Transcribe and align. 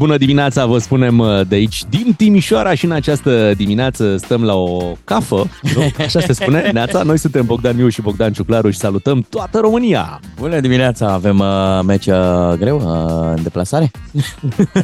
Bună 0.00 0.16
dimineața, 0.16 0.66
vă 0.66 0.78
spunem 0.78 1.18
uh, 1.18 1.40
de 1.48 1.54
aici, 1.54 1.84
din 1.88 2.14
Timișoara 2.16 2.74
și 2.74 2.84
în 2.84 2.90
această 2.90 3.52
dimineață 3.56 4.16
stăm 4.16 4.44
la 4.44 4.54
o 4.54 4.96
cafă, 5.04 5.48
nu? 5.74 5.92
așa 6.04 6.20
se 6.20 6.32
spune, 6.32 6.70
Neața. 6.72 7.02
Noi 7.02 7.18
suntem 7.18 7.46
Bogdan 7.46 7.76
Miu 7.76 7.88
și 7.88 8.00
Bogdan 8.00 8.32
Ciuclaru 8.32 8.70
și 8.70 8.78
salutăm 8.78 9.26
toată 9.28 9.58
România. 9.58 10.20
Bună 10.38 10.60
dimineața, 10.60 11.12
avem 11.12 11.38
uh, 11.38 11.80
meci 11.86 12.06
uh, 12.06 12.52
greu 12.58 12.76
uh, 12.76 13.34
în 13.36 13.42
deplasare? 13.42 13.90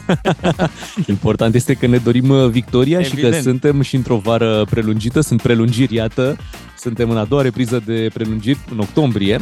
Important 1.06 1.54
este 1.54 1.74
că 1.74 1.86
ne 1.86 1.96
dorim 1.96 2.28
uh, 2.28 2.48
victoria 2.48 2.98
Evident. 2.98 3.34
și 3.34 3.40
că 3.40 3.48
suntem 3.48 3.80
și 3.80 3.94
într-o 3.94 4.16
vară 4.16 4.64
prelungită, 4.70 5.20
sunt 5.20 5.42
prelungiri, 5.42 5.94
iată, 5.94 6.36
suntem 6.78 7.10
în 7.10 7.16
a 7.16 7.24
doua 7.24 7.42
repriză 7.42 7.82
de 7.86 8.10
prelungiri 8.14 8.58
în 8.70 8.78
octombrie 8.78 9.40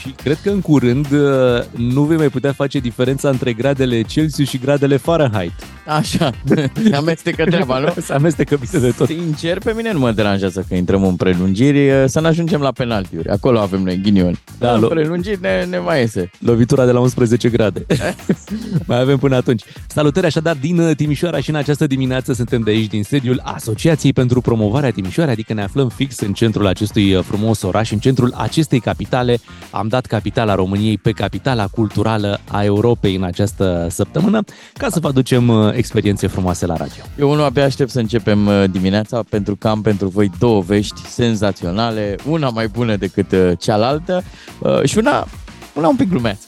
și 0.00 0.10
cred 0.10 0.38
că 0.42 0.50
în 0.50 0.60
curând 0.60 1.10
uh, 1.10 1.64
nu 1.76 2.02
vei 2.02 2.16
mai 2.16 2.28
putea 2.28 2.52
face 2.52 2.78
diferența 2.78 3.28
între 3.28 3.52
gradele 3.52 4.02
Celsius 4.02 4.48
și 4.48 4.58
gradele 4.58 4.96
Fahrenheit. 4.96 5.52
Așa, 5.96 6.30
se 6.44 6.70
amestecă 6.96 7.44
treaba, 7.44 7.78
nu? 7.78 7.92
Se 8.00 8.12
amestecă 8.12 8.56
bine 8.56 8.82
de 8.82 8.90
tot. 8.90 9.06
Sincer, 9.06 9.58
pe 9.58 9.72
mine 9.76 9.92
nu 9.92 9.98
mă 9.98 10.10
deranjează 10.12 10.64
că 10.68 10.74
intrăm 10.74 11.04
în 11.04 11.16
prelungiri, 11.16 11.90
uh, 11.90 12.04
să 12.06 12.20
ne 12.20 12.26
ajungem 12.26 12.60
la 12.60 12.72
penaltiuri. 12.72 13.28
Acolo 13.28 13.58
avem 13.58 13.82
noi 13.82 14.00
ghinion. 14.02 14.38
Da, 14.58 14.66
Da, 14.66 14.72
în 14.74 14.84
lo- 14.84 14.88
prelungiri 14.88 15.40
ne, 15.40 15.64
ne 15.70 15.78
mai 15.78 16.00
iese. 16.00 16.30
Lovitura 16.38 16.84
de 16.84 16.90
la 16.92 17.00
11 17.00 17.48
grade. 17.48 17.86
Mai 18.86 19.00
avem 19.00 19.18
până 19.18 19.36
atunci. 19.36 19.62
Salutări 19.86 20.26
așadar 20.26 20.56
din 20.60 20.78
uh, 20.78 20.96
Timișoara 20.96 21.40
și 21.40 21.50
în 21.50 21.56
această 21.56 21.86
dimineață 21.86 22.32
suntem 22.32 22.60
de 22.62 22.70
aici 22.70 22.86
din 22.90 23.02
sediul 23.02 23.40
Asociației 23.44 24.12
pentru 24.12 24.40
Promovarea 24.40 24.90
Timișoarei, 24.90 25.32
adică 25.32 25.52
ne 25.52 25.62
aflăm 25.62 25.88
fix 25.88 26.18
în 26.20 26.32
centrul 26.32 26.66
acestui 26.66 27.14
uh, 27.14 27.22
frumos 27.24 27.62
oraș, 27.62 27.90
în 27.90 27.98
centrul 27.98 28.34
acestei 28.36 28.80
capitale. 28.80 29.38
Am 29.70 29.88
dat 29.88 30.06
capitala 30.06 30.54
României 30.54 30.98
pe 30.98 31.10
capitala 31.10 31.66
culturală 31.66 32.40
a 32.48 32.64
Europei 32.64 33.14
în 33.14 33.22
această 33.22 33.86
săptămână 33.90 34.42
ca 34.72 34.88
să 34.88 35.00
vă 35.00 35.08
aducem 35.08 35.48
uh, 35.48 35.72
experiențe 35.80 36.26
frumoase 36.26 36.66
la 36.66 36.76
radio. 36.76 37.02
Eu 37.18 37.30
unul 37.30 37.44
abia 37.44 37.64
aștept 37.64 37.90
să 37.90 37.98
începem 37.98 38.46
uh, 38.46 38.64
dimineața 38.70 39.22
pentru 39.28 39.56
că 39.56 39.68
am 39.68 39.82
pentru 39.82 40.08
voi 40.08 40.30
două 40.38 40.60
vești 40.60 41.00
senzaționale, 41.06 42.16
una 42.26 42.48
mai 42.48 42.66
bună 42.66 42.96
decât 42.96 43.32
uh, 43.32 43.52
cealaltă 43.58 44.22
uh, 44.58 44.82
și 44.84 44.98
una, 44.98 45.26
una 45.74 45.88
un 45.88 45.96
pic 45.96 46.08
glumeață. 46.08 46.44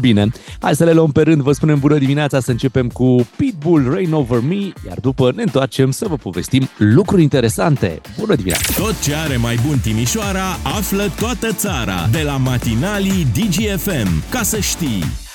Bine, 0.00 0.28
hai 0.60 0.76
să 0.76 0.84
le 0.84 0.92
luăm 0.92 1.12
pe 1.12 1.22
rând, 1.22 1.42
vă 1.42 1.52
spunem 1.52 1.78
bună 1.78 1.98
dimineața, 1.98 2.40
să 2.40 2.50
începem 2.50 2.88
cu 2.88 3.28
Pitbull, 3.36 3.90
Rain 3.92 4.12
Over 4.12 4.40
Me, 4.40 4.72
iar 4.86 4.98
după 5.00 5.32
ne 5.34 5.42
întoarcem 5.42 5.90
să 5.90 6.06
vă 6.08 6.16
povestim 6.16 6.68
lucruri 6.76 7.22
interesante. 7.22 8.00
Bună 8.18 8.34
dimineața! 8.34 8.82
Tot 8.82 9.02
ce 9.02 9.14
are 9.14 9.36
mai 9.36 9.58
bun 9.66 9.78
Timișoara 9.78 10.58
află 10.62 11.10
toată 11.18 11.52
țara 11.52 12.08
de 12.10 12.22
la 12.22 12.36
matinalii 12.36 13.26
DGFM. 13.34 14.22
Ca 14.30 14.42
să 14.42 14.58
știi! 14.58 15.29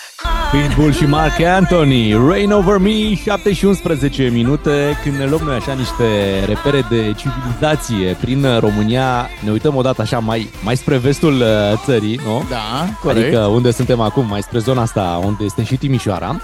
Pitbull 0.51 0.93
și 0.93 1.05
Mark 1.05 1.41
Anthony, 1.41 2.13
Rain 2.27 2.51
Over 2.51 2.77
Me, 2.77 3.13
7 3.15 3.53
și 3.53 3.65
11 3.65 4.29
minute. 4.33 4.99
Când 5.03 5.15
ne 5.15 5.25
luăm 5.25 5.41
noi 5.45 5.55
așa 5.55 5.73
niște 5.73 6.03
repere 6.45 6.85
de 6.89 7.13
civilizație 7.17 8.17
prin 8.21 8.59
România, 8.59 9.29
ne 9.43 9.51
uităm 9.51 9.75
odată 9.75 10.01
așa 10.01 10.19
mai, 10.19 10.49
mai 10.63 10.77
spre 10.77 10.97
vestul 10.97 11.33
uh, 11.33 11.47
țării, 11.85 12.19
nu? 12.25 12.43
Da, 12.49 12.89
corect. 13.01 13.25
Adică 13.25 13.39
unde 13.39 13.71
suntem 13.71 13.99
acum, 13.99 14.25
mai 14.27 14.41
spre 14.41 14.59
zona 14.59 14.81
asta 14.81 15.21
unde 15.23 15.43
este 15.43 15.63
și 15.63 15.75
Timișoara. 15.75 16.41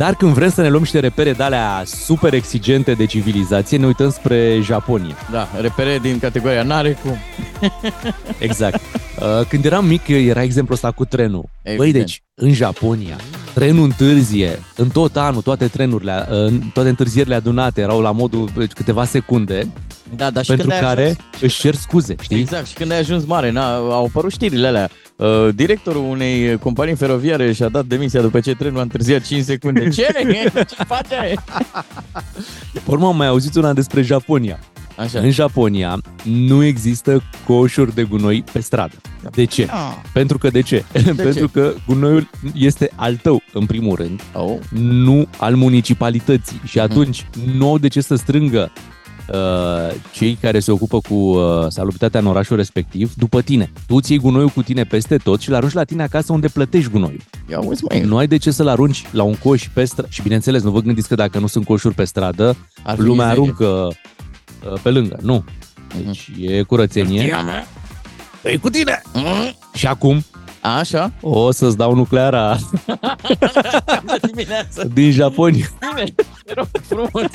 Dar 0.00 0.14
când 0.14 0.32
vrem 0.32 0.50
să 0.50 0.60
ne 0.62 0.68
luăm 0.68 0.80
niște 0.80 0.98
repere 1.00 1.32
de 1.32 1.42
alea 1.42 1.82
super 1.84 2.34
exigente 2.34 2.92
de 2.92 3.04
civilizație, 3.06 3.76
ne 3.78 3.86
uităm 3.86 4.10
spre 4.10 4.58
Japonia. 4.62 5.14
Da, 5.30 5.48
repere 5.60 5.98
din 6.02 6.18
categoria 6.18 6.62
n-are 6.62 6.98
cum. 7.02 7.16
Exact. 8.38 8.80
Uh, 9.20 9.46
Când 9.48 9.64
eram 9.64 9.86
mic, 9.86 10.08
era 10.08 10.42
exemplul 10.42 10.74
ăsta 10.74 10.90
cu 10.90 11.04
trenul. 11.04 11.44
Băi, 11.64 11.74
Evident. 11.74 12.04
deci, 12.04 12.22
în 12.34 12.52
Japonia, 12.52 13.16
trenul 13.54 13.84
întârzie 13.84 14.58
în 14.76 14.88
tot 14.88 15.16
anul, 15.16 15.42
toate 15.42 15.66
trenurile, 15.66 16.26
uh, 16.30 16.36
în- 16.36 16.60
toate 16.72 16.88
întârzierile 16.88 17.34
adunate 17.34 17.80
erau 17.80 18.00
la 18.00 18.10
modul 18.10 18.48
uh, 18.56 18.68
câteva 18.74 19.04
secunde, 19.04 19.66
Da, 20.16 20.30
dar 20.30 20.42
și 20.44 20.48
pentru 20.48 20.68
când 20.68 20.80
ai 20.82 20.86
care 20.88 21.02
ajuns- 21.02 21.18
își 21.40 21.60
cer 21.60 21.74
scuze, 21.74 22.14
știi? 22.20 22.38
Exact, 22.38 22.66
și 22.66 22.74
când 22.74 22.90
ai 22.92 22.98
ajuns 22.98 23.24
mare, 23.24 23.50
na, 23.50 23.74
au 23.74 24.04
apărut 24.04 24.32
știrile 24.32 24.66
alea. 24.66 24.88
Uh, 25.16 25.48
directorul 25.54 26.04
unei 26.10 26.58
companii 26.58 26.94
feroviare 26.94 27.52
și-a 27.52 27.68
dat 27.68 27.84
demisia 27.84 28.20
după 28.20 28.40
ce 28.40 28.54
trenul 28.54 28.78
a 28.78 28.82
întârziat 28.82 29.22
5 29.26 29.44
secunde. 29.44 29.88
Ce? 29.88 30.06
Ce 30.54 30.84
face? 30.86 31.34
Pe 32.72 32.80
urmă 32.86 33.06
am 33.06 33.16
mai 33.16 33.26
auzit 33.26 33.54
una 33.54 33.72
despre 33.72 34.02
Japonia. 34.02 34.58
Așa. 34.96 35.18
În 35.18 35.30
Japonia 35.30 35.98
nu 36.22 36.64
există 36.64 37.22
coșuri 37.46 37.94
de 37.94 38.02
gunoi 38.02 38.44
pe 38.52 38.60
stradă. 38.60 38.94
De 39.30 39.44
ce? 39.44 39.66
Ah. 39.70 39.94
Pentru 40.12 40.38
că 40.38 40.50
de 40.50 40.60
ce? 40.60 40.84
Pentru 41.16 41.48
că 41.48 41.72
gunoiul 41.86 42.30
este 42.54 42.90
al 42.94 43.16
tău, 43.16 43.42
în 43.52 43.66
primul 43.66 43.96
rând, 43.96 44.20
Oh. 44.32 44.56
nu 44.80 45.26
al 45.38 45.54
municipalității. 45.54 46.60
Și 46.64 46.80
atunci 46.80 47.26
nu 47.56 47.68
au 47.68 47.78
de 47.78 47.88
ce 47.88 48.00
să 48.00 48.14
strângă 48.14 48.72
uh, 48.74 48.80
cei 50.12 50.38
care 50.40 50.60
se 50.60 50.70
ocupă 50.70 51.00
cu 51.08 51.14
uh, 51.14 51.66
salubritatea 51.68 52.20
în 52.20 52.26
orașul 52.26 52.56
respectiv 52.56 53.14
după 53.14 53.40
tine. 53.42 53.72
Tu 53.86 53.94
îți 53.94 54.10
iei 54.12 54.20
gunoiul 54.20 54.48
cu 54.48 54.62
tine 54.62 54.82
peste 54.84 55.16
tot 55.16 55.40
și 55.40 55.48
îl 55.48 55.54
arunci 55.54 55.72
la 55.72 55.84
tine 55.84 56.02
acasă 56.02 56.32
unde 56.32 56.48
plătești 56.48 56.90
gunoiul. 56.90 57.20
Ia 57.50 57.58
uzi, 57.60 57.82
măi, 57.88 58.00
Nu 58.00 58.16
ai 58.16 58.26
de 58.26 58.36
ce 58.36 58.50
să-l 58.50 58.68
arunci 58.68 59.04
la 59.12 59.22
un 59.22 59.34
coș 59.34 59.68
pe 59.72 59.84
stradă. 59.84 60.08
Și 60.10 60.22
bineînțeles, 60.22 60.62
nu 60.62 60.70
vă 60.70 60.80
gândiți 60.80 61.08
că 61.08 61.14
dacă 61.14 61.38
nu 61.38 61.46
sunt 61.46 61.64
coșuri 61.64 61.94
pe 61.94 62.04
stradă, 62.04 62.56
Ar 62.82 62.94
fi 62.94 63.00
lumea 63.00 63.26
mizerie. 63.26 63.42
aruncă 63.42 63.66
uh, 64.72 64.80
pe 64.82 64.90
lângă. 64.90 65.18
Nu. 65.22 65.44
Deci 66.04 66.30
e 66.40 66.62
curățenie. 66.62 67.34
E 68.42 68.56
cu 68.56 68.70
tine! 68.70 69.02
Și 69.74 69.86
acum 69.86 70.24
Așa? 70.60 71.12
o 71.20 71.50
să-ți 71.50 71.76
dau 71.76 71.94
nucleara 71.94 72.56
Dimineața. 74.26 74.84
din 74.84 75.10
Japonia. 75.10 75.66
Bine, 75.94 76.14
te 76.44 76.52
rog 76.54 76.66
frumos. 76.82 77.30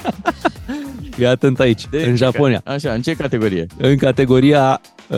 Fii 1.16 1.26
atent 1.26 1.60
aici, 1.60 1.86
De- 1.90 2.04
în 2.06 2.16
Japonia. 2.16 2.62
Așa, 2.66 2.92
în 2.92 3.02
ce 3.02 3.14
categorie? 3.16 3.68
în 3.78 3.98
categoria 3.98 4.82
uh, 5.08 5.18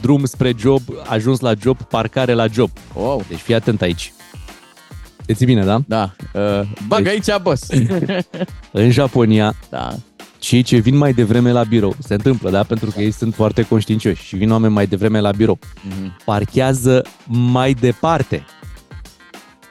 drum 0.00 0.24
spre 0.24 0.52
job, 0.58 0.80
ajuns 1.06 1.40
la 1.40 1.52
job, 1.62 1.82
parcare 1.82 2.32
la 2.32 2.46
job. 2.46 2.70
Wow. 2.94 3.24
Deci 3.28 3.38
fii 3.38 3.54
atent 3.54 3.82
aici. 3.82 4.12
Te 5.26 5.34
ții 5.34 5.46
bine, 5.46 5.64
da? 5.64 5.80
Da. 5.86 6.10
Uh, 6.34 6.60
bag 6.88 7.02
Deci- 7.02 7.28
aici, 7.28 7.42
boss. 7.42 7.66
În 8.70 8.90
Japonia, 8.90 9.54
da. 9.70 9.94
Cei 10.38 10.62
ce 10.62 10.76
vin 10.76 10.96
mai 10.96 11.12
devreme 11.12 11.50
la 11.52 11.62
birou, 11.64 11.94
se 11.98 12.14
întâmplă, 12.14 12.50
da? 12.50 12.62
Pentru 12.62 12.90
că 12.90 13.00
ei 13.00 13.10
sunt 13.10 13.34
foarte 13.34 13.62
conștiincioși 13.62 14.24
și 14.24 14.36
vin 14.36 14.50
oameni 14.50 14.72
mai 14.72 14.86
devreme 14.86 15.20
la 15.20 15.30
birou. 15.30 15.58
Mhm. 15.88 16.16
Parchează 16.24 17.02
mai 17.26 17.72
departe. 17.74 18.44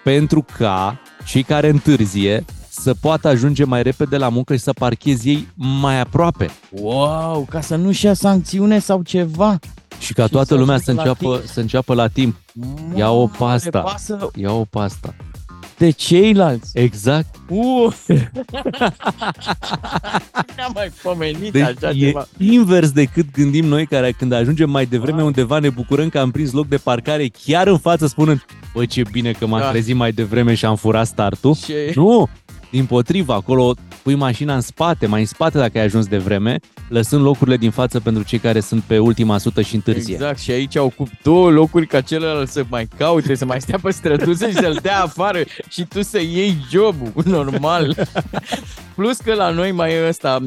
Pentru 0.03 0.45
ca 0.57 0.99
cei 1.25 1.43
care 1.43 1.69
întârzie 1.69 2.45
să 2.69 2.93
poată 2.93 3.27
ajunge 3.27 3.63
mai 3.63 3.83
repede 3.83 4.17
la 4.17 4.29
muncă 4.29 4.55
și 4.55 4.61
să 4.61 4.73
parcheze 4.73 5.29
ei 5.29 5.47
mai 5.55 5.99
aproape. 5.99 6.49
Wow, 6.69 7.47
ca 7.49 7.61
să 7.61 7.75
nu-și 7.75 8.05
ia 8.05 8.13
sancțiune 8.13 8.79
sau 8.79 9.01
ceva. 9.01 9.59
Și 9.99 10.13
ca 10.13 10.23
Și 10.25 10.29
toată 10.31 10.53
să 10.53 10.59
lumea 10.59 10.77
să 10.77 10.83
ajungă 10.91 11.03
la 11.03 11.09
înceapă, 11.09 11.37
timp. 11.37 11.49
să 11.53 11.59
înceapă 11.59 11.93
la 11.93 12.07
timp. 12.07 12.35
Ia 12.95 13.09
o 13.11 13.21
Mă, 13.23 13.29
pasta. 13.37 13.77
le 13.79 13.83
pasă 13.83 14.29
Ia 14.35 14.51
o 14.51 14.65
pasta. 14.69 15.15
De 15.77 15.89
ceilalți. 15.89 16.69
Exact. 16.73 17.35
Uh. 17.49 17.93
N-am 20.57 20.71
mai 20.73 20.91
pomenit 21.03 21.51
Deci 21.51 21.63
așa 21.63 21.89
e 21.89 21.93
ceva. 22.05 22.27
invers 22.37 22.91
decât 22.91 23.25
gândim 23.31 23.65
noi 23.65 23.85
care 23.85 24.11
când 24.11 24.31
ajungem 24.31 24.69
mai 24.69 24.85
devreme 24.85 25.23
undeva 25.23 25.59
ne 25.59 25.69
bucurăm 25.69 26.09
că 26.09 26.19
am 26.19 26.31
prins 26.31 26.51
loc 26.51 26.67
de 26.67 26.77
parcare 26.77 27.27
chiar 27.45 27.67
în 27.67 27.77
față 27.77 28.07
spunând 28.07 28.45
Băi 28.73 28.85
ce 28.87 29.01
bine 29.11 29.31
că 29.31 29.45
m-am 29.47 29.59
Da. 29.59 29.69
trezit 29.69 29.95
mai 29.95 30.11
devreme 30.11 30.53
și 30.53 30.65
am 30.65 30.75
furat 30.75 31.07
startul. 31.07 31.55
Ce? 31.65 31.91
Nu! 31.95 32.27
Din 32.75 32.85
potrivă, 32.85 33.33
acolo 33.33 33.73
pui 34.03 34.15
mașina 34.15 34.55
în 34.55 34.61
spate, 34.61 35.05
mai 35.05 35.19
în 35.19 35.25
spate 35.25 35.57
dacă 35.57 35.77
ai 35.77 35.83
ajuns 35.83 36.07
de 36.07 36.17
vreme, 36.17 36.59
lăsând 36.87 37.21
locurile 37.23 37.57
din 37.57 37.71
față 37.71 37.99
pentru 37.99 38.23
cei 38.23 38.39
care 38.39 38.59
sunt 38.59 38.83
pe 38.83 38.97
ultima 38.97 39.37
sută 39.37 39.61
și 39.61 39.75
întârzie. 39.75 40.13
Exact, 40.13 40.39
și 40.39 40.51
aici 40.51 40.77
au 40.77 40.85
ocup 40.85 41.07
două 41.23 41.49
locuri 41.49 41.87
ca 41.87 42.01
celălalt 42.01 42.49
să 42.49 42.65
mai 42.69 42.87
caute, 42.97 43.35
să 43.35 43.45
mai 43.45 43.61
stea 43.61 43.79
pe 43.81 43.91
străduță 43.91 44.47
și 44.47 44.53
să-l 44.53 44.79
dea 44.81 45.01
afară 45.03 45.39
și 45.69 45.85
tu 45.85 46.01
să 46.01 46.19
iei 46.19 46.57
jobul, 46.71 47.11
normal. 47.37 48.07
Plus 48.95 49.17
că 49.17 49.33
la 49.33 49.49
noi 49.49 49.71
mai 49.71 49.93
e 49.93 50.07
ăsta, 50.07 50.37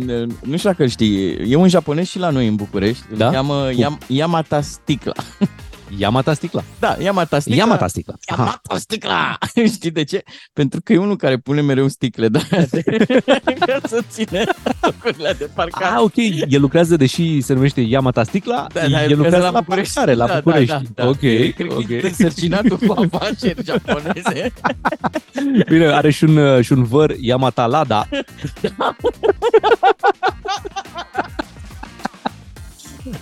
nu 0.43 0.57
știu 0.57 0.71
dacă 0.71 0.87
știi, 0.87 1.51
e 1.51 1.57
un 1.57 1.69
japonez 1.69 2.07
și 2.07 2.19
la 2.19 2.31
noi 2.31 2.47
în 2.47 2.55
București, 2.55 3.03
îl 3.11 3.17
Da? 3.17 3.31
cheamă 3.31 3.71
Yam, 3.77 3.99
Yamata 4.07 4.61
Sticla. 4.61 5.13
Yamata 5.97 6.33
sticla. 6.35 6.63
Da, 6.79 6.97
Yamata 7.01 7.39
Sticla. 7.39 7.57
Yamata 7.59 7.87
sticla. 7.87 8.15
Aha. 8.27 8.43
Yamata 8.43 8.79
Sticla! 8.79 9.39
Știi 9.75 9.91
de 9.91 10.05
ce? 10.05 10.23
Pentru 10.53 10.81
că 10.85 10.93
e 10.93 10.99
unul 10.99 11.17
care 11.17 11.37
pune 11.37 11.61
mereu 11.61 11.89
sticle, 11.89 12.29
da? 12.29 12.39
ca 13.67 13.81
să 13.89 14.01
ține 14.11 14.45
locurile 14.83 15.35
de 15.39 15.51
parcare. 15.55 15.95
Ah, 15.95 16.01
ok. 16.01 16.17
El 16.49 16.61
lucrează, 16.61 16.97
deși 16.97 17.41
se 17.41 17.53
numește 17.53 17.81
Yamata 17.81 18.23
Sticla, 18.23 18.67
Da, 18.73 18.89
da, 18.89 19.03
el 19.05 19.17
lucrează 19.17 19.49
la 19.51 19.63
parcare, 19.63 20.15
la 20.15 20.27
Da, 20.27 20.35
București. 20.35 20.67
Da, 20.73 20.81
da, 20.95 21.03
da. 21.03 21.09
Ok, 21.09 21.19
Cred 21.19 21.55
că 21.69 21.75
ok. 21.75 21.89
e 21.89 22.01
însărcinatul 22.03 22.77
cu 22.79 22.93
afaceri 23.13 23.65
japoneze. 23.65 24.53
Bine, 25.71 25.87
are 25.87 26.11
și 26.11 26.25
un, 26.25 26.37
uh, 26.37 26.65
și 26.65 26.73
un 26.73 26.85
văr 26.85 27.15
Yamata 27.21 27.67
Lada. 27.67 28.09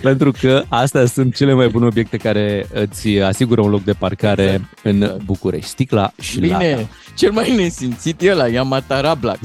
Pentru 0.00 0.31
că 0.41 0.62
astea 0.69 1.06
sunt 1.06 1.35
cele 1.35 1.53
mai 1.53 1.69
bune 1.69 1.87
obiecte 1.87 2.17
care 2.17 2.67
îți 2.73 3.09
asigură 3.09 3.61
un 3.61 3.71
loc 3.71 3.85
de 3.85 3.93
parcare 3.93 4.43
exact. 4.43 4.79
în 4.83 5.03
exact. 5.03 5.23
București. 5.23 5.69
Sticla 5.69 6.12
și 6.21 6.41
Bine, 6.41 6.71
lata. 6.71 6.88
cel 7.15 7.33
mai 7.33 7.56
nesimțit 7.56 8.23
e 8.23 8.35
la 8.35 8.49
Yamata 8.49 9.00
Rabla. 9.00 9.35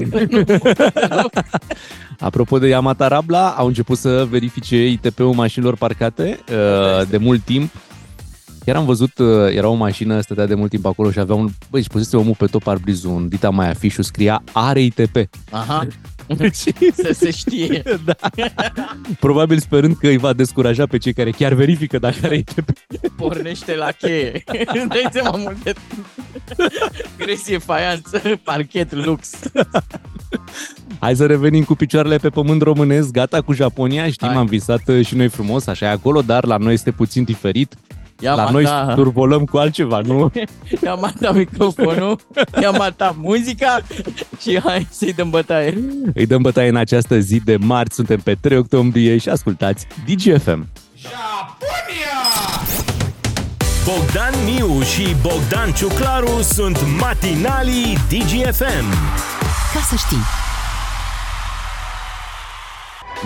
Apropo 2.18 2.58
de 2.58 2.68
Yamata 2.68 3.08
Rabla, 3.08 3.48
au 3.48 3.66
început 3.66 3.98
să 3.98 4.26
verifice 4.30 4.86
ITP-ul 4.86 5.32
mașinilor 5.32 5.76
parcate 5.76 6.38
uh, 6.50 7.08
de 7.08 7.16
mult 7.16 7.42
timp 7.42 7.70
Chiar 8.64 8.76
am 8.76 8.84
văzut, 8.84 9.18
uh, 9.18 9.54
era 9.54 9.68
o 9.68 9.74
mașină, 9.74 10.20
stătea 10.20 10.46
de 10.46 10.54
mult 10.54 10.70
timp 10.70 10.86
acolo 10.86 11.10
și 11.10 11.18
avea 11.18 11.34
un, 11.34 11.48
băi, 11.70 11.82
și 11.82 11.88
pusese 11.88 12.16
omul 12.16 12.34
pe 12.38 12.46
top 12.46 12.66
arbrizul, 12.66 13.10
un 13.10 13.28
dita 13.28 13.50
mai 13.50 13.70
afișul, 13.70 14.04
scria 14.04 14.42
are 14.52 14.80
ITP. 14.80 15.16
Aha. 15.50 15.86
Să 16.94 17.12
se 17.12 17.30
știe. 17.30 17.82
da. 18.04 18.14
Probabil 19.20 19.58
sperând 19.58 19.96
că 19.96 20.06
îi 20.06 20.16
va 20.16 20.32
descuraja 20.32 20.86
pe 20.86 20.98
cei 20.98 21.12
care 21.12 21.30
chiar 21.30 21.52
verifică 21.52 21.98
dacă 21.98 22.16
are 22.22 22.36
ITP. 22.36 22.68
Pornește 23.16 23.76
la 23.76 23.90
cheie. 23.90 24.42
Dai 24.88 25.08
seama 25.12 25.36
multe. 25.36 25.72
Gresie, 27.18 27.58
faianță, 27.58 28.22
parchet, 28.42 28.92
lux. 28.92 29.30
Hai 30.98 31.16
să 31.16 31.26
revenim 31.26 31.64
cu 31.64 31.74
picioarele 31.74 32.16
pe 32.16 32.28
pământ 32.28 32.62
românesc, 32.62 33.10
gata 33.10 33.40
cu 33.40 33.52
Japonia, 33.52 34.10
știm, 34.10 34.28
Hai. 34.28 34.36
am 34.36 34.46
visat 34.46 34.88
uh, 34.88 35.06
și 35.06 35.14
noi 35.14 35.28
frumos, 35.28 35.66
așa 35.66 35.86
e 35.86 35.88
acolo, 35.88 36.20
dar 36.20 36.44
la 36.44 36.56
noi 36.56 36.72
este 36.72 36.90
puțin 36.90 37.22
diferit. 37.22 37.74
Yamata. 38.22 38.42
La 38.42 38.50
noi 38.50 38.94
turbolăm 38.94 39.44
cu 39.44 39.56
altceva, 39.56 40.00
nu? 40.00 40.32
I-am 40.84 40.98
matat 41.00 41.34
microfonul, 41.34 42.18
i-am 42.60 42.74
matat 42.78 43.14
muzica 43.16 43.80
și 44.40 44.60
hai 44.64 44.86
să-i 44.90 45.12
dăm 45.12 45.30
bătaie. 45.30 45.78
Îi 46.14 46.26
dăm 46.26 46.42
bătaie 46.42 46.68
în 46.68 46.76
această 46.76 47.18
zi 47.18 47.40
de 47.44 47.56
marți, 47.56 47.94
suntem 47.94 48.20
pe 48.20 48.36
3 48.40 48.58
octombrie 48.58 49.18
și 49.18 49.28
ascultați 49.28 49.86
DGFM. 50.06 50.68
Japonia! 50.96 52.20
Bogdan 53.84 54.34
Miu 54.44 54.82
și 54.82 55.16
Bogdan 55.22 55.72
Ciuclaru 55.72 56.42
sunt 56.42 56.78
matinalii 57.00 57.96
DGFM. 58.08 58.86
Ca 59.74 59.80
să 59.88 59.94
știi! 59.96 60.41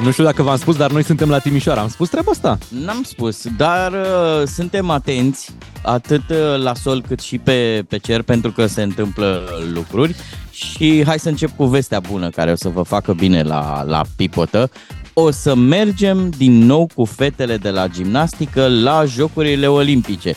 Nu 0.02 0.10
știu 0.10 0.24
dacă 0.24 0.42
v-am 0.42 0.56
spus, 0.56 0.76
dar 0.76 0.90
noi 0.90 1.04
suntem 1.04 1.28
la 1.28 1.38
Timișoara. 1.38 1.80
Am 1.80 1.88
spus 1.88 2.08
treaba 2.08 2.30
asta? 2.30 2.58
N-am 2.84 3.02
spus, 3.02 3.46
dar 3.56 3.92
uh, 3.92 4.46
suntem 4.46 4.90
atenți 4.90 5.54
atât 5.82 6.22
uh, 6.30 6.62
la 6.62 6.74
sol 6.74 7.02
cât 7.06 7.20
și 7.20 7.38
pe, 7.38 7.84
pe 7.88 7.96
cer 7.96 8.22
pentru 8.22 8.50
că 8.50 8.66
se 8.66 8.82
întâmplă 8.82 9.42
lucruri 9.72 10.14
și 10.50 11.04
hai 11.06 11.18
să 11.18 11.28
încep 11.28 11.56
cu 11.56 11.64
vestea 11.64 12.00
bună 12.00 12.30
care 12.30 12.50
o 12.50 12.54
să 12.54 12.68
vă 12.68 12.82
facă 12.82 13.12
bine 13.12 13.42
la, 13.42 13.82
la 13.82 14.02
pipotă. 14.16 14.70
O 15.12 15.30
să 15.30 15.54
mergem 15.54 16.30
din 16.30 16.52
nou 16.52 16.88
cu 16.94 17.04
fetele 17.04 17.56
de 17.56 17.70
la 17.70 17.88
gimnastică 17.88 18.68
la 18.68 19.04
Jocurile 19.04 19.66
Olimpice. 19.66 20.30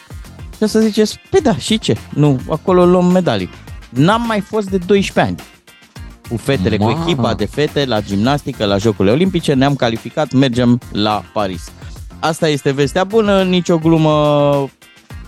Și 0.55 0.63
o 0.63 0.65
să 0.65 0.79
ziceți, 0.79 1.19
pe 1.29 1.39
da, 1.43 1.57
și 1.57 1.79
ce? 1.79 1.97
Nu, 2.13 2.39
acolo 2.49 2.85
luăm 2.85 3.05
medalii. 3.05 3.49
N-am 3.89 4.23
mai 4.27 4.39
fost 4.39 4.69
de 4.69 4.77
12 4.77 5.33
ani 5.33 5.47
cu 6.29 6.37
fetele, 6.37 6.77
Ma. 6.77 6.85
cu 6.85 6.99
echipa 7.01 7.33
de 7.33 7.45
fete 7.45 7.85
la 7.85 8.01
gimnastică, 8.01 8.65
la 8.65 8.77
Jocurile 8.77 9.13
Olimpice, 9.13 9.53
ne-am 9.53 9.75
calificat, 9.75 10.33
mergem 10.33 10.79
la 10.91 11.23
Paris. 11.33 11.71
Asta 12.19 12.47
este 12.47 12.71
vestea 12.71 13.03
bună, 13.03 13.43
nicio 13.43 13.77
glumă 13.77 14.69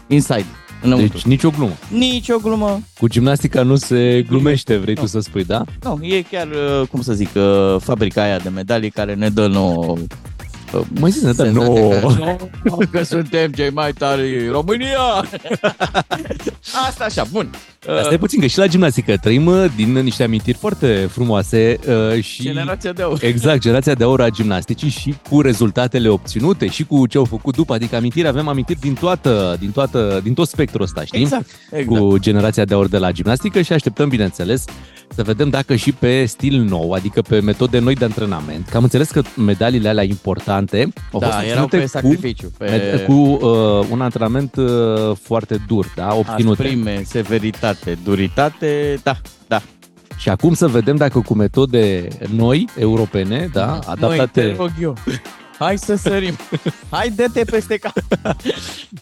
inside. 0.08 0.46
Înăuntru. 0.82 1.14
Deci 1.14 1.26
nicio 1.26 1.50
glumă. 1.50 1.74
Nicio 1.92 2.38
glumă. 2.38 2.80
Cu 3.00 3.08
gimnastica 3.08 3.64
nu 3.64 3.76
se 3.76 4.26
glumește, 4.28 4.78
vrei 4.78 4.94
nu. 4.94 5.02
tu 5.02 5.08
să 5.08 5.20
spui, 5.20 5.44
da? 5.44 5.64
Nu, 5.82 6.00
e 6.02 6.22
chiar, 6.32 6.48
uh, 6.48 6.88
cum 6.88 7.02
să 7.02 7.14
zic, 7.14 7.30
uh, 7.36 7.76
fabrica 7.80 8.24
aia 8.24 8.38
de 8.38 8.50
medalii 8.50 8.90
care 8.90 9.14
ne 9.14 9.30
dă 9.30 9.48
nouă 9.48 9.98
Mă 11.00 11.08
zis, 11.08 11.22
ne 11.22 11.32
dă 11.32 11.50
nouă. 11.50 11.94
Că, 11.94 12.38
că 12.92 13.04
suntem 13.04 13.52
cei 13.52 13.70
mai 13.70 13.94
tari 13.94 14.48
România! 14.48 15.00
Asta 16.88 17.04
așa, 17.04 17.24
bun. 17.32 17.50
Asta 17.88 18.14
e 18.14 18.18
puțin, 18.18 18.40
că 18.40 18.48
și 18.48 18.58
la 18.58 18.68
gimnastică 18.68 19.18
trăim 19.18 19.46
uh, 19.46 19.66
din 19.76 19.92
niște 19.92 20.24
amintiri 20.24 20.58
foarte 20.58 21.08
frumoase 21.12 21.80
uh, 21.88 22.24
și... 22.24 22.42
Generația 22.42 22.92
de 22.92 23.02
aur. 23.02 23.24
Exact, 23.34 23.60
generația 23.60 23.94
de 23.94 24.04
aur 24.04 24.22
a 24.22 24.30
gimnasticii 24.30 24.90
și 24.90 25.16
cu 25.30 25.42
rezultatele 25.42 26.08
obținute 26.08 26.68
și 26.68 26.84
cu 26.86 27.08
ce 27.08 27.18
au 27.18 27.26
făcut 27.26 27.56
după, 27.56 27.74
adică 27.74 27.96
amintiri, 27.96 28.28
avem 28.28 28.48
amintiri 28.48 28.80
din 28.80 28.94
toată, 28.94 29.56
din 29.60 29.72
toată, 29.72 30.20
din 30.24 30.34
tot 30.34 30.48
spectrul 30.48 30.82
ăsta, 30.82 31.04
știi? 31.04 31.22
Exact, 31.22 31.46
exact. 31.72 32.00
Cu 32.00 32.18
generația 32.18 32.66
de 32.66 32.74
aur 32.74 32.88
de 32.88 32.98
la 32.98 33.12
gimnastică 33.12 33.62
și 33.62 33.74
așteptăm, 33.74 34.10
bineînțeles, 34.10 34.66
să 35.16 35.24
vedem 35.24 35.50
dacă 35.50 35.76
și 35.76 35.92
pe 35.92 36.26
stil 36.26 36.60
nou, 36.60 36.92
adică 36.92 37.22
pe 37.22 37.40
metode 37.40 37.80
noi 37.80 37.96
de 37.96 38.06
antrenament, 38.06 38.68
că 38.70 38.78
am 38.78 38.84
înțeles 38.84 39.10
că 39.10 39.22
medaliile 39.36 39.90
alea 39.90 40.04
importante 40.04 40.94
au 41.12 41.20
da, 41.20 41.28
fost 41.28 41.46
erau 41.46 41.68
pe 41.68 41.86
sacrificiu. 41.86 42.48
Cu, 42.48 42.54
pe... 42.58 43.04
cu 43.08 43.14
uh, 43.14 43.86
un 43.92 44.02
antrenament 44.02 44.56
uh, 44.56 44.68
foarte 45.22 45.62
dur, 45.68 45.94
da, 45.96 46.14
obținute. 46.14 46.62
Asprime, 46.62 47.02
severitate, 47.06 47.71
duritate, 48.04 49.00
da, 49.04 49.16
da. 49.48 49.62
Și 50.18 50.30
acum 50.30 50.54
să 50.54 50.68
vedem 50.68 50.96
dacă 50.96 51.20
cu 51.20 51.34
metode 51.34 52.08
noi, 52.30 52.68
europene, 52.76 53.50
da, 53.54 53.80
adaptate... 53.86 54.42
Noi, 54.44 54.52
te 54.52 54.56
rog 54.56 54.72
eu. 54.82 54.98
Hai 55.62 55.78
să 55.78 55.96
sărim. 55.96 56.36
Hai, 56.92 57.10
dă-te 57.10 57.44
peste 57.44 57.78
cap. 57.78 57.94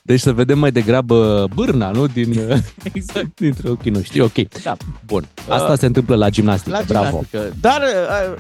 Deci 0.02 0.20
să 0.20 0.34
vedem 0.34 0.60
mai 0.60 0.72
degrabă 0.72 1.48
bârna, 1.56 1.92
nu? 1.92 2.08
Din, 2.08 2.34
exact. 2.94 3.40
Dintre 3.40 3.70
ochii 3.70 3.92
noștri. 3.92 4.20
Ok. 4.20 4.34
Da. 4.64 4.78
Bun. 5.06 5.28
Asta 5.50 5.72
uh, 5.72 5.78
se 5.78 5.86
întâmplă 5.86 6.16
la 6.16 6.30
gimnastică. 6.30 6.78
La 6.78 6.84
Bravo. 6.88 7.06
Gimnastică. 7.06 7.54
Dar 7.62 7.82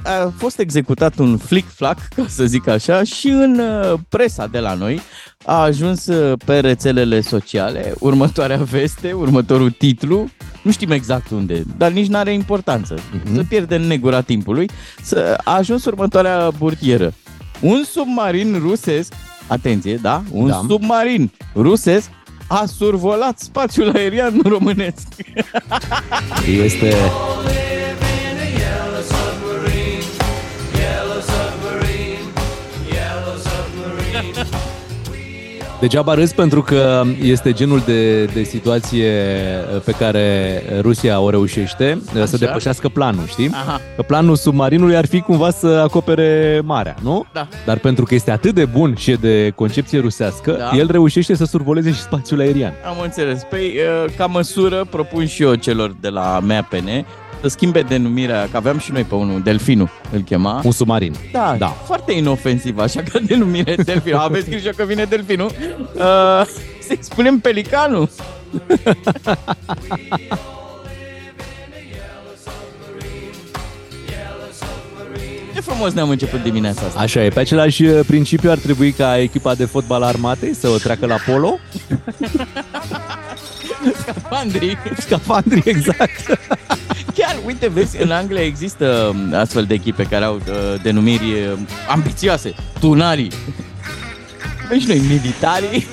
a, 0.04 0.12
a 0.12 0.34
fost 0.38 0.60
executat 0.60 1.18
un 1.18 1.38
flick-flack, 1.38 2.08
ca 2.16 2.26
să 2.28 2.46
zic 2.46 2.68
așa, 2.68 3.04
și 3.04 3.28
în 3.28 3.60
uh, 3.60 4.00
presa 4.10 4.48
de 4.48 4.60
la 4.60 4.74
noi 4.74 5.02
a 5.46 5.62
ajuns 5.62 6.06
uh, 6.08 6.38
pe 6.46 6.60
rețelele 6.60 7.22
sociale 7.22 7.94
următoarea 8.00 8.58
veste, 8.58 9.12
următorul 9.12 9.72
titlu, 9.72 10.30
nu 10.64 10.72
știm 10.72 10.92
exact 10.92 11.30
unde, 11.30 11.64
dar 11.78 11.92
nici 11.92 12.08
nu 12.08 12.18
are 12.18 12.34
importanță. 12.34 12.96
Uh-huh. 12.96 13.34
Să 13.36 13.44
pierde 13.50 13.76
în 13.76 13.88
negura 13.88 14.22
timpului. 14.22 14.70
Să 15.02 15.38
a 15.44 15.56
ajuns 15.56 15.86
următoarea 15.86 16.50
burtieră 16.58 17.14
un 17.62 17.84
submarin 17.84 18.60
rusesc, 18.62 19.14
atenție, 19.48 19.96
da? 19.96 20.24
Un 20.32 20.48
da. 20.48 20.62
submarin 20.68 21.32
rusesc 21.56 22.10
a 22.48 22.66
survolat 22.66 23.40
spațiul 23.40 23.90
aerian 23.96 24.42
românesc. 24.44 25.08
Este 26.64 26.96
Degeaba 35.80 36.14
râs 36.14 36.32
pentru 36.32 36.62
că 36.62 37.04
este 37.22 37.52
genul 37.52 37.82
de, 37.86 38.26
de 38.26 38.44
situație 38.44 39.12
pe 39.86 39.92
care 39.92 40.62
Rusia 40.82 41.20
o 41.20 41.30
reușește 41.30 42.02
Așa? 42.14 42.26
să 42.26 42.38
depășească 42.38 42.90
planul, 42.90 43.26
știi? 43.28 43.50
Aha. 43.54 43.82
Că 43.96 44.02
planul 44.02 44.36
submarinului 44.36 44.96
ar 44.96 45.06
fi 45.06 45.22
cumva 45.22 45.50
să 45.50 45.68
acopere 45.68 46.62
marea, 46.64 46.96
nu? 47.02 47.26
Da. 47.34 47.48
Dar 47.66 47.78
pentru 47.78 48.06
că 48.06 48.16
este 48.16 48.32
atât 48.32 48.56
de 48.56 48.66
bun 48.66 48.96
și 48.96 49.12
de 49.12 49.52
concepție 49.56 50.00
rusească, 50.00 50.52
da. 50.52 50.78
el 50.78 50.92
reușește 50.92 51.36
să 51.36 51.46
survoleze 51.46 51.92
și 51.92 52.00
spațiul 52.00 52.40
aerian. 52.40 52.74
Am 52.86 52.96
înțeles. 53.04 53.42
Păi, 53.50 53.74
ca 54.18 54.26
măsură 54.26 54.86
propun 54.90 55.26
și 55.26 55.44
eu 55.44 55.54
celor 55.54 55.96
de 56.00 56.10
la 56.10 56.40
MAPN 56.44 57.06
să 57.42 57.48
schimbe 57.48 57.82
denumirea, 57.82 58.48
că 58.52 58.58
aveam 58.58 58.80
și 58.80 58.92
noi 58.92 59.04
pe 59.04 59.16
unul, 59.16 59.42
Delfinu 59.42 59.90
îl 60.12 60.22
chema. 60.22 60.62
Un 60.64 60.72
submarin. 60.72 61.16
Da, 61.32 61.56
da. 61.58 61.68
foarte 61.68 62.12
inofensiv, 62.12 62.78
așa 62.78 63.02
ca 63.12 63.20
denumire 63.20 63.76
Delfinu. 63.76 64.18
Aveți 64.28 64.50
grijă 64.50 64.70
că 64.76 64.84
vine 64.84 65.04
Delfinu. 65.04 65.46
Uh, 65.46 65.52
să-i 66.80 66.98
spunem 67.00 67.40
Pelicanul. 67.40 68.10
Ce 75.54 75.62
frumos 75.70 75.94
ne-am 75.94 76.10
început 76.10 76.44
dimineața 76.44 76.86
asta. 76.86 77.00
Așa 77.00 77.24
e, 77.24 77.30
pe 77.30 77.40
același 77.40 77.84
uh, 77.84 78.00
principiu 78.08 78.52
ar 78.52 78.58
trebui 78.58 78.92
ca 78.92 79.20
echipa 79.20 79.56
de 79.56 79.66
fotbal 79.66 80.04
armatei 80.04 80.54
să 80.54 80.68
o 80.68 80.78
treacă 80.78 81.06
la 81.06 81.16
polo. 81.26 81.60
Scafandrii. 84.02 84.78
Scafandrii, 84.98 85.64
exact. 85.66 86.40
Chiar, 87.16 87.36
uite, 87.46 87.68
vezi, 87.68 88.02
în 88.02 88.12
Anglia 88.12 88.42
există 88.42 89.12
um, 89.14 89.34
astfel 89.34 89.64
de 89.64 89.74
echipe 89.74 90.04
care 90.04 90.26
au 90.26 90.36
uh, 90.36 90.82
denumiri 90.82 91.32
uh, 91.32 91.60
ambițioase. 91.90 92.54
Tunarii. 92.80 93.32
Păi 94.68 94.80
și 94.80 94.88
noi, 94.88 95.00
militarii. 95.00 95.88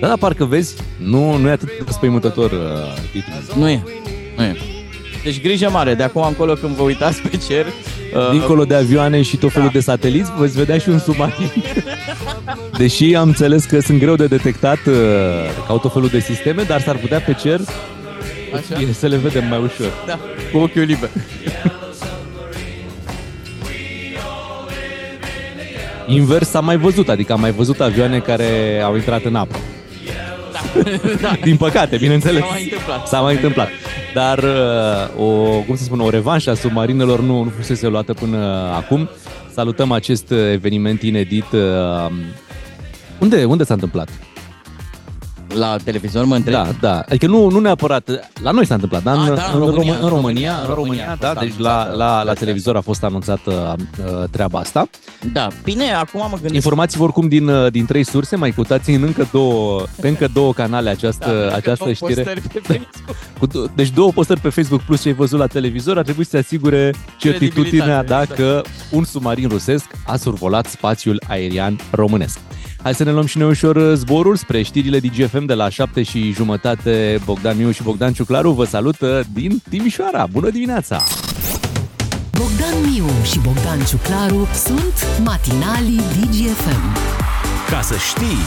Da, 0.00 0.06
dar 0.06 0.16
parcă 0.18 0.44
vezi, 0.44 0.74
nu, 0.96 1.36
nu 1.36 1.48
e 1.48 1.50
atât 1.50 1.68
de 1.68 1.92
spăimântător 1.92 2.50
uh, 2.50 2.58
titlul. 3.12 3.42
Nu 3.54 3.68
e, 3.68 3.82
nu 4.36 4.42
e. 4.42 4.56
Deci 5.24 5.40
grijă 5.40 5.70
mare, 5.70 5.94
de 5.94 6.02
acum 6.02 6.22
încolo 6.22 6.52
când 6.52 6.74
vă 6.74 6.82
uitați 6.82 7.22
pe 7.22 7.36
cer... 7.48 7.66
Uh, 8.14 8.30
Dincolo 8.30 8.64
de 8.64 8.74
avioane 8.74 9.22
și 9.22 9.36
tot 9.36 9.52
felul 9.52 9.66
da. 9.66 9.72
de 9.72 9.80
sateliți, 9.80 10.30
veți 10.38 10.56
vedea 10.56 10.78
și 10.78 10.88
un 10.88 10.98
submarin. 10.98 11.50
Deși 12.78 13.14
am 13.14 13.28
înțeles 13.28 13.64
că 13.64 13.80
sunt 13.80 13.98
greu 13.98 14.14
de 14.16 14.26
detectat, 14.26 14.78
uh, 14.86 14.94
ca 15.56 15.66
au 15.68 15.78
tot 15.78 15.92
felul 15.92 16.08
de 16.08 16.20
sisteme, 16.20 16.62
dar 16.62 16.80
s-ar 16.80 16.96
putea 16.96 17.20
pe 17.20 17.32
cer 17.32 17.60
Așa? 18.54 18.92
să 18.92 19.06
le 19.06 19.16
vedem 19.16 19.48
mai 19.48 19.58
ușor. 19.58 19.92
Da, 20.06 20.18
cu 20.52 20.58
ochiul 20.58 20.82
liber. 20.82 21.10
Invers 26.06 26.48
s-a 26.48 26.60
mai 26.60 26.76
văzut, 26.76 27.08
adică 27.08 27.32
am 27.32 27.40
mai 27.40 27.50
văzut 27.50 27.80
avioane 27.80 28.18
care 28.18 28.80
au 28.84 28.94
intrat 28.94 29.24
în 29.24 29.34
apă. 29.34 29.56
da. 31.22 31.36
Din 31.42 31.56
păcate, 31.56 31.96
bineînțeles. 31.96 32.42
S-a 32.42 32.48
mai 32.50 32.62
întâmplat. 32.62 33.06
S-a 33.08 33.20
mai 33.20 33.34
întâmplat. 33.34 33.68
Dar 34.14 34.38
uh, 34.38 35.24
o, 35.24 35.60
cum 35.66 35.76
să 35.76 35.82
spun, 35.84 36.00
o 36.00 36.10
revanșă 36.10 36.50
a 36.50 36.54
submarinelor 36.54 37.20
nu, 37.20 37.42
nu 37.42 37.52
fusese 37.56 37.86
luată 37.86 38.14
până 38.14 38.36
acum. 38.76 39.08
Salutăm 39.52 39.92
acest 39.92 40.30
eveniment 40.52 41.02
inedit. 41.02 41.52
uh, 41.52 42.10
Unde, 43.18 43.44
unde 43.44 43.64
s-a 43.64 43.74
întâmplat? 43.74 44.08
La 45.54 45.76
televizor 45.84 46.24
mă 46.24 46.34
întreb. 46.34 46.54
Da, 46.54 46.66
da. 46.80 46.98
Adică 47.08 47.26
nu, 47.26 47.50
nu 47.50 47.58
neapărat... 47.58 48.30
La 48.42 48.50
noi 48.50 48.66
s-a 48.66 48.74
întâmplat, 48.74 49.02
dar 49.02 49.16
Ah, 49.16 49.28
în, 49.28 49.34
da, 49.34 49.50
în, 49.54 49.60
în 49.60 49.66
România, 49.68 49.96
România, 49.98 50.02
în 50.02 50.08
România, 50.08 50.52
în 50.52 50.68
în 50.68 50.74
România 50.74 51.04
România, 51.04 51.10
a 51.12 51.16
da, 51.20 51.28
fost 51.28 51.40
deci 51.40 51.58
la, 51.58 51.70
anunțată 51.72 51.96
la, 51.96 52.06
la 52.14 52.18
asta. 52.30 52.32
televizor 52.32 52.76
a 52.76 52.80
fost 52.80 53.04
anunțată 53.04 53.76
uh, 54.04 54.28
treaba 54.30 54.58
asta. 54.58 54.88
Da, 55.32 55.48
bine, 55.64 55.92
acum 55.92 56.20
mă 56.20 56.28
gândesc... 56.32 56.54
Informații 56.54 57.00
oricum 57.00 57.28
din, 57.28 57.48
uh, 57.48 57.70
din 57.70 57.86
trei 57.86 58.04
surse, 58.04 58.36
mai 58.36 58.50
cutați 58.50 58.90
în 58.90 59.02
încă 59.02 59.28
două, 59.32 59.82
pe 60.00 60.08
încă 60.08 60.28
două 60.32 60.52
canale 60.52 60.90
această, 60.90 61.46
Da, 61.50 61.56
această 61.56 61.82
două 61.84 61.92
știre. 61.94 62.22
postări 62.22 62.40
pe 62.40 62.60
Facebook. 62.60 63.16
Cu, 63.38 63.46
do- 63.46 63.74
deci 63.74 63.90
două 63.90 64.10
postări 64.12 64.40
pe 64.40 64.48
Facebook 64.48 64.80
plus 64.80 65.02
ce 65.02 65.08
ai 65.08 65.14
văzut 65.14 65.38
la 65.38 65.46
televizor 65.46 65.96
ar 65.98 66.04
trebui 66.04 66.24
să 66.24 66.30
se 66.30 66.38
asigure 66.38 66.94
certitudinea 67.18 68.02
Credibilitate, 68.02 68.34
dacă 68.42 68.62
un 68.90 69.04
submarin 69.04 69.48
rusesc 69.48 69.84
a 70.06 70.16
survolat 70.16 70.66
spațiul 70.66 71.22
aerian 71.28 71.80
românesc. 71.90 72.38
Hai 72.82 72.94
să 72.94 73.04
ne 73.04 73.12
luăm 73.12 73.26
și 73.26 73.38
noi 73.38 73.48
ușor 73.48 73.76
uh, 73.76 73.92
zborul 73.94 74.36
spre 74.36 74.62
știrile 74.62 74.98
DGFM 74.98 75.44
de 75.44 75.54
la 75.54 75.68
7 75.68 76.02
și 76.02 76.32
jumătate. 76.32 77.20
Bogdan 77.24 77.56
Miu 77.56 77.70
și 77.70 77.82
Bogdan 77.82 78.12
Ciuclaru 78.12 78.50
vă 78.50 78.64
salută 78.64 79.24
din 79.32 79.62
Timișoara. 79.68 80.26
Bună 80.26 80.50
dimineața! 80.50 81.02
Bogdan 82.30 82.90
Miu 82.90 83.06
și 83.24 83.38
Bogdan 83.38 83.84
Ciuclaru 83.84 84.48
sunt 84.54 85.22
matinalii 85.24 85.96
DGFM. 85.96 86.96
Ca 87.70 87.80
să 87.80 87.94
știi, 87.96 88.42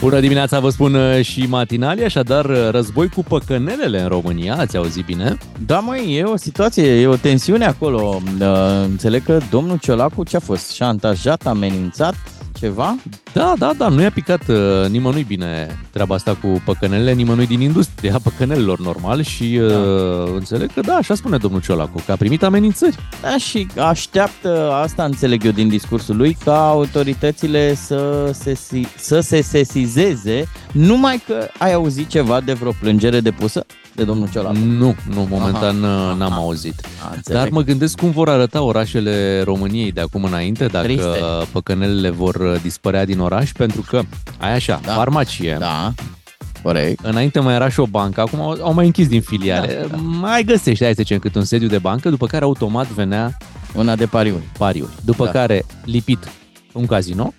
Bună 0.00 0.20
dimineața, 0.20 0.60
vă 0.60 0.70
spun 0.70 0.94
uh, 0.94 1.24
și 1.24 1.46
matinali, 1.48 2.04
așadar 2.04 2.44
uh, 2.44 2.68
război 2.70 3.08
cu 3.08 3.22
păcănelele 3.22 4.00
în 4.00 4.08
România, 4.08 4.56
ați 4.56 4.76
auzit 4.76 5.04
bine? 5.04 5.38
Da, 5.66 5.78
măi, 5.78 6.16
e 6.16 6.22
o 6.22 6.36
situație, 6.36 7.00
e 7.00 7.06
o 7.06 7.16
tensiune 7.16 7.64
acolo. 7.64 8.20
Uh, 8.40 8.46
înțeleg 8.84 9.22
că 9.22 9.38
domnul 9.50 9.78
Ciolacu 9.78 10.24
ce-a 10.24 10.40
fost? 10.40 10.72
Șantajat, 10.72 11.46
amenințat, 11.46 12.14
ceva? 12.60 12.96
Da, 13.32 13.54
da, 13.58 13.72
da, 13.76 13.88
nu 13.88 14.00
i-a 14.00 14.10
picat 14.10 14.48
uh, 14.48 14.56
nimănui 14.88 15.22
bine 15.22 15.78
treaba 15.90 16.14
asta 16.14 16.34
cu 16.34 16.62
păcănelele, 16.64 17.12
nimănui 17.12 17.46
din 17.46 17.60
industria 17.60 18.18
păcănelelor 18.22 18.80
normal 18.80 19.22
și 19.22 19.60
uh, 19.62 20.32
înțeleg 20.34 20.72
că 20.72 20.80
da, 20.80 20.94
așa 20.94 21.14
spune 21.14 21.36
domnul 21.36 21.60
Ciolacu, 21.60 22.02
că 22.06 22.12
a 22.12 22.16
primit 22.16 22.42
amenințări. 22.42 22.96
Da, 23.22 23.36
și 23.36 23.66
așteaptă, 23.78 24.72
asta 24.72 25.04
înțeleg 25.04 25.44
eu 25.44 25.50
din 25.50 25.68
discursul 25.68 26.16
lui, 26.16 26.36
ca 26.44 26.68
autoritățile 26.68 27.74
să 27.74 28.30
se, 28.34 28.54
si- 28.54 28.94
să 28.96 29.20
se 29.20 29.40
sesizeze, 29.42 30.48
numai 30.72 31.22
că 31.26 31.48
ai 31.58 31.72
auzit 31.72 32.08
ceva 32.08 32.40
de 32.40 32.52
vreo 32.52 32.72
plângere 32.80 33.20
depusă 33.20 33.66
de 33.98 34.04
domnul 34.04 34.28
Ciolacu. 34.30 34.56
Nu, 34.58 34.94
nu, 35.14 35.26
momentan 35.30 35.84
Aha, 35.84 36.10
uh, 36.10 36.16
n-am 36.18 36.32
aha. 36.32 36.40
auzit. 36.40 36.74
A, 37.08 37.12
înțeleg. 37.14 37.40
Dar 37.40 37.48
mă 37.50 37.62
gândesc 37.62 37.98
cum 37.98 38.10
vor 38.10 38.28
arăta 38.28 38.62
orașele 38.62 39.42
României 39.44 39.92
de 39.92 40.00
acum 40.00 40.24
înainte, 40.24 40.66
dacă 40.66 40.86
Triste. 40.86 41.06
păcănelele 41.52 42.10
vor 42.10 42.34
uh, 42.34 42.60
dispărea 42.62 43.04
din 43.04 43.18
oraș, 43.18 43.52
pentru 43.52 43.84
că, 43.88 44.02
ai 44.38 44.54
așa, 44.54 44.80
Da. 44.84 44.92
farmacie, 44.92 45.56
Da, 45.60 45.92
corect. 46.62 47.04
Înainte 47.04 47.40
mai 47.40 47.54
era 47.54 47.68
și 47.68 47.80
o 47.80 47.86
bancă, 47.86 48.20
acum 48.20 48.40
au, 48.40 48.58
au 48.62 48.72
mai 48.74 48.84
închis 48.86 49.08
din 49.08 49.20
filiale. 49.20 49.78
Da, 49.80 49.86
da. 49.96 49.96
Mai 50.02 50.42
găsești, 50.42 50.84
hai 50.84 50.94
să 50.94 51.02
zicem, 51.02 51.18
cât 51.18 51.34
un 51.34 51.44
sediu 51.44 51.68
de 51.68 51.78
bancă, 51.78 52.08
după 52.10 52.26
care 52.26 52.44
automat 52.44 52.88
venea 52.88 53.36
Una 53.74 53.96
de 53.96 54.06
pariuri. 54.06 54.42
pariuri. 54.58 54.90
După 55.04 55.24
Da. 55.24 55.30
care 55.30 55.64
lipit 55.84 56.18
un 56.72 56.86
casino, 56.86 57.32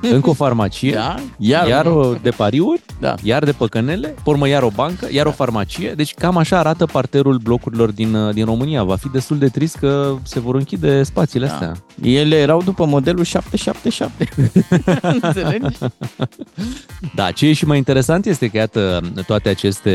încă 0.00 0.28
o 0.30 0.32
farmacie, 0.32 0.92
Da, 0.92 1.16
iar, 1.38 1.66
iar, 1.66 1.68
iar 1.68 1.86
o 1.86 2.14
de 2.22 2.30
pariuri, 2.30 2.82
Da. 3.00 3.14
iar 3.22 3.44
de 3.44 3.52
păcănele, 3.52 4.08
pe 4.08 4.30
urmă 4.30 4.48
iar 4.48 4.62
o 4.62 4.68
bancă, 4.74 5.08
iar 5.10 5.26
o 5.26 5.30
farmacie. 5.30 5.92
Deci 5.96 6.14
cam 6.14 6.36
așa 6.36 6.58
arată 6.58 6.86
parterul 6.86 7.36
blocurilor 7.42 7.90
din, 7.90 8.14
uh, 8.14 8.34
din 8.34 8.44
România. 8.44 8.82
Va 8.82 8.96
fi 8.96 9.08
destul 9.08 9.38
de 9.38 9.48
trist 9.48 9.76
că 9.76 10.16
se 10.22 10.40
vor 10.40 10.54
închide 10.54 11.02
spațiile 11.02 11.46
astea. 11.46 11.72
Da. 11.94 12.08
Ele 12.08 12.36
erau 12.36 12.62
după 12.62 12.86
modelul 12.86 13.24
777. 13.24 14.28
Înțelegi? 15.22 15.76
Da, 17.14 17.30
ce 17.30 17.46
e 17.46 17.52
și 17.52 17.64
mai 17.66 17.76
interesant 17.76 18.26
este 18.26 18.48
că, 18.48 18.56
iată, 18.56 19.00
toate 19.26 19.48
aceste 19.48 19.92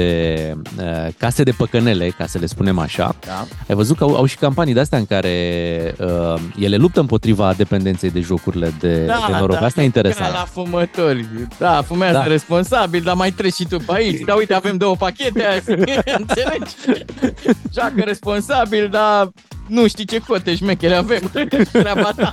uh, 0.80 1.14
case 1.18 1.44
de 1.44 1.52
păcănele, 1.52 2.10
ca 2.18 2.26
să 2.26 2.38
le 2.38 2.46
spunem 2.46 2.80
așa, 2.80 3.16
Da. 3.26 3.46
Ai 3.68 3.76
văzut 3.76 3.98
că 3.98 4.04
au, 4.04 4.16
au 4.16 4.26
și 4.26 4.38
campanii 4.38 4.74
de-astea 4.74 4.98
în 4.98 5.06
care 5.06 5.96
uh, 6.00 6.42
ele 6.60 6.76
luptă 6.76 7.00
împotriva 7.00 7.54
dependenței 7.58 8.10
de 8.14 8.20
jocurile 8.20 8.74
de, 8.80 9.06
de 9.06 9.14
noroc. 9.40 9.62
Asta 9.62 9.82
e 9.82 9.86
interesant. 9.86 10.32
Ca 10.32 10.38
la 10.38 10.46
fumători. 10.46 11.26
Da, 11.58 11.82
fumează 11.82 12.14
Da. 12.18 12.20
da. 12.24 12.28
responsabil, 12.28 13.02
dar 13.02 13.16
mai 13.16 13.32
treci 13.32 13.54
și 13.54 13.66
tu 13.68 13.78
pe 13.78 13.92
aici. 13.94 14.20
Da, 14.26 14.34
uite, 14.34 14.54
avem 14.54 14.78
două 14.78 14.96
pachete 14.96 15.44
azi. 15.46 15.72
Înțelegi? 16.20 16.76
Joacă 17.74 18.02
responsabil, 18.06 18.88
dar 18.92 19.30
nu 19.72 19.88
știi 19.88 20.06
ce 20.06 20.20
cote 20.28 20.56
șmechere 20.56 20.94
avem. 20.94 21.32
Treaba 21.72 22.12
ta. 22.16 22.32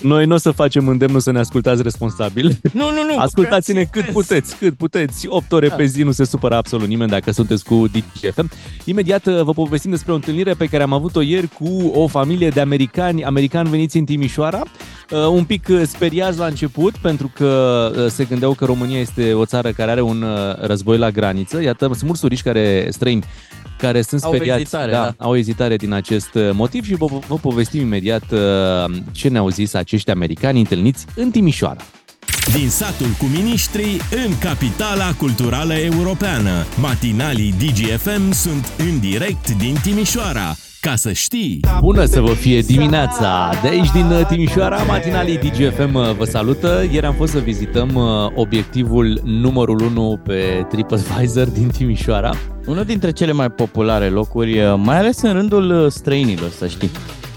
Noi 0.00 0.26
nu 0.26 0.34
o 0.34 0.36
să 0.36 0.50
facem 0.50 0.88
îndemnul 0.88 1.20
să 1.20 1.30
ne 1.30 1.38
ascultați 1.38 1.82
responsabil. 1.82 2.58
Nu, 2.72 2.90
nu, 2.90 3.04
nu. 3.12 3.18
Ascultați-ne 3.18 3.84
cât 3.84 4.04
puteți, 4.04 4.56
cât 4.56 4.74
puteți. 4.74 5.26
8 5.28 5.52
ore 5.52 5.68
pe 5.68 5.84
zi, 5.84 6.02
nu 6.02 6.12
se 6.12 6.24
supără 6.24 6.54
absolut 6.54 6.88
nimeni 6.88 7.10
dacă 7.10 7.30
sunteți 7.30 7.64
cu 7.64 7.86
DGFM. 7.92 8.50
Imediat 8.84 9.26
uh, 9.26 9.42
vă 9.42 9.52
povestim 9.52 9.90
despre 9.90 10.12
o 10.12 10.14
întâlnire 10.14 10.54
pe 10.54 10.66
care 10.66 10.82
am 10.82 10.92
avut-o 10.92 11.20
ieri 11.20 11.48
cu 11.48 11.92
o 11.94 12.06
familie 12.06 12.48
de 12.48 12.60
americani, 12.60 13.24
americani 13.24 13.68
veniți 13.68 13.96
în 13.96 14.04
Timișoara. 14.04 14.62
Uh, 15.10 15.26
un 15.26 15.44
pic 15.44 15.66
uh, 15.70 15.82
speriați 15.86 16.38
la 16.38 16.46
început 16.46 16.96
pentru 16.96 17.30
că 17.34 17.90
uh, 17.96 18.06
se 18.06 18.24
gândeau 18.24 18.52
că 18.52 18.64
România 18.64 19.00
este 19.00 19.32
o 19.32 19.44
țară 19.44 19.70
care 19.72 19.90
are 19.90 20.00
un 20.00 20.22
uh, 20.22 20.54
război 20.60 20.98
la 20.98 21.10
graniță. 21.10 21.62
Iată, 21.62 21.86
sunt 21.86 22.02
mulți 22.02 22.20
turiști 22.20 22.44
care, 22.44 22.88
străini 22.90 23.24
care 23.84 24.02
sunt 24.02 24.22
Au 24.22 24.34
speriați, 24.34 24.60
ezitare, 24.60 24.90
da, 24.90 25.14
da. 25.16 25.24
au 25.24 25.36
ezitare 25.36 25.76
din 25.76 25.92
acest 25.92 26.34
uh, 26.34 26.50
motiv 26.52 26.84
și 26.84 26.94
vă, 26.94 27.06
vă 27.28 27.36
povestim 27.36 27.80
imediat 27.80 28.32
uh, 28.32 28.40
ce 29.12 29.28
ne-au 29.28 29.48
zis 29.48 29.74
acești 29.74 30.10
americani 30.10 30.58
întâlniți 30.58 31.06
în 31.14 31.30
Timișoara. 31.30 31.80
din 32.56 32.68
satul 32.68 33.10
cu 33.18 33.24
miniștrii 33.24 34.00
în 34.26 34.38
capitala 34.38 35.12
culturală 35.18 35.74
europeană. 35.74 36.66
Matinalii 36.80 37.54
DGFM 37.58 38.32
sunt 38.32 38.72
în 38.78 39.00
direct 39.00 39.50
din 39.50 39.76
Timișoara. 39.82 40.56
Ca 40.84 40.96
să 40.96 41.12
știi! 41.12 41.60
Bună 41.80 42.04
să 42.04 42.20
vă 42.20 42.32
fie 42.32 42.60
dimineața! 42.60 43.50
De 43.62 43.68
aici 43.68 43.90
din 43.90 44.10
uh, 44.10 44.26
Timișoara, 44.26 44.82
matinalii 44.82 45.38
DGFM 45.38 45.94
uh, 45.94 46.14
vă 46.16 46.24
salută. 46.24 46.84
Ieri 46.92 47.06
am 47.06 47.14
fost 47.14 47.32
să 47.32 47.38
vizităm 47.38 47.94
uh, 47.94 48.04
obiectivul 48.34 49.20
numărul 49.24 49.80
1 49.80 50.20
pe 50.24 50.66
TripAdvisor 50.68 51.46
din 51.46 51.68
Timișoara. 51.68 52.30
Unul 52.66 52.84
dintre 52.84 53.12
cele 53.12 53.32
mai 53.32 53.50
populare 53.50 54.08
locuri, 54.08 54.60
mai 54.76 54.98
ales 54.98 55.22
în 55.22 55.32
rândul 55.32 55.90
străinilor, 55.90 56.50
să 56.50 56.66
știi. 56.66 56.90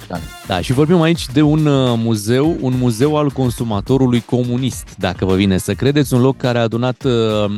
Da. 0.08 0.18
Da, 0.48 0.62
și 0.62 0.74
vorbim 0.74 1.02
aici 1.02 1.26
de 1.34 1.42
un 1.42 1.66
uh, 1.66 1.94
muzeu, 1.98 2.58
un 2.62 2.74
muzeu 2.80 3.18
al 3.18 3.30
consumatorului 3.30 4.24
comunist, 4.26 4.96
dacă 4.98 5.26
vă 5.26 5.36
vine 5.36 5.58
să 5.58 5.74
credeți, 5.74 6.14
un 6.14 6.22
loc 6.22 6.38
care 6.38 6.58
a 6.58 6.62
adunat 6.62 7.04
uh, 7.04 7.12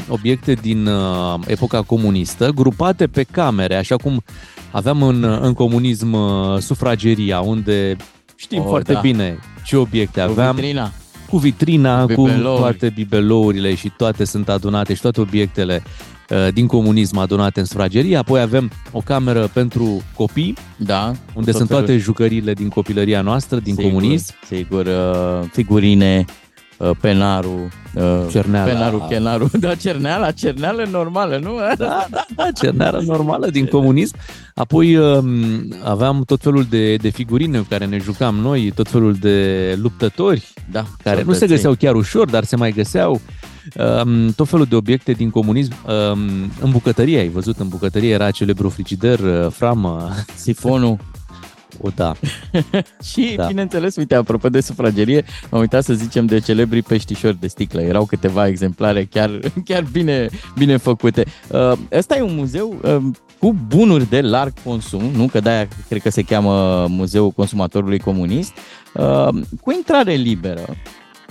obiecte 0.08 0.54
din 0.54 0.88
uh, 0.88 1.40
epoca 1.48 1.82
comunistă, 1.82 2.50
grupate 2.56 3.08
pe 3.08 3.24
camere, 3.24 3.76
așa 3.76 3.96
cum 3.96 4.24
aveam 4.72 5.04
în, 5.04 5.24
uh, 5.24 5.38
în 5.42 5.54
comunism 5.54 6.14
uh, 6.14 6.58
sufrageria, 6.60 7.40
unde 7.40 7.96
știm 8.36 8.60
Oh, 8.60 8.66
foarte 8.68 8.94
da. 8.94 9.00
bine 9.00 9.40
ce 9.66 9.78
obiecte 9.78 10.22
Cu 10.22 10.30
aveam. 10.30 10.56
vitrina. 10.56 10.92
cu 11.30 11.38
vitrina, 11.38 12.00
cu 12.02 12.06
Bibelouri. 12.24 12.60
toate 12.60 12.90
bibelourile 12.96 13.76
și 13.76 13.92
toate 13.98 14.24
sunt 14.26 14.50
adunate 14.50 14.94
și 14.94 15.02
toate 15.02 15.22
obiectele 15.22 15.84
uh, 16.30 16.48
din 16.54 16.68
comunism 16.68 17.18
adunate 17.18 17.60
în 17.60 17.66
sufragerie. 17.66 18.18
Apoi 18.18 18.42
avem 18.42 18.72
o 18.92 19.00
cameră 19.00 19.50
pentru 19.54 20.02
copii, 20.16 20.54
Da. 20.78 21.06
unde 21.34 21.50
tot 21.52 21.56
sunt 21.56 21.68
felul. 21.70 21.84
toate 21.84 21.98
jucăriile 22.00 22.54
din 22.54 22.68
copilăria 22.70 23.22
noastră, 23.22 23.60
din 23.60 23.76
Sigur, 23.76 23.92
comunism. 23.92 24.34
Sigur, 24.48 24.86
uh, 24.86 25.48
figurine, 25.52 26.26
uh, 26.80 26.90
penarul, 27.02 27.68
uh, 27.96 28.04
Cerneala. 28.30 28.72
penarul, 28.72 29.06
chenarul, 29.10 29.50
da, 29.60 29.76
cerneala, 29.76 30.32
cerneală 30.32 30.88
normală, 30.92 31.38
nu? 31.38 31.56
Da, 31.78 32.06
da, 32.10 32.26
da, 32.36 32.52
cerneara 32.62 33.00
normală 33.06 33.50
din 33.50 33.66
comunism. 33.66 34.16
Apoi 34.56 34.96
um, 34.98 35.28
aveam 35.84 36.24
tot 36.26 36.42
felul 36.42 36.64
de, 36.70 36.96
de 36.96 37.10
figurine 37.10 37.58
cu 37.58 37.66
care 37.70 37.86
ne 37.86 37.98
jucam 37.98 38.36
noi, 38.36 38.72
tot 38.76 38.90
felul 38.90 39.14
de 39.14 39.76
luptători 39.82 40.48
Da, 40.72 40.86
care 41.04 41.16
nu 41.16 41.32
se 41.32 41.38
soldăței. 41.38 41.48
găseau 41.48 41.74
chiar 41.74 41.96
ușor, 41.96 42.30
dar 42.30 42.44
se 42.44 42.56
mai 42.56 42.72
găseau 42.72 43.22
um, 44.04 44.30
tot 44.32 44.48
felul 44.48 44.66
de 44.66 44.76
obiecte 44.76 45.12
din 45.12 45.30
comunism. 45.30 45.74
Um, 45.88 46.20
în 46.62 46.72
bucătărie, 46.72 47.20
ai 47.20 47.28
văzut, 47.30 47.58
în 47.60 47.68
bucătărie 47.68 48.10
era 48.14 48.32
celebrul 48.32 48.70
frigider, 48.70 49.20
uh, 49.20 49.48
framă, 49.52 50.10
Sifonul, 50.36 50.98
O, 51.82 51.90
da. 51.96 52.14
și, 53.12 53.34
da. 53.36 53.46
bineînțeles, 53.46 53.96
uite, 53.96 54.16
apropo 54.16 54.50
de 54.50 54.62
sufragerie, 54.62 55.26
am 55.50 55.60
uitat 55.60 55.84
să 55.84 55.94
zicem 55.94 56.26
de 56.26 56.40
celebrii 56.40 56.82
peștișori 56.82 57.40
de 57.40 57.48
sticlă. 57.48 57.82
Erau 57.82 58.06
câteva 58.06 58.48
exemplare 58.48 59.06
chiar, 59.06 59.40
chiar 59.66 59.84
bine, 59.92 60.30
bine 60.58 60.78
făcute. 60.78 61.26
Uh, 61.48 61.72
ăsta 61.92 62.18
e 62.18 62.22
un 62.22 62.36
muzeu 62.36 62.80
uh, 62.84 62.98
cu 63.40 63.56
bunuri 63.68 64.10
de 64.10 64.22
larg 64.22 64.54
consum, 64.64 65.12
nu 65.16 65.28
că 65.28 65.40
de-aia 65.40 65.68
cred 65.88 66.02
că 66.02 66.10
se 66.10 66.22
cheamă 66.22 66.86
Muzeul 66.90 67.32
Consumatorului 67.32 68.00
Comunist, 68.00 68.52
uh, 68.94 69.28
cu 69.62 69.72
intrare 69.72 70.14
liberă 70.14 70.66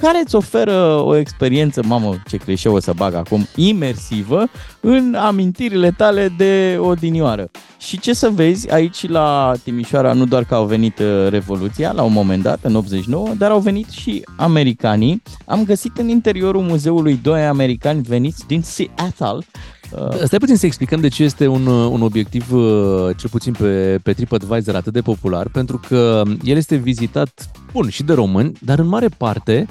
care 0.00 0.21
îți 0.25 0.35
oferă 0.35 1.02
o 1.05 1.17
experiență, 1.17 1.83
mamă, 1.85 2.17
ce 2.28 2.37
clișeu 2.37 2.75
o 2.75 2.81
să 2.81 2.93
bag 2.97 3.14
acum, 3.14 3.47
imersivă 3.55 4.45
în 4.81 5.14
amintirile 5.14 5.90
tale 5.90 6.33
de 6.37 6.78
odinioară. 6.81 7.50
Și 7.78 7.99
ce 7.99 8.12
să 8.12 8.28
vezi, 8.28 8.73
aici 8.73 9.09
la 9.09 9.52
Timișoara 9.64 10.12
nu 10.12 10.25
doar 10.25 10.45
că 10.45 10.55
au 10.55 10.64
venit 10.64 10.99
uh, 10.99 11.28
Revoluția 11.28 11.93
la 11.93 12.02
un 12.02 12.12
moment 12.12 12.43
dat, 12.43 12.59
în 12.62 12.75
89, 12.75 13.28
dar 13.38 13.50
au 13.50 13.59
venit 13.59 13.88
și 13.88 14.23
americanii. 14.37 15.23
Am 15.45 15.64
găsit 15.64 15.97
în 15.97 16.09
interiorul 16.09 16.62
muzeului 16.62 17.19
doi 17.23 17.47
americani 17.47 18.02
veniți 18.02 18.47
din 18.47 18.62
Seattle, 18.62 19.45
Uh, 19.90 20.23
Stai 20.25 20.38
puțin 20.38 20.57
să 20.57 20.67
explicăm 20.67 21.00
de 21.00 21.09
ce 21.09 21.23
este 21.23 21.47
un, 21.47 21.67
uh, 21.67 21.88
un 21.90 22.02
obiectiv, 22.02 22.52
uh, 22.52 23.17
cel 23.17 23.31
puțin 23.31 23.52
pe, 23.52 23.99
pe 24.02 24.12
TripAdvisor, 24.12 24.75
atât 24.75 24.93
de 24.93 25.00
popular, 25.00 25.49
pentru 25.49 25.81
că 25.88 26.23
el 26.45 26.57
este 26.57 26.76
vizitat, 26.76 27.50
bun, 27.73 27.88
și 27.88 28.02
de 28.02 28.12
români, 28.12 28.52
dar 28.61 28.78
în 28.78 28.87
mare 28.87 29.09
parte 29.17 29.67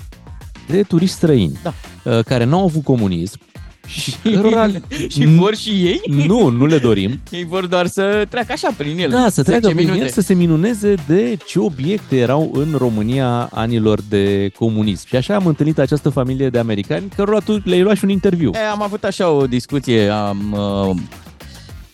de 0.68 0.84
turiști 0.84 1.16
străini, 1.16 1.60
da. 1.64 1.74
care 2.22 2.44
nu 2.44 2.58
au 2.58 2.64
avut 2.64 2.84
comunism, 2.84 3.40
și, 3.88 4.16
cărora... 4.34 4.68
și 5.10 5.26
vor 5.26 5.56
și 5.56 5.70
ei? 5.70 6.02
Nu, 6.28 6.48
nu 6.48 6.66
le 6.66 6.78
dorim. 6.78 7.20
Ei 7.32 7.46
vor 7.46 7.66
doar 7.66 7.88
să 7.88 8.26
treacă 8.30 8.52
așa 8.52 8.70
prin 8.78 9.00
el. 9.00 9.10
Da, 9.10 9.30
să 9.30 9.44
treacă 9.44 9.68
prin 9.68 9.78
minute. 9.78 10.00
el, 10.00 10.10
să 10.10 10.22
se 10.22 10.34
minuneze 10.34 10.96
de 11.08 11.38
ce 11.46 11.60
obiecte 11.60 12.18
erau 12.18 12.52
în 12.54 12.76
România 12.78 13.50
anilor 13.54 14.00
de 14.10 14.52
comunism. 14.56 15.08
Și 15.08 15.16
așa 15.16 15.36
am 15.36 15.46
întâlnit 15.46 15.80
această 15.80 16.10
familie 16.10 16.50
de 16.50 16.60
americani 16.60 17.12
cărora 17.16 17.40
tu 17.40 17.62
le-ai 17.64 17.82
luat 17.82 17.96
și 17.96 18.04
un 18.04 18.10
interviu. 18.10 18.52
E, 18.54 18.70
am 18.72 18.82
avut 18.82 19.04
așa 19.04 19.30
o 19.30 19.48
discuție, 19.48 20.08
am... 20.08 20.56
Uh 20.90 20.96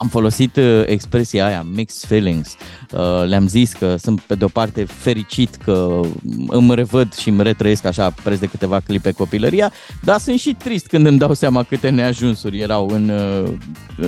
am 0.03 0.09
folosit 0.09 0.55
uh, 0.55 0.83
expresia 0.85 1.45
aia, 1.45 1.65
mixed 1.73 2.09
feelings. 2.09 2.55
Uh, 2.91 2.99
le-am 3.27 3.47
zis 3.47 3.73
că 3.73 3.95
sunt 3.95 4.19
pe 4.19 4.35
de-o 4.35 4.47
parte 4.47 4.83
fericit 4.83 5.55
că 5.55 5.99
îmi 6.47 6.75
revăd 6.75 7.13
și 7.13 7.29
îmi 7.29 7.43
retrăiesc 7.43 7.85
așa 7.85 8.13
preț 8.23 8.39
de 8.39 8.45
câteva 8.45 8.79
clipe 8.79 9.11
copilăria, 9.11 9.71
dar 10.01 10.19
sunt 10.19 10.39
și 10.39 10.53
trist 10.53 10.87
când 10.87 11.05
îmi 11.05 11.17
dau 11.17 11.33
seama 11.33 11.63
câte 11.63 11.89
neajunsuri 11.89 12.59
erau 12.59 12.87
în, 12.87 13.09
uh, 13.09 13.51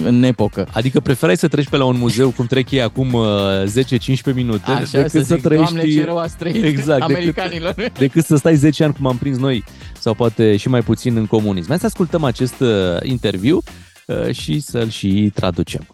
în 0.04 0.24
epocă. 0.24 0.68
Adică 0.72 1.00
preferai 1.00 1.38
să 1.38 1.48
treci 1.48 1.70
pe 1.70 1.78
la 1.78 1.86
un 1.86 1.98
muzeu 1.98 2.30
cum 2.30 2.46
trec 2.46 2.72
ei 2.72 2.82
acum 2.82 3.18
10-15 3.66 4.34
minute 4.34 4.72
așa, 4.72 4.88
decât 4.92 5.12
să, 5.12 5.22
să 5.22 5.36
trăiești... 5.36 5.74
Doamne, 5.74 5.94
ce 5.94 6.06
rău 6.06 6.18
ați 6.18 6.36
trăit 6.38 6.64
exact, 6.64 7.02
americanilor. 7.02 7.74
Decât, 7.74 7.98
decât 8.06 8.25
să 8.25 8.36
stai 8.36 8.56
10 8.56 8.84
ani 8.84 8.94
cum 8.94 9.08
am 9.08 9.18
prins 9.18 9.38
noi 9.38 9.64
sau 10.00 10.14
poate 10.14 10.58
și 10.58 10.68
mai 10.70 10.82
puțin 10.82 11.16
în 11.16 11.25
comunism. 11.25 11.68
Hai 11.68 11.80
să 11.80 11.86
ascultăm 11.86 12.24
acest 12.24 12.64
interviu 13.04 13.56
Uh, 13.56 13.86
și 14.31 14.59
să-l 14.59 14.89
și 14.89 15.31
traducem. 15.33 15.88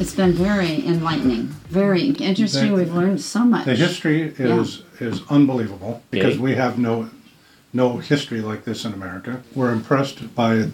It's 0.00 0.14
been 0.16 0.32
very 0.32 0.84
enlightening, 0.86 1.48
very 1.70 2.14
interesting. 2.18 2.72
The, 2.72 2.84
We've 2.84 2.94
learned 2.94 3.18
so 3.18 3.38
much. 3.38 3.62
The 3.62 3.74
history 3.74 4.32
is 4.38 4.82
yeah. 4.98 5.12
is 5.12 5.22
unbelievable 5.28 6.00
because 6.08 6.36
okay. 6.38 6.52
we 6.52 6.60
have 6.60 6.74
no 6.78 7.04
no 7.70 8.00
history 8.00 8.40
like 8.40 8.62
this 8.64 8.82
in 8.82 8.92
America. 8.92 9.40
We're 9.54 9.72
impressed 9.72 10.18
by 10.34 10.68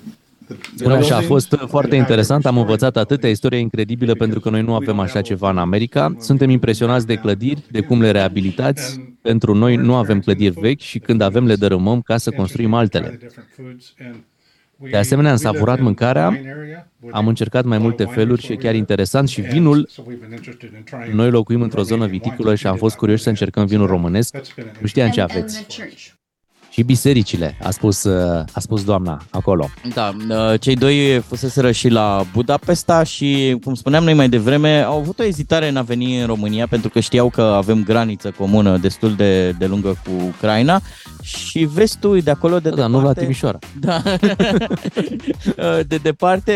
Spune 0.76 0.94
așa, 0.94 1.16
a 1.16 1.20
fost 1.20 1.56
foarte 1.66 1.96
interesant, 1.96 2.46
am 2.46 2.58
învățat 2.58 2.96
atâtea 2.96 3.30
istorie 3.30 3.58
incredibilă 3.58 4.14
pentru 4.14 4.40
că 4.40 4.50
noi 4.50 4.62
nu 4.62 4.74
avem 4.74 4.98
așa 4.98 5.20
ceva 5.20 5.50
în 5.50 5.58
America. 5.58 6.16
Suntem 6.18 6.50
impresionați 6.50 7.06
de 7.06 7.14
clădiri, 7.14 7.62
de 7.70 7.80
cum 7.80 8.00
le 8.00 8.10
reabilitați. 8.10 9.00
Pentru 9.22 9.54
noi 9.54 9.76
nu 9.76 9.94
avem 9.94 10.20
clădiri 10.20 10.60
vechi 10.60 10.80
și 10.80 10.98
când 10.98 11.20
avem 11.20 11.46
le 11.46 11.54
dărâmăm 11.54 12.00
ca 12.00 12.16
să 12.16 12.30
construim 12.30 12.74
altele. 12.74 13.18
De 14.78 14.96
asemenea, 14.96 15.30
am 15.30 15.36
savurat 15.36 15.80
mâncarea, 15.80 16.40
am 17.10 17.28
încercat 17.28 17.64
mai 17.64 17.78
multe 17.78 18.04
feluri 18.04 18.42
și 18.42 18.52
e 18.52 18.56
chiar 18.56 18.74
interesant 18.74 19.28
și 19.28 19.40
vinul, 19.40 19.88
noi 21.12 21.30
locuim 21.30 21.62
într-o 21.62 21.82
zonă 21.82 22.06
viticulă 22.06 22.54
și 22.54 22.66
am 22.66 22.76
fost 22.76 22.96
curioși 22.96 23.22
să 23.22 23.28
încercăm 23.28 23.66
vinul 23.66 23.86
românesc. 23.86 24.36
Nu 24.80 24.86
știam 24.86 25.10
ce 25.10 25.20
aveți. 25.20 25.66
și 26.70 26.82
bisericile, 26.82 27.58
a 27.62 27.70
spus, 27.70 28.04
uh, 28.04 28.44
a 28.52 28.60
spus 28.60 28.84
doamna 28.84 29.22
acolo. 29.30 29.68
Da, 29.94 30.16
uh, 30.28 30.60
cei 30.60 30.76
doi 30.76 31.20
fuseseră 31.20 31.72
și 31.72 31.88
la 31.88 32.24
Budapesta 32.32 33.02
și, 33.02 33.58
cum 33.64 33.74
spuneam 33.74 34.04
noi 34.04 34.14
mai 34.14 34.28
devreme, 34.28 34.82
au 34.82 34.98
avut 34.98 35.18
o 35.18 35.24
ezitare 35.24 35.68
în 35.68 35.76
a 35.76 35.82
veni 35.82 36.20
în 36.20 36.26
România 36.26 36.66
pentru 36.66 36.88
că 36.88 37.00
știau 37.00 37.30
că 37.30 37.42
avem 37.42 37.84
graniță 37.84 38.30
comună 38.30 38.76
destul 38.76 39.14
de, 39.14 39.50
de 39.50 39.66
lungă 39.66 39.88
cu 39.88 40.10
Ucraina 40.26 40.80
și 41.26 41.64
vezi 41.64 41.98
tu 41.98 42.20
de 42.20 42.30
acolo 42.30 42.58
de 42.58 42.68
da, 42.68 42.74
departe... 42.74 42.96
nu 42.96 43.02
la 43.02 43.12
Timișoara. 43.12 43.58
Da. 43.80 44.02
de 45.88 45.96
departe, 45.96 46.54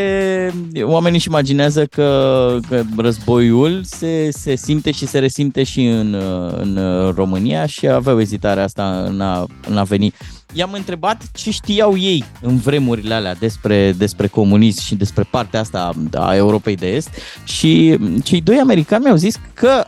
oamenii 0.82 1.18
își 1.18 1.28
imaginează 1.28 1.86
că, 1.86 2.58
că 2.68 2.82
războiul 2.96 3.80
se, 3.84 4.30
se 4.30 4.56
simte 4.56 4.90
și 4.90 5.06
se 5.06 5.18
resimte 5.18 5.62
și 5.62 5.86
în, 5.86 6.14
în 6.56 6.78
România 7.14 7.66
și 7.66 7.88
aveau 7.88 8.20
ezitarea 8.20 8.62
asta 8.62 9.04
în 9.08 9.20
a, 9.20 9.46
în 9.68 9.76
a 9.76 9.82
veni 9.82 10.14
I-am 10.52 10.72
întrebat 10.72 11.22
ce 11.32 11.50
știau 11.50 11.96
ei 11.96 12.24
în 12.40 12.56
vremurile 12.56 13.14
alea 13.14 13.34
despre, 13.34 13.92
despre 13.92 14.26
comunism 14.26 14.82
și 14.82 14.94
despre 14.94 15.22
partea 15.30 15.60
asta 15.60 15.92
a 16.14 16.36
Europei 16.36 16.76
de 16.76 16.86
Est 16.86 17.08
și 17.44 17.98
cei 18.24 18.40
doi 18.40 18.56
americani 18.56 19.04
mi-au 19.04 19.16
zis 19.16 19.40
că 19.54 19.84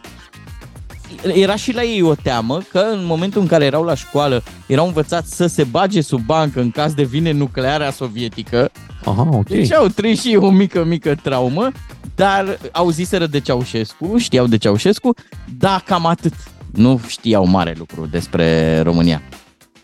era 1.35 1.57
și 1.57 1.75
la 1.75 1.83
ei 1.83 2.03
o 2.03 2.15
teamă 2.15 2.61
că 2.71 2.79
în 2.93 3.05
momentul 3.05 3.41
în 3.41 3.47
care 3.47 3.65
erau 3.65 3.85
la 3.85 3.95
școală 3.95 4.43
erau 4.67 4.87
învățați 4.87 5.37
să 5.37 5.47
se 5.47 5.65
bage 5.65 6.01
sub 6.01 6.21
bancă 6.21 6.61
în 6.61 6.71
caz 6.71 6.95
de 6.95 7.03
vine 7.03 7.31
nuclearea 7.31 7.91
sovietică. 7.91 8.71
Aha, 9.05 9.29
ok. 9.33 9.49
Deci 9.49 9.73
au 9.73 9.87
trăit 9.87 10.19
și 10.19 10.37
o 10.41 10.51
mică, 10.51 10.85
mică 10.85 11.15
traumă, 11.23 11.71
dar 12.15 12.59
au 12.73 12.91
ziseră 12.91 13.27
de 13.27 13.41
Ceaușescu, 13.41 14.19
știau 14.19 14.47
de 14.47 14.57
Ceaușescu, 14.57 15.15
dar 15.59 15.83
cam 15.87 16.07
atât. 16.07 16.33
Nu 16.73 17.01
știau 17.07 17.47
mare 17.47 17.75
lucru 17.79 18.07
despre 18.11 18.81
România. 18.81 19.23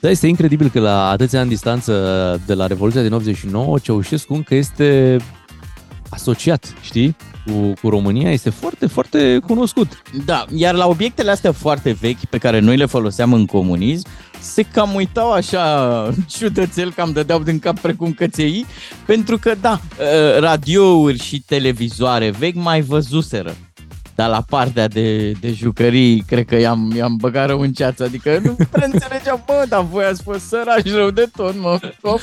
Da, 0.01 0.11
este 0.11 0.27
incredibil 0.27 0.69
că 0.69 0.81
la 0.81 1.09
atâția 1.09 1.41
ani 1.41 1.49
distanță 1.49 1.93
de 2.47 2.55
la 2.55 2.67
Revoluția 2.67 3.03
din 3.03 3.13
89, 3.13 3.79
Ceaușescu 3.79 4.35
încă 4.35 4.55
este 4.55 5.17
asociat, 6.09 6.75
știi, 6.83 7.17
cu, 7.51 7.73
cu 7.83 7.89
România, 7.89 8.31
este 8.31 8.51
foarte, 8.51 8.87
foarte 8.87 9.39
cunoscut. 9.47 10.03
Da, 10.25 10.45
iar 10.55 10.75
la 10.75 10.87
obiectele 10.87 11.31
astea 11.31 11.53
foarte 11.53 11.97
vechi 12.01 12.25
pe 12.31 12.39
care 12.39 12.59
noi 12.59 12.77
le 12.77 12.87
foloseam 12.87 13.33
în 13.33 13.47
comunism, 13.47 14.07
se 14.41 14.63
cam 14.63 14.95
uitau 14.95 15.33
așa 15.33 15.63
ciudățel, 16.39 16.93
cam 16.93 17.13
dădeau 17.13 17.43
din 17.43 17.59
cap 17.59 17.79
precum 17.79 18.13
căței, 18.13 18.67
pentru 19.07 19.39
că, 19.39 19.55
da, 19.61 19.81
ă, 20.01 20.39
radiouri 20.39 21.19
și 21.19 21.41
televizoare 21.41 22.31
vechi 22.31 22.55
mai 22.63 22.81
văzuseră 22.81 23.57
dar 24.19 24.29
la 24.29 24.45
partea 24.49 24.89
de, 24.89 25.31
de 25.31 25.53
jucării, 25.53 26.25
cred 26.27 26.45
că 26.45 26.57
i-am, 26.57 26.93
i-am 26.97 27.17
băgat 27.17 27.47
rău 27.47 27.61
în 27.61 27.73
ceață. 27.73 28.05
Adică 28.05 28.41
nu 28.43 28.57
prea 28.71 28.89
înțelegeam, 28.93 29.43
bă, 29.47 29.65
dar 29.69 29.85
voi 29.91 30.05
ați 30.05 30.23
fost 30.23 30.41
sărași 30.41 30.91
rău 30.95 31.11
de 31.11 31.29
tot, 31.37 31.55
mă, 31.61 31.79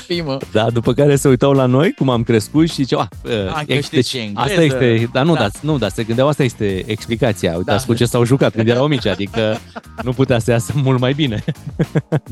fi, 0.06 0.22
mă. 0.24 0.38
Da, 0.52 0.70
după 0.70 0.92
care 0.92 1.16
se 1.16 1.28
uitau 1.28 1.52
la 1.52 1.66
noi, 1.66 1.92
cum 1.92 2.08
am 2.08 2.22
crescut 2.22 2.68
și 2.68 2.74
ziceau, 2.74 3.00
ah, 3.00 3.08
a, 3.54 3.62
este, 3.66 3.96
deci, 3.96 4.30
asta 4.34 4.62
este, 4.62 5.08
dar 5.12 5.24
nu, 5.24 5.34
da. 5.34 5.38
da. 5.38 5.48
nu, 5.60 5.78
da, 5.78 5.88
se 5.88 6.02
gândeau, 6.02 6.28
asta 6.28 6.42
este 6.42 6.84
explicația. 6.86 7.56
Uitați 7.56 7.86
da. 7.86 7.92
cu 7.92 7.98
ce 7.98 8.04
s-au 8.04 8.24
jucat 8.24 8.54
când 8.54 8.68
erau 8.68 8.86
mici, 8.86 9.06
adică 9.06 9.58
nu 10.02 10.12
putea 10.12 10.38
să 10.38 10.50
iasă 10.50 10.72
mult 10.82 11.00
mai 11.00 11.12
bine. 11.12 11.44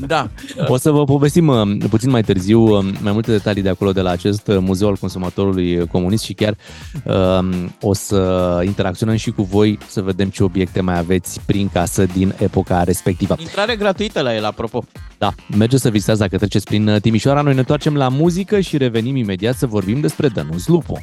Da. 0.07 0.29
O 0.67 0.77
să 0.77 0.91
vă 0.91 1.03
povestim 1.03 1.47
uh, 1.47 1.77
puțin 1.89 2.09
mai 2.09 2.21
târziu 2.21 2.61
uh, 2.61 2.85
mai 3.01 3.11
multe 3.11 3.31
detalii 3.31 3.61
de 3.61 3.69
acolo, 3.69 3.91
de 3.91 4.01
la 4.01 4.09
acest 4.09 4.47
uh, 4.47 4.57
Muzeu 4.59 4.87
al 4.87 4.95
Consumatorului 4.95 5.87
Comunist 5.87 6.23
și 6.23 6.33
chiar 6.33 6.55
um, 7.03 7.75
o 7.81 7.93
să 7.93 8.61
interacționăm 8.65 9.15
și 9.15 9.31
cu 9.31 9.43
voi 9.55 9.77
să 9.87 10.01
vedem 10.01 10.29
ce 10.29 10.43
obiecte 10.43 10.81
mai 10.81 10.97
aveți 10.97 11.41
prin 11.45 11.69
casă 11.73 12.05
din 12.05 12.33
epoca 12.37 12.83
respectivă. 12.83 13.35
Intrare 13.39 13.75
gratuită 13.75 14.21
la 14.21 14.35
el, 14.35 14.45
apropo. 14.45 14.83
Da, 15.17 15.33
mergeți 15.57 15.81
să 15.81 15.89
visitați 15.89 16.19
dacă 16.19 16.37
treceți 16.37 16.65
prin 16.65 16.97
Timișoara. 17.01 17.41
Noi 17.41 17.53
ne 17.53 17.59
întoarcem 17.59 17.95
la 17.95 18.07
muzică 18.07 18.59
și 18.59 18.77
revenim 18.77 19.15
imediat 19.15 19.55
să 19.55 19.67
vorbim 19.67 19.99
despre 19.99 20.27
Dănuț 20.27 20.65
Lupo. 20.65 20.99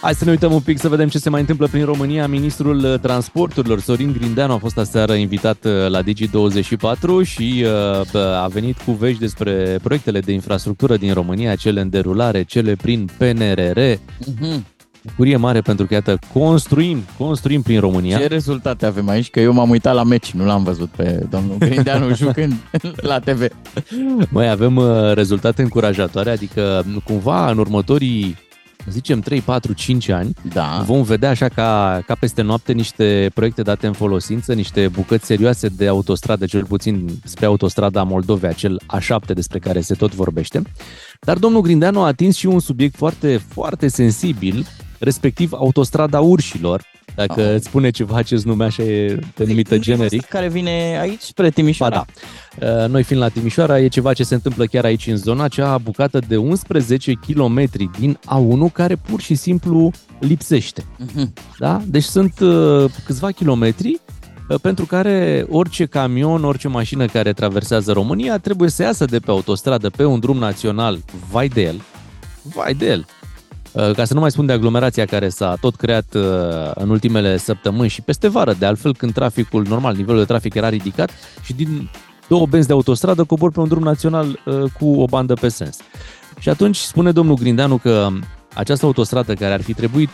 Hai 0.00 0.14
să 0.14 0.24
ne 0.24 0.30
uităm 0.30 0.52
un 0.52 0.60
pic 0.60 0.78
să 0.78 0.88
vedem 0.88 1.08
ce 1.08 1.18
se 1.18 1.30
mai 1.30 1.40
întâmplă 1.40 1.66
prin 1.66 1.84
România. 1.84 2.26
Ministrul 2.26 2.98
Transporturilor, 2.98 3.80
Sorin 3.80 4.12
Grindeanu, 4.12 4.52
a 4.52 4.58
fost 4.58 4.78
aseară 4.78 5.12
invitat 5.12 5.64
uh, 5.64 5.88
la 5.88 6.02
Digi24 6.02 7.26
și 7.26 7.64
uh, 8.14 8.20
a 8.42 8.46
venit 8.52 8.76
cu 8.78 8.92
vești 8.92 9.20
despre 9.20 9.78
proiectele 9.82 10.20
de 10.20 10.32
infrastructură 10.32 10.96
din 10.96 11.12
România, 11.12 11.54
cele 11.54 11.80
în 11.80 11.90
derulare, 11.90 12.42
cele 12.42 12.74
prin 12.74 13.08
PNRR. 13.18 13.78
Mm-hmm. 13.80 14.78
Bucurie 15.04 15.36
mare 15.36 15.60
pentru 15.60 15.86
că, 15.86 15.94
iată, 15.94 16.18
construim, 16.32 17.02
construim 17.18 17.62
prin 17.62 17.80
România. 17.80 18.18
Ce 18.18 18.26
rezultate 18.26 18.86
avem 18.86 19.08
aici? 19.08 19.30
Că 19.30 19.40
eu 19.40 19.52
m-am 19.52 19.70
uitat 19.70 19.94
la 19.94 20.02
meci, 20.02 20.30
nu 20.30 20.44
l-am 20.44 20.62
văzut 20.62 20.88
pe 20.88 21.26
domnul 21.30 21.56
Grindeanu 21.58 22.14
jucând 22.24 22.54
la 22.96 23.18
TV. 23.18 23.46
Mai 24.28 24.50
avem 24.50 24.76
uh, 24.76 25.12
rezultate 25.14 25.62
încurajatoare, 25.62 26.30
adică 26.30 26.84
cumva 27.04 27.50
în 27.50 27.58
următorii 27.58 28.36
zicem 28.90 29.20
3, 29.20 29.40
4, 29.40 29.72
5 29.72 30.08
ani, 30.08 30.32
Da. 30.52 30.82
vom 30.86 31.02
vedea 31.02 31.30
așa 31.30 31.48
ca, 31.48 32.02
ca 32.06 32.14
peste 32.14 32.42
noapte 32.42 32.72
niște 32.72 33.30
proiecte 33.34 33.62
date 33.62 33.86
în 33.86 33.92
folosință, 33.92 34.52
niște 34.52 34.88
bucăți 34.88 35.26
serioase 35.26 35.68
de 35.68 35.86
autostradă, 35.86 36.46
cel 36.46 36.64
puțin 36.64 37.08
spre 37.24 37.46
autostrada 37.46 38.02
Moldovei, 38.02 38.50
acel 38.50 38.80
A7 38.96 39.34
despre 39.34 39.58
care 39.58 39.80
se 39.80 39.94
tot 39.94 40.14
vorbește. 40.14 40.62
Dar 41.20 41.36
domnul 41.38 41.60
Grindeanu 41.60 42.00
a 42.00 42.06
atins 42.06 42.36
și 42.36 42.46
un 42.46 42.60
subiect 42.60 42.96
foarte, 42.96 43.40
foarte 43.48 43.88
sensibil, 43.88 44.66
respectiv 45.00 45.52
autostrada 45.52 46.20
urșilor. 46.20 46.82
Dacă 47.14 47.40
Ah. 47.42 47.54
îți 47.54 47.64
spune 47.66 47.90
ceva 47.90 48.16
acest 48.16 48.44
nume, 48.44 48.64
așa 48.64 48.82
e 48.82 49.18
denumită 49.36 49.78
generic. 49.78 50.24
Care 50.24 50.48
vine 50.48 50.98
aici 51.00 51.20
spre 51.20 51.50
Timișoara. 51.50 51.96
Ba 51.96 52.06
da. 52.66 52.82
Uh, 52.82 52.88
Noi 52.88 53.02
fiind 53.02 53.22
la 53.22 53.28
Timișoara, 53.28 53.80
e 53.80 53.88
ceva 53.88 54.12
ce 54.12 54.22
se 54.22 54.34
întâmplă 54.34 54.64
chiar 54.64 54.84
aici 54.84 55.06
în 55.06 55.16
zona 55.16 55.44
acea 55.44 55.78
bucată 55.78 56.18
de 56.28 56.36
11 56.36 57.12
km 57.26 57.64
din 57.98 58.18
A1 58.26 58.72
care 58.72 58.96
pur 58.96 59.20
și 59.20 59.34
simplu 59.34 59.90
lipsește. 60.18 60.84
Mhm. 61.14 61.32
Da? 61.58 61.82
Deci 61.86 62.02
sunt 62.02 62.40
uh, 62.40 62.84
câțiva 63.04 63.30
kilometri 63.30 64.00
uh, 64.48 64.58
pentru 64.62 64.84
care 64.86 65.46
orice 65.48 65.84
camion, 65.86 66.44
orice 66.44 66.68
mașină 66.68 67.06
care 67.06 67.32
traversează 67.32 67.92
România 67.92 68.38
trebuie 68.38 68.68
să 68.68 68.82
iasă 68.82 69.04
de 69.04 69.18
pe 69.18 69.30
autostradă 69.30 69.90
pe 69.90 70.04
un 70.04 70.18
drum 70.20 70.36
național, 70.38 70.98
vai 71.30 71.48
de 71.48 71.62
el, 71.62 71.80
vai 72.42 72.74
de 72.74 72.86
el. 72.86 73.06
Uh, 73.72 73.90
Ca 73.90 74.04
să 74.04 74.14
nu 74.14 74.20
mai 74.20 74.30
spun 74.30 74.46
de 74.46 74.52
aglomerația 74.52 75.04
care 75.04 75.28
s-a 75.28 75.56
tot 75.60 75.76
creat 75.76 76.14
uh, 76.14 76.22
în 76.74 76.90
ultimele 76.90 77.36
săptămâni 77.36 77.88
și 77.88 78.02
peste 78.02 78.28
vară, 78.28 78.52
de 78.58 78.66
altfel 78.66 78.94
când 78.94 79.12
traficul 79.12 79.66
normal, 79.68 79.94
nivelul 79.96 80.18
de 80.20 80.26
trafic 80.26 80.54
era 80.54 80.68
ridicat 80.68 81.10
și 81.42 81.52
din 81.52 81.90
două 82.28 82.46
benzi 82.46 82.66
de 82.66 82.72
autostradă 82.72 83.24
cobor 83.24 83.52
pe 83.52 83.60
un 83.60 83.68
drum 83.68 83.82
național 83.82 84.40
uh, 84.44 84.62
cu 84.78 85.00
o 85.00 85.04
bandă 85.04 85.34
pe 85.34 85.48
sens. 85.48 85.76
Și 86.38 86.48
atunci 86.48 86.76
spune 86.76 87.12
domnul 87.12 87.34
Grindeanu 87.34 87.76
că 87.76 88.08
această 88.54 88.86
autostradă 88.86 89.34
care 89.34 89.52
ar 89.52 89.62
fi 89.62 89.74
trebuit 89.74 90.10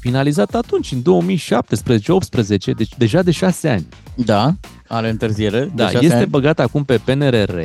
finalizată 0.00 0.56
atunci, 0.56 0.92
în 0.92 1.02
2017-18, 1.02 2.74
deci 2.76 2.90
deja 2.98 3.22
de 3.22 3.30
șase 3.30 3.68
ani. 3.68 3.86
Da, 4.14 4.54
are 4.88 5.08
întârziere. 5.08 5.60
de 5.60 5.70
Da, 5.74 5.88
șase 5.88 6.04
este 6.04 6.16
ani. 6.16 6.26
băgat 6.26 6.60
acum 6.60 6.84
pe 6.84 7.00
PNRR 7.04 7.58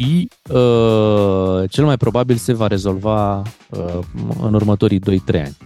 și 0.00 0.28
uh, 0.50 1.70
cel 1.70 1.84
mai 1.84 1.96
probabil 1.96 2.36
se 2.36 2.52
va 2.52 2.66
rezolva 2.66 3.42
uh, 3.70 3.98
în 4.42 4.54
următorii 4.54 5.00
2-3 5.00 5.02
ani. 5.34 5.56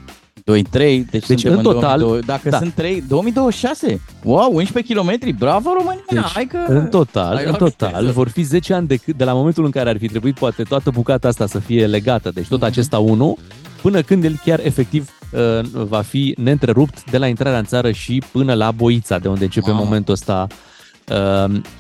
2, 0.45 0.63
3, 0.63 1.07
deci, 1.11 1.27
Deci, 1.27 1.41
suntem 1.41 1.59
în 1.59 1.63
total, 1.65 1.99
2002, 1.99 2.21
dacă 2.27 2.49
da. 2.49 2.59
sunt 2.59 2.73
3, 2.73 3.03
2026. 3.09 4.01
Wow, 4.25 4.55
11 4.55 4.95
km, 4.95 5.37
bravo 5.39 5.71
România, 5.79 6.03
Deci, 6.11 6.33
hai 6.33 6.45
că... 6.47 6.59
în 6.67 6.87
total, 6.87 7.37
ai 7.37 7.43
în 7.43 7.49
luat 7.49 7.59
total 7.59 7.91
viteză. 7.93 8.13
vor 8.13 8.29
fi 8.29 8.43
10 8.43 8.75
ani 8.75 8.87
de, 8.87 8.97
cât- 8.97 9.17
de 9.17 9.25
la 9.25 9.33
momentul 9.33 9.65
în 9.65 9.71
care 9.71 9.89
ar 9.89 9.99
fi 9.99 10.07
trebuit 10.09 10.35
poate 10.39 10.63
toată 10.63 10.91
bucata 10.91 11.29
asta 11.29 11.47
să 11.47 11.59
fie 11.59 11.87
legată, 11.87 12.31
deci 12.35 12.43
Mhm. 12.45 12.53
tot 12.53 12.63
acesta 12.63 12.99
1, 12.99 13.37
până 13.83 14.01
când 14.01 14.25
el 14.25 14.41
chiar 14.45 14.61
efectiv 14.63 15.11
uh, 15.33 15.61
va 15.73 16.01
fi 16.01 16.35
neîntrerupt 16.39 17.11
de 17.11 17.19
la 17.19 17.27
intrarea 17.27 17.59
în 17.59 17.65
țară 17.65 17.91
și 17.91 18.23
până 18.33 18.55
la 18.55 18.71
Boița, 18.71 19.19
de 19.19 19.29
unde 19.29 19.45
începe 19.45 19.67
în 19.69 19.73
Mamă. 19.75 19.85
momentul 19.87 20.13
ăsta 20.15 20.47
uh, 20.51 20.57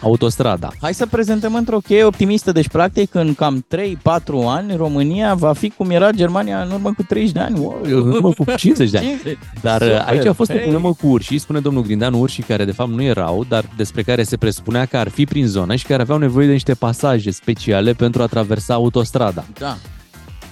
autostrada. 0.02 0.70
Hai 0.80 0.94
să 0.94 1.06
prezentăm 1.06 1.54
într-o 1.54 1.78
cheie 1.78 2.04
optimistă. 2.04 2.52
Deci, 2.52 2.68
practic, 2.68 3.14
în 3.14 3.34
cam 3.34 3.66
3-4 3.76 3.76
ani, 4.46 4.76
România 4.76 5.34
va 5.34 5.52
fi 5.52 5.70
cum 5.70 5.90
era 5.90 6.10
Germania 6.10 6.62
în 6.62 6.70
urmă 6.70 6.92
cu 6.96 7.02
30 7.02 7.32
de 7.32 7.40
ani. 7.40 7.58
Wow. 7.58 7.78
În 7.82 8.10
urmă 8.10 8.32
cu 8.32 8.44
50 8.56 8.90
de 8.90 8.98
ani. 8.98 9.06
50. 9.06 9.38
Dar 9.60 9.80
uh, 9.80 9.87
Super, 9.87 10.04
aici 10.06 10.26
a 10.26 10.32
fost 10.32 10.50
o 10.50 10.52
hey. 10.52 10.62
problemă 10.62 10.92
cu 10.92 11.06
urșii, 11.06 11.38
spune 11.38 11.60
domnul 11.60 11.82
Grindeanu, 11.82 12.18
urșii 12.18 12.42
care 12.42 12.64
de 12.64 12.72
fapt 12.72 12.90
nu 12.90 13.02
erau, 13.02 13.44
dar 13.48 13.64
despre 13.76 14.02
care 14.02 14.22
se 14.22 14.37
presupunea 14.37 14.84
că 14.84 14.96
ar 14.96 15.08
fi 15.08 15.24
prin 15.24 15.46
zonă 15.46 15.74
și 15.74 15.87
care 15.87 16.02
aveau 16.02 16.18
nevoie 16.18 16.46
de 16.46 16.52
niște 16.52 16.74
pasaje 16.74 17.30
speciale 17.30 17.92
pentru 17.92 18.22
a 18.22 18.26
traversa 18.26 18.74
autostrada. 18.74 19.44
Da. 19.58 19.76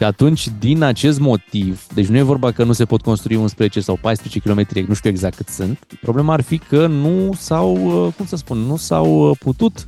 Și 0.03 0.09
atunci, 0.09 0.49
din 0.59 0.83
acest 0.83 1.21
motiv, 1.21 1.87
deci 1.95 2.07
nu 2.07 2.17
e 2.17 2.23
vorba 2.23 2.51
că 2.51 2.65
nu 2.65 2.73
se 2.73 2.85
pot 2.85 3.03
construi 3.03 3.37
11 3.37 3.81
sau 3.81 3.99
14 4.01 4.39
km, 4.39 4.87
nu 4.89 4.95
știu 4.95 5.11
exact 5.11 5.37
cât 5.37 5.49
sunt, 5.49 5.79
problema 6.01 6.33
ar 6.33 6.41
fi 6.41 6.59
că 6.59 6.87
nu 6.87 7.33
s-au, 7.39 7.75
uh, 8.07 8.13
cum 8.17 8.27
să 8.27 8.37
spun, 8.37 8.59
nu 8.59 8.77
s-au 8.77 9.29
uh, 9.29 9.37
putut, 9.39 9.87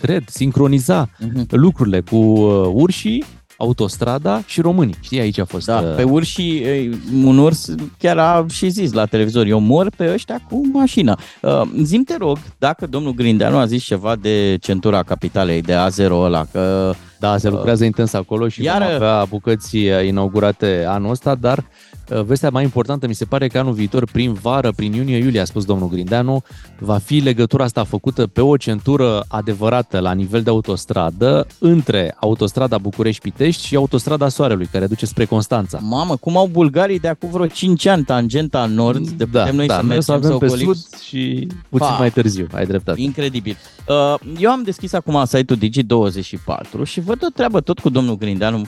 cred, 0.00 0.28
sincroniza 0.28 1.08
Mhm. 1.18 1.46
lucrurile 1.50 2.00
cu 2.00 2.16
uh, 2.16 2.70
urșii, 2.72 3.24
autostrada 3.62 4.42
și 4.46 4.60
românii. 4.60 4.94
Știi, 5.00 5.20
aici 5.20 5.38
a 5.38 5.44
fost... 5.44 5.66
Da, 5.66 5.78
uh, 5.78 5.94
pe 5.96 6.02
urși, 6.02 6.56
e, 6.56 6.90
un 7.24 7.38
urs 7.38 7.74
chiar 7.98 8.18
a 8.18 8.44
și 8.50 8.68
zis 8.68 8.92
la 8.92 9.04
televizor, 9.06 9.46
eu 9.46 9.58
mor 9.58 9.90
pe 9.96 10.10
ăștia 10.12 10.40
cu 10.48 10.60
mașina. 10.72 11.18
Uh, 11.40 11.62
zim 11.82 12.02
te 12.04 12.16
rog, 12.18 12.38
dacă 12.58 12.86
domnul 12.86 13.12
Grindeanu 13.14 13.56
a 13.56 13.66
zis 13.66 13.82
ceva 13.84 14.16
de 14.16 14.56
centura 14.60 15.02
capitalei, 15.02 15.62
de 15.62 15.74
A0 15.74 16.10
ăla, 16.10 16.44
că 16.52 16.94
Da, 17.18 17.36
se 17.38 17.48
lucrează 17.48 17.84
intens 17.84 18.12
acolo 18.12 18.48
și 18.48 18.62
Iară- 18.62 18.84
vom 18.84 18.94
avea 18.94 19.24
bucăți 19.28 19.76
uh, 19.76 20.06
inaugurate 20.06 20.84
anul 20.88 21.10
ăsta, 21.10 21.34
dar 21.34 21.58
uh, 21.58 21.64
vestea 22.08 22.50
mai 22.50 22.62
importantă 22.62 23.06
mi 23.06 23.14
se 23.14 23.24
pare 23.24 23.48
că 23.48 23.58
anul 23.58 23.72
viitor, 23.72 24.04
prin 24.12 24.32
vară, 24.32 24.72
prin 24.76 24.92
iunie-iulie, 24.92 25.40
a 25.40 25.44
spus 25.44 25.64
domnul 25.64 25.88
Grindeanu, 25.88 26.42
va 26.78 26.98
fi 26.98 27.18
legătura 27.18 27.64
asta 27.64 27.84
făcută 27.84 28.26
pe 28.26 28.40
o 28.40 28.56
centură 28.56 29.24
adevărată 29.28 29.98
la 29.98 30.12
nivel 30.12 30.42
de 30.42 30.50
autostradă 30.50 31.46
între 31.58 32.14
autostrada 32.20 32.78
București-Pitești 32.78 33.66
și 33.66 33.76
autostrada 33.76 34.28
Soarelui, 34.28 34.66
care 34.72 34.86
duce 34.86 35.06
spre 35.06 35.24
Constanța. 35.24 35.78
Mamă, 35.82 36.16
cum 36.16 36.36
au 36.36 36.46
bulgarii 36.46 36.98
de 36.98 37.08
acum 37.08 37.30
vreo 37.30 37.46
5 37.46 37.86
ani 37.86 38.04
tangenta 38.04 38.66
nord, 38.66 39.08
de 39.08 39.24
da, 39.24 39.40
putem 39.40 39.56
noi 39.56 39.66
da, 39.66 39.74
să 39.74 39.82
noi 39.82 39.96
o 39.96 40.00
să 40.00 40.12
mergem 40.12 40.30
avem 40.30 40.38
să 40.38 40.44
pe 40.46 40.62
ocolim. 40.62 40.66
sud 40.66 41.00
și 41.00 41.46
puțin 41.68 41.86
Fa. 41.86 41.96
mai 41.98 42.10
târziu, 42.10 42.46
ai 42.52 42.66
dreptate. 42.66 43.00
Incredibil. 43.00 43.56
Uh, 43.88 44.14
Eu 44.38 44.50
am 44.50 44.62
deschis 44.62 44.92
acum 44.92 45.24
site-ul 45.24 45.58
Digi24 45.58 46.82
și 46.84 47.00
văd 47.00 47.18
o 47.22 47.28
treabă 47.34 47.60
tot 47.60 47.78
cu 47.78 47.88
domnul 47.88 48.16
Grindeanu, 48.16 48.58
uh, 48.58 48.66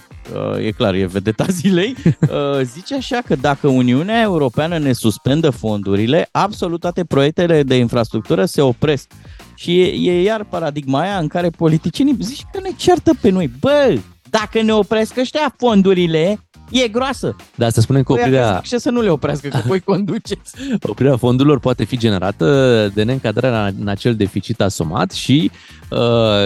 e 0.61 0.71
clar, 0.71 0.95
e 0.95 1.07
vedeta 1.07 1.47
zilei, 1.61 1.97
Uh, 2.05 2.61
zice 2.63 2.95
așa 2.95 3.23
că 3.27 3.35
dacă 3.35 3.69
Uniunea 3.69 4.21
Europeană 4.21 4.79
ne 4.79 4.93
suspendă 4.93 5.51
fondurile, 5.51 6.29
absolut 6.31 6.81
toate 6.81 7.05
proiectele 7.05 7.63
de 7.63 7.77
infrastructură 7.77 8.45
se 8.45 8.61
opresc. 8.61 9.11
Și 9.55 9.81
e, 9.81 10.11
e 10.11 10.23
iar 10.23 10.45
paradigma 10.45 11.01
aia 11.01 11.19
în 11.19 11.29
care 11.29 11.51
politicienii 11.51 12.17
zici 12.21 12.43
că 12.53 12.61
ne 12.63 12.71
ceartă 12.77 13.13
pe 13.21 13.31
noi. 13.31 13.51
Bă, 13.61 13.99
dacă 14.31 14.63
ne 14.63 14.73
opresc 14.73 15.17
ăștia 15.17 15.55
fondurile, 15.57 16.44
e 16.71 16.89
groasă. 16.89 17.37
Da, 17.55 17.69
să 17.71 17.81
spunem 17.81 18.03
că 18.03 18.13
Păi 18.13 18.23
oprirea, 18.23 18.61
ce 18.65 18.79
să 18.79 18.91
nu 18.91 19.01
le 19.01 19.09
oprească, 19.09 19.49
că 19.49 19.61
voi 19.67 19.81
conduceți. 19.93 20.53
Oprirea 20.83 21.17
fondurilor 21.17 21.59
poate 21.61 21.85
fi 21.85 21.97
generată 21.99 22.91
de 22.95 23.03
neîncadrarea 23.03 23.73
în 23.81 23.89
acel 23.89 24.15
deficit 24.15 24.61
asumat 24.61 25.11
și 25.13 25.51
uh, 25.91 25.99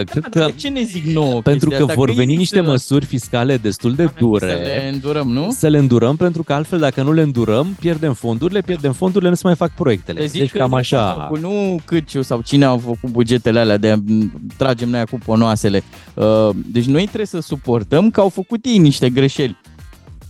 cred 0.05 0.23
că 0.31 0.39
De 0.45 0.53
ce 0.57 0.69
ne 0.69 0.83
zic 0.83 1.05
nouă 1.05 1.41
pentru 1.41 1.69
chestia 1.69 1.77
că 1.79 1.83
asta? 1.83 1.95
vor 1.95 2.09
e 2.09 2.13
veni 2.13 2.27
niște 2.37 2.43
excelent. 2.43 2.69
măsuri 2.69 3.05
fiscale 3.05 3.57
destul 3.57 3.95
de 3.95 4.03
Să 4.03 4.11
le 4.15 4.19
dure. 4.19 4.91
îndurăm, 4.93 5.29
nu? 5.29 5.51
Să 5.51 5.69
le 5.69 5.79
îndurăm 5.79 6.17
pentru 6.17 6.43
că 6.43 6.53
altfel 6.53 6.79
dacă 6.79 7.03
nu 7.03 7.13
le 7.13 7.23
îndurăm, 7.23 7.77
pierdem 7.81 8.13
fondurile, 8.15 8.61
pierdem 8.61 8.93
fondurile, 8.93 9.29
nu 9.31 9.37
se 9.37 9.43
mai 9.45 9.55
fac 9.57 9.71
proiectele. 9.75 10.21
Le 10.21 10.27
zic 10.27 10.41
Deci 10.41 10.51
că 10.51 10.59
cam 10.59 10.71
nu 10.71 10.77
așa. 10.77 11.11
a 11.11 11.23
făcut, 11.23 11.41
Nu 11.41 11.81
Câciu 11.85 12.23
sau 12.23 12.41
cine 12.41 12.65
au 12.65 12.79
făcut 12.79 13.11
bugetele 13.11 13.59
alea 13.61 13.77
de 13.77 13.95
m, 14.07 14.33
tragem 14.57 14.89
noi 14.89 15.05
cu 15.11 15.19
ponoasele. 15.25 15.83
Uh, 16.15 16.49
Deci 16.55 16.85
noi 16.85 17.05
trebuie 17.05 17.27
să 17.27 17.41
suportăm 17.41 18.11
că 18.11 18.21
au 18.21 18.29
făcut 18.29 18.65
ei 18.65 18.79
niște 18.79 19.11
greșeli. 19.11 19.57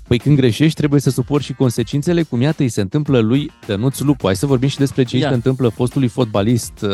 Păi 0.09 0.19
când 0.19 0.37
greșești 0.37 0.79
trebuie 0.79 1.01
să 1.01 1.11
suporți 1.11 1.47
și 1.47 1.53
consecințele, 1.53 2.23
cum 2.23 2.41
iată 2.41 2.63
îi 2.63 2.69
se 2.69 2.81
întâmplă 2.81 3.19
lui 3.19 3.51
Dănuț 3.67 3.99
Lupu. 3.99 4.27
Hai 4.27 4.37
să 4.37 4.47
vorbim 4.47 4.69
și 4.69 4.79
despre 4.79 5.03
ce 5.03 5.17
îi 5.17 5.23
Ia. 5.23 5.29
se 5.29 5.35
întâmplă 5.35 5.69
fostului 5.69 6.09
fotbalist 6.09 6.73
uh, 6.83 6.91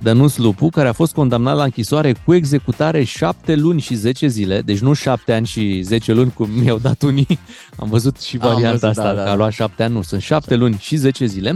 Dănuț 0.00 0.36
Lupu, 0.36 0.68
care 0.68 0.88
a 0.88 0.92
fost 0.92 1.12
condamnat 1.14 1.56
la 1.56 1.62
închisoare 1.62 2.14
cu 2.24 2.34
executare 2.34 3.04
7 3.04 3.54
luni 3.54 3.80
și 3.80 3.94
10 3.94 4.26
zile, 4.26 4.60
deci 4.60 4.78
nu 4.78 4.92
7 4.92 5.32
ani 5.32 5.46
și 5.46 5.80
10 5.82 6.12
luni 6.12 6.32
cum 6.32 6.50
mi-au 6.50 6.78
dat 6.78 7.02
unii. 7.02 7.38
Am 7.80 7.88
văzut 7.88 8.20
și 8.20 8.38
Am 8.40 8.48
varianta 8.48 8.70
văzut, 8.70 8.88
asta, 8.88 9.02
da, 9.02 9.14
da, 9.14 9.22
că 9.22 9.28
a 9.28 9.30
da. 9.30 9.36
luat 9.36 9.52
7 9.52 9.82
ani, 9.82 9.94
nu, 9.94 10.02
sunt 10.02 10.22
7 10.22 10.54
luni 10.54 10.76
și 10.80 10.96
10 10.96 11.26
zile. 11.26 11.54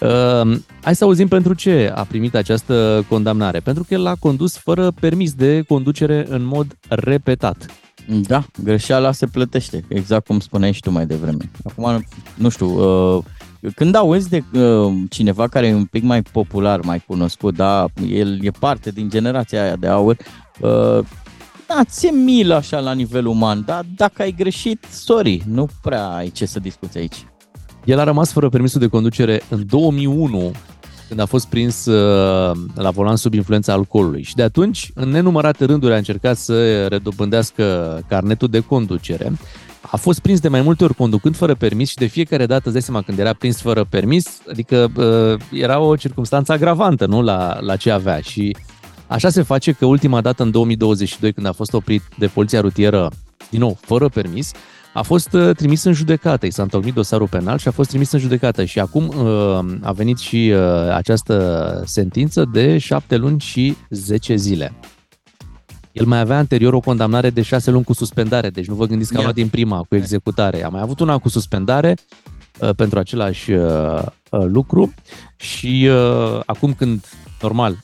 Uh, 0.00 0.58
hai 0.82 0.94
să 0.94 1.04
auzim 1.04 1.28
pentru 1.28 1.54
ce 1.54 1.92
a 1.94 2.04
primit 2.04 2.34
această 2.34 3.04
condamnare. 3.08 3.60
Pentru 3.60 3.84
că 3.88 3.94
el 3.94 4.06
a 4.06 4.14
condus 4.18 4.56
fără 4.56 4.90
permis 4.90 5.32
de 5.32 5.62
conducere 5.68 6.26
în 6.28 6.42
mod 6.44 6.76
repetat. 6.88 7.66
Da, 8.06 8.44
greșeala 8.62 9.12
se 9.12 9.26
plătește, 9.26 9.84
exact 9.88 10.26
cum 10.26 10.40
spuneai 10.40 10.72
și 10.72 10.80
tu 10.80 10.90
mai 10.90 11.06
devreme. 11.06 11.50
Acum, 11.64 12.04
nu 12.34 12.48
știu, 12.48 12.66
uh, 13.16 13.24
când 13.74 13.94
auzi 13.94 14.28
de 14.28 14.44
uh, 14.52 14.92
cineva 15.10 15.48
care 15.48 15.66
e 15.66 15.74
un 15.74 15.84
pic 15.84 16.02
mai 16.02 16.22
popular, 16.22 16.80
mai 16.80 17.04
cunoscut, 17.06 17.54
da, 17.54 17.86
el 18.08 18.44
e 18.44 18.50
parte 18.50 18.90
din 18.90 19.08
generația 19.08 19.62
aia 19.62 19.76
de 19.76 19.86
aur, 19.86 20.16
uh, 20.60 21.04
da, 21.66 21.84
ți-e 21.84 22.10
milă 22.10 22.54
așa 22.54 22.80
la 22.80 22.92
nivel 22.92 23.26
uman, 23.26 23.62
dar 23.66 23.84
dacă 23.96 24.22
ai 24.22 24.32
greșit, 24.32 24.84
sorry, 24.90 25.42
nu 25.46 25.68
prea 25.82 26.06
ai 26.06 26.30
ce 26.30 26.46
să 26.46 26.60
discuți 26.60 26.98
aici. 26.98 27.26
El 27.84 27.98
a 27.98 28.04
rămas 28.04 28.32
fără 28.32 28.48
permisul 28.48 28.80
de 28.80 28.86
conducere 28.86 29.42
în 29.48 29.66
2001, 29.66 30.52
când 31.14 31.26
a 31.26 31.30
fost 31.30 31.46
prins 31.46 31.86
uh, 31.86 32.56
la 32.74 32.90
volan 32.90 33.16
sub 33.16 33.34
influența 33.34 33.72
alcoolului. 33.72 34.22
Și 34.22 34.34
de 34.34 34.42
atunci, 34.42 34.90
în 34.94 35.08
nenumărate 35.08 35.64
rânduri, 35.64 35.92
a 35.92 35.96
încercat 35.96 36.36
să 36.36 36.86
redobândească 36.86 38.00
carnetul 38.08 38.48
de 38.48 38.60
conducere. 38.60 39.32
A 39.80 39.96
fost 39.96 40.20
prins 40.20 40.40
de 40.40 40.48
mai 40.48 40.60
multe 40.60 40.84
ori 40.84 40.94
conducând 40.94 41.36
fără 41.36 41.54
permis 41.54 41.88
și 41.88 41.96
de 41.96 42.06
fiecare 42.06 42.46
dată, 42.46 42.62
îți 42.64 42.72
dai 42.72 42.82
seama, 42.82 43.02
când 43.02 43.18
era 43.18 43.32
prins 43.32 43.60
fără 43.60 43.84
permis, 43.84 44.40
adică 44.50 44.90
uh, 44.96 45.60
era 45.60 45.78
o 45.78 45.96
circunstanță 45.96 46.52
agravantă 46.52 47.06
nu? 47.06 47.22
La, 47.22 47.58
la 47.60 47.76
ce 47.76 47.90
avea. 47.90 48.20
Și 48.20 48.56
așa 49.06 49.28
se 49.28 49.42
face 49.42 49.72
că 49.72 49.86
ultima 49.86 50.20
dată, 50.20 50.42
în 50.42 50.50
2022, 50.50 51.32
când 51.32 51.46
a 51.46 51.52
fost 51.52 51.72
oprit 51.72 52.02
de 52.18 52.26
poliția 52.26 52.60
rutieră 52.60 53.10
din 53.50 53.60
nou, 53.60 53.78
fără 53.80 54.08
permis, 54.08 54.52
a 54.94 55.02
fost 55.02 55.32
uh, 55.32 55.56
trimis 55.56 55.84
în 55.84 55.92
judecată. 55.92 56.46
I 56.46 56.50
s-a 56.50 56.62
întocmit 56.62 56.94
dosarul 56.94 57.28
penal 57.28 57.58
și 57.58 57.68
a 57.68 57.70
fost 57.70 57.88
trimis 57.88 58.12
în 58.12 58.18
judecată. 58.18 58.64
Și 58.64 58.80
acum 58.80 59.08
uh, 59.08 59.78
a 59.82 59.92
venit 59.92 60.18
și 60.18 60.52
uh, 60.54 60.94
această 60.94 61.82
sentință 61.86 62.44
de 62.52 62.78
7 62.78 63.16
luni 63.16 63.40
și 63.40 63.76
10 63.90 64.34
zile. 64.34 64.72
El 65.92 66.06
mai 66.06 66.20
avea 66.20 66.36
anterior 66.36 66.72
o 66.72 66.80
condamnare 66.80 67.30
de 67.30 67.42
6 67.42 67.70
luni 67.70 67.84
cu 67.84 67.92
suspendare, 67.92 68.50
deci 68.50 68.66
nu 68.66 68.74
vă 68.74 68.86
gândiți 68.86 69.12
că 69.12 69.18
a 69.18 69.22
luat 69.22 69.34
din 69.34 69.48
prima 69.48 69.82
cu 69.88 69.94
executare. 69.94 70.64
A 70.64 70.68
mai 70.68 70.80
avut 70.80 71.00
una 71.00 71.18
cu 71.18 71.28
suspendare 71.28 71.96
pentru 72.76 72.98
același 72.98 73.50
lucru 74.30 74.94
și 75.36 75.88
acum 76.46 76.72
când, 76.72 77.06
normal, 77.40 77.76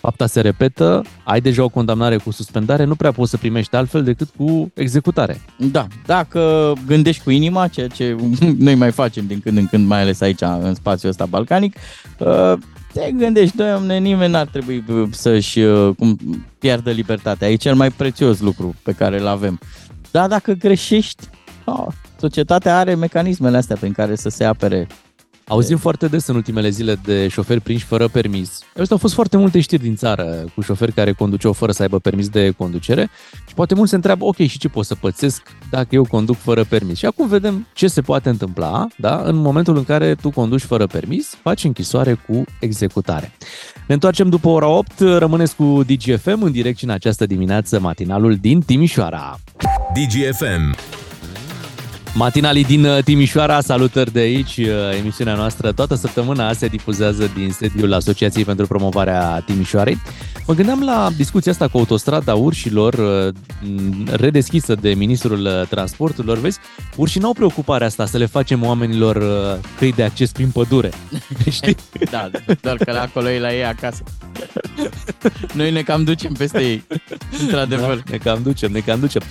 fapta 0.00 0.26
se 0.26 0.40
repetă, 0.40 1.04
ai 1.24 1.40
deja 1.40 1.62
o 1.64 1.68
condamnare 1.68 2.16
cu 2.16 2.30
suspendare, 2.30 2.84
nu 2.84 2.94
prea 2.94 3.12
poți 3.12 3.30
să 3.30 3.36
primești 3.36 3.76
altfel 3.76 4.04
decât 4.04 4.28
cu 4.36 4.70
executare. 4.74 5.40
Da, 5.58 5.86
dacă 6.06 6.72
gândești 6.86 7.22
cu 7.22 7.30
inima, 7.30 7.68
ceea 7.68 7.88
ce 7.88 8.16
noi 8.58 8.74
mai 8.74 8.90
facem 8.90 9.26
din 9.26 9.40
când 9.40 9.56
în 9.56 9.66
când, 9.66 9.86
mai 9.86 10.00
ales 10.00 10.20
aici 10.20 10.42
în 10.60 10.74
spațiul 10.74 11.10
ăsta 11.10 11.26
balcanic, 11.26 11.76
uh, 12.18 12.52
te 12.92 13.10
gândești, 13.10 13.56
doamne, 13.56 13.98
nimeni 13.98 14.32
n-ar 14.32 14.46
trebui 14.46 14.84
să-și 15.10 15.58
uh, 15.60 15.94
cum, 15.98 16.18
pierdă 16.58 16.90
libertatea. 16.90 17.50
E 17.50 17.54
cel 17.54 17.74
mai 17.74 17.90
prețios 17.90 18.40
lucru 18.40 18.74
pe 18.82 18.92
care 18.92 19.20
îl 19.20 19.26
avem. 19.26 19.58
Dar 20.10 20.28
dacă 20.28 20.52
greșești, 20.52 21.24
oh, 21.64 21.86
societatea 22.16 22.78
are 22.78 22.94
mecanismele 22.94 23.56
astea 23.56 23.76
prin 23.76 23.92
care 23.92 24.14
să 24.14 24.28
se 24.28 24.44
apere 24.44 24.86
Auzim 25.50 25.76
foarte 25.76 26.06
des 26.06 26.26
în 26.26 26.34
ultimele 26.34 26.68
zile 26.68 26.94
de 26.94 27.28
șoferi 27.28 27.60
prinși 27.60 27.84
fără 27.84 28.08
permis. 28.08 28.50
Astea 28.68 28.86
au 28.90 28.96
fost 28.96 29.14
foarte 29.14 29.36
multe 29.36 29.60
știri 29.60 29.82
din 29.82 29.96
țară 29.96 30.44
cu 30.54 30.60
șoferi 30.60 30.92
care 30.92 31.12
conduceau 31.12 31.52
fără 31.52 31.72
să 31.72 31.82
aibă 31.82 31.98
permis 31.98 32.28
de 32.28 32.50
conducere 32.50 33.10
și 33.48 33.54
poate 33.54 33.74
mulți 33.74 33.90
se 33.90 33.96
întreabă, 33.96 34.24
ok, 34.24 34.36
și 34.36 34.58
ce 34.58 34.68
pot 34.68 34.84
să 34.84 34.94
pățesc 34.94 35.42
dacă 35.70 35.88
eu 35.90 36.04
conduc 36.04 36.36
fără 36.36 36.64
permis? 36.64 36.98
Și 36.98 37.06
acum 37.06 37.28
vedem 37.28 37.66
ce 37.72 37.86
se 37.86 38.00
poate 38.00 38.28
întâmpla 38.28 38.86
da? 38.96 39.22
în 39.24 39.36
momentul 39.36 39.76
în 39.76 39.84
care 39.84 40.14
tu 40.14 40.30
conduci 40.30 40.62
fără 40.62 40.86
permis, 40.86 41.34
faci 41.42 41.64
închisoare 41.64 42.14
cu 42.26 42.44
executare. 42.60 43.32
Ne 43.86 43.94
întoarcem 43.94 44.28
după 44.28 44.48
ora 44.48 44.68
8, 44.68 44.98
rămâneți 44.98 45.56
cu 45.56 45.82
DGFM 45.86 46.42
în 46.42 46.52
direct 46.52 46.78
și 46.78 46.84
în 46.84 46.90
această 46.90 47.26
dimineață 47.26 47.80
matinalul 47.80 48.36
din 48.36 48.60
Timișoara. 48.60 49.38
DGFM 49.94 50.76
Matinalii 52.14 52.64
din 52.64 52.84
uh, 52.84 53.02
Timișoara, 53.04 53.60
salutări 53.60 54.12
de 54.12 54.18
aici. 54.18 54.56
Uh, 54.56 54.66
emisiunea 54.98 55.34
noastră 55.34 55.72
toată 55.72 55.94
săptămâna 55.94 56.52
se 56.52 56.66
difuzează 56.66 57.30
din 57.34 57.50
sediul 57.50 57.92
Asociației 57.92 58.44
pentru 58.44 58.66
Promovarea 58.66 59.42
Timișoarei. 59.46 59.98
Mă 60.50 60.56
gândeam 60.56 60.82
la 60.82 61.10
discuția 61.16 61.52
asta 61.52 61.68
cu 61.68 61.78
autostrada 61.78 62.34
urșilor, 62.34 62.94
uh, 62.94 63.34
redeschisă 64.12 64.74
de 64.74 64.94
Ministrul 64.94 65.66
Transporturilor. 65.68 66.38
Vezi, 66.38 66.58
urșii 66.96 67.20
n-au 67.20 67.32
preocuparea 67.32 67.86
asta 67.86 68.06
să 68.06 68.18
le 68.18 68.26
facem 68.26 68.62
oamenilor 68.62 69.22
căi 69.78 69.92
de 69.92 70.02
acces 70.02 70.32
prin 70.32 70.50
pădure. 70.50 70.90
Știi? 71.50 71.76
Da, 72.10 72.30
doar 72.60 72.76
că 72.76 72.92
la 72.92 73.00
acolo 73.00 73.30
e 73.30 73.40
la 73.40 73.54
ei 73.54 73.64
acasă. 73.64 74.02
Noi 75.52 75.70
ne 75.70 75.82
cam 75.82 76.04
ducem 76.04 76.32
peste 76.32 76.62
ei, 76.62 76.84
într-adevăr. 77.40 77.94
Da, 77.94 78.02
ne 78.10 78.16
cam 78.16 78.42
ducem, 78.42 78.72
ne 78.72 78.80
cam 78.80 79.00
ducem. 79.00 79.22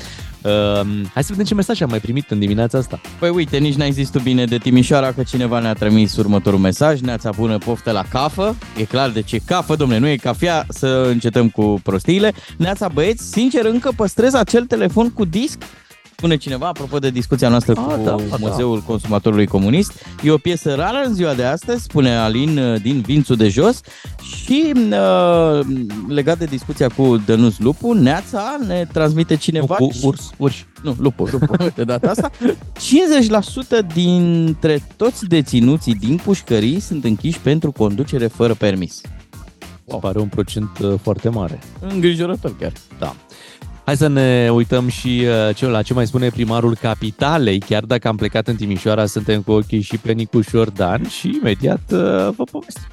Uh, 0.41 0.87
hai 1.13 1.23
să 1.23 1.29
vedem 1.29 1.45
ce 1.45 1.53
mesaj 1.53 1.81
am 1.81 1.89
mai 1.89 1.99
primit 1.99 2.31
în 2.31 2.39
dimineața 2.39 2.77
asta. 2.77 3.01
Păi 3.19 3.29
uite, 3.29 3.57
nici 3.57 3.75
n-ai 3.75 3.91
zis 3.91 4.09
tu 4.09 4.19
bine 4.19 4.45
de 4.45 4.57
Timișoara 4.57 5.11
că 5.11 5.23
cineva 5.23 5.59
ne-a 5.59 5.73
trimis 5.73 6.17
următorul 6.17 6.59
mesaj. 6.59 6.99
Neața 6.99 7.29
bună 7.35 7.57
poftă 7.57 7.91
la 7.91 8.03
cafă. 8.09 8.55
E 8.77 8.83
clar 8.83 9.09
de 9.09 9.21
ce 9.21 9.39
cafă, 9.45 9.75
domne, 9.75 9.97
nu 9.97 10.07
e 10.07 10.15
cafea, 10.15 10.65
să 10.69 11.08
încetăm 11.09 11.49
cu 11.49 11.79
prostiile. 11.83 12.33
Neața 12.57 12.87
băieți, 12.87 13.31
sincer, 13.31 13.65
încă 13.65 13.91
păstrez 13.95 14.33
acel 14.33 14.65
telefon 14.65 15.11
cu 15.11 15.25
disc 15.25 15.57
spune 16.19 16.37
cineva, 16.37 16.67
apropo 16.67 16.99
de 16.99 17.09
discuția 17.09 17.49
noastră 17.49 17.73
A, 17.77 17.81
cu 17.81 18.01
da, 18.03 18.15
da. 18.29 18.35
Muzeul 18.39 18.77
da. 18.77 18.83
Consumatorului 18.85 19.47
Comunist. 19.47 20.05
E 20.23 20.31
o 20.31 20.37
piesă 20.37 20.75
rară 20.75 21.03
în 21.05 21.13
ziua 21.13 21.33
de 21.33 21.43
astăzi, 21.43 21.83
spune 21.83 22.15
Alin 22.15 22.57
uh, 22.57 22.81
din 22.81 23.01
Vințul 23.01 23.35
de 23.35 23.49
Jos 23.49 23.81
și 24.21 24.73
uh, 24.75 25.59
legat 26.07 26.37
de 26.37 26.45
discuția 26.45 26.87
cu 26.87 27.17
Dănuț 27.25 27.57
Lupu, 27.57 27.93
Neața 27.93 28.57
ne 28.67 28.87
transmite 28.93 29.35
cineva... 29.35 29.75
Cu 29.75 29.89
urs, 30.01 30.29
urși. 30.37 30.65
Nu, 30.83 30.95
lupu, 30.99 31.27
lupu, 31.31 31.55
de 31.75 31.83
data 31.83 32.09
asta. 32.09 32.31
50% 33.89 33.93
dintre 33.93 34.81
toți 34.95 35.25
deținuții 35.25 35.95
din 35.95 36.15
pușcării 36.15 36.79
sunt 36.79 37.03
închiși 37.03 37.39
pentru 37.39 37.71
conducere 37.71 38.27
fără 38.27 38.53
permis. 38.53 39.01
Wow. 39.89 39.99
Pare 39.99 40.19
un 40.19 40.27
procent 40.27 40.79
uh, 40.81 40.93
foarte 41.01 41.29
mare. 41.29 41.59
Îngrijorător 41.79 42.55
chiar. 42.59 42.71
Da. 42.99 43.15
Hai 43.85 43.97
să 43.97 44.07
ne 44.07 44.49
uităm 44.51 44.87
și 44.87 45.23
uh, 45.47 45.55
ce, 45.55 45.65
la 45.65 45.81
ce 45.81 45.93
mai 45.93 46.07
spune 46.07 46.29
primarul 46.29 46.75
capitalei. 46.81 47.59
Chiar 47.59 47.83
dacă 47.83 48.07
am 48.07 48.15
plecat 48.15 48.47
în 48.47 48.55
Timișoara, 48.55 49.05
suntem 49.05 49.41
cu 49.41 49.51
ochii 49.51 49.81
și 49.81 49.97
pe 49.97 50.11
Nicuș 50.11 50.47
Șordan 50.47 51.07
și 51.07 51.37
imediat 51.41 51.81
uh, 51.91 51.99
vă 52.35 52.43
povestim. 52.51 52.87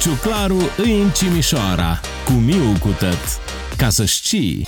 Ciuclaru 0.00 0.56
în 0.76 1.10
Timișoara, 1.18 2.00
cu 2.24 2.32
Miu 2.32 2.76
cu 2.80 2.88
tăt 2.98 3.40
ca 3.80 3.88
să 3.88 4.04
știi. 4.04 4.64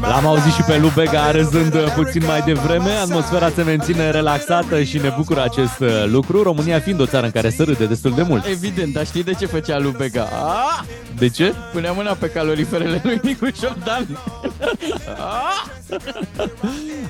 L-am 0.00 0.26
auzit 0.26 0.52
și 0.52 0.62
pe 0.62 0.78
Lubega 0.78 1.30
râzând 1.30 1.90
puțin 1.94 2.22
mai 2.26 2.40
devreme. 2.40 2.90
Atmosfera 2.90 3.50
se 3.50 3.62
menține 3.62 4.10
relaxată 4.10 4.82
și 4.82 4.98
ne 4.98 5.12
bucură 5.16 5.42
acest 5.42 5.78
uh, 5.80 5.88
lucru. 6.06 6.42
România 6.42 6.80
fiind 6.80 7.00
o 7.00 7.06
țară 7.06 7.26
în 7.26 7.32
care 7.32 7.50
se 7.50 7.62
râde 7.62 7.86
destul 7.86 8.12
de 8.14 8.22
mult. 8.22 8.46
Evident, 8.46 8.92
dar 8.92 9.06
știi 9.06 9.22
de 9.22 9.32
ce 9.38 9.46
făcea 9.46 9.78
Lubega? 9.78 10.22
Ah! 10.22 10.84
De 11.18 11.28
ce? 11.28 11.54
Punea 11.72 11.92
mâna 11.92 12.12
pe 12.12 12.26
caloriferele 12.26 13.00
lui 13.04 13.20
Nicu 13.22 13.46
Jordan. 13.60 14.06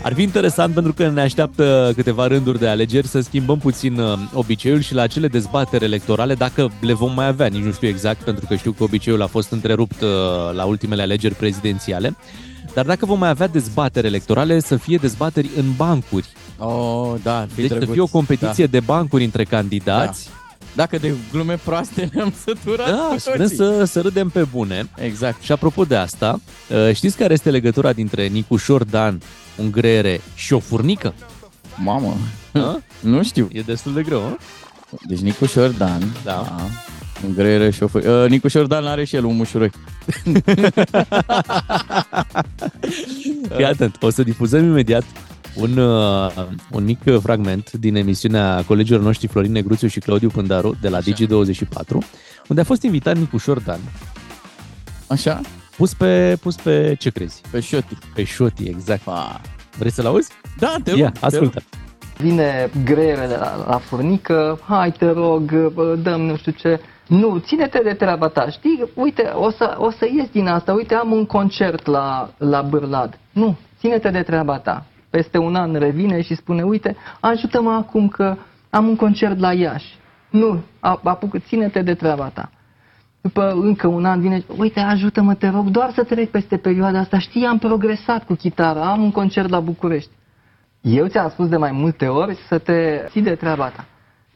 Ar 0.02 0.14
fi 0.14 0.22
interesant 0.22 0.74
pentru 0.74 0.92
că 0.92 1.08
ne 1.08 1.20
așteaptă 1.20 1.92
câteva 1.94 2.26
rânduri 2.26 2.58
de 2.58 2.68
alegeri 2.68 3.06
să 3.06 3.20
schimbăm 3.20 3.58
puțin 3.58 3.98
uh, 3.98 4.18
obiceiul 4.32 4.80
și 4.80 4.94
la 4.94 5.02
acele 5.02 5.28
dezbateri 5.28 5.84
electorale, 5.84 6.34
dacă 6.34 6.70
le 6.80 6.92
vom 6.92 7.14
mai 7.14 7.26
avea, 7.26 7.46
nici 7.46 7.62
nu 7.62 7.72
știu 7.72 7.88
exact, 7.88 8.22
pentru 8.22 8.44
că 8.48 8.54
știu 8.54 8.72
că 8.72 8.82
obiceiul 8.82 9.22
a 9.22 9.26
fost 9.26 9.50
întrerupt 9.50 10.00
uh, 10.00 10.08
la 10.54 10.64
ultimele 10.64 11.02
alegeri 11.02 11.34
prezidențiale. 11.34 12.16
Dar 12.74 12.84
dacă 12.84 13.06
vom 13.06 13.18
mai 13.18 13.28
avea 13.28 13.46
dezbateri 13.46 14.06
electorale, 14.06 14.60
să 14.60 14.76
fie 14.76 14.96
dezbateri 14.96 15.50
în 15.56 15.72
bancuri. 15.76 16.28
Oh, 16.58 17.14
da, 17.22 17.46
fi 17.54 17.60
deci 17.60 17.70
să 17.70 17.86
fie 17.92 18.00
o 18.00 18.06
competiție 18.06 18.64
da. 18.64 18.70
de 18.70 18.80
bancuri 18.80 19.24
între 19.24 19.44
candidați. 19.44 20.28
Da. 20.28 20.34
Dacă 20.74 20.98
de 20.98 21.14
glume 21.32 21.58
proaste 21.64 22.08
ne-am 22.12 22.32
săturat 22.44 22.86
Da, 22.86 23.16
și 23.20 23.30
vrem 23.34 23.48
să, 23.48 23.84
să 23.84 24.00
râdem 24.00 24.28
pe 24.28 24.42
bune. 24.42 24.88
Exact. 24.96 25.42
Și 25.42 25.52
apropo 25.52 25.84
de 25.84 25.96
asta, 25.96 26.40
uh, 26.70 26.94
știți 26.94 27.16
care 27.16 27.32
este 27.32 27.50
legătura 27.50 27.92
dintre 27.92 28.26
Nicu 28.26 28.56
Șordan, 28.56 29.20
un 29.56 29.70
greiere 29.70 30.20
și 30.34 30.52
o 30.52 30.58
furnică? 30.58 31.14
Mamă, 31.82 32.16
nu 33.00 33.22
știu. 33.22 33.48
E 33.52 33.60
destul 33.60 33.92
de 33.92 34.02
greu, 34.02 34.20
a? 34.20 34.38
Deci 35.06 35.18
Nicu 35.18 35.46
Șordan, 35.46 36.02
da. 36.24 36.32
da 36.32 36.89
un 37.26 37.34
greier 37.34 37.72
șofer. 37.72 38.04
Uh, 38.04 38.30
Nicu 38.30 38.48
Șordan 38.48 38.86
are 38.86 39.04
și 39.04 39.16
el 39.16 39.24
un 39.24 39.36
mușuroi. 39.36 39.70
Fii 43.56 43.64
atent, 43.64 43.96
o 44.00 44.10
să 44.10 44.22
difuzăm 44.22 44.64
imediat 44.64 45.04
un, 45.54 45.76
uh, 45.76 46.30
un 46.70 46.84
mic 46.84 46.98
fragment 47.20 47.72
din 47.72 47.94
emisiunea 47.94 48.64
colegilor 48.66 49.00
noștri 49.00 49.26
Florin 49.26 49.52
Negruțiu 49.52 49.88
și 49.88 50.00
Claudiu 50.00 50.28
Pândaru 50.28 50.76
de 50.80 50.88
la 50.88 50.98
Digi24, 51.00 51.96
unde 52.48 52.60
a 52.60 52.64
fost 52.64 52.82
invitat 52.82 53.16
Nicu 53.16 53.36
Șordan. 53.36 53.80
Așa? 55.06 55.40
Pus 55.76 55.94
pe, 55.94 56.36
pus 56.40 56.54
pe 56.54 56.96
ce 56.98 57.10
crezi? 57.10 57.40
Pe 57.50 57.60
șoti. 57.60 57.98
Pe 58.14 58.24
șoti, 58.24 58.64
exact. 58.64 59.00
Pa. 59.02 59.40
Vrei 59.78 59.92
să-l 59.92 60.06
auzi? 60.06 60.30
Da, 60.58 60.76
te 60.84 60.90
rog. 60.90 60.98
Ia, 60.98 61.12
ascultă. 61.20 61.62
Vine 62.20 62.70
greierele 62.84 63.36
la, 63.36 63.64
la 63.68 63.78
furnică, 63.78 64.58
hai 64.66 64.92
te 64.92 65.10
rog, 65.10 65.52
dăm 66.02 66.20
nu 66.20 66.36
știu 66.36 66.52
ce. 66.52 66.80
Nu, 67.06 67.38
ține-te 67.38 67.80
de 67.82 67.92
treaba 67.92 68.28
ta. 68.28 68.48
Știi, 68.48 68.84
uite, 68.94 69.22
o 69.34 69.50
să, 69.50 69.74
o 69.78 69.90
să 69.90 70.06
ies 70.16 70.28
din 70.30 70.46
asta. 70.46 70.72
Uite, 70.72 70.94
am 70.94 71.12
un 71.12 71.26
concert 71.26 71.86
la, 71.86 72.30
la 72.36 72.62
Bârlad. 72.62 73.18
Nu, 73.32 73.56
ține-te 73.78 74.10
de 74.10 74.22
treaba 74.22 74.58
ta. 74.58 74.84
Peste 75.10 75.38
un 75.38 75.54
an 75.54 75.74
revine 75.74 76.22
și 76.22 76.34
spune, 76.34 76.62
uite, 76.62 76.96
ajută-mă 77.20 77.70
acum 77.70 78.08
că 78.08 78.36
am 78.70 78.88
un 78.88 78.96
concert 78.96 79.38
la 79.38 79.52
Iași. 79.52 79.98
Nu, 80.30 80.60
apucă, 80.80 81.38
ține-te 81.38 81.82
de 81.82 81.94
treaba 81.94 82.30
ta. 82.34 82.50
După 83.20 83.50
încă 83.50 83.86
un 83.86 84.04
an 84.04 84.20
vine, 84.20 84.44
uite, 84.56 84.80
ajută-mă, 84.80 85.34
te 85.34 85.48
rog, 85.48 85.66
doar 85.66 85.92
să 85.92 86.04
trec 86.04 86.30
peste 86.30 86.56
perioada 86.56 86.98
asta. 86.98 87.18
Știi, 87.18 87.44
am 87.44 87.58
progresat 87.58 88.24
cu 88.24 88.34
chitara, 88.34 88.90
am 88.90 89.02
un 89.02 89.10
concert 89.10 89.48
la 89.48 89.60
București. 89.60 90.10
Eu 90.80 91.06
ți-am 91.06 91.30
spus 91.30 91.48
de 91.48 91.56
mai 91.56 91.72
multe 91.72 92.06
ori 92.06 92.36
să 92.48 92.58
te 92.58 93.04
ții 93.08 93.22
de 93.22 93.34
treaba 93.34 93.68
ta. 93.68 93.86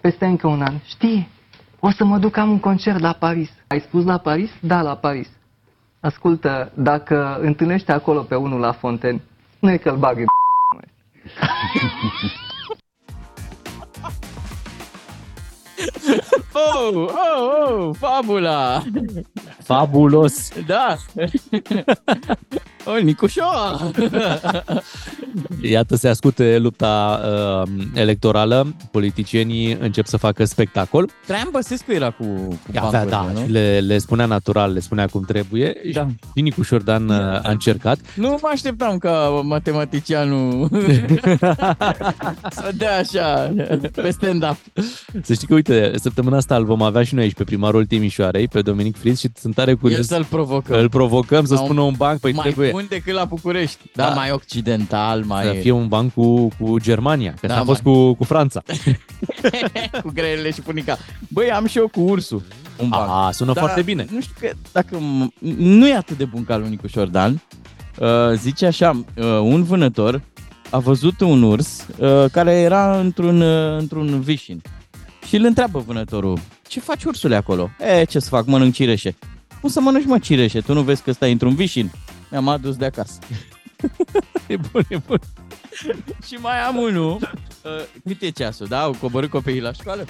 Peste 0.00 0.26
încă 0.26 0.46
un 0.46 0.62
an. 0.62 0.74
Știi, 0.84 1.28
o 1.80 1.90
să 1.90 2.04
mă 2.04 2.18
duc, 2.18 2.36
am 2.36 2.50
un 2.50 2.60
concert 2.60 2.98
la 2.98 3.12
Paris. 3.12 3.50
Ai 3.66 3.80
spus 3.80 4.04
la 4.04 4.18
Paris? 4.18 4.50
Da, 4.60 4.82
la 4.82 4.96
Paris. 4.96 5.28
Ascultă, 6.00 6.72
dacă 6.74 7.38
întâlnești 7.40 7.90
acolo 7.90 8.20
pe 8.20 8.34
unul 8.34 8.60
la 8.60 8.72
Fonten, 8.72 9.20
nu 9.58 9.70
e 9.70 9.76
că-l 9.76 9.96
bag 9.96 10.18
în 10.18 10.24
Oh, 16.52 16.94
oh, 16.94 17.08
oh, 17.68 17.94
fabula! 17.98 18.82
Fabulos! 19.58 20.52
Da! 20.66 20.96
O, 22.84 22.98
Nicușoa! 23.02 23.90
Iată, 25.62 25.96
se 25.96 26.08
ascute 26.08 26.58
lupta 26.58 27.20
uh, 27.24 27.70
electorală, 27.94 28.74
politicienii 28.90 29.76
încep 29.80 30.06
să 30.06 30.16
facă 30.16 30.44
spectacol. 30.44 31.10
Traian 31.26 31.48
Băsescu 31.50 31.92
era 31.92 32.10
cu, 32.10 32.24
cu 32.24 32.58
Avea, 32.74 33.04
bancurile, 33.04 33.10
da, 33.10 33.40
nu? 33.40 33.46
și 33.46 33.50
le, 33.50 33.78
le 33.78 33.98
spunea 33.98 34.26
natural, 34.26 34.72
le 34.72 34.80
spunea 34.80 35.06
cum 35.06 35.24
trebuie. 35.24 35.74
Da. 35.92 36.06
Și 36.36 36.42
Nicuș 36.42 36.66
Șordan 36.66 37.08
uh, 37.08 37.16
a 37.16 37.50
încercat. 37.50 37.98
Nu 38.14 38.28
mă 38.28 38.48
așteptam 38.52 38.98
ca 38.98 39.28
matematicianul 39.44 40.68
să 42.56 42.72
dea 42.76 42.98
așa 42.98 43.54
pe 43.92 44.10
stand-up. 44.10 44.56
Să 45.22 45.34
știi 45.34 45.46
că, 45.46 45.54
uite, 45.54 45.92
săptămâna 45.96 46.36
asta 46.36 46.56
îl 46.56 46.64
vom 46.64 46.82
avea 46.82 47.02
și 47.02 47.14
noi 47.14 47.22
aici 47.22 47.34
pe 47.34 47.44
primarul 47.44 47.86
Timișoarei, 47.86 48.48
pe 48.48 48.62
Dominic 48.62 48.96
Friz 48.96 49.18
și 49.18 49.28
sunt 49.40 49.54
tare 49.54 49.70
El 49.70 49.76
curios 49.76 50.06
să-l 50.06 50.24
provocăm. 50.24 50.78
îl 50.78 50.88
provocăm 50.88 51.44
să 51.44 51.54
Sau 51.54 51.64
spună 51.64 51.80
un 51.80 51.94
banc, 51.96 52.20
păi 52.20 52.32
mai 52.32 52.44
trebuie 52.44 52.73
bun 52.74 52.86
decât 52.88 53.14
la 53.14 53.24
București. 53.24 53.78
Da, 53.94 54.08
Da. 54.08 54.14
mai 54.14 54.30
occidental, 54.30 55.22
mai... 55.24 55.44
să 55.44 55.52
fie 55.52 55.70
un 55.70 55.88
banc 55.88 56.12
cu, 56.12 56.48
cu 56.58 56.78
Germania, 56.78 57.34
că 57.40 57.46
Da, 57.46 57.54
da, 57.54 57.60
a 57.60 57.64
fost 57.64 57.82
cu, 57.82 58.14
cu 58.14 58.24
Franța. 58.24 58.62
cu 60.02 60.10
greile 60.14 60.50
și 60.50 60.60
punica. 60.60 60.98
Băi, 61.28 61.50
am 61.50 61.66
și 61.66 61.78
eu 61.78 61.88
cu 61.88 62.00
ursul 62.00 62.42
un 62.78 62.88
banc. 62.88 63.08
A, 63.10 63.30
sună 63.32 63.52
Dar 63.52 63.62
foarte 63.62 63.82
bine. 63.82 64.06
Nu 64.10 64.20
știu 64.20 64.34
că 64.40 64.50
dacă 64.72 64.96
m- 64.98 65.46
nu 65.56 65.88
e 65.88 65.94
atât 65.96 66.16
de 66.16 66.24
bun 66.24 66.44
ca 66.44 66.56
lui 66.56 66.68
Nicu 66.68 66.86
Șordan. 66.86 67.42
Uh, 67.98 68.08
zice 68.34 68.66
așa, 68.66 68.90
uh, 69.16 69.24
un 69.24 69.62
vânător 69.62 70.22
a 70.70 70.78
văzut 70.78 71.20
un 71.20 71.42
urs 71.42 71.86
uh, 71.98 72.24
care 72.32 72.52
era 72.52 72.98
într-un, 72.98 73.40
uh, 73.40 73.78
într-un 73.78 74.20
vișin. 74.20 74.62
Și 75.26 75.36
îl 75.36 75.44
întreabă 75.44 75.78
vânătorul, 75.86 76.38
ce 76.68 76.80
faci 76.80 77.04
ursule 77.04 77.36
acolo? 77.36 77.70
E, 77.98 78.04
ce 78.04 78.18
să 78.18 78.28
fac, 78.28 78.46
mănânc 78.46 78.74
cireșe. 78.74 79.16
Cum 79.60 79.70
să 79.70 79.80
mănânci 79.80 80.06
mă 80.06 80.18
cireșe? 80.18 80.60
Tu 80.60 80.72
nu 80.72 80.82
vezi 80.82 81.02
că 81.02 81.12
stai 81.12 81.32
într-un 81.32 81.54
vișin? 81.54 81.90
Mi-am 82.34 82.48
adus 82.48 82.76
de 82.76 82.84
acasă. 82.84 83.18
E 84.46 84.56
bun, 84.72 84.84
e 84.88 84.96
bun. 85.06 85.18
Și 86.26 86.34
mai 86.34 86.58
am 86.60 86.76
unul. 86.76 87.18
Uh, 87.64 87.70
cât 88.06 88.22
e 88.22 88.30
ceasul, 88.30 88.66
da? 88.66 88.80
Au 88.80 88.96
coborât 89.00 89.30
copiii 89.30 89.60
la 89.60 89.72
școală? 89.72 90.04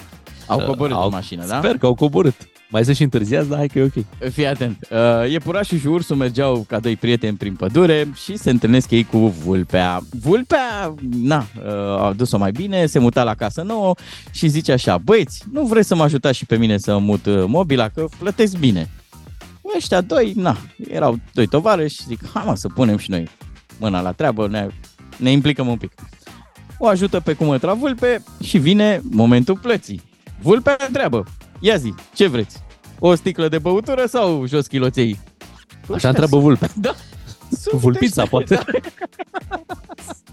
Au 0.47 0.59
coborât 0.59 0.95
Au- 0.97 1.05
în 1.05 1.11
mașină, 1.13 1.47
da? 1.47 1.59
Sper 1.59 1.79
că 1.79 1.87
au 1.87 1.95
coborât. 1.95 2.35
Mai 2.69 2.85
sunt 2.85 2.97
și 2.97 3.03
întârziați, 3.03 3.49
dar 3.49 3.59
hai 3.59 3.67
că 3.67 3.79
e 3.79 3.83
ok. 3.83 4.31
Fii 4.33 4.47
atent. 4.47 4.89
Uh, 4.91 5.31
iepurașul 5.31 5.79
și 5.79 5.87
ursul 5.87 6.17
mergeau 6.17 6.65
ca 6.69 6.79
doi 6.79 6.97
prieteni 6.97 7.37
prin 7.37 7.55
pădure 7.55 8.09
și 8.15 8.37
se 8.37 8.51
întâlnesc 8.51 8.91
ei 8.91 9.05
cu 9.05 9.19
vulpea. 9.19 10.01
Vulpea, 10.21 10.95
na, 11.11 11.47
uh, 11.65 11.73
a 12.03 12.13
dus-o 12.17 12.39
mai 12.39 12.51
bine, 12.51 12.87
se 12.87 12.99
muta 12.99 13.23
la 13.23 13.35
casă 13.35 13.63
nouă 13.63 13.95
și 14.31 14.49
zice 14.49 14.73
așa, 14.73 14.99
băieți, 14.99 15.45
nu 15.53 15.65
vreți 15.65 15.89
să 15.89 15.95
mă 15.95 16.03
ajutați 16.03 16.39
și 16.39 16.47
pe 16.47 16.57
mine 16.57 16.79
să 16.79 16.99
mut 16.99 17.27
uh, 17.27 17.45
mobila, 17.47 17.89
că 17.89 18.07
plătesc 18.19 18.59
bine. 18.59 18.91
Ăștia 19.77 20.01
doi, 20.01 20.33
na, 20.37 20.57
erau 20.89 21.19
doi 21.33 21.47
tovarăși 21.47 21.95
și 21.95 22.05
zic, 22.05 22.29
hai 22.33 22.43
mă 22.47 22.55
să 22.55 22.69
punem 22.69 22.97
și 22.97 23.11
noi 23.11 23.29
mâna 23.79 24.01
la 24.01 24.13
treabă, 24.13 24.49
ne, 24.49 24.69
ne 25.17 25.31
implicăm 25.31 25.67
un 25.67 25.77
pic. 25.77 25.93
O 26.79 26.87
ajută 26.87 27.21
pe 27.21 27.33
cumătra 27.33 27.75
vulpe 27.75 28.23
și 28.43 28.59
vine 28.59 29.01
momentul 29.11 29.59
plății. 29.59 30.03
Vulpea 30.43 30.77
întreabă, 30.87 31.25
ia 31.61 31.77
zi, 31.77 31.95
ce 32.15 32.27
vreți? 32.27 32.63
O 32.99 33.15
sticlă 33.15 33.49
de 33.49 33.59
băutură 33.59 34.07
sau 34.07 34.47
jos 34.47 34.67
chiloței? 34.67 35.19
Așa 35.95 36.09
întreabă 36.09 36.39
vulpea. 36.39 36.69
Da. 36.77 36.95
Cu 37.71 37.77
vulpița, 37.77 38.25
poate. 38.25 38.59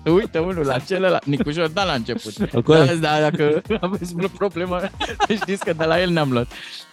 Uită 0.06 0.40
unul 0.40 0.66
la 0.66 0.80
celălalt. 0.80 1.26
Nicu 1.26 1.52
Jordan 1.52 1.88
la 1.88 1.94
început. 1.94 2.34
Corect. 2.64 3.00
Da, 3.00 3.10
da, 3.10 3.20
dacă 3.20 3.62
aveți 3.82 4.14
vreo 4.14 4.28
problemă, 4.28 4.80
știți 5.42 5.66
că 5.66 5.74
de 5.74 5.84
la 5.84 6.02
el 6.02 6.10
ne-am 6.10 6.32
luat. 6.32 6.52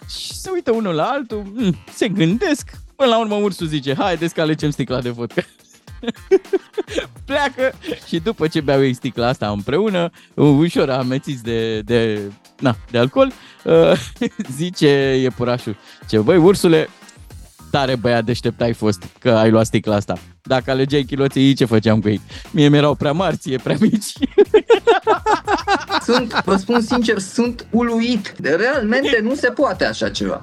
Și 0.09 0.33
se 0.33 0.49
uită 0.53 0.71
unul 0.71 0.93
la 0.93 1.03
altul, 1.03 1.51
mm, 1.53 1.75
se 1.93 2.07
gândesc, 2.07 2.71
până 2.95 3.09
la 3.09 3.19
urmă 3.19 3.35
ursul 3.35 3.67
zice, 3.67 3.95
haideți 3.95 4.33
că 4.33 4.41
alegem 4.41 4.69
sticla 4.69 5.01
de 5.01 5.09
vodka. 5.09 5.41
Pleacă 7.25 7.73
și 8.07 8.19
după 8.19 8.47
ce 8.47 8.61
beau 8.61 8.83
ei 8.83 8.93
sticla 8.93 9.27
asta 9.27 9.49
împreună, 9.49 10.09
ușor 10.33 10.89
amețiți 10.89 11.43
de, 11.43 11.81
de, 11.81 12.21
na, 12.59 12.75
de 12.91 12.97
alcool, 12.97 13.31
uh, 13.63 13.91
zice 14.55 15.17
iepurașul, 15.21 15.75
ce 16.07 16.19
băi, 16.19 16.37
ursule, 16.37 16.89
tare 17.71 17.95
băiat 17.95 18.25
deștept 18.25 18.61
ai 18.61 18.73
fost 18.73 19.03
că 19.19 19.29
ai 19.29 19.49
luat 19.49 19.65
sticla 19.65 19.95
asta. 19.95 20.17
Dacă 20.41 20.71
alegeai 20.71 21.03
chiloții, 21.03 21.53
ce 21.53 21.65
făceam 21.65 21.99
cu 21.99 22.09
ei? 22.09 22.21
Mie 22.51 22.69
mi-erau 22.69 22.95
prea 22.95 23.11
mari, 23.11 23.37
ție 23.37 23.57
prea 23.57 23.77
mici. 23.79 24.13
Sunt, 26.05 26.41
vă 26.45 26.55
spun 26.55 26.81
sincer, 26.81 27.19
sunt 27.19 27.65
uluit. 27.71 28.35
Realmente 28.43 29.19
nu 29.23 29.35
se 29.35 29.49
poate 29.49 29.85
așa 29.85 30.09
ceva. 30.09 30.41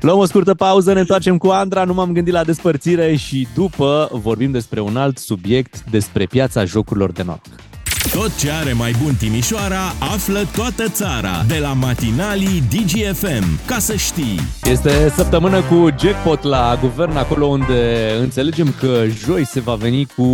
Luăm 0.00 0.18
o 0.18 0.24
scurtă 0.24 0.54
pauză, 0.54 0.92
ne 0.92 1.00
întoarcem 1.00 1.38
cu 1.38 1.48
Andra, 1.48 1.84
nu 1.84 1.94
m-am 1.94 2.12
gândit 2.12 2.32
la 2.32 2.44
despărțire 2.44 3.14
și 3.14 3.48
după 3.54 4.08
vorbim 4.12 4.50
despre 4.50 4.80
un 4.80 4.96
alt 4.96 5.18
subiect, 5.18 5.84
despre 5.90 6.26
piața 6.26 6.64
jocurilor 6.64 7.12
de 7.12 7.22
noroc. 7.22 7.65
Tot 8.12 8.38
ce 8.38 8.50
are 8.50 8.72
mai 8.72 8.94
bun 9.02 9.14
Timișoara 9.14 9.82
află 9.98 10.46
toată 10.56 10.88
țara 10.88 11.44
de 11.48 11.58
la 11.58 11.72
matinalii 11.72 12.62
DGFM. 12.70 13.44
Ca 13.66 13.78
să 13.78 13.94
știi! 13.94 14.40
Este 14.62 15.12
săptămână 15.16 15.62
cu 15.62 15.88
jackpot 16.00 16.42
la 16.42 16.78
guvern, 16.80 17.16
acolo 17.16 17.46
unde 17.46 18.10
înțelegem 18.20 18.74
că 18.80 19.04
joi 19.24 19.46
se 19.46 19.60
va 19.60 19.74
veni 19.74 20.06
cu 20.16 20.24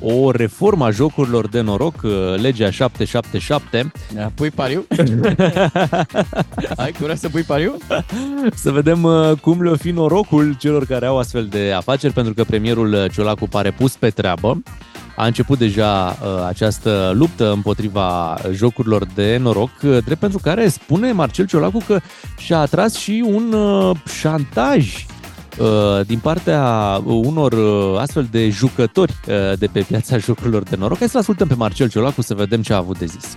o 0.00 0.30
reformă 0.30 0.84
a 0.84 0.90
jocurilor 0.90 1.48
de 1.48 1.60
noroc, 1.60 1.94
legea 2.36 2.70
777. 2.70 3.92
Da, 4.14 4.30
Pui 4.34 4.50
pariu? 4.50 4.86
ai 6.76 6.92
curaj 7.00 7.18
să 7.18 7.28
pui 7.28 7.42
pariu? 7.42 7.76
Să 8.54 8.70
vedem 8.70 9.02
uh, 9.02 9.32
cum 9.40 9.62
le-o 9.62 9.76
fi 9.76 9.90
norocul 9.90 10.56
celor 10.58 10.86
care 10.86 11.06
au 11.06 11.18
astfel 11.18 11.46
de 11.46 11.72
afaceri, 11.76 12.12
pentru 12.12 12.34
că 12.34 12.44
premierul 12.44 13.08
Ciolacu 13.12 13.48
pare 13.48 13.70
pus 13.70 13.96
pe 13.96 14.10
treabă. 14.10 14.62
A 15.16 15.26
început 15.26 15.58
deja 15.58 16.18
uh, 16.22 16.44
această 16.46 17.12
luptă 17.14 17.52
împotriva 17.52 18.38
jocurilor 18.52 19.06
de 19.14 19.36
noroc, 19.36 19.70
uh, 19.82 19.98
drept 20.04 20.20
pentru 20.20 20.38
care 20.38 20.68
spune 20.68 21.12
Marcel 21.12 21.46
Ciolacu 21.46 21.82
că 21.86 22.00
și-a 22.38 22.58
atras 22.58 22.94
și 22.94 23.24
un 23.26 23.52
uh, 23.52 23.96
șantaj 24.20 25.06
uh, 25.58 26.06
din 26.06 26.18
partea 26.18 26.64
unor 27.04 27.52
uh, 27.52 28.00
astfel 28.00 28.28
de 28.30 28.48
jucători 28.48 29.12
uh, 29.28 29.58
de 29.58 29.66
pe 29.66 29.80
piața 29.80 30.18
jocurilor 30.26 30.62
de 30.62 30.76
noroc. 30.76 30.98
Hai 30.98 31.08
să 31.08 31.18
ascultăm 31.18 31.48
pe 31.48 31.54
Marcel 31.54 31.88
Ciolacu 31.88 32.22
să 32.22 32.34
vedem 32.34 32.62
ce 32.62 32.72
a 32.72 32.76
avut 32.76 32.98
de 32.98 33.06
zis. 33.06 33.36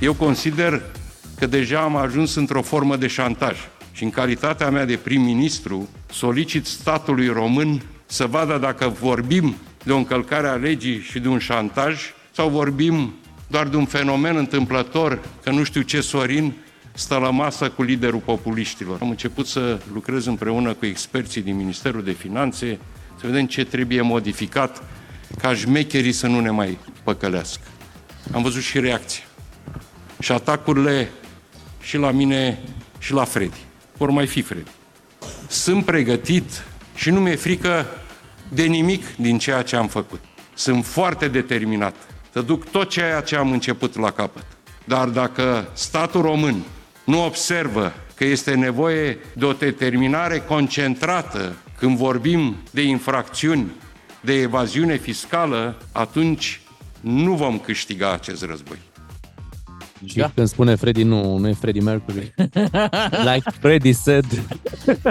Eu 0.00 0.14
consider 0.14 0.82
că 1.38 1.46
deja 1.46 1.78
am 1.78 1.96
ajuns 1.96 2.34
într-o 2.34 2.62
formă 2.62 2.96
de 2.96 3.06
șantaj 3.06 3.56
și 3.92 4.04
în 4.04 4.10
calitatea 4.10 4.70
mea 4.70 4.84
de 4.84 4.96
prim-ministru 4.96 5.88
solicit 6.10 6.66
statului 6.66 7.28
român 7.28 7.82
să 8.06 8.26
vadă 8.26 8.58
dacă 8.58 8.88
vorbim 9.00 9.54
de 9.84 9.92
o 9.92 9.96
încălcare 9.96 10.48
a 10.48 10.54
legii 10.54 11.00
și 11.00 11.18
de 11.18 11.28
un 11.28 11.38
șantaj 11.38 12.00
sau 12.30 12.48
vorbim 12.48 13.14
doar 13.46 13.68
de 13.68 13.76
un 13.76 13.84
fenomen 13.84 14.36
întâmplător, 14.36 15.20
că 15.42 15.50
nu 15.50 15.64
știu 15.64 15.80
ce 15.80 16.00
Sorin 16.00 16.52
stă 16.92 17.16
la 17.16 17.30
masă 17.30 17.70
cu 17.70 17.82
liderul 17.82 18.18
populiștilor. 18.18 18.98
Am 19.00 19.10
început 19.10 19.46
să 19.46 19.80
lucrez 19.92 20.26
împreună 20.26 20.72
cu 20.72 20.86
experții 20.86 21.42
din 21.42 21.56
Ministerul 21.56 22.02
de 22.02 22.12
Finanțe, 22.12 22.78
să 23.20 23.26
vedem 23.26 23.46
ce 23.46 23.64
trebuie 23.64 24.00
modificat 24.00 24.82
ca 25.40 25.54
șmecherii 25.54 26.12
să 26.12 26.26
nu 26.26 26.40
ne 26.40 26.50
mai 26.50 26.78
păcălească. 27.02 27.62
Am 28.32 28.42
văzut 28.42 28.62
și 28.62 28.80
reacția 28.80 29.24
și 30.20 30.32
atacurile 30.32 31.10
și 31.82 31.96
la 31.96 32.10
mine 32.10 32.58
și 32.98 33.12
la 33.12 33.24
Freddy. 33.24 33.58
Vor 33.96 34.10
mai 34.10 34.26
fi 34.26 34.42
Freddy. 34.42 34.70
Sunt 35.48 35.84
pregătit 35.84 36.64
și 36.94 37.10
nu 37.10 37.20
mi-e 37.20 37.36
frică 37.36 37.86
de 38.52 38.62
nimic 38.62 39.16
din 39.16 39.38
ceea 39.38 39.62
ce 39.62 39.76
am 39.76 39.88
făcut. 39.88 40.20
Sunt 40.54 40.84
foarte 40.84 41.28
determinat 41.28 41.94
să 42.32 42.40
duc 42.40 42.64
tot 42.70 42.88
ceea 42.88 43.20
ce 43.20 43.36
am 43.36 43.52
început 43.52 43.98
la 43.98 44.10
capăt. 44.10 44.46
Dar 44.84 45.08
dacă 45.08 45.68
statul 45.72 46.22
român 46.22 46.62
nu 47.04 47.24
observă 47.24 47.92
că 48.14 48.24
este 48.24 48.54
nevoie 48.54 49.18
de 49.32 49.44
o 49.44 49.52
determinare 49.52 50.38
concentrată 50.38 51.56
când 51.78 51.96
vorbim 51.96 52.56
de 52.70 52.82
infracțiuni, 52.82 53.70
de 54.20 54.32
evaziune 54.32 54.96
fiscală, 54.96 55.82
atunci 55.92 56.60
nu 57.00 57.34
vom 57.34 57.58
câștiga 57.58 58.12
acest 58.12 58.44
război. 58.44 58.78
Și 60.04 60.16
da. 60.16 60.30
când 60.34 60.48
spune 60.48 60.74
Freddy, 60.74 61.02
nu, 61.02 61.36
nu 61.36 61.48
e 61.48 61.52
Freddie 61.52 61.82
Mercury. 61.82 62.34
like 63.32 63.50
Freddy 63.60 63.92
said. 63.92 64.24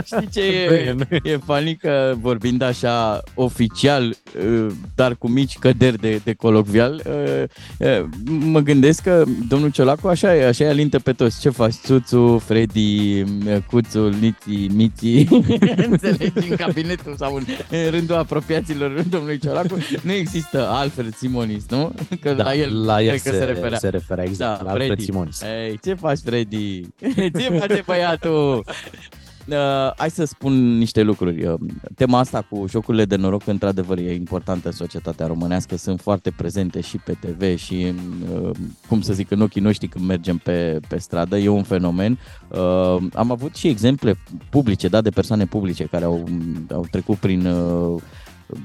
Știi 0.05 0.29
ce 0.33 0.41
e, 0.41 0.95
e 1.23 1.37
funny 1.45 1.75
că 1.75 2.15
vorbind 2.19 2.61
așa 2.61 3.23
oficial, 3.33 4.15
uh, 4.49 4.67
dar 4.95 5.15
cu 5.15 5.27
mici 5.27 5.57
căderi 5.57 5.97
de, 5.97 6.21
de 6.23 6.33
colocvial, 6.33 7.01
uh, 7.05 7.43
uh, 7.77 8.05
mă 8.25 8.59
gândesc 8.59 9.01
că 9.01 9.23
domnul 9.47 9.69
Ciolacu 9.69 10.07
așa 10.07 10.35
e, 10.35 10.47
așa 10.47 10.63
e 10.63 10.69
alintă 10.69 10.99
pe 10.99 11.11
toți. 11.11 11.39
Ce 11.39 11.49
faci? 11.49 11.73
Țuțu, 11.73 12.37
Freddy, 12.45 13.23
Cuțu, 13.69 14.07
Liții, 14.07 14.69
Miții, 14.73 15.27
înțelegi, 15.89 16.49
în 16.49 16.55
cabinetul 16.55 17.15
sau 17.17 17.35
în, 17.35 17.43
în 17.69 17.89
rândul 17.89 18.15
apropiaților 18.15 19.05
domnului 19.09 19.39
Ciolacu, 19.39 19.77
nu 20.01 20.11
există 20.11 20.67
Alfred 20.67 21.15
Simonis, 21.15 21.63
nu? 21.69 21.91
Că 22.21 22.33
Da, 22.33 22.43
la 22.43 22.55
el, 22.55 22.85
la 22.85 23.01
el 23.01 23.17
cred 23.17 23.33
că 23.33 23.37
se, 23.37 23.43
referea. 23.43 23.77
se 23.77 23.89
referea 23.89 24.23
exact, 24.23 24.63
la 24.63 24.73
Alfred 24.81 24.97
Freddy. 24.97 25.03
Simonis. 25.03 25.41
Ei, 25.41 25.79
ce 25.83 25.93
faci, 25.93 26.19
Freddy? 26.19 26.81
ce 27.39 27.57
face 27.59 27.83
băiatul? 27.85 28.63
uh, 29.49 29.91
hai 29.97 30.09
să 30.09 30.25
spun 30.25 30.77
niște 30.77 31.01
lucruri. 31.01 31.45
Uh, 31.45 31.59
tema 31.95 32.19
asta 32.19 32.41
cu 32.41 32.65
jocurile 32.69 33.05
de 33.05 33.15
noroc, 33.15 33.47
într-adevăr, 33.47 33.97
e 33.97 34.13
importantă 34.13 34.67
în 34.67 34.73
societatea 34.73 35.27
românească. 35.27 35.75
Sunt 35.75 36.01
foarte 36.01 36.31
prezente 36.31 36.81
și 36.81 36.97
pe 36.97 37.17
TV 37.19 37.57
și, 37.57 37.93
uh, 38.33 38.49
cum 38.87 39.01
să 39.01 39.13
zic, 39.13 39.31
în 39.31 39.41
ochii 39.41 39.61
noștri 39.61 39.87
când 39.87 40.05
mergem 40.05 40.37
pe, 40.37 40.79
pe 40.87 40.97
stradă. 40.97 41.37
E 41.37 41.47
un 41.47 41.63
fenomen. 41.63 42.19
Uh, 42.47 42.97
am 43.13 43.31
avut 43.31 43.55
și 43.55 43.67
exemple 43.67 44.17
publice, 44.49 44.87
da, 44.87 45.01
de 45.01 45.09
persoane 45.09 45.45
publice 45.45 45.83
care 45.83 46.05
au, 46.05 46.27
au 46.71 46.87
trecut 46.91 47.17
prin... 47.17 47.45
Uh, 47.45 48.01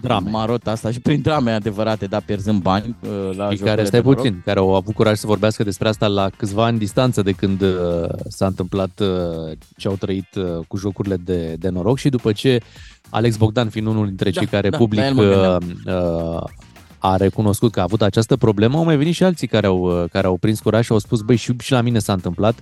Drame. 0.00 0.30
marota 0.30 0.70
asta 0.70 0.90
și 0.90 1.00
prin 1.00 1.20
drame 1.20 1.50
adevărate, 1.50 2.06
da, 2.06 2.20
pierzând 2.20 2.62
bani 2.62 2.96
uh, 3.00 3.10
la 3.10 3.50
și 3.50 3.56
jocurile 3.56 3.64
care, 3.64 3.84
stai 3.84 4.00
de 4.00 4.06
noroc. 4.06 4.22
puțin, 4.22 4.42
care 4.44 4.58
au 4.58 4.74
avut 4.74 4.94
curaj 4.94 5.18
să 5.18 5.26
vorbească 5.26 5.64
despre 5.64 5.88
asta 5.88 6.06
la 6.06 6.30
câțiva 6.36 6.64
ani 6.64 6.78
distanță 6.78 7.22
de 7.22 7.32
când 7.32 7.60
uh, 7.60 8.08
s-a 8.28 8.46
întâmplat 8.46 9.00
uh, 9.00 9.56
ce 9.76 9.88
au 9.88 9.94
trăit 9.94 10.34
uh, 10.34 10.44
cu 10.68 10.76
jocurile 10.76 11.16
de, 11.16 11.54
de 11.58 11.68
noroc 11.68 11.98
și 11.98 12.08
după 12.08 12.32
ce 12.32 12.60
Alex 13.10 13.36
Bogdan, 13.36 13.68
fiind 13.68 13.86
unul 13.86 14.06
dintre 14.06 14.30
Da, 14.30 14.38
cei 14.38 14.48
care 14.48 14.68
da, 14.68 14.76
public 14.76 15.00
la 15.00 15.06
el 15.06 15.14
mă 15.14 15.22
uh, 15.22 15.28
gândeam. 15.30 15.62
uh, 16.34 16.42
a 16.98 17.16
recunoscut 17.16 17.72
că 17.72 17.80
a 17.80 17.82
avut 17.82 18.02
această 18.02 18.36
problemă, 18.36 18.76
au 18.76 18.84
mai 18.84 18.96
venit 18.96 19.14
și 19.14 19.24
alții 19.24 19.46
care 19.46 19.66
au, 19.66 20.02
uh, 20.02 20.10
care 20.10 20.26
au 20.26 20.36
prins 20.36 20.60
curaj 20.60 20.84
și 20.84 20.92
au 20.92 20.98
spus, 20.98 21.20
băi, 21.20 21.36
și, 21.36 21.54
și 21.62 21.72
la 21.72 21.80
mine 21.80 21.98
s-a 21.98 22.12
întâmplat. 22.12 22.54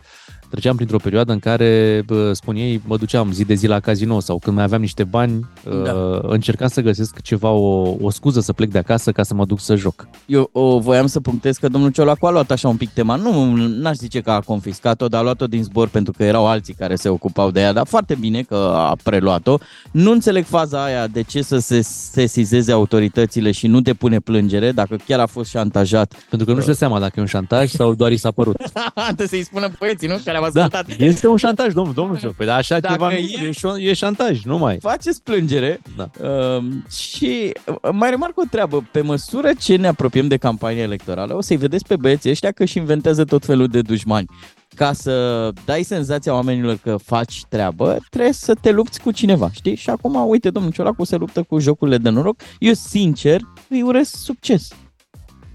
Treceam 0.52 0.76
printr-o 0.76 0.96
perioadă 0.98 1.32
în 1.32 1.38
care, 1.38 2.02
bă, 2.06 2.32
spun 2.32 2.56
ei, 2.56 2.80
mă 2.84 2.96
duceam 2.96 3.32
zi 3.32 3.44
de 3.44 3.54
zi 3.54 3.66
la 3.66 3.80
casino 3.80 4.20
sau 4.20 4.38
când 4.38 4.56
mai 4.56 4.64
aveam 4.64 4.80
niște 4.80 5.04
bani, 5.04 5.46
Da. 5.84 5.92
uh, 5.92 6.18
încercam 6.22 6.68
să 6.68 6.80
găsesc 6.80 7.20
ceva, 7.20 7.48
o, 7.50 7.96
o 8.00 8.10
scuză 8.10 8.40
să 8.40 8.52
plec 8.52 8.70
de 8.70 8.78
acasă 8.78 9.12
ca 9.12 9.22
să 9.22 9.34
mă 9.34 9.44
duc 9.44 9.60
să 9.60 9.74
joc. 9.76 10.08
Eu 10.26 10.48
o 10.52 10.78
voiam 10.78 11.06
să 11.06 11.20
punctez 11.20 11.56
că 11.56 11.68
domnul 11.68 11.90
Ciolacu 11.90 12.26
a 12.26 12.30
luat 12.30 12.50
așa 12.50 12.68
un 12.68 12.76
pic 12.76 12.90
tema. 12.90 13.16
Nu, 13.16 13.54
n-aș 13.54 13.96
zice 13.96 14.20
că 14.20 14.30
a 14.30 14.40
confiscat-o, 14.40 15.08
dar 15.08 15.20
a 15.20 15.22
luat-o 15.22 15.46
din 15.46 15.62
zbor 15.62 15.88
pentru 15.88 16.12
că 16.16 16.24
erau 16.24 16.46
alții 16.46 16.74
care 16.74 16.94
se 16.94 17.08
ocupau 17.08 17.50
de 17.50 17.60
ea, 17.60 17.72
dar 17.72 17.86
foarte 17.86 18.14
bine 18.20 18.42
că 18.42 18.72
a 18.74 18.96
preluat-o. 19.02 19.56
Nu 19.90 20.10
înțeleg 20.10 20.44
faza 20.44 20.84
aia 20.84 21.06
de 21.06 21.22
ce 21.22 21.42
să 21.42 21.58
se 21.58 21.80
sesizeze 21.82 22.72
autoritățile 22.72 23.50
și 23.50 23.66
nu 23.66 23.80
te 23.80 23.92
pune 23.94 24.18
plângere 24.20 24.72
dacă 24.72 24.96
chiar 25.06 25.20
a 25.20 25.26
fost 25.26 25.50
șantajat. 25.50 26.14
Pentru 26.28 26.46
că 26.48 26.54
nu 26.54 26.60
știu 26.60 26.72
seama 26.72 26.98
dacă 27.00 27.12
e 27.16 27.20
un 27.20 27.26
șantaj 27.26 27.70
sau 27.70 27.94
doar 27.94 28.12
i 28.12 28.16
s-a 28.16 28.30
părut. 28.30 28.56
Trebuie 29.04 29.26
să-i 29.26 29.42
spună 29.44 29.68
băieții, 29.78 30.08
nu? 30.08 30.14
Care 30.24 30.38
au 30.44 30.50
Da, 30.50 30.62
ascultat. 30.64 31.00
este 31.00 31.26
un 31.26 31.36
șantaj, 31.36 31.72
domnul, 31.72 31.94
domnul 31.94 32.16
știu. 32.16 32.34
Păi 32.36 32.46
da, 32.46 32.54
așa 32.54 32.80
Dacă 32.80 32.92
ceva 32.94 33.08
nu, 33.08 33.14
e- 33.14 33.46
e, 33.46 33.50
șo- 33.50 33.78
e 33.80 33.92
șantaj, 33.92 34.42
nu 34.42 34.58
mai. 34.58 34.78
Faceți 34.80 35.22
plângere 35.22 35.80
Da. 35.96 36.10
uh, 36.22 36.64
și 36.90 37.52
uh, 37.82 37.90
mai 37.92 38.10
remarc 38.10 38.38
o 38.38 38.42
treabă. 38.50 38.88
Pe 38.92 39.00
măsură 39.00 39.50
ce 39.60 39.76
ne 39.76 39.86
apropiem 39.86 40.28
de 40.28 40.36
campania 40.36 40.82
electorală, 40.82 41.36
o 41.36 41.40
să-i 41.40 41.56
vedeți 41.56 41.84
pe 41.86 41.96
băieții 41.96 42.30
ăștia 42.30 42.50
că 42.50 42.64
și 42.64 42.78
inventează 42.78 43.24
tot 43.24 43.44
felul 43.44 43.66
de 43.66 43.80
dușmani. 43.80 44.26
Ca 44.74 44.92
să 44.92 45.48
dai 45.64 45.82
senzația 45.82 46.34
oamenilor 46.34 46.78
că 46.82 46.96
faci 47.04 47.42
treabă, 47.48 47.96
trebuie 48.10 48.32
să 48.32 48.54
te 48.60 48.70
lupți 48.70 49.00
cu 49.00 49.10
cineva, 49.10 49.50
știi? 49.52 49.74
Și 49.74 49.90
acum, 49.90 50.28
uite, 50.28 50.50
domnul 50.50 50.72
Ciolacu 50.72 51.04
se 51.04 51.16
luptă 51.16 51.42
cu 51.42 51.58
jocurile 51.58 51.98
de 51.98 52.08
noroc. 52.08 52.40
Eu, 52.58 52.72
sincer, 52.72 53.40
îi 53.68 53.82
urez 53.82 54.08
succes. 54.08 54.68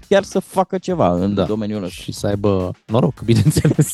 Chiar 0.08 0.22
să 0.22 0.38
facă 0.38 0.78
ceva 0.78 1.12
în 1.14 1.34
Da. 1.34 1.42
domeniul 1.44 1.82
ăsta. 1.84 2.02
Și 2.02 2.12
să 2.12 2.26
aibă 2.26 2.70
noroc, 2.86 3.20
bineînțeles. 3.30 3.92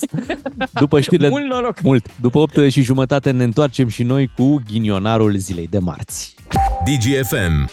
După 0.73 1.01
știrile... 1.01 1.29
Mult 1.29 1.45
noroc! 1.45 1.81
Mult. 1.83 2.07
După 2.21 2.39
8 2.39 2.71
și 2.71 2.83
jumătate 2.83 3.31
ne 3.31 3.45
întoarcem 3.45 3.89
și 3.89 4.03
noi 4.03 4.31
cu 4.37 4.63
ghinionarul 4.71 5.37
zilei 5.37 5.67
de 5.71 5.79
marți. 5.79 6.35
DGFM. 6.85 7.71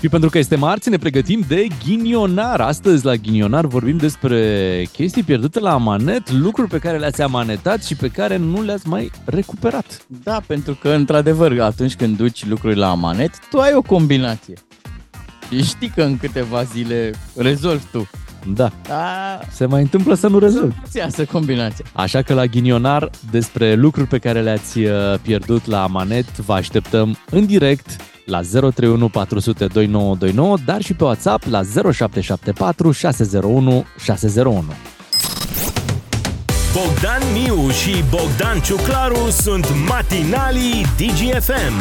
Și 0.00 0.08
pentru 0.08 0.30
că 0.30 0.38
este 0.38 0.56
marți, 0.56 0.88
ne 0.88 0.96
pregătim 0.96 1.44
de 1.48 1.66
ghinionar. 1.84 2.60
Astăzi 2.60 3.04
la 3.04 3.14
ghinionar 3.14 3.66
vorbim 3.66 3.96
despre 3.96 4.84
chestii 4.92 5.22
pierdute 5.22 5.60
la 5.60 5.72
amanet, 5.72 6.30
lucruri 6.30 6.68
pe 6.68 6.78
care 6.78 6.98
le-ați 6.98 7.22
amanetat 7.22 7.84
și 7.84 7.96
pe 7.96 8.08
care 8.08 8.36
nu 8.36 8.62
le-ați 8.62 8.88
mai 8.88 9.10
recuperat. 9.24 10.06
Da, 10.22 10.40
pentru 10.46 10.74
că, 10.74 10.88
într-adevăr, 10.88 11.60
atunci 11.60 11.94
când 11.94 12.16
duci 12.16 12.46
lucruri 12.46 12.76
la 12.76 12.90
amanet, 12.90 13.30
tu 13.50 13.58
ai 13.58 13.72
o 13.74 13.82
combinație. 13.82 14.54
Și 15.50 15.64
știi 15.64 15.92
că 15.94 16.02
în 16.02 16.16
câteva 16.18 16.62
zile 16.62 17.10
rezolvi 17.36 17.84
tu. 17.92 18.08
Da, 18.46 18.70
Da, 18.88 19.38
se 19.52 19.66
mai 19.66 19.80
întâmplă 19.80 20.14
să 20.14 20.28
nu 20.28 20.38
rezolvi. 20.38 20.74
ți 20.88 20.96
iasă 20.96 21.24
combinația. 21.24 21.84
Așa 21.92 22.22
că 22.22 22.34
la 22.34 22.46
ghinionar, 22.46 23.10
despre 23.30 23.74
lucruri 23.74 24.08
pe 24.08 24.18
care 24.18 24.40
le-ați 24.40 24.78
uh, 24.78 24.92
pierdut 25.22 25.66
la 25.66 25.82
amanet, 25.82 26.36
vă 26.36 26.52
așteptăm 26.52 27.18
în 27.30 27.46
direct 27.46 27.96
la 28.26 28.40
031 28.40 29.08
400 29.08 29.66
2929, 29.66 30.56
dar 30.64 30.82
și 30.82 30.94
pe 30.94 31.04
WhatsApp 31.04 31.44
la 31.50 31.60
0774 31.92 32.90
601 32.92 33.86
601. 34.04 34.64
Bogdan 36.72 37.22
Miu 37.32 37.70
și 37.70 38.04
Bogdan 38.10 38.60
Ciuclaru 38.60 39.30
sunt 39.30 39.66
matinalii 39.88 40.86
DGFM. 40.96 41.76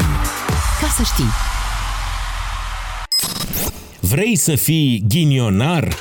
Ca 0.82 0.88
să 0.96 1.04
știi. 1.04 1.57
Vrei 4.00 4.36
să 4.36 4.56
fii 4.56 5.04
ghinionar? 5.08 5.96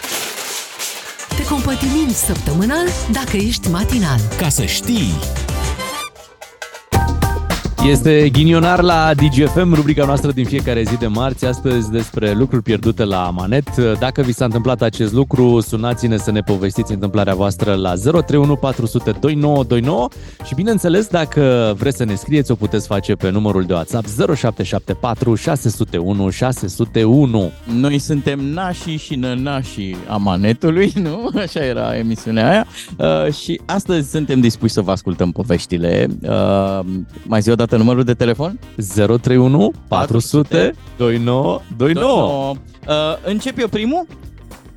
Te 1.36 1.44
compătimim 1.44 2.12
săptămânal 2.26 2.86
dacă 3.12 3.36
ești 3.36 3.68
matinal. 3.68 4.20
Ca 4.38 4.48
să 4.48 4.64
știi, 4.64 5.12
Este 7.84 8.28
ghinionar 8.28 8.80
la 8.80 9.10
DGFM, 9.14 9.74
rubrica 9.74 10.04
noastră 10.04 10.30
din 10.30 10.44
fiecare 10.44 10.82
zi 10.82 10.96
de 10.96 11.06
marți, 11.06 11.44
astăzi 11.46 11.90
despre 11.90 12.32
lucruri 12.32 12.62
pierdute 12.62 13.04
la 13.04 13.30
manet. 13.30 13.76
Dacă 13.98 14.22
vi 14.22 14.32
s-a 14.32 14.44
întâmplat 14.44 14.82
acest 14.82 15.12
lucru, 15.12 15.60
sunați-ne 15.60 16.16
să 16.16 16.30
ne 16.30 16.40
povestiți 16.40 16.92
întâmplarea 16.92 17.34
voastră 17.34 17.74
la 17.74 17.94
031 17.94 18.56
400 18.56 19.10
2929 19.10 20.08
și 20.44 20.54
bineînțeles, 20.54 21.06
dacă 21.06 21.74
vreți 21.78 21.96
să 21.96 22.04
ne 22.04 22.14
scrieți, 22.14 22.50
o 22.50 22.54
puteți 22.54 22.86
face 22.86 23.14
pe 23.14 23.30
numărul 23.30 23.64
de 23.64 23.72
WhatsApp 23.72 24.06
0774 24.06 25.34
601 25.34 26.30
601. 26.30 27.50
Noi 27.72 27.98
suntem 27.98 28.40
nașii 28.40 28.96
și 28.96 29.14
nănașii 29.14 29.96
amanetului, 30.08 30.92
nu? 30.94 31.30
Așa 31.44 31.64
era 31.64 31.96
emisiunea 31.96 32.50
aia. 32.50 32.66
Uh, 33.26 33.32
și 33.32 33.60
astăzi 33.64 34.10
suntem 34.10 34.40
dispuși 34.40 34.72
să 34.72 34.80
vă 34.80 34.90
ascultăm 34.90 35.30
poveștile. 35.30 36.06
Uh, 36.22 36.80
mai 37.26 37.40
zi 37.40 37.50
o 37.50 37.54
dată 37.54 37.65
numărul 37.74 38.04
de 38.04 38.14
telefon? 38.14 38.58
031 38.94 39.72
400 39.88 40.74
2929. 40.96 42.54
Uh, 42.88 42.94
încep 43.24 43.58
eu 43.58 43.68
primul? 43.68 44.06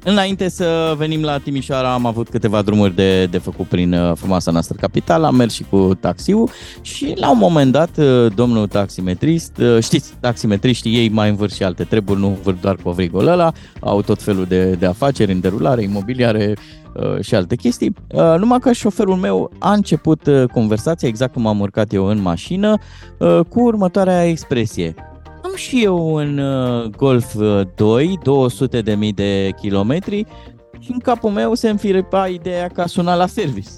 Înainte 0.03 0.49
să 0.49 0.93
venim 0.97 1.21
la 1.21 1.37
Timișoara, 1.37 1.93
am 1.93 2.05
avut 2.05 2.29
câteva 2.29 2.61
drumuri 2.61 2.95
de, 2.95 3.25
de 3.25 3.37
făcut 3.37 3.67
prin 3.67 3.93
uh, 3.93 4.11
frumoasa 4.15 4.51
noastră 4.51 4.77
capitală, 4.79 5.27
am 5.27 5.35
mers 5.35 5.53
și 5.53 5.65
cu 5.69 5.97
taxiul 5.99 6.49
și 6.81 7.13
la 7.15 7.31
un 7.31 7.37
moment 7.37 7.71
dat 7.71 7.97
uh, 7.97 8.25
domnul 8.35 8.67
taximetrist, 8.67 9.57
uh, 9.57 9.83
știți, 9.83 10.13
taximetriștii 10.19 10.95
ei 10.95 11.09
mai 11.09 11.29
învârt 11.29 11.53
și 11.53 11.63
alte 11.63 11.83
treburi, 11.83 12.19
nu 12.19 12.27
învârt 12.27 12.61
doar 12.61 12.75
covrigul 12.75 13.27
ăla, 13.27 13.51
au 13.79 14.01
tot 14.01 14.21
felul 14.21 14.45
de, 14.45 14.71
de 14.71 14.85
afaceri 14.85 15.31
în 15.31 15.39
derulare, 15.39 15.83
imobiliare 15.83 16.53
uh, 16.57 16.78
și 17.19 17.35
alte 17.35 17.55
chestii. 17.55 17.93
Uh, 18.11 18.35
Numai 18.37 18.59
că 18.59 18.71
șoferul 18.71 19.15
meu 19.15 19.51
a 19.59 19.73
început 19.73 20.27
uh, 20.27 20.43
conversația, 20.51 21.07
exact 21.07 21.33
cum 21.33 21.47
am 21.47 21.59
urcat 21.59 21.93
eu 21.93 22.05
în 22.05 22.21
mașină, 22.21 22.77
uh, 23.17 23.39
cu 23.49 23.61
următoarea 23.61 24.25
expresie. 24.25 24.95
Am 25.43 25.51
și 25.55 25.83
eu 25.83 26.13
un 26.13 26.37
uh, 26.37 26.85
Golf 26.97 27.33
uh, 27.35 27.61
2, 27.75 28.19
200 28.23 28.81
de 28.81 28.93
mii 28.93 29.13
de 29.13 29.49
kilometri 29.61 30.25
și 30.79 30.91
în 30.91 30.99
capul 30.99 31.29
meu 31.29 31.53
se 31.53 31.69
înfiripa 31.69 32.27
ideea 32.27 32.67
că 32.67 32.81
a 32.81 32.85
sunat 32.85 33.17
la 33.17 33.27
service. 33.27 33.69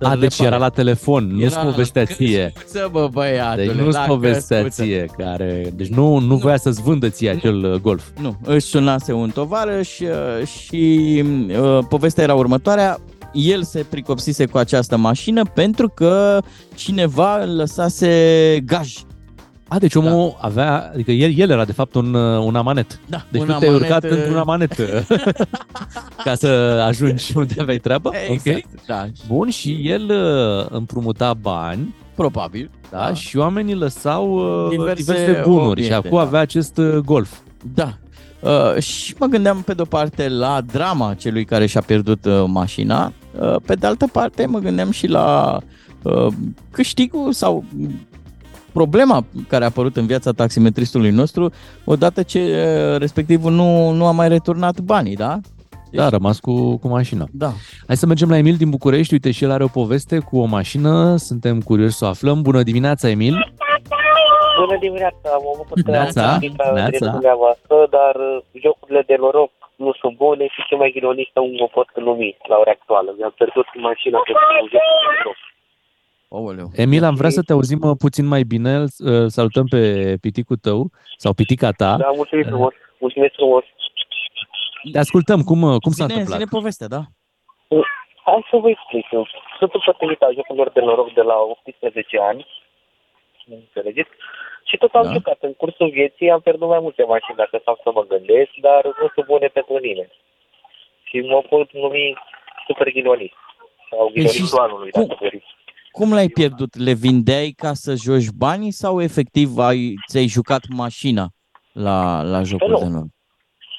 A, 0.00 0.16
deci 0.16 0.38
era 0.38 0.56
la 0.56 0.68
telefon, 0.68 1.26
nu-ți 1.26 1.54
Era 1.54 1.64
povestea 1.64 2.02
la 2.08 2.14
ție. 2.14 2.52
căscuță, 2.54 2.88
bă, 2.92 3.08
băiatule, 3.12 3.66
Deci 3.66 3.74
nu-ți 3.74 3.96
la 3.96 4.00
povestea 4.00 4.62
căscuță. 4.62 4.82
ție, 4.82 5.06
care... 5.18 5.72
Deci 5.74 5.88
nu, 5.88 6.18
nu 6.18 6.36
voia 6.36 6.56
să-ți 6.56 6.82
vândă 6.82 7.08
ție 7.08 7.30
acel 7.30 7.64
uh, 7.64 7.80
golf. 7.80 8.04
Nu, 8.20 8.36
își 8.44 8.66
sunase 8.66 9.12
un 9.12 9.30
tovarăș 9.30 9.98
uh, 10.00 10.46
și 10.46 11.24
uh, 11.48 11.78
povestea 11.88 12.24
era 12.24 12.34
următoarea. 12.34 12.98
El 13.32 13.62
se 13.62 13.86
pricopsise 13.90 14.46
cu 14.46 14.58
această 14.58 14.96
mașină 14.96 15.42
pentru 15.54 15.88
că 15.88 16.38
cineva 16.74 17.42
îl 17.42 17.56
lăsase 17.56 18.62
gaj. 18.66 18.94
A, 19.72 19.78
deci 19.78 19.94
omul 19.94 20.36
avea, 20.40 20.90
adică 20.94 21.10
el, 21.10 21.38
el 21.38 21.50
era 21.50 21.64
de 21.64 21.72
fapt 21.72 21.94
un, 21.94 22.14
uh, 22.14 22.44
un 22.44 22.54
amanet. 22.56 22.98
Da, 23.08 23.24
Deci 23.30 23.40
un 23.40 23.46
tu 23.46 23.52
te-ai 23.58 23.68
amanet, 23.70 23.90
urcat 23.90 24.04
uh, 24.04 24.10
într-un 24.10 24.36
amanet 24.36 24.74
ca 26.24 26.34
să 26.34 26.46
ajungi 26.86 27.32
unde 27.36 27.54
aveai 27.58 27.78
treabă. 27.78 28.10
Exact, 28.28 28.56
Ok. 28.64 28.86
da, 28.86 29.06
Bun, 29.28 29.48
și 29.48 29.80
el 29.84 30.02
uh, 30.10 30.66
împrumuta 30.70 31.34
bani, 31.34 31.94
probabil. 32.14 32.70
da, 32.90 33.14
și 33.14 33.36
oamenii 33.36 33.74
lăsau 33.74 34.34
uh, 34.64 34.70
Diverse 34.70 34.94
diverse, 35.02 35.42
bunuri 35.44 35.68
obiecte, 35.70 35.82
și 35.92 35.92
acum 35.98 36.18
da. 36.18 36.20
avea 36.20 36.40
acest 36.40 36.76
uh, 36.78 36.94
golf. 36.96 37.36
Da. 37.74 37.92
Uh, 38.40 38.82
și 38.82 39.14
mă 39.18 39.26
gândeam 39.26 39.62
pe 39.62 39.72
de-o 39.74 39.84
parte 39.84 40.28
la 40.28 40.60
drama 40.72 41.14
celui 41.14 41.44
care 41.44 41.66
și-a 41.66 41.80
pierdut 41.80 42.24
uh, 42.24 42.44
mașina, 42.46 43.12
uh, 43.40 43.56
pe 43.66 43.74
de 43.74 43.86
altă 43.86 44.06
parte 44.12 44.46
mă 44.46 44.58
gândeam 44.58 44.90
și 44.90 45.06
la 45.06 45.58
uh, 46.02 46.26
câștigul 46.70 47.32
sau 47.32 47.64
problema 48.72 49.24
care 49.48 49.64
a 49.64 49.66
apărut 49.66 49.96
în 49.96 50.06
viața 50.06 50.30
taximetristului 50.32 51.10
nostru 51.10 51.52
odată 51.84 52.22
ce 52.22 52.38
uh, 52.38 52.98
respectivul 52.98 53.52
nu, 53.52 53.90
nu 53.90 54.06
a 54.06 54.10
mai 54.10 54.28
returnat 54.28 54.80
banii, 54.80 55.16
da? 55.16 55.38
Da, 55.92 56.04
a 56.04 56.08
rămas 56.08 56.38
cu, 56.40 56.54
cu 56.78 56.88
mașina. 56.88 57.24
Da. 57.32 57.50
Hai 57.86 57.96
să 57.96 58.06
mergem 58.06 58.28
la 58.28 58.36
Emil 58.36 58.56
din 58.62 58.70
București. 58.70 59.12
Uite, 59.12 59.30
și 59.30 59.44
el 59.44 59.50
are 59.50 59.64
o 59.64 59.74
poveste 59.80 60.18
cu 60.28 60.34
o 60.38 60.44
mașină. 60.44 61.16
Suntem 61.16 61.60
curioși 61.60 61.98
să 62.00 62.04
o 62.04 62.08
aflăm. 62.08 62.42
Bună 62.42 62.62
dimineața, 62.62 63.08
Emil! 63.08 63.34
Bună 64.64 64.76
dimineața, 64.86 65.28
mă 65.44 65.52
bucur 65.60 65.76
că 65.84 65.90
Neața, 65.90 66.22
am 66.32 66.40
citit 66.40 66.56
la 66.58 66.72
neața. 66.72 66.90
direct 66.90 67.10
dumneavoastră, 67.16 67.76
dar 67.96 68.14
uh, 68.30 68.36
jocurile 68.64 69.02
de 69.10 69.16
noroc 69.24 69.52
nu 69.84 69.90
sunt 70.00 70.14
bune 70.24 70.44
și 70.54 70.60
cel 70.68 70.78
mai 70.82 70.90
ghilonistă 70.96 71.38
nu 71.40 71.56
mă 71.62 71.68
pot 71.76 71.88
numi 72.06 72.30
la 72.50 72.56
ora 72.62 72.72
actuală. 72.78 73.08
Mi-am 73.18 73.34
pierdut 73.38 73.68
mașina 73.88 74.18
pe 74.26 74.32
un 74.62 74.66
joc 74.72 74.84
de 74.90 75.00
noroc. 75.16 75.38
Aoleu. 76.36 76.68
Emil, 76.84 77.04
am 77.04 77.14
vrea 77.14 77.30
să 77.30 77.42
te 77.42 77.52
auzim 77.52 77.78
uh, 77.82 77.96
puțin 77.98 78.26
mai 78.26 78.42
bine. 78.42 78.72
Îl 78.74 78.86
îl 78.98 79.28
salutăm 79.28 79.66
pe 79.74 79.80
piticul 80.20 80.56
tău 80.56 80.90
sau 81.16 81.32
pitica 81.32 81.70
ta. 81.70 81.96
Da, 81.96 82.10
mulțumim 82.20 82.44
frumos, 82.44 82.74
mulțumesc 82.98 83.34
frumos. 83.34 83.64
Te 84.92 84.98
ascultăm. 84.98 85.40
Cum, 85.42 85.62
uh, 85.62 85.76
cum 85.84 85.92
s-a 85.92 86.04
Zine, 86.06 86.12
întâmplat? 86.20 86.38
zine 86.38 86.56
povestea, 86.58 86.88
da. 86.96 87.02
Hai 88.24 88.46
să 88.50 88.56
vă 88.56 88.68
explic. 88.68 89.06
eu. 89.10 89.24
Sunt 89.58 89.74
un 89.74 89.80
potrivit 89.84 90.20
al 90.22 90.34
jocurilor 90.34 90.68
de 90.76 90.80
noroc 90.80 91.12
de 91.14 91.22
la 91.30 91.34
18 91.34 92.18
ani. 92.30 92.46
Înțelegeți? 93.46 94.10
Și 94.68 94.76
tot 94.76 94.92
am 94.94 95.04
Da. 95.04 95.12
jucat. 95.12 95.38
În 95.40 95.54
cursul 95.54 95.90
vieții 95.90 96.30
am 96.30 96.40
pierdut 96.40 96.68
mai 96.68 96.78
multe 96.86 97.02
mașini, 97.14 97.36
dacă 97.36 97.58
stau 97.60 97.76
să 97.84 97.90
mă 97.94 98.02
gândesc, 98.12 98.50
dar 98.66 98.80
nu 99.00 99.06
sunt 99.14 99.26
bune 99.26 99.46
pentru 99.58 99.76
nimeni. 99.76 100.12
Și 101.08 101.16
mă 101.20 101.40
pot 101.52 101.72
numi 101.72 102.04
super 102.66 102.88
ghilonist. 102.96 103.38
Sau 103.90 103.98
Păi 103.98 104.08
și 104.08 104.18
ghilonistul 104.28 104.58
anului, 104.66 104.90
cum- 104.90 105.06
dacă 105.06 105.18
doriți. 105.24 105.50
Cum 105.90 106.12
l-ai 106.12 106.28
pierdut? 106.28 106.76
Le 106.76 106.92
vindeai 106.92 107.54
ca 107.56 107.72
să 107.72 107.94
joci 107.94 108.30
banii 108.44 108.70
sau 108.70 109.02
efectiv 109.02 109.48
ai, 109.58 109.94
ți-ai 110.08 110.26
jucat 110.26 110.62
mașina 110.68 111.26
la, 111.72 112.22
la 112.22 112.42
jocul 112.42 112.70
Nu. 112.70 112.78
de 112.78 112.84
noroc? 112.84 113.08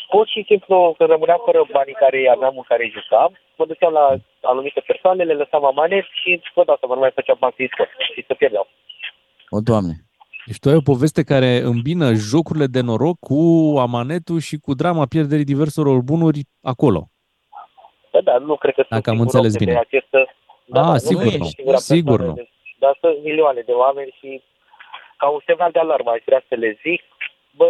Pur 0.09 0.27
și 0.27 0.43
simplu, 0.47 0.95
când 0.97 1.09
rămâneam 1.09 1.41
fără 1.45 1.61
banii 1.71 1.93
care 1.93 2.19
aveam 2.35 2.53
în 2.55 2.65
care 2.67 2.91
jucam, 2.97 3.31
mă 3.57 3.65
duceam 3.65 3.93
la 3.93 4.05
anumite 4.41 4.81
persoane, 4.87 5.23
le 5.23 5.33
lăsam 5.33 5.65
amanet 5.65 6.05
și 6.21 6.41
vă 6.55 6.63
dau 6.65 6.77
seama, 6.79 6.93
nu 6.93 6.99
mai 6.99 7.11
făceam 7.15 7.37
bani 7.39 7.53
să 7.57 7.63
și 8.13 8.23
să 8.27 8.33
pierdeau. 8.33 8.67
O, 9.49 9.59
Doamne. 9.59 9.93
Deci 10.45 10.59
tu 10.59 10.69
ai 10.69 10.75
o 10.75 10.89
poveste 10.91 11.23
care 11.23 11.51
îmbină 11.57 12.13
jocurile 12.13 12.65
de 12.65 12.81
noroc 12.81 13.19
cu 13.19 13.39
amanetul 13.79 14.39
și 14.39 14.57
cu 14.57 14.73
drama 14.73 15.05
pierderii 15.05 15.51
diverselor 15.53 16.01
bunuri 16.01 16.41
acolo. 16.61 17.01
Da, 18.11 18.21
da, 18.21 18.37
nu 18.37 18.55
cred 18.55 18.73
că 18.73 18.85
Dacă 18.89 19.09
am 19.09 19.15
singurul 19.15 19.21
înțeles 19.21 19.53
om 19.53 19.59
de 19.59 19.65
bine. 19.65 19.77
Acest, 19.79 20.11
da, 20.75 20.81
Ah, 20.81 20.91
da, 20.91 20.97
sigur 20.97 21.23
sunt 21.29 21.37
nu. 21.43 21.45
singura 21.55 21.77
Sigur 21.77 22.17
persoană, 22.17 22.29
nu. 22.29 22.33
deci- 22.41 22.75
Dar 22.83 22.93
sunt 23.01 23.17
milioane 23.29 23.61
de 23.69 23.71
oameni 23.83 24.11
și 24.19 24.29
ca 25.17 25.27
un 25.35 25.41
semnal 25.47 25.71
de 25.71 25.79
alarmă 25.79 26.11
aș 26.11 26.21
vrea 26.25 26.43
să 26.49 26.55
le 26.63 26.69
zic, 26.85 27.01
bă, 27.59 27.69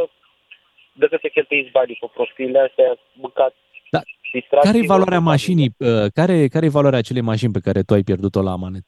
dacă 1.02 1.16
se 1.22 1.30
cheltuiți 1.30 1.72
banii 1.78 1.98
cu 2.02 2.08
prostiile 2.16 2.60
astea, 2.68 2.90
mâncați, 3.24 3.56
Da. 3.96 4.02
distrați 4.34 4.66
Care 4.66 4.78
e 4.78 4.94
valoarea 4.96 5.20
mașinii? 5.34 5.70
uh, 5.78 6.06
Care, 6.14 6.48
care 6.48 6.66
e 6.66 6.78
valoarea 6.80 7.00
acelei 7.00 7.22
mașini 7.32 7.52
pe 7.58 7.60
care 7.68 7.82
tu 7.88 7.94
ai 7.94 8.04
pierdut-o 8.10 8.42
la 8.48 8.52
amanet? 8.52 8.88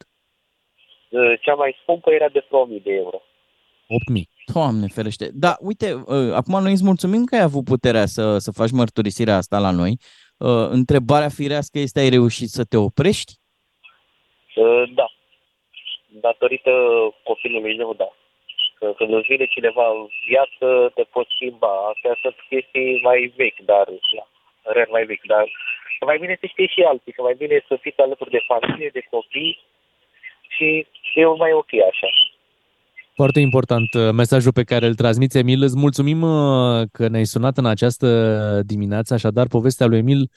Uh, 1.10 1.34
Cea 1.42 1.54
mai 1.54 1.76
scumpă 1.82 2.10
era 2.12 2.30
de 2.30 2.46
1000 2.50 2.82
de 2.84 2.92
euro. 3.04 3.22
8.000. 3.88 4.24
Doamne 4.54 4.88
ferește. 4.88 5.30
Da, 5.34 5.56
uite, 5.60 5.94
uh, 5.94 6.34
acum 6.34 6.62
noi 6.62 6.72
îți 6.72 6.84
mulțumim 6.84 7.24
că 7.26 7.36
ai 7.36 7.42
avut 7.42 7.64
puterea 7.64 8.06
să, 8.06 8.38
să 8.38 8.52
faci 8.52 8.72
mărturisirea 8.72 9.36
asta 9.36 9.60
la 9.60 9.72
noi. 9.72 9.98
Uh, 10.38 10.68
întrebarea 10.70 11.30
firească 11.30 11.80
este, 11.80 12.00
ai 12.00 12.10
reușit 12.10 12.50
să 12.50 12.64
te 12.64 12.78
oprești? 12.78 13.34
Uh, 14.56 14.84
Da. 15.00 15.08
Datorită 16.28 16.72
copilului 17.24 17.78
meu, 17.78 17.94
da. 17.94 18.10
Că 18.80 18.94
când 18.98 19.14
îți 19.14 19.32
vine 19.34 19.46
cineva 19.46 19.86
în 19.90 20.08
viață, 20.28 20.92
te 20.96 21.04
poți 21.14 21.34
schimba. 21.36 21.74
Astea 21.92 22.16
sunt 22.22 22.36
chestii 22.50 23.00
mai 23.08 23.34
vechi, 23.36 23.62
dar, 23.72 23.86
da, 24.16 24.26
rer 24.76 24.88
mai 24.96 25.06
vechi, 25.06 25.28
dar 25.34 25.44
e 26.00 26.06
mai 26.06 26.18
bine 26.18 26.38
să 26.40 26.46
știi 26.46 26.74
și 26.76 26.82
alții, 26.82 27.12
că 27.12 27.22
mai 27.22 27.36
bine 27.38 27.66
să 27.68 27.76
fiți 27.82 28.02
alături 28.02 28.36
de 28.38 28.46
familie, 28.52 28.90
de 28.94 29.04
copii 29.10 29.60
și 30.56 30.88
e 31.14 31.26
mai 31.26 31.54
ok 31.54 31.74
așa. 31.92 32.08
Foarte 33.16 33.40
important 33.40 33.94
uh, 33.94 34.12
mesajul 34.12 34.54
pe 34.54 34.64
care 34.64 34.86
îl 34.86 34.96
transmiți, 34.96 35.38
Emil. 35.38 35.62
Îți 35.64 35.78
mulțumim 35.78 36.22
uh, 36.22 36.82
că 36.92 37.08
ne-ai 37.08 37.26
sunat 37.26 37.58
în 37.58 37.66
această 37.66 38.08
dimineață. 38.66 39.14
Așadar, 39.14 39.48
povestea 39.48 39.86
lui 39.86 39.98
Emil 39.98 40.30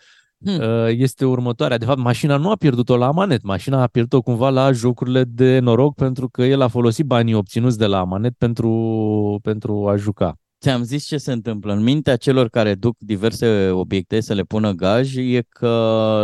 Hmm. 0.45 0.59
uh, 0.59 0.89
este 0.89 1.25
următoarea. 1.25 1.79
De 1.79 1.85
fapt, 1.85 1.99
mașina 1.99 2.37
nu 2.37 2.51
a 2.51 2.57
pierdut-o 2.57 2.97
la 2.97 3.07
amanet. 3.07 3.43
Mașina 3.43 3.83
a 3.83 3.87
pierdut-o 3.87 4.23
cumva 4.23 4.51
la 4.51 4.73
jocurile 4.73 5.25
de 5.25 5.59
noroc 5.59 5.95
pentru 5.95 6.29
că 6.29 6.43
el 6.43 6.61
a 6.61 6.69
folosit 6.69 7.07
banii 7.07 7.35
obținuți 7.35 7.79
de 7.79 7.87
la 7.87 7.99
amanet 7.99 8.35
pentru, 8.39 9.39
pentru 9.43 9.89
a 9.89 9.97
juca. 9.97 10.35
Ți-am 10.61 10.83
zis 10.83 11.07
ce 11.07 11.17
se 11.17 11.33
întâmplă. 11.33 11.73
În 11.73 11.83
mintea 11.83 12.17
celor 12.17 12.49
care 12.49 12.75
duc 12.75 12.97
diverse 12.99 13.71
obiecte 13.71 14.21
să 14.21 14.35
le 14.35 14.43
pună 14.43 14.73
gaj 14.73 15.17
e 15.17 15.43
că 15.49 15.69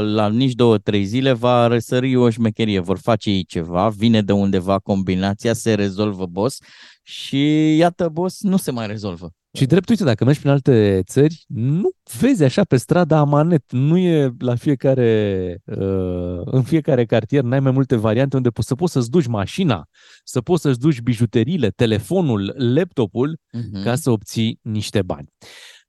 la 0.05 0.29
nici 0.29 0.53
două, 0.53 0.79
trei 0.79 1.05
zile 1.05 1.33
va 1.33 1.67
răsări 1.67 2.17
o 2.17 2.31
șmecherie. 2.31 2.81
Vor 2.81 2.99
face 2.99 3.31
ei 3.31 3.45
ceva, 3.45 3.89
vine 3.89 4.23
de 4.23 4.33
undeva 4.33 4.79
combinația, 4.79 5.53
se 5.53 5.75
rezolvă 5.75 6.27
boss 6.27 6.59
și 7.03 7.77
iată 7.77 8.09
boss 8.09 8.43
nu 8.43 8.57
se 8.57 8.71
mai 8.71 8.87
rezolvă. 8.87 9.31
Și 9.57 9.67
drept, 9.67 9.89
uite, 9.89 10.05
dacă 10.05 10.25
mergi 10.25 10.39
prin 10.41 10.51
alte 10.53 11.03
țări, 11.07 11.45
nu 11.49 11.91
vezi 12.21 12.45
așa 12.45 12.63
pe 12.65 12.77
strada 12.77 13.19
amanet. 13.19 13.73
Nu 13.73 13.97
e 13.99 14.31
la 14.39 14.55
fiecare, 14.55 15.59
uh, 15.65 16.41
în 16.45 16.63
fiecare 16.63 17.05
cartier, 17.05 17.43
n-ai 17.43 17.61
mai 17.61 17.73
multe 17.73 17.97
variante 17.97 18.37
unde 18.37 18.49
poți 18.49 18.69
să 18.69 18.75
poți 18.75 18.93
să-ți 18.93 19.11
duci 19.11 19.27
mașina, 19.27 19.85
să 20.25 20.41
poți 20.41 20.63
să-ți 20.63 20.79
duci 20.79 21.01
bijuteriile, 21.01 21.69
telefonul, 21.69 22.55
laptopul, 22.57 23.39
Mhm. 23.53 23.83
ca 23.83 23.95
să 23.95 24.11
obții 24.11 24.59
niște 24.63 25.03
bani. 25.03 25.29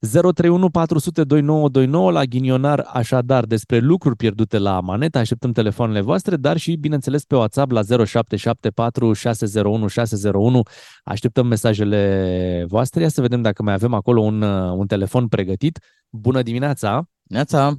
031 0.00 0.70
400 0.70 1.24
2929 1.24 2.10
la 2.10 2.24
ghinionar, 2.24 2.86
așadar, 2.92 3.44
despre 3.44 3.78
lucruri 3.78 4.16
pierdute 4.16 4.58
la 4.58 4.76
amanet. 4.76 5.16
Așteptăm 5.16 5.52
telefoanele 5.52 6.00
voastre, 6.00 6.36
dar 6.36 6.56
și, 6.56 6.76
bineînțeles, 6.76 7.24
pe 7.24 7.34
WhatsApp 7.34 7.70
la 7.70 7.82
0774 7.82 9.12
601 9.12 9.86
601. 9.86 10.62
Așteptăm 11.04 11.46
mesajele 11.46 12.64
voastre. 12.68 13.02
Ia 13.02 13.08
să 13.08 13.20
vedem 13.20 13.42
dacă 13.42 13.62
mai 13.62 13.72
avem 13.72 13.94
acolo 13.94 14.20
un, 14.20 14.42
uh, 14.42 14.72
un 14.72 14.86
telefon 14.86 15.28
pregătit. 15.28 15.78
Bună 16.10 16.42
dimineața! 16.42 17.08
Neața, 17.22 17.74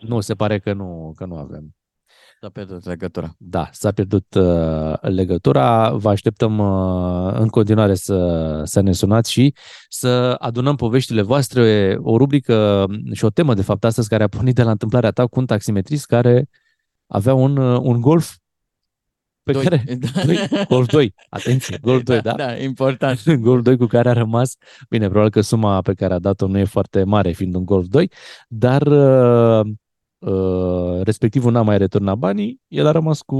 Nu, 0.00 0.20
se 0.20 0.34
pare 0.34 0.58
că 0.58 0.72
nu, 0.72 1.12
că 1.16 1.24
nu 1.24 1.36
avem. 1.36 1.75
S-a 2.46 2.52
pierdut 2.52 2.86
legătura. 2.86 3.34
Da, 3.38 3.68
s-a 3.72 3.90
pierdut 3.90 4.34
uh, 4.34 4.94
legătura. 5.00 5.90
Vă 5.90 6.08
așteptăm 6.08 6.58
uh, 6.58 7.32
în 7.38 7.48
continuare 7.48 7.94
să, 7.94 8.60
să 8.64 8.80
ne 8.80 8.92
sunați 8.92 9.32
și 9.32 9.54
să 9.88 10.36
adunăm 10.38 10.76
poveștile 10.76 11.22
voastre. 11.22 11.96
O 12.02 12.16
rubrică 12.16 12.86
și 13.12 13.24
o 13.24 13.30
temă, 13.30 13.54
de 13.54 13.62
fapt, 13.62 13.84
astăzi, 13.84 14.08
care 14.08 14.22
a 14.22 14.28
pornit 14.28 14.54
de 14.54 14.62
la 14.62 14.70
întâmplarea 14.70 15.10
ta 15.10 15.26
cu 15.26 15.38
un 15.38 15.46
taximetrist 15.46 16.06
care 16.06 16.48
avea 17.06 17.34
un, 17.34 17.56
uh, 17.56 17.80
un 17.82 18.00
Golf 18.00 18.34
pe 19.42 19.52
Doi. 19.52 19.62
care... 19.62 19.84
Doi, 20.26 20.38
Golf 20.68 20.86
2, 20.86 21.14
atenție, 21.28 21.78
Golf 21.82 22.02
2, 22.02 22.20
da? 22.20 22.32
Da, 22.44 22.56
important. 22.56 23.32
Golf 23.48 23.62
2 23.62 23.76
cu 23.76 23.86
care 23.86 24.08
a 24.08 24.12
rămas, 24.12 24.56
bine, 24.88 25.06
probabil 25.06 25.30
că 25.30 25.40
suma 25.40 25.80
pe 25.80 25.94
care 25.94 26.14
a 26.14 26.18
dat-o 26.18 26.46
nu 26.46 26.58
e 26.58 26.64
foarte 26.64 27.04
mare 27.04 27.32
fiind 27.32 27.54
un 27.54 27.64
Golf 27.64 27.86
2, 27.86 28.10
dar 28.48 28.82
uh, 28.86 29.66
uh, 30.30 31.02
respectivul 31.02 31.52
n-a 31.52 31.62
mai 31.62 31.78
returnat 31.78 32.16
banii, 32.16 32.60
el 32.68 32.86
a 32.86 32.90
rămas 32.90 33.22
cu 33.22 33.36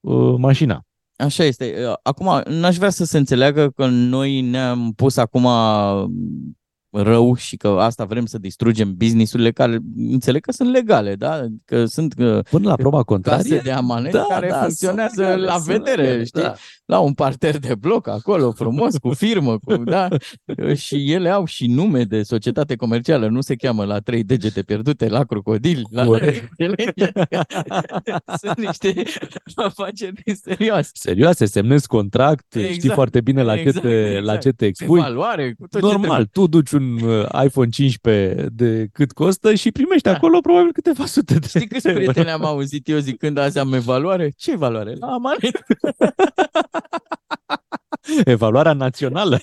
uh, 0.00 0.34
mașina. 0.38 0.80
Așa 1.16 1.44
este. 1.44 1.74
Acum, 2.02 2.42
n-aș 2.48 2.76
vrea 2.76 2.90
să 2.90 3.04
se 3.04 3.18
înțeleagă 3.18 3.68
că 3.68 3.86
noi 3.86 4.40
ne-am 4.40 4.92
pus 4.96 5.16
acum 5.16 5.46
rău 6.92 7.34
și 7.36 7.56
că 7.56 7.68
asta 7.68 8.04
vrem 8.04 8.26
să 8.26 8.38
distrugem 8.38 8.94
businessurile 8.96 9.50
care 9.50 9.78
înțeleg 9.96 10.42
că 10.42 10.52
sunt 10.52 10.70
legale, 10.70 11.14
da? 11.14 11.46
Că 11.64 11.84
sunt 11.84 12.14
uh, 12.18 12.38
Până 12.50 12.68
la 12.68 12.74
proba 12.74 12.96
case 12.96 13.04
contrarie, 13.04 13.60
de 13.64 13.70
amanet 13.70 14.12
da, 14.12 14.26
care 14.28 14.48
da, 14.48 14.60
funcționează 14.60 15.14
sunt 15.14 15.26
legale, 15.26 15.44
la 15.44 15.52
sunt 15.52 15.66
vedere, 15.66 16.02
legale, 16.02 16.24
știi? 16.24 16.42
da. 16.42 16.54
La 16.84 16.98
un 16.98 17.12
parter 17.12 17.58
de 17.58 17.74
bloc 17.74 18.08
acolo, 18.08 18.50
frumos, 18.50 18.96
cu 18.96 19.10
firmă, 19.10 19.58
cu, 19.58 19.76
da? 19.76 20.08
Și 20.74 21.12
ele 21.12 21.28
au 21.30 21.44
și 21.44 21.66
nume 21.66 22.04
de 22.04 22.22
societate 22.22 22.76
comercială, 22.76 23.28
nu 23.28 23.40
se 23.40 23.54
cheamă 23.54 23.84
la 23.84 23.98
trei 23.98 24.24
degete 24.24 24.62
pierdute, 24.62 25.08
la 25.08 25.24
crocodil, 25.24 25.86
la... 25.90 26.04
Corect. 26.04 26.48
sunt 28.42 28.58
niște 28.58 29.02
afaceri 29.54 30.22
serioase. 30.42 30.90
serioase, 30.92 31.44
semnezi 31.44 31.86
contract, 31.86 32.54
Exact, 32.54 32.74
știi 32.74 32.90
foarte 32.90 33.20
bine 33.20 33.42
la, 33.42 33.54
exact, 33.54 33.74
ce 33.74 33.80
te, 33.80 34.10
la 34.12 34.18
exact. 34.18 34.40
ce 34.40 34.50
te 34.50 34.64
Cu 34.64 34.64
expui. 34.64 35.00
valoare, 35.00 35.54
cu 35.58 35.66
tot 35.66 35.80
ce 35.80 35.86
Normal, 35.86 36.26
tu 36.26 36.46
duci 36.46 36.70
un 36.70 36.81
uh, 37.02 37.26
iPhone 37.44 37.68
15 37.68 38.46
de 38.52 38.86
cât 38.92 39.12
costă 39.12 39.54
și 39.54 39.72
primești 39.72 40.02
Da. 40.02 40.14
acolo 40.14 40.40
probabil 40.40 40.72
câteva 40.72 41.04
sute 41.04 41.34
de 41.38 41.46
Știi 41.46 41.66
câți 41.66 41.88
prieteni 41.92 42.30
am 42.30 42.44
auzit 42.44 42.88
eu 42.88 42.98
zicând 42.98 43.38
azi 43.38 43.58
am 43.58 43.72
evaluare? 43.72 44.30
Ce 44.36 44.52
evaluare? 44.52 44.94
La 45.00 45.06
amanet. 45.06 45.50
Evaluarea 48.24 48.72
națională. 48.72 49.38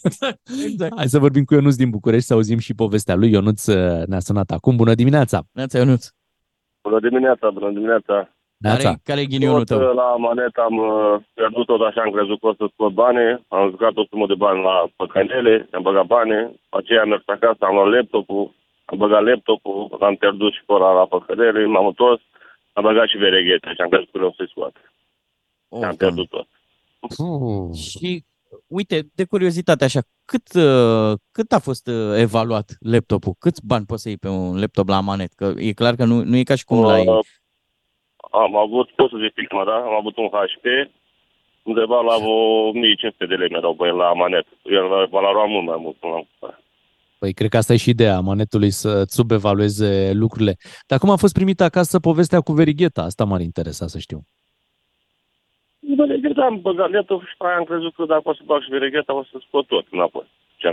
Exact. 0.65 0.93
Hai 0.95 1.07
să 1.07 1.19
vorbim 1.19 1.43
cu 1.43 1.53
Ionuț 1.53 1.75
din 1.75 1.89
București 1.89 2.25
să 2.25 2.33
auzim 2.33 2.57
și 2.57 2.73
povestea 2.73 3.15
lui. 3.15 3.31
Ionuț 3.31 3.65
uh, 3.65 4.05
ne-a 4.05 4.19
sunat 4.19 4.51
acum. 4.51 4.75
Bună 4.75 4.93
dimineața! 4.93 5.43
Neața 5.51 5.77
Ionuț. 5.77 6.07
Bună 6.81 6.99
dimineața, 6.99 7.49
bună 7.49 7.71
dimineața. 7.71 8.37
Neața. 8.65 8.89
Care, 8.89 9.01
care 9.03 9.19
e 9.21 9.25
ghinionul 9.33 9.63
Tot, 9.65 9.67
tău? 9.67 9.79
uh, 9.89 9.93
La 10.01 10.15
manet 10.25 10.55
am 10.67 10.75
uh, 10.77 11.13
pierdut 11.33 11.65
tot 11.65 11.81
așa, 11.81 12.01
am 12.01 12.11
crezut 12.11 12.39
că 12.39 12.47
o 12.47 12.53
să 12.53 12.65
scot 12.73 12.93
bani. 12.93 13.21
Am 13.47 13.69
jucat 13.69 13.93
o 13.95 14.03
sumă 14.09 14.25
de 14.27 14.35
bani 14.45 14.61
la 14.69 14.75
păcănele, 14.95 15.67
am 15.71 15.81
băgat 15.81 16.05
bani. 16.05 16.33
Aceea 16.69 17.01
am 17.01 17.09
mers 17.09 17.23
acasă, 17.25 17.61
am 17.65 17.75
luat 17.75 17.89
laptopul, 17.95 18.43
am 18.85 18.97
băgat 18.97 19.23
laptopul, 19.23 19.97
l-am 19.99 20.15
pierdut 20.15 20.51
și 20.53 20.61
fără 20.65 20.83
la 20.99 21.05
păcădere, 21.13 21.65
m-am 21.65 21.85
întors, 21.85 22.21
am 22.73 22.83
băgat 22.83 23.07
și 23.07 23.17
vereghete 23.17 23.67
și 23.75 23.81
am 23.81 23.89
crezut 23.89 24.11
că 24.11 24.25
o 24.25 24.33
să-i 24.37 24.51
scoate. 24.53 24.79
Oh, 25.69 25.83
am 25.89 25.95
pierdut 25.95 26.27
tot. 26.29 26.47
Și 27.75 28.23
uite, 28.67 28.97
de 29.13 29.23
curiozitate 29.25 29.83
așa, 29.83 30.01
cât, 30.25 30.47
uh, 30.53 31.13
cât 31.31 31.51
a 31.51 31.59
fost 31.59 31.87
uh, 31.87 32.13
evaluat 32.17 32.67
laptopul? 32.79 33.33
Câți 33.39 33.65
bani 33.65 33.85
poți 33.85 34.01
să 34.01 34.07
iei 34.07 34.17
pe 34.17 34.27
un 34.27 34.59
laptop 34.59 34.87
la 34.87 34.99
manet? 34.99 35.33
Că 35.33 35.53
e 35.57 35.71
clar 35.73 35.95
că 35.95 36.05
nu, 36.05 36.23
nu 36.23 36.35
e 36.35 36.43
ca 36.43 36.55
și 36.55 36.65
cum 36.65 36.81
l-ai... 36.81 37.05
Uh, 38.31 38.39
am 38.47 38.55
avut, 38.55 38.89
pot 38.89 39.09
să 39.09 39.17
zic 39.23 39.33
prima, 39.33 39.63
da? 39.65 39.75
Am 39.75 39.95
avut 39.99 40.17
un 40.17 40.29
HP, 40.31 40.65
undeva 41.63 42.01
la 42.01 42.15
vreo 42.17 42.67
1500 42.67 43.25
de 43.25 43.35
lei 43.35 43.49
mi-au 43.49 43.73
băie 43.73 43.91
la 43.91 44.13
manet. 44.13 44.45
El 44.63 44.85
valora 45.09 45.43
mult 45.43 45.65
mai 45.65 45.79
mult 45.79 45.95
până 45.95 46.13
la 46.13 46.57
Păi 47.19 47.33
cred 47.33 47.49
că 47.49 47.57
asta 47.57 47.73
e 47.73 47.77
și 47.77 47.89
ideea 47.89 48.19
manetului 48.19 48.69
să 48.69 49.03
subevalueze 49.07 50.11
lucrurile. 50.13 50.53
Dar 50.87 50.99
cum 50.99 51.09
a 51.09 51.15
fost 51.15 51.33
primită 51.33 51.63
acasă 51.63 51.99
povestea 51.99 52.39
cu 52.39 52.51
verigheta? 52.51 53.01
Asta 53.01 53.23
m-ar 53.23 53.41
interesa 53.41 53.87
să 53.87 53.99
știu. 53.99 54.19
Verigheta 55.97 56.41
am 56.41 56.61
băgat 56.61 56.91
laptop 56.91 57.21
și 57.21 57.35
am 57.57 57.63
crezut 57.63 57.93
că 57.93 58.05
dacă 58.05 58.21
o 58.23 58.33
să 58.33 58.41
bag 58.45 58.61
și 58.61 58.69
verigheta 58.69 59.13
o 59.13 59.23
să 59.23 59.37
scot 59.47 59.67
tot 59.67 59.85
înapoi. 59.91 60.27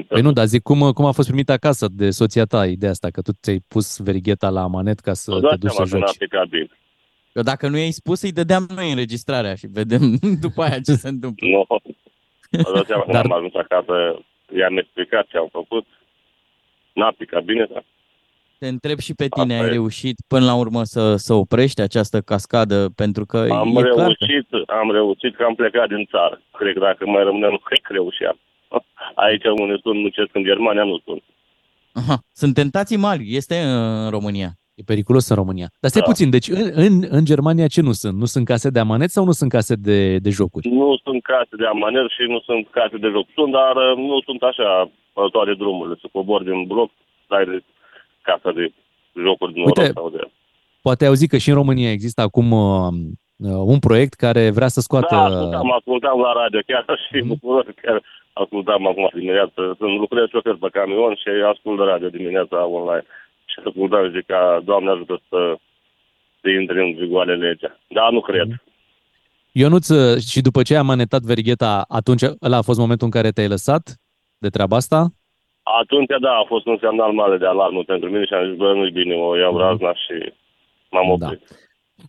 Păi 0.09 0.23
nu, 0.23 0.33
dar 0.33 0.47
zic, 0.47 0.63
cum, 0.63 0.91
cum 0.93 1.05
a 1.05 1.13
fost 1.13 1.29
primită 1.29 1.53
acasă 1.53 1.87
de 1.91 2.11
soția 2.11 2.45
ta 2.45 2.67
ideea 2.67 2.91
asta, 2.91 3.09
că 3.11 3.21
tu 3.21 3.33
ți-ai 3.43 3.61
pus 3.69 3.99
verigheta 3.99 4.51
la 4.51 4.67
manet 4.67 4.99
ca 4.99 5.13
să 5.13 5.41
te 5.41 5.57
duci 5.57 5.71
să 5.71 5.85
joci? 5.85 6.17
Eu 7.37 7.43
dacă 7.43 7.69
nu 7.69 7.77
i-ai 7.77 7.91
spus, 8.01 8.23
îi 8.23 8.33
dădeam 8.33 8.67
noi 8.75 8.91
înregistrarea 8.91 9.55
și 9.55 9.67
vedem 9.67 10.03
după 10.47 10.63
aia 10.63 10.81
ce 10.87 10.93
se 10.93 11.09
întâmplă. 11.09 11.47
Nu, 11.47 11.65
no. 11.69 12.73
dat 12.75 12.87
seama 12.87 13.05
Dar... 13.07 13.25
am 13.25 13.33
ajuns 13.33 13.55
acasă, 13.55 13.95
i-am 14.59 14.77
explicat 14.77 15.27
ce 15.27 15.37
am 15.37 15.49
făcut, 15.53 15.87
n-a 16.93 17.13
picat 17.19 17.45
bine, 17.45 17.67
dar 17.73 17.85
te 18.59 18.69
întreb 18.69 18.99
și 18.99 19.15
pe 19.15 19.29
tine, 19.29 19.55
Asta 19.55 19.65
ai 19.65 19.71
e. 19.71 19.73
reușit 19.73 20.17
până 20.29 20.45
la 20.45 20.55
urmă 20.55 20.83
să, 20.85 21.17
să 21.17 21.35
oprești 21.35 21.81
această 21.81 22.21
cascadă? 22.21 22.89
Pentru 22.95 23.25
că 23.27 23.39
am 23.51 23.77
e 23.77 23.81
reușit, 23.81 24.47
clar 24.49 24.65
că... 24.65 24.73
am 24.73 24.93
reușit 24.93 25.37
că 25.37 25.43
am 25.45 25.55
plecat 25.55 25.89
din 25.89 26.05
țară. 26.11 26.41
Cred 26.53 26.73
că 26.75 26.81
dacă 26.81 27.07
mai 27.07 27.25
rămâneam, 27.25 27.51
nu 27.51 27.59
cred 27.59 27.79
că 27.79 27.93
reușeam. 27.93 28.39
Aici 29.25 29.45
unde 29.45 29.77
sunt, 29.83 29.99
muncesc 29.99 30.31
în 30.33 30.43
Germania, 30.43 30.85
nu 30.85 30.99
sunt. 31.05 31.23
Aha. 31.93 32.17
Sunt 32.33 32.55
tentații 32.55 32.97
mari, 32.97 33.35
este 33.35 33.57
în 33.59 34.11
România. 34.11 34.51
E 34.79 34.83
periculos 34.93 35.29
în 35.29 35.37
România. 35.37 35.69
Dar 35.81 35.91
stai 35.91 36.03
da. 36.05 36.11
puțin, 36.11 36.31
deci 36.31 36.49
în, 36.49 36.67
în, 36.87 36.93
în 37.09 37.25
Germania 37.25 37.67
ce 37.67 37.81
nu 37.81 37.93
sunt? 37.93 38.17
Nu 38.23 38.25
sunt 38.25 38.45
case 38.47 38.71
de 38.71 38.79
amanet 38.79 39.11
sau 39.11 39.25
nu 39.25 39.33
sunt 39.33 39.51
case 39.51 39.75
de, 39.75 40.19
de 40.19 40.31
jocuri? 40.31 40.69
Nu 40.69 40.97
sunt 41.05 41.23
case 41.23 41.55
de 41.61 41.67
amanet 41.67 42.09
și 42.17 42.23
nu 42.29 42.41
sunt 42.41 42.69
case 42.71 42.97
de 42.97 43.09
joc. 43.15 43.27
Sunt, 43.35 43.53
dar 43.53 43.75
uh, 43.77 43.97
nu 43.97 44.21
sunt 44.27 44.43
așa 44.43 44.91
toate 45.33 45.55
drumurile. 45.55 45.97
Să 46.01 46.07
cobor 46.13 46.43
din 46.43 46.67
bloc, 46.67 46.91
dai 47.29 47.45
de 47.45 47.63
casa 48.23 48.51
de 48.53 48.73
jocuri 49.25 49.53
din 49.53 49.63
Uite, 49.65 49.91
sau 49.95 50.11
de... 50.11 50.21
Poate 50.83 51.07
auzit 51.07 51.31
că 51.31 51.39
și 51.39 51.49
în 51.49 51.55
România 51.55 51.91
există 51.91 52.21
acum 52.21 52.51
uh, 52.53 52.93
uh, 53.37 53.61
un 53.75 53.79
proiect 53.79 54.15
care 54.15 54.51
vrea 54.51 54.69
să 54.69 54.81
scoată... 54.81 55.15
Da, 55.15 55.25
ascultam, 55.25 55.73
ascultam 55.73 56.21
la 56.21 56.33
radio 56.43 56.61
chiar 56.67 56.85
și 57.07 57.17
mm-hmm. 57.25 57.81
chiar 57.83 58.03
ascultam 58.33 58.87
acum 58.87 59.09
dimineață. 59.13 59.61
Sunt 59.79 59.99
lucrez 59.99 60.27
șofer 60.29 60.57
pe 60.61 60.69
camion 60.73 61.15
și 61.15 61.29
ascult 61.53 61.79
radio 61.79 62.09
dimineața 62.09 62.67
online. 62.67 63.07
Și 63.57 63.63
ascultam 63.67 64.11
zic 64.11 64.27
că 64.27 64.61
Doamne 64.65 64.91
ajută 64.91 65.21
să, 65.29 65.57
să 66.41 66.49
intre 66.49 66.83
în 66.83 66.95
vigoare 66.95 67.37
legea. 67.37 67.81
Da, 67.89 68.09
nu 68.11 68.21
cred. 68.21 68.49
Mm-hmm. 68.49 68.75
Ionuț, 69.53 69.87
și 70.31 70.41
după 70.41 70.63
ce 70.63 70.77
ai 70.77 70.83
manetat 70.83 71.23
vergheta, 71.23 71.85
atunci 71.89 72.23
ăla 72.43 72.57
a 72.57 72.63
fost 72.63 72.79
momentul 72.79 73.07
în 73.07 73.13
care 73.13 73.31
te-ai 73.31 73.49
lăsat 73.49 73.83
de 74.39 74.49
treaba 74.49 74.77
asta? 74.77 75.07
Atunci, 75.63 76.13
da, 76.21 76.31
a 76.31 76.45
fost 76.47 76.67
un 76.67 76.79
semnal 76.81 77.13
mare 77.13 77.37
de 77.37 77.47
alarmă 77.47 77.83
pentru 77.83 78.09
mine 78.11 78.25
și 78.25 78.35
am 78.35 78.49
zis, 78.49 78.57
bă, 78.57 78.73
nu-i 78.73 78.91
bine, 78.91 79.15
o 79.15 79.37
iau 79.37 79.53
mhm. 79.53 79.61
razna 79.61 79.95
și 79.95 80.33
m-am 80.91 81.19
da. 81.19 81.27
oprit. 81.27 81.49
Da. 81.49 81.57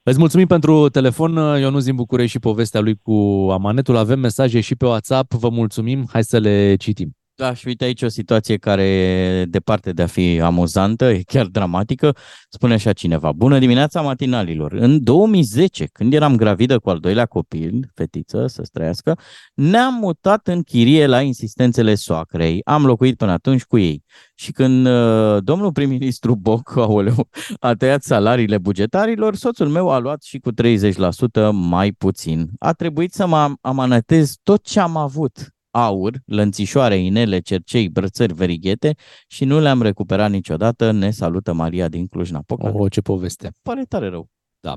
Îți 0.03 0.19
mulțumim 0.19 0.47
pentru 0.47 0.89
telefon, 0.89 1.31
Ionuz 1.59 1.85
din 1.85 1.95
București 1.95 2.31
și 2.31 2.39
povestea 2.39 2.81
lui 2.81 2.95
cu 3.03 3.47
amanetul. 3.51 3.95
Avem 3.95 4.19
mesaje 4.19 4.59
și 4.59 4.75
pe 4.75 4.85
WhatsApp, 4.85 5.33
vă 5.33 5.49
mulțumim, 5.49 6.05
hai 6.11 6.23
să 6.23 6.37
le 6.39 6.75
citim. 6.75 7.09
Da, 7.39 7.53
și 7.53 7.67
uite 7.67 7.83
aici 7.83 8.01
o 8.01 8.07
situație 8.07 8.57
care 8.57 8.83
e 8.83 9.45
departe 9.45 9.91
de 9.91 10.01
a 10.01 10.07
fi 10.07 10.39
amuzantă, 10.39 11.05
e 11.05 11.21
chiar 11.25 11.45
dramatică. 11.45 12.15
Spune 12.49 12.73
așa 12.73 12.93
cineva, 12.93 13.31
bună 13.31 13.59
dimineața 13.59 14.01
matinalilor. 14.01 14.71
În 14.71 15.03
2010, 15.03 15.85
când 15.85 16.13
eram 16.13 16.35
gravidă 16.35 16.79
cu 16.79 16.89
al 16.89 16.99
doilea 16.99 17.25
copil, 17.25 17.89
fetiță, 17.95 18.47
să 18.47 18.63
străiască, 18.63 19.17
ne-am 19.53 19.93
mutat 19.93 20.47
în 20.47 20.61
chirie 20.61 21.05
la 21.05 21.21
insistențele 21.21 21.95
soacrei. 21.95 22.61
Am 22.63 22.85
locuit 22.85 23.17
până 23.17 23.31
atunci 23.31 23.63
cu 23.63 23.77
ei. 23.77 24.03
Și 24.35 24.51
când 24.51 24.85
uh, 24.85 25.43
domnul 25.43 25.71
prim-ministru 25.71 26.35
Boc 26.35 26.75
aoleu, 26.77 27.29
a 27.59 27.73
tăiat 27.73 28.03
salariile 28.03 28.57
bugetarilor, 28.57 29.35
soțul 29.35 29.67
meu 29.67 29.89
a 29.89 29.97
luat 29.97 30.23
și 30.23 30.39
cu 30.39 30.51
30% 30.53 31.51
mai 31.51 31.91
puțin. 31.91 32.49
A 32.59 32.73
trebuit 32.73 33.13
să 33.13 33.27
mă 33.27 33.53
amanătez 33.61 34.35
tot 34.43 34.63
ce 34.63 34.79
am 34.79 34.95
avut 34.95 35.56
aur, 35.85 36.13
lănțișoare, 36.25 36.95
inele, 36.95 37.39
cercei, 37.39 37.89
brățări, 37.89 38.33
verighete 38.33 38.95
și 39.27 39.45
nu 39.45 39.59
le-am 39.59 39.81
recuperat 39.81 40.29
niciodată. 40.29 40.91
Ne 40.91 41.09
salută 41.09 41.53
Maria 41.53 41.87
din 41.87 42.07
Cluj-Napoca. 42.07 42.71
Oh, 42.73 42.91
ce 42.91 43.01
poveste. 43.01 43.49
Pare 43.63 43.83
tare 43.89 44.07
rău. 44.09 44.27
Da. 44.59 44.73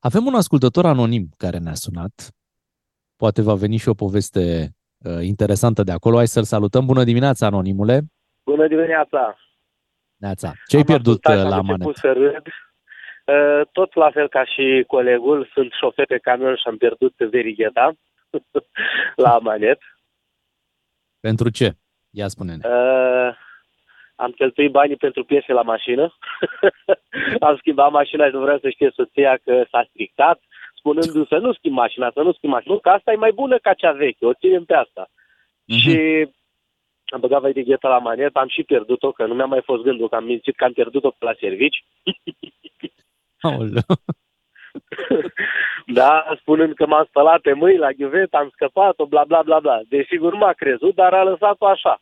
Avem 0.00 0.26
un 0.26 0.34
ascultător 0.34 0.86
anonim 0.86 1.28
care 1.36 1.58
ne-a 1.58 1.74
sunat. 1.74 2.12
Poate 3.16 3.42
va 3.42 3.54
veni 3.54 3.76
și 3.76 3.88
o 3.88 3.94
poveste 3.94 4.68
uh, 4.98 5.22
interesantă 5.22 5.82
de 5.82 5.92
acolo. 5.92 6.16
Hai 6.16 6.26
să-l 6.26 6.44
salutăm. 6.44 6.86
Bună 6.86 7.04
dimineața, 7.04 7.46
anonimule. 7.46 8.00
Bună 8.44 8.66
dimineața. 8.68 9.36
Neața. 10.16 10.52
Ce 10.66 10.76
ai 10.76 10.84
pierdut 10.84 11.24
uh, 11.26 11.34
la 11.34 11.60
manet? 11.60 11.96
Să 11.96 12.12
râd. 12.12 12.46
Uh, 13.26 13.66
tot 13.72 13.94
la 13.94 14.10
fel 14.10 14.28
ca 14.28 14.44
și 14.44 14.84
colegul, 14.86 15.50
sunt 15.52 15.72
șofer 15.72 16.06
pe 16.06 16.18
camion 16.18 16.54
și 16.54 16.62
am 16.66 16.76
pierdut 16.76 17.14
verigheta 17.30 17.92
la 19.26 19.38
manet. 19.38 19.78
Pentru 21.28 21.50
ce? 21.50 21.76
Ia 22.10 22.28
spune-ne. 22.28 22.68
Uh, 22.68 23.30
am 24.14 24.30
cheltuit 24.30 24.70
banii 24.70 24.96
pentru 24.96 25.24
piese 25.24 25.52
la 25.52 25.62
mașină. 25.62 26.14
am 27.48 27.56
schimbat 27.56 27.90
mașina 27.90 28.26
și 28.26 28.34
nu 28.34 28.40
vreau 28.40 28.58
să 28.58 28.70
știe 28.70 28.90
soția 28.94 29.38
că 29.44 29.64
s-a 29.70 29.86
stricat, 29.88 30.40
spunându-mi 30.78 31.26
să 31.28 31.36
nu 31.36 31.52
schimb 31.52 31.74
mașina, 31.74 32.10
să 32.14 32.22
nu 32.22 32.32
schimb 32.32 32.52
mașina. 32.52 32.74
Nu, 32.74 32.80
că 32.80 32.88
asta 32.88 33.12
e 33.12 33.24
mai 33.24 33.32
bună 33.32 33.58
ca 33.58 33.74
cea 33.74 33.92
veche, 33.92 34.26
o 34.26 34.34
ținem 34.34 34.64
pe 34.64 34.74
asta. 34.74 35.08
Uh-huh. 35.08 35.80
Și 35.82 35.96
am 37.14 37.20
băgat 37.20 37.40
vetigheta 37.40 37.88
la 37.88 37.98
manet, 37.98 38.36
am 38.36 38.48
și 38.48 38.62
pierdut-o, 38.62 39.12
că 39.12 39.26
nu 39.26 39.34
mi-a 39.34 39.44
mai 39.44 39.62
fost 39.64 39.82
gândul 39.82 40.08
că 40.08 40.16
am 40.16 40.24
mințit 40.24 40.56
că 40.56 40.64
am 40.64 40.72
pierdut-o 40.72 41.10
pe 41.10 41.24
la 41.24 41.34
servici. 41.40 41.84
da, 45.98 46.36
spunând 46.40 46.74
că 46.74 46.86
m-am 46.86 47.06
spălat 47.08 47.40
pe 47.40 47.52
mâini 47.52 47.78
la 47.78 47.90
ghiuvet, 47.90 48.34
am 48.34 48.48
scăpat-o, 48.52 49.06
bla, 49.06 49.24
bla, 49.26 49.42
bla, 49.42 49.58
bla. 49.60 49.80
Desigur 49.88 50.34
m-a 50.34 50.52
crezut, 50.52 50.94
dar 50.94 51.12
a 51.12 51.22
lăsat-o 51.22 51.66
așa. 51.66 52.00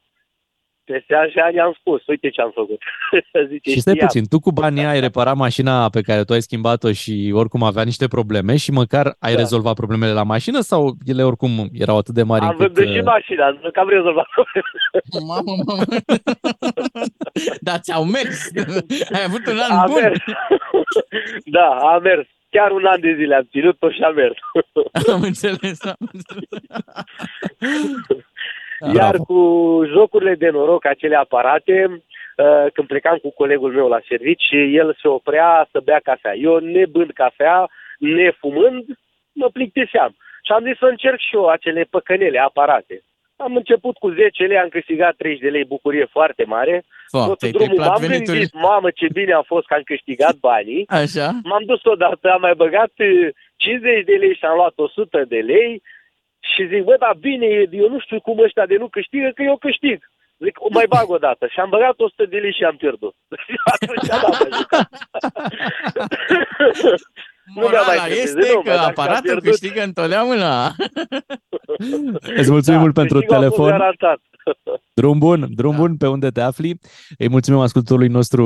Peste 0.85 1.15
ani 1.15 1.31
și 1.31 1.39
ani 1.39 1.61
am 1.61 1.77
spus, 1.79 2.07
uite 2.07 2.31
ce 2.31 2.41
am 2.41 2.51
făcut. 2.55 2.81
Zice, 3.51 3.71
și 3.71 3.81
stai 3.81 3.95
puțin, 3.95 4.25
tu 4.29 4.41
cu 4.41 4.53
banii 4.53 4.85
ai 4.85 5.01
reparat 5.01 5.37
mașina 5.37 5.89
pe 5.89 6.01
care 6.01 6.25
tu 6.25 6.33
ai 6.33 6.43
schimbat-o 6.43 6.93
și 6.93 7.33
oricum 7.35 7.63
avea 7.63 7.83
niște 7.83 8.07
probleme 8.09 8.57
și 8.57 8.71
măcar 8.71 9.17
ai 9.19 9.33
da. 9.33 9.39
rezolvat 9.39 9.75
problemele 9.75 10.13
la 10.13 10.23
mașină 10.23 10.61
sau 10.61 10.93
ele 11.07 11.23
oricum 11.23 11.69
erau 11.73 11.97
atât 11.99 12.15
de 12.15 12.23
mari 12.23 12.45
Am 12.45 12.57
vândut 12.57 12.87
și 12.87 12.99
uh, 12.99 13.05
mașina, 13.05 13.49
nu 13.63 13.71
că 13.71 13.81
am 13.81 13.89
rezolvat 13.89 14.27
Mamă, 15.29 15.53
mamă. 15.67 15.83
Dar 17.61 17.79
ți-au 17.79 18.05
mers. 18.05 18.51
Ai 19.13 19.25
avut 19.27 19.47
un 19.47 19.59
an 19.59 19.79
a 19.79 19.87
bun. 19.87 20.01
Mers. 20.03 20.19
da, 21.45 21.69
a 21.69 21.99
mers 21.99 22.29
chiar 22.55 22.71
un 22.71 22.85
an 22.85 23.01
de 23.01 23.15
zile 23.19 23.35
am 23.35 23.47
ținut-o 23.51 23.91
și 23.91 24.03
am 24.03 24.15
mers. 24.15 24.39
Am 25.15 25.23
înțeles, 25.23 25.85
am 25.85 26.09
înțeles. 26.13 26.63
Iar 28.99 29.17
cu 29.17 29.39
jocurile 29.87 30.35
de 30.35 30.49
noroc, 30.49 30.85
acele 30.87 31.17
aparate, 31.17 31.87
uh, 31.89 32.67
când 32.73 32.87
plecam 32.87 33.17
cu 33.17 33.31
colegul 33.31 33.73
meu 33.73 33.89
la 33.89 34.01
servici, 34.09 34.49
el 34.81 34.97
se 35.01 35.09
oprea 35.09 35.69
să 35.71 35.81
bea 35.85 36.01
cafea. 36.03 36.35
Eu, 36.35 36.59
nebând 36.59 37.11
cafea, 37.11 37.71
nefumând, 37.99 38.85
mă 39.33 39.49
plictiseam. 39.53 40.17
Și 40.47 40.53
am 40.53 40.65
zis 40.65 40.79
să 40.79 40.85
încerc 40.85 41.19
și 41.19 41.35
eu 41.35 41.47
acele 41.49 41.87
păcănele, 41.91 42.39
aparate. 42.39 43.03
Am 43.37 43.57
început 43.57 43.97
cu 43.97 44.11
10 44.11 44.45
lei, 44.45 44.59
am 44.59 44.69
câștigat 44.69 45.15
30 45.17 45.41
de 45.41 45.49
lei, 45.49 45.65
bucurie 45.65 46.07
foarte 46.11 46.45
mare. 46.45 46.85
Foarte, 47.09 47.51
drumul, 47.51 47.79
m-am 47.79 48.01
venituri. 48.01 48.27
gândit, 48.27 48.53
mamă, 48.53 48.91
ce 48.91 49.07
bine 49.13 49.33
a 49.33 49.43
fost 49.43 49.67
că 49.67 49.75
am 49.75 49.83
câștigat 49.85 50.37
banii. 50.37 50.85
Așa. 50.89 51.31
M-am 51.43 51.65
dus 51.65 51.85
odată, 51.85 52.31
am 52.31 52.41
mai 52.41 52.55
băgat 52.55 52.93
50 53.57 53.99
uh, 53.99 54.05
de 54.05 54.13
lei 54.13 54.35
și 54.35 54.45
am 54.45 54.57
luat 54.57 54.73
100 54.77 55.25
de 55.29 55.39
lei 55.39 55.83
și 56.53 56.67
zic, 56.67 56.83
bă, 56.83 56.97
dar 56.99 57.15
bine, 57.21 57.47
eu 57.71 57.89
nu 57.89 58.01
știu 58.01 58.21
cum 58.21 58.39
ăștia 58.39 58.67
de 58.67 58.77
nu 58.77 58.89
câștigă, 58.89 59.31
că 59.35 59.43
eu 59.43 59.57
câștig. 59.57 60.11
Zic, 60.39 60.61
o 60.61 60.69
mai 60.71 60.87
bag 60.89 61.11
o 61.11 61.19
dată. 61.19 61.47
Și 61.47 61.61
am 61.61 61.69
băgat 61.69 62.01
100 62.01 62.27
de 62.27 62.37
lei 62.37 62.53
și 62.53 62.65
am 62.65 62.77
pierdut. 62.77 63.15
Atunci 63.75 64.11
am 64.11 64.21
dat 64.23 64.89
Morala 67.55 67.95
mai 67.97 68.11
este 68.23 68.51
nu, 68.55 68.63
că 68.63 68.71
aparatul 68.71 69.41
câștigă 69.41 69.83
întotdeauna. 69.83 70.67
Îți 72.39 72.51
mulțumim 72.51 72.79
da, 72.79 72.85
mult 72.85 72.95
pentru 72.95 73.21
telefon. 73.21 73.73
Drum 74.95 75.19
bun, 75.19 75.49
drum 75.55 75.71
da. 75.71 75.77
bun 75.77 75.97
pe 75.97 76.07
unde 76.07 76.29
te 76.29 76.41
afli. 76.41 76.79
Îi 77.19 77.29
mulțumim 77.29 77.61
ascultătorului 77.61 78.09
nostru 78.09 78.45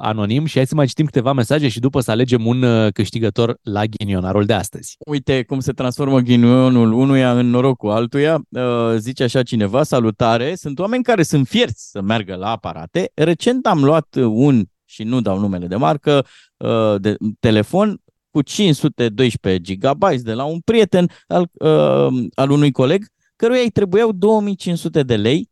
anonim 0.00 0.44
și 0.44 0.56
hai 0.56 0.66
să 0.66 0.74
mai 0.74 0.86
citim 0.86 1.04
câteva 1.04 1.32
mesaje 1.32 1.68
și 1.68 1.80
după 1.80 2.00
să 2.00 2.10
alegem 2.10 2.46
un 2.46 2.62
uh, 2.62 2.92
câștigător 2.92 3.56
la 3.62 3.84
ghinionarul 3.84 4.44
de 4.44 4.52
astăzi. 4.52 4.96
Uite 5.06 5.42
cum 5.42 5.60
se 5.60 5.72
transformă 5.72 6.18
ghinionul 6.18 6.92
unuia 6.92 7.38
în 7.38 7.50
norocul 7.50 7.90
altuia. 7.90 8.40
Uh, 8.48 8.94
zice 8.96 9.22
așa 9.22 9.42
cineva, 9.42 9.82
salutare, 9.82 10.54
sunt 10.54 10.78
oameni 10.78 11.02
care 11.02 11.22
sunt 11.22 11.46
fierți 11.46 11.90
să 11.90 12.00
meargă 12.00 12.34
la 12.34 12.50
aparate. 12.50 13.10
Recent 13.14 13.66
am 13.66 13.84
luat 13.84 14.14
un, 14.14 14.62
și 14.84 15.02
nu 15.02 15.20
dau 15.20 15.38
numele 15.38 15.66
de 15.66 15.76
marcă, 15.76 16.26
uh, 16.56 17.00
de 17.00 17.16
telefon 17.40 18.00
cu 18.32 18.42
512 18.42 19.74
GB 19.74 20.14
de 20.16 20.32
la 20.32 20.44
un 20.44 20.60
prieten 20.60 21.10
al, 21.26 21.50
al 22.34 22.50
unui 22.50 22.70
coleg 22.70 23.06
căruia 23.36 23.60
îi 23.60 23.70
trebuiau 23.70 24.12
2500 24.12 25.02
de 25.02 25.16
lei 25.16 25.50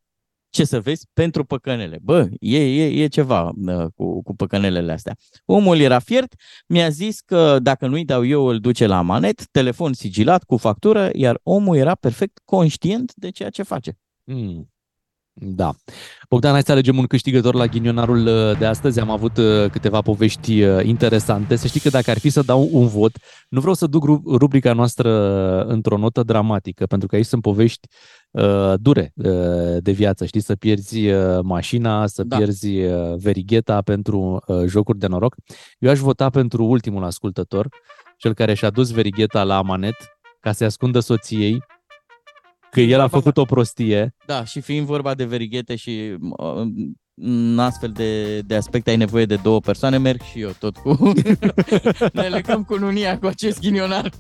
ce 0.50 0.64
să 0.64 0.80
vezi, 0.80 1.06
pentru 1.12 1.44
păcănele. 1.44 1.98
Bă, 2.02 2.28
e, 2.40 2.58
e, 2.58 3.02
e 3.02 3.06
ceva 3.06 3.50
uh, 3.66 3.86
cu, 3.94 4.22
cu 4.22 4.34
păcănelele 4.34 4.92
astea. 4.92 5.16
Omul 5.44 5.78
era 5.78 5.98
fiert, 5.98 6.34
mi-a 6.66 6.88
zis 6.88 7.20
că 7.20 7.58
dacă 7.58 7.86
nu-i 7.86 8.04
dau 8.04 8.26
eu, 8.26 8.46
îl 8.46 8.58
duce 8.58 8.86
la 8.86 9.02
manet, 9.02 9.46
telefon 9.50 9.92
sigilat 9.92 10.44
cu 10.44 10.56
factură, 10.56 11.10
iar 11.12 11.40
omul 11.42 11.76
era 11.76 11.94
perfect 11.94 12.40
conștient 12.44 13.12
de 13.14 13.30
ceea 13.30 13.50
ce 13.50 13.62
face. 13.62 13.98
Mm. 14.24 14.70
Da. 15.32 15.74
Bogdan, 16.28 16.52
hai 16.52 16.62
să 16.62 16.72
alegem 16.72 16.98
un 16.98 17.06
câștigător 17.06 17.54
la 17.54 17.66
ghinionarul 17.66 18.26
uh, 18.26 18.58
de 18.58 18.66
astăzi. 18.66 19.00
Am 19.00 19.10
avut 19.10 19.36
uh, 19.36 19.70
câteva 19.70 20.00
povești 20.00 20.62
uh, 20.62 20.84
interesante. 20.84 21.56
Să 21.56 21.66
știi 21.66 21.80
că 21.80 21.88
dacă 21.88 22.10
ar 22.10 22.18
fi 22.18 22.30
să 22.30 22.42
dau 22.42 22.68
un 22.72 22.86
vot, 22.86 23.16
nu 23.48 23.60
vreau 23.60 23.74
să 23.74 23.86
duc 23.86 24.04
rubrica 24.26 24.72
noastră 24.72 25.10
într-o 25.64 25.96
notă 25.96 26.22
dramatică, 26.22 26.86
pentru 26.86 27.08
că 27.08 27.14
aici 27.14 27.26
sunt 27.26 27.42
povești 27.42 27.88
uh, 28.30 28.74
dure 28.76 29.12
uh, 29.14 29.76
de 29.78 29.92
viață. 29.92 30.24
Știi, 30.24 30.40
să 30.40 30.56
pierzi 30.56 31.10
uh, 31.10 31.38
mașina, 31.42 32.06
să 32.06 32.22
da. 32.22 32.36
pierzi 32.36 32.80
uh, 32.80 33.14
verigheta 33.16 33.82
pentru 33.82 34.42
uh, 34.46 34.64
jocuri 34.66 34.98
de 34.98 35.06
noroc. 35.06 35.34
Eu 35.78 35.90
aș 35.90 35.98
vota 35.98 36.30
pentru 36.30 36.64
ultimul 36.64 37.04
ascultător, 37.04 37.68
cel 38.16 38.34
care 38.34 38.54
și-a 38.54 38.70
dus 38.70 38.90
verigheta 38.90 39.44
la 39.44 39.62
manet 39.62 39.96
ca 40.40 40.52
să-i 40.52 40.66
ascundă 40.66 41.00
soției 41.00 41.62
că 42.70 42.80
el 42.80 43.00
a 43.00 43.08
făcut 43.08 43.36
o 43.36 43.44
prostie. 43.44 44.14
Da, 44.26 44.44
și 44.44 44.60
fiind 44.60 44.86
vorba 44.86 45.14
de 45.14 45.24
verighete 45.24 45.76
și 45.76 46.16
în 47.22 47.58
astfel 47.58 47.90
de, 47.94 48.38
de 48.38 48.54
aspecte 48.54 48.90
ai 48.90 48.96
nevoie 48.96 49.24
de 49.24 49.38
două 49.42 49.60
persoane, 49.60 49.98
merg 49.98 50.20
și 50.22 50.40
eu 50.40 50.50
tot 50.58 50.76
cu... 50.76 51.12
ne 52.12 52.22
legăm 52.22 52.62
cu 52.62 52.76
nunia 52.76 53.18
cu 53.18 53.26
acest 53.26 53.60
ghinionar. 53.60 54.10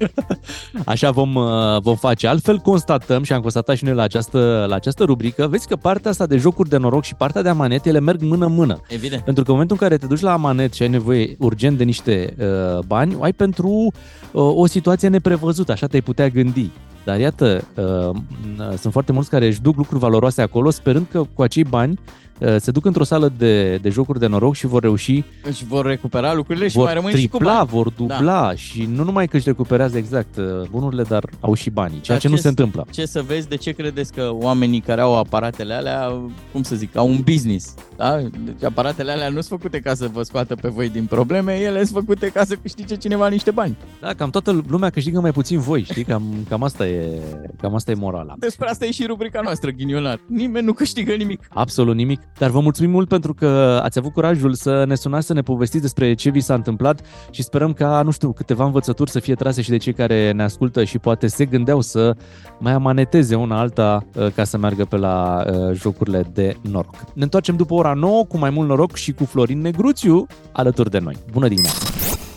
Așa 0.84 1.10
vom, 1.10 1.34
uh, 1.34 1.80
vom 1.80 1.96
face. 1.96 2.26
Altfel 2.26 2.58
constatăm 2.58 3.22
și 3.22 3.32
am 3.32 3.40
constatat 3.40 3.76
și 3.76 3.84
noi 3.84 3.94
la 3.94 4.02
această, 4.02 4.66
la 4.68 4.74
această 4.74 5.04
rubrică, 5.04 5.46
vezi 5.46 5.68
că 5.68 5.76
partea 5.76 6.10
asta 6.10 6.26
de 6.26 6.36
jocuri 6.36 6.68
de 6.68 6.76
noroc 6.76 7.04
și 7.04 7.14
partea 7.14 7.42
de 7.42 7.48
amanet, 7.48 7.86
ele 7.86 8.00
merg 8.00 8.20
mână-mână. 8.20 8.80
Evident. 8.88 9.22
Pentru 9.22 9.42
că 9.42 9.50
în 9.50 9.56
momentul 9.56 9.76
în 9.80 9.88
care 9.88 10.00
te 10.00 10.06
duci 10.06 10.20
la 10.20 10.32
amanet 10.32 10.72
și 10.72 10.82
ai 10.82 10.88
nevoie 10.88 11.36
urgent 11.38 11.78
de 11.78 11.84
niște 11.84 12.34
uh, 12.38 12.84
bani, 12.86 13.16
ai 13.20 13.32
pentru 13.32 13.68
uh, 13.68 13.92
o 14.32 14.66
situație 14.66 15.08
neprevăzută, 15.08 15.72
așa 15.72 15.86
te-ai 15.86 16.02
putea 16.02 16.28
gândi. 16.28 16.70
Dar 17.04 17.18
iată, 17.18 17.64
uh, 17.76 18.76
sunt 18.78 18.92
foarte 18.92 19.12
mulți 19.12 19.30
care 19.30 19.46
își 19.46 19.60
duc 19.60 19.76
lucruri 19.76 20.00
valoroase 20.00 20.42
acolo, 20.42 20.70
sperând 20.70 21.06
că 21.10 21.22
cu 21.34 21.42
acei 21.42 21.64
bani 21.64 21.92
uh, 21.92 22.29
se 22.58 22.70
duc 22.70 22.84
într-o 22.84 23.04
sală 23.04 23.32
de, 23.38 23.76
de 23.76 23.88
jocuri 23.88 24.18
de 24.18 24.26
noroc 24.26 24.54
și 24.54 24.66
vor 24.66 24.82
reuși. 24.82 25.24
Și 25.52 25.64
vor 25.64 25.86
recupera 25.86 26.34
lucrurile 26.34 26.68
și 26.68 26.76
vor 26.76 26.84
mai 26.84 26.94
rămân 26.94 27.12
tripla, 27.12 27.38
și 27.38 27.44
cu 27.44 27.50
bani. 27.50 27.68
vor 27.68 27.90
dubla 27.90 28.46
da. 28.46 28.54
și 28.54 28.88
nu 28.94 29.04
numai 29.04 29.26
că 29.26 29.36
își 29.36 29.44
recuperează 29.46 29.98
exact 29.98 30.36
uh, 30.36 30.44
bunurile, 30.70 31.02
dar 31.02 31.24
au 31.40 31.54
și 31.54 31.70
banii, 31.70 32.00
ceea 32.00 32.16
dar 32.16 32.18
ce, 32.18 32.26
ce 32.26 32.28
nu 32.28 32.36
se 32.36 32.48
întâmplă. 32.48 32.86
Ce 32.90 33.06
să 33.06 33.22
vezi, 33.22 33.48
de 33.48 33.56
ce 33.56 33.70
credeți 33.72 34.12
că 34.12 34.30
oamenii 34.32 34.80
care 34.80 35.00
au 35.00 35.18
aparatele 35.18 35.74
alea, 35.74 36.20
cum 36.52 36.62
să 36.62 36.76
zic, 36.76 36.96
au 36.96 37.08
un 37.08 37.20
business? 37.24 37.74
Da? 37.96 38.18
Deci 38.44 38.64
aparatele 38.64 39.10
alea 39.10 39.28
nu 39.28 39.40
sunt 39.40 39.60
făcute 39.60 39.80
ca 39.80 39.94
să 39.94 40.08
vă 40.12 40.22
scoată 40.22 40.54
pe 40.54 40.68
voi 40.68 40.88
din 40.88 41.04
probleme, 41.04 41.54
ele 41.54 41.84
sunt 41.84 41.98
făcute 41.98 42.28
ca 42.28 42.44
să 42.44 42.54
câștige 42.54 42.96
cineva 42.96 43.28
niște 43.28 43.50
bani. 43.50 43.76
Da, 44.00 44.14
cam 44.14 44.30
toată 44.30 44.62
lumea 44.68 44.90
câștigă 44.90 45.20
mai 45.20 45.32
puțin 45.32 45.58
voi, 45.58 45.82
știi? 45.82 46.04
Cam, 46.04 46.22
cam, 46.48 46.62
asta, 46.62 46.86
e, 46.86 47.20
cam 47.60 47.74
asta 47.74 47.90
e 47.90 47.94
morala. 47.94 48.34
Despre 48.38 48.68
asta 48.68 48.84
e 48.84 48.90
și 48.90 49.04
rubrica 49.06 49.40
noastră, 49.40 49.70
ghinionar. 49.70 50.20
Nimeni 50.26 50.66
nu 50.66 50.72
câștigă 50.72 51.12
nimic. 51.14 51.46
Absolut 51.48 51.94
nimic. 51.94 52.20
Dar 52.38 52.50
vă 52.50 52.60
mulțumim 52.60 52.90
mult 52.90 53.08
pentru 53.08 53.34
că 53.34 53.80
ați 53.82 53.98
avut 53.98 54.12
curajul 54.12 54.54
să 54.54 54.84
ne 54.86 54.94
sunați, 54.94 55.26
să 55.26 55.32
ne 55.32 55.40
povestiți 55.40 55.82
despre 55.82 56.14
ce 56.14 56.30
vi 56.30 56.40
s-a 56.40 56.54
întâmplat 56.54 57.00
și 57.30 57.42
sperăm 57.42 57.72
ca, 57.72 58.02
nu 58.04 58.10
știu, 58.10 58.32
câteva 58.32 58.64
învățături 58.64 59.10
să 59.10 59.20
fie 59.20 59.34
trase 59.34 59.62
și 59.62 59.70
de 59.70 59.76
cei 59.76 59.92
care 59.92 60.32
ne 60.32 60.42
ascultă 60.42 60.84
și 60.84 60.98
poate 60.98 61.26
se 61.26 61.44
gândeau 61.44 61.80
să 61.80 62.16
mai 62.58 62.72
amaneteze 62.72 63.34
una 63.34 63.58
alta 63.58 64.06
uh, 64.14 64.26
ca 64.34 64.44
să 64.44 64.58
meargă 64.58 64.84
pe 64.84 64.96
la 64.96 65.44
uh, 65.46 65.76
jocurile 65.76 66.24
de 66.32 66.56
noroc. 66.70 66.94
Ne 67.14 67.22
întoarcem 67.22 67.56
după 67.56 67.74
ora 67.74 67.92
9 67.92 68.24
cu 68.24 68.38
mai 68.38 68.50
mult 68.50 68.68
noroc 68.68 68.96
și 68.96 69.12
cu 69.12 69.24
Florin 69.24 69.60
Negruțiu 69.60 70.26
alături 70.52 70.90
de 70.90 70.98
noi. 70.98 71.16
Bună 71.32 71.48
dimineața! 71.48 71.78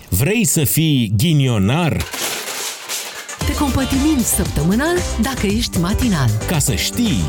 Vrei 0.10 0.46
să 0.46 0.64
fii 0.64 1.14
ghinionar? 1.18 1.98
Te 3.46 3.56
compătimim 3.60 4.20
săptămânal 4.20 4.96
dacă 5.22 5.46
ești 5.46 5.80
matinal. 5.80 6.30
Ca 6.48 6.58
să 6.58 6.74
știi! 6.74 7.24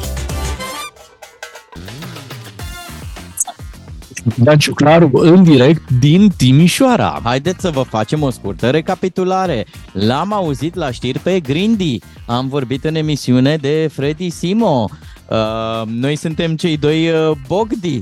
Dan 4.36 4.58
Ciuclaru 4.58 5.10
în 5.12 5.42
direct 5.42 5.90
din 6.00 6.28
Timișoara. 6.36 7.20
Haideți 7.22 7.60
să 7.60 7.70
vă 7.70 7.82
facem 7.82 8.22
o 8.22 8.30
scurtă 8.30 8.70
recapitulare. 8.70 9.66
L-am 9.92 10.32
auzit 10.32 10.74
la 10.74 10.90
știri 10.90 11.18
pe 11.18 11.40
Grindy, 11.40 11.98
am 12.26 12.48
vorbit 12.48 12.84
în 12.84 12.94
emisiune 12.94 13.56
de 13.56 13.88
Freddy 13.92 14.30
Simo, 14.30 14.88
Uh, 15.28 15.82
noi 15.86 16.16
suntem 16.16 16.56
cei 16.56 16.76
doi 16.76 17.10
uh, 17.10 17.36
Bogdi 17.46 17.98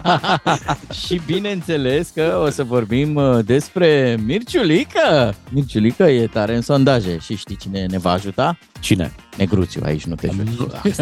și 1.06 1.20
bineînțeles 1.26 2.10
că 2.14 2.42
o 2.44 2.50
să 2.50 2.64
vorbim 2.64 3.14
uh, 3.14 3.38
despre 3.44 4.18
Mirciulică. 4.24 5.34
Mirciulică 5.50 6.02
e 6.02 6.26
tare 6.26 6.54
în 6.54 6.62
sondaje 6.62 7.18
și 7.18 7.36
știi 7.36 7.56
cine 7.56 7.86
ne 7.86 7.98
va 7.98 8.10
ajuta? 8.10 8.58
Cine? 8.80 9.12
Negruțiu, 9.36 9.80
aici 9.84 10.04
nu 10.04 10.14
te 10.14 10.28
joci. 10.56 10.96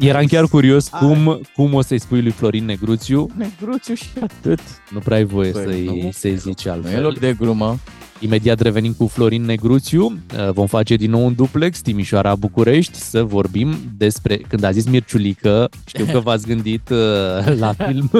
Eram 0.00 0.26
chiar 0.26 0.46
curios 0.46 0.88
cum, 0.88 1.40
cum 1.54 1.74
o 1.74 1.80
să-i 1.80 2.00
spui 2.00 2.22
lui 2.22 2.30
Florin 2.30 2.64
Negruțiu. 2.64 3.30
Negruțiu 3.36 3.94
și 3.94 4.08
atât. 4.22 4.60
Nu 4.90 4.98
prea 4.98 5.16
ai 5.16 5.24
voie 5.24 5.50
păi, 5.50 5.62
să-i, 5.64 6.10
să-i 6.12 6.36
zici 6.36 6.66
altfel. 6.66 6.90
Nu 6.90 6.96
e 6.96 7.00
loc 7.00 7.18
de 7.18 7.36
glumă. 7.38 7.78
Imediat 8.20 8.60
revenim 8.60 8.92
cu 8.92 9.06
Florin 9.06 9.42
Negruțiu, 9.42 10.04
uh, 10.04 10.50
vom 10.52 10.66
face 10.66 10.94
din 10.94 11.10
nou 11.10 11.24
un 11.24 11.34
duplex 11.34 11.80
Timișoara-București 11.80 12.98
să 12.98 13.22
vorbim 13.22 13.76
despre, 13.96 14.36
când 14.36 14.62
a 14.62 14.70
zis 14.70 14.86
Mirciulică, 14.86 15.68
știu 15.86 16.04
că 16.04 16.18
v-ați 16.18 16.46
gândit 16.46 16.88
uh, 16.88 17.56
la 17.58 17.72
film, 17.72 18.10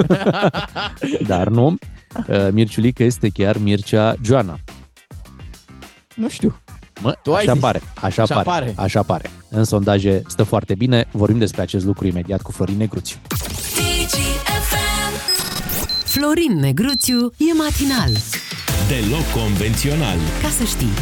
dar 1.27 1.47
nu, 1.47 1.77
uh, 2.27 2.47
Mirciulică 2.51 3.03
este 3.03 3.29
chiar 3.29 3.57
Mircea 3.57 4.15
Joana. 4.23 4.59
Nu 6.15 6.29
știu. 6.29 6.61
Mă, 7.01 7.15
tu 7.23 7.33
așa 7.33 7.51
ai 7.51 7.57
pare, 7.57 7.81
așa, 8.01 8.21
așa 8.21 8.33
pare, 8.33 8.45
pare, 8.45 8.73
așa 8.75 9.03
pare. 9.03 9.29
În 9.49 9.63
sondaje 9.63 10.21
stă 10.27 10.43
foarte 10.43 10.75
bine, 10.75 11.07
vorbim 11.11 11.37
despre 11.37 11.61
acest 11.61 11.85
lucru 11.85 12.07
imediat 12.07 12.41
cu 12.41 12.51
Florin 12.51 12.77
Negruțiu. 12.77 13.17
Florin 16.05 16.59
Negruțiu 16.59 17.31
e 17.37 17.53
matinal 17.57 18.11
deloc 18.87 19.43
convențional. 19.43 20.17
Ca 20.41 20.49
să 20.49 20.63
știi. 20.63 20.93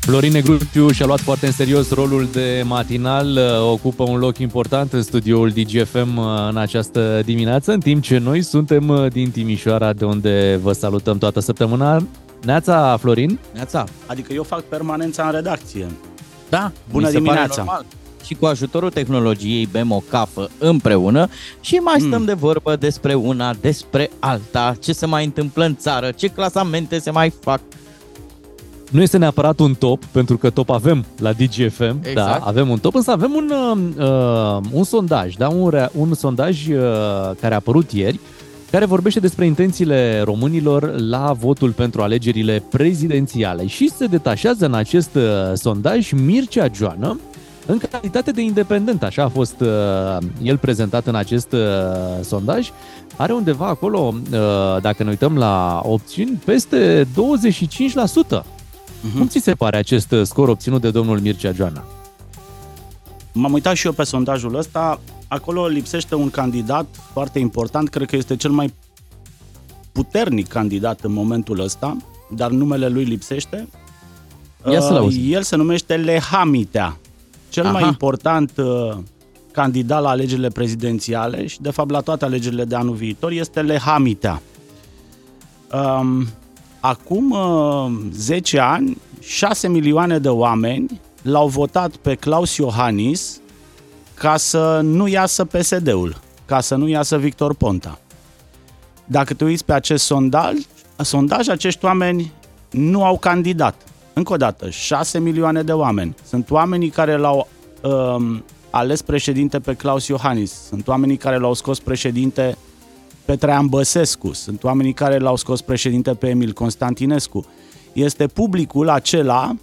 Florin 0.00 0.32
Negruțiu 0.32 0.90
și-a 0.90 1.06
luat 1.06 1.20
foarte 1.20 1.46
în 1.46 1.52
serios 1.52 1.90
rolul 1.90 2.28
de 2.32 2.62
matinal, 2.64 3.38
ocupă 3.72 4.02
un 4.02 4.18
loc 4.18 4.38
important 4.38 4.92
în 4.92 5.02
studioul 5.02 5.50
DGFM 5.50 6.16
uh, 6.16 6.24
în 6.50 6.56
această 6.56 7.22
dimineață, 7.24 7.72
în 7.72 7.80
timp 7.80 8.02
ce 8.02 8.18
noi 8.18 8.42
suntem 8.42 8.88
uh, 8.88 9.12
din 9.12 9.30
Timișoara, 9.30 9.92
de 9.92 10.04
unde 10.04 10.58
vă 10.62 10.72
salutăm 10.72 11.18
toată 11.18 11.40
săptămâna. 11.40 12.06
Neața, 12.44 12.96
Florin? 13.00 13.38
Neața, 13.54 13.84
adică 14.06 14.32
eu 14.32 14.42
fac 14.42 14.60
permanența 14.60 15.24
în 15.24 15.32
redacție. 15.32 15.86
Da, 16.48 16.72
bună 16.90 17.10
dimineața! 17.10 17.84
și 18.24 18.34
cu 18.34 18.46
ajutorul 18.46 18.90
tehnologiei 18.90 19.68
bem 19.72 19.90
o 19.90 20.02
cafă 20.08 20.50
împreună 20.58 21.28
și 21.60 21.74
mai 21.74 22.00
stăm 22.00 22.20
mm. 22.20 22.24
de 22.26 22.32
vorbă 22.32 22.76
despre 22.76 23.14
una, 23.14 23.54
despre 23.60 24.10
alta, 24.18 24.74
ce 24.80 24.92
se 24.92 25.06
mai 25.06 25.24
întâmplă 25.24 25.64
în 25.64 25.76
țară, 25.76 26.10
ce 26.10 26.26
clasamente 26.26 26.98
se 26.98 27.10
mai 27.10 27.32
fac. 27.40 27.60
Nu 28.90 29.02
este 29.02 29.18
neapărat 29.18 29.58
un 29.58 29.74
top, 29.74 30.04
pentru 30.04 30.36
că 30.36 30.50
top 30.50 30.70
avem 30.70 31.04
la 31.18 31.32
DGFM, 31.32 32.00
da, 32.02 32.08
exact. 32.08 32.14
da, 32.14 32.46
avem 32.46 32.68
un 32.68 32.78
top, 32.78 32.94
însă 32.94 33.10
avem 33.10 33.32
un, 33.34 33.52
uh, 33.52 34.06
uh, 34.06 34.58
un 34.72 34.84
sondaj, 34.84 35.34
da, 35.34 35.48
un, 35.48 35.88
un 35.92 36.14
sondaj 36.14 36.68
uh, 36.68 36.76
care 37.40 37.52
a 37.52 37.56
apărut 37.56 37.90
ieri, 37.92 38.20
care 38.74 38.86
vorbește 38.86 39.20
despre 39.20 39.46
intențiile 39.46 40.20
românilor 40.20 40.98
la 40.98 41.32
votul 41.32 41.70
pentru 41.70 42.02
alegerile 42.02 42.62
prezidențiale 42.70 43.66
și 43.66 43.90
se 43.90 44.06
detașează 44.06 44.66
în 44.66 44.74
acest 44.74 45.14
uh, 45.14 45.22
sondaj 45.54 46.12
Mircea 46.12 46.66
Joană, 46.74 47.20
în 47.66 47.78
calitate 47.90 48.30
de 48.30 48.40
independent, 48.40 49.02
așa 49.02 49.22
a 49.22 49.28
fost 49.28 49.60
uh, 49.60 49.68
el 50.42 50.58
prezentat 50.58 51.06
în 51.06 51.14
acest 51.14 51.52
uh, 51.52 51.60
sondaj, 52.22 52.70
are 53.16 53.32
undeva 53.32 53.66
acolo, 53.66 54.14
uh, 54.14 54.80
dacă 54.80 55.02
ne 55.02 55.08
uităm 55.08 55.36
la 55.36 55.80
opțiuni, 55.84 56.40
peste 56.44 57.04
25%. 57.04 57.06
Uh-huh. 57.06 58.44
Mhm. 59.00 59.16
Cum 59.16 59.26
ți 59.26 59.38
se 59.38 59.52
pare 59.52 59.76
acest 59.76 60.12
uh, 60.12 60.22
scor 60.24 60.48
obținut 60.48 60.80
de 60.80 60.90
domnul 60.90 61.20
Mircea 61.20 61.52
Joana? 61.52 61.84
m-am 63.34 63.52
uitat 63.52 63.74
și 63.74 63.86
eu 63.86 63.92
pe 63.92 64.02
sondajul 64.02 64.56
ăsta, 64.56 65.00
acolo 65.28 65.66
lipsește 65.66 66.14
un 66.14 66.30
candidat 66.30 66.86
foarte 67.12 67.38
important, 67.38 67.88
cred 67.88 68.08
că 68.08 68.16
este 68.16 68.36
cel 68.36 68.50
mai 68.50 68.74
puternic 69.92 70.48
candidat 70.48 71.00
în 71.00 71.12
momentul 71.12 71.60
ăsta, 71.60 71.96
dar 72.30 72.50
numele 72.50 72.88
lui 72.88 73.04
lipsește. 73.04 73.68
Ia 74.70 74.80
să-l 74.80 74.92
Uh, 74.92 74.98
auzim. 74.98 75.32
El 75.32 75.42
se 75.42 75.56
numește 75.56 75.96
Lehamitea, 75.96 76.98
cel 77.48 77.64
mai 77.64 77.80
Aha. 77.80 77.86
important 77.86 78.52
uh, 78.56 78.96
candidat 79.52 80.02
la 80.02 80.08
alegerile 80.08 80.48
prezidențiale 80.48 81.46
și 81.46 81.60
de 81.60 81.70
fapt 81.70 81.90
la 81.90 82.00
toate 82.00 82.24
alegerile 82.24 82.64
de 82.64 82.74
anul 82.74 82.94
viitor 82.94 83.30
este 83.30 83.62
Lehamitea. 83.62 84.42
Um, 85.72 86.26
acum 86.80 87.30
uh, 87.30 87.92
10 88.12 88.58
ani, 88.58 88.96
6 89.20 89.68
milioane 89.68 90.18
de 90.18 90.28
oameni 90.28 91.00
l-au 91.22 91.48
votat 91.48 91.96
pe 91.96 92.14
Claus 92.14 92.56
Iohannis 92.56 93.40
ca 94.14 94.36
să 94.36 94.80
nu 94.82 95.06
iasă 95.06 95.44
PSD-ul, 95.44 96.16
ca 96.44 96.60
să 96.60 96.74
nu 96.74 96.88
iasă 96.88 97.18
Victor 97.18 97.54
Ponta. 97.54 97.98
Dacă 99.04 99.34
te 99.34 99.44
uiți 99.44 99.64
pe 99.64 99.72
acest 99.72 100.04
sondaj, 100.04 100.54
sondaj, 100.96 101.48
acești 101.48 101.84
oameni 101.84 102.32
nu 102.70 103.04
au 103.04 103.18
candidat. 103.18 103.74
Încă 104.12 104.32
o 104.32 104.36
dată, 104.36 104.70
6 104.70 105.18
milioane 105.18 105.62
de 105.62 105.72
oameni. 105.72 106.14
Sunt 106.24 106.50
oamenii 106.50 106.88
care 106.88 107.16
l-au 107.16 107.48
um, 107.82 108.44
ales 108.70 109.02
președinte 109.02 109.58
pe 109.58 109.74
Claus 109.74 110.06
Iohannis. 110.06 110.52
Sunt 110.68 110.88
oamenii 110.88 111.16
care 111.16 111.38
l-au 111.38 111.54
scos 111.54 111.80
președinte 111.80 112.56
pe 113.24 113.36
Traian 113.36 113.66
Băsescu. 113.66 114.32
Sunt 114.32 114.64
oamenii 114.64 114.92
care 114.92 115.18
l-au 115.18 115.36
scos 115.36 115.60
președinte 115.60 116.14
pe 116.14 116.28
Emil 116.28 116.52
Constantinescu. 116.52 117.46
Este 117.92 118.26
publicul 118.26 118.88
acela 118.88 119.56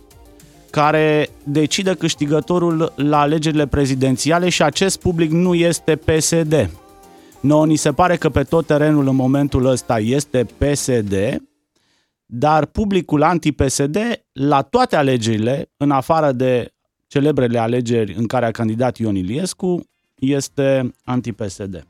care 0.72 1.30
decide 1.44 1.94
câștigătorul 1.94 2.94
la 2.96 3.20
alegerile 3.20 3.68
prezidențiale 3.68 4.50
și 4.50 4.64
acest 4.64 5.00
public 5.00 5.32
nu 5.32 5.54
este 5.54 5.96
PSD. 5.96 6.70
Nouă 7.40 7.66
ni 7.66 7.76
se 7.76 7.92
pare 7.92 8.16
că 8.16 8.30
pe 8.30 8.44
tot 8.44 8.66
terenul 8.66 9.08
în 9.08 9.16
momentul 9.16 9.66
ăsta 9.66 10.00
este 10.00 10.48
PSD, 10.58 11.14
dar 12.26 12.66
publicul 12.66 13.24
anti-PSD 13.24 13.98
la 14.32 14.62
toate 14.62 14.96
alegerile, 14.96 15.72
în 15.78 15.92
afară 15.92 16.32
de 16.32 16.74
celebrele 17.08 17.60
alegeri 17.60 18.14
în 18.14 18.28
care 18.28 18.46
a 18.46 18.52
candidat 18.52 18.98
Ion 18.98 19.16
Iliescu, 19.16 19.90
este 20.16 20.94
anti-PSD. 21.04 21.86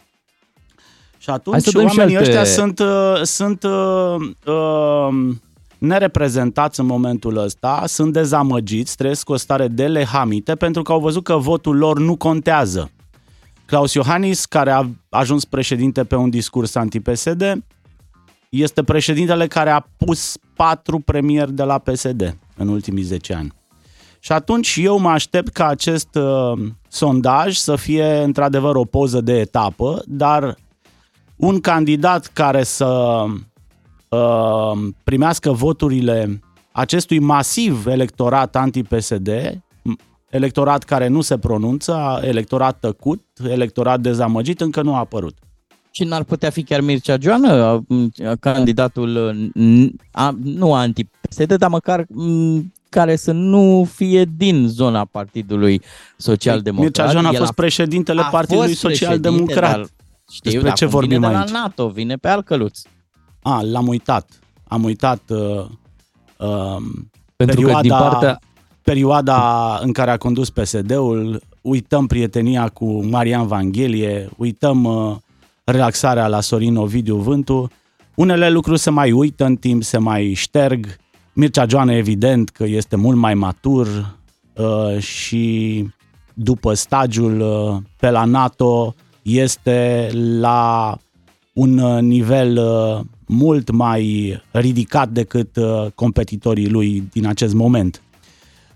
Și 1.17 1.25
Hai 1.25 1.35
atunci 1.35 1.61
să 1.61 1.71
dăm 1.71 1.87
și 1.87 1.99
oamenii 1.99 2.17
alte- 2.17 2.29
ăștia 2.29 2.45
sunt, 2.45 2.79
uh, 2.79 3.21
sunt 3.23 3.63
uh, 3.63 4.15
uh, 4.45 5.35
nereprezentați 5.81 6.79
în 6.79 6.85
momentul 6.85 7.37
ăsta, 7.37 7.83
sunt 7.85 8.13
dezamăgiți, 8.13 8.95
trăiesc 8.95 9.29
o 9.29 9.35
stare 9.35 9.67
de 9.67 9.87
lehamite 9.87 10.55
pentru 10.55 10.81
că 10.81 10.91
au 10.91 10.99
văzut 10.99 11.23
că 11.23 11.37
votul 11.37 11.77
lor 11.77 11.99
nu 11.99 12.15
contează. 12.15 12.91
Claus 13.65 13.93
Iohannis, 13.93 14.45
care 14.45 14.71
a 14.71 14.85
ajuns 15.09 15.45
președinte 15.45 16.03
pe 16.03 16.15
un 16.15 16.29
discurs 16.29 16.75
anti-PSD, 16.75 17.63
este 18.49 18.83
președintele 18.83 19.47
care 19.47 19.69
a 19.69 19.87
pus 19.97 20.37
patru 20.55 20.99
premieri 20.99 21.53
de 21.53 21.63
la 21.63 21.77
PSD 21.77 22.37
în 22.57 22.67
ultimii 22.67 23.03
10 23.03 23.33
ani. 23.33 23.53
Și 24.19 24.31
atunci 24.31 24.79
eu 24.81 24.97
mă 24.99 25.09
aștept 25.09 25.53
ca 25.53 25.67
acest 25.67 26.15
uh, 26.15 26.59
sondaj 26.87 27.55
să 27.55 27.75
fie 27.75 28.17
într-adevăr 28.17 28.75
o 28.75 28.85
poză 28.85 29.21
de 29.21 29.39
etapă, 29.39 30.01
dar 30.05 30.57
un 31.35 31.59
candidat 31.59 32.25
care 32.25 32.63
să 32.63 33.23
uh, 34.15 34.87
primească 35.03 35.51
voturile 35.51 36.39
acestui 36.71 37.19
masiv 37.19 37.85
electorat 37.87 38.55
anti-PSD, 38.55 39.29
m- 39.29 40.05
electorat 40.29 40.83
care 40.83 41.07
nu 41.07 41.21
se 41.21 41.37
pronunță, 41.37 42.19
electorat 42.23 42.79
tăcut, 42.79 43.21
electorat 43.49 43.99
dezamăgit, 43.99 44.61
încă 44.61 44.81
nu 44.81 44.95
a 44.95 44.99
apărut. 44.99 45.37
Și 45.91 46.03
n-ar 46.03 46.23
putea 46.23 46.49
fi 46.49 46.63
chiar 46.63 46.81
Mircea 46.81 47.17
Joană, 47.21 47.47
a- 47.51 47.83
a- 48.29 48.35
candidatul 48.39 49.35
n- 49.59 49.89
a, 50.11 50.35
nu 50.43 50.73
anti-PSD, 50.73 51.53
dar 51.53 51.69
măcar 51.69 52.05
m, 52.09 52.59
care 52.89 53.15
să 53.15 53.31
nu 53.31 53.87
fie 53.93 54.25
din 54.37 54.67
zona 54.67 55.05
Partidului 55.05 55.81
Social-Democrat. 56.17 56.83
Mircea 56.97 57.11
Joan 57.11 57.25
a 57.25 57.29
El 57.31 57.37
fost 57.39 57.51
președintele 57.53 58.21
a 58.21 58.23
Partidului 58.23 58.67
fost 58.67 58.81
președinte, 58.81 59.05
Social-Democrat. 59.27 59.71
dar 59.75 59.85
Știu, 60.31 60.49
Despre 60.51 60.67
dar 60.67 60.77
ce 60.77 60.83
acum 60.83 60.95
vorbim 60.99 61.19
vine 61.19 61.31
de 61.31 61.35
aici? 61.37 61.49
la 61.49 61.59
NATO, 61.59 61.87
vine 61.89 62.15
pe 62.15 62.27
alt 62.27 62.45
căluț. 62.45 62.81
A, 63.41 63.61
l-am 63.61 63.87
uitat. 63.87 64.39
Am 64.67 64.83
uitat 64.83 65.21
uh, 65.29 65.65
uh, 66.37 66.77
Pentru 67.35 67.61
că 67.61 67.65
perioada, 67.65 67.81
din 67.81 67.91
partea- 67.91 68.39
perioada 68.83 69.77
în 69.81 69.91
care 69.91 70.11
a 70.11 70.17
condus 70.17 70.49
PSD-ul, 70.49 71.41
uităm 71.61 72.07
prietenia 72.07 72.67
cu 72.67 73.05
Marian 73.05 73.47
Vanghelie, 73.47 74.29
uităm 74.37 74.83
uh, 74.83 75.15
relaxarea 75.63 76.27
la 76.27 76.41
Sorin 76.41 76.75
Ovidiu 76.75 77.15
Vântu. 77.15 77.69
Unele 78.15 78.49
lucruri 78.49 78.79
se 78.79 78.89
mai 78.89 79.11
uită 79.11 79.45
în 79.45 79.55
timp, 79.55 79.83
se 79.83 79.97
mai 79.97 80.33
șterg. 80.33 80.95
Mircea 81.33 81.65
Joană, 81.67 81.93
evident 81.93 82.49
că 82.49 82.63
este 82.63 82.95
mult 82.95 83.17
mai 83.17 83.33
matur 83.33 84.15
uh, 84.55 84.97
și 84.99 85.85
după 86.33 86.73
stagiul 86.73 87.39
uh, 87.41 87.77
pe 87.99 88.09
la 88.09 88.25
NATO 88.25 88.95
este 89.21 90.09
la 90.39 90.97
un 91.53 91.77
uh, 91.77 92.01
nivel 92.01 92.57
uh, 92.57 93.05
mult 93.31 93.71
mai 93.71 94.35
ridicat 94.51 95.09
decât 95.09 95.55
uh, 95.55 95.85
competitorii 95.95 96.69
lui 96.69 97.03
din 97.11 97.27
acest 97.27 97.53
moment. 97.53 98.01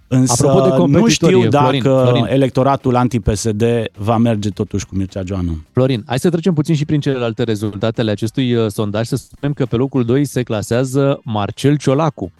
Însă 0.08 0.48
Apropo 0.48 0.62
de 0.62 0.70
nu 0.70 0.76
competitori, 0.76 1.12
știu 1.34 1.50
dacă 1.50 1.78
Florin, 1.78 1.82
Florin. 1.82 2.26
electoratul 2.26 2.96
anti-PSD 2.96 3.64
va 3.98 4.18
merge 4.18 4.50
totuși 4.50 4.86
cu 4.86 4.96
Mircea 4.96 5.22
Joană. 5.26 5.66
Florin, 5.72 6.04
hai 6.06 6.20
să 6.20 6.30
trecem 6.30 6.54
puțin 6.54 6.76
și 6.76 6.86
prin 6.86 7.00
celelalte 7.00 7.44
rezultate 7.44 8.02
ale 8.02 8.12
acestui 8.12 8.54
uh, 8.54 8.72
sondaj. 8.72 9.08
Să 9.08 9.16
spunem 9.16 9.54
că 9.54 9.66
pe 9.66 9.76
locul 9.76 10.06
2 10.06 10.26
se 10.26 10.44
clasează 10.44 11.20
Marcel 11.24 11.78
Ciolacu. 11.78 12.32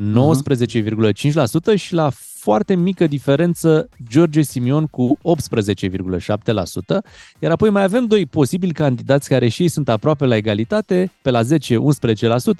19,5% 0.00 1.74
și 1.76 1.94
la 1.94 2.10
foarte 2.40 2.74
mică 2.74 3.06
diferență 3.06 3.88
George 4.08 4.42
Simion 4.42 4.86
cu 4.86 5.18
18,7%, 5.18 5.22
iar 7.38 7.50
apoi 7.50 7.70
mai 7.70 7.82
avem 7.82 8.06
doi 8.06 8.26
posibili 8.26 8.72
candidați 8.72 9.28
care 9.28 9.48
și 9.48 9.62
ei 9.62 9.68
sunt 9.68 9.88
aproape 9.88 10.24
la 10.24 10.36
egalitate, 10.36 11.12
pe 11.22 11.30
la 11.30 11.40
10-11%, 11.42 11.46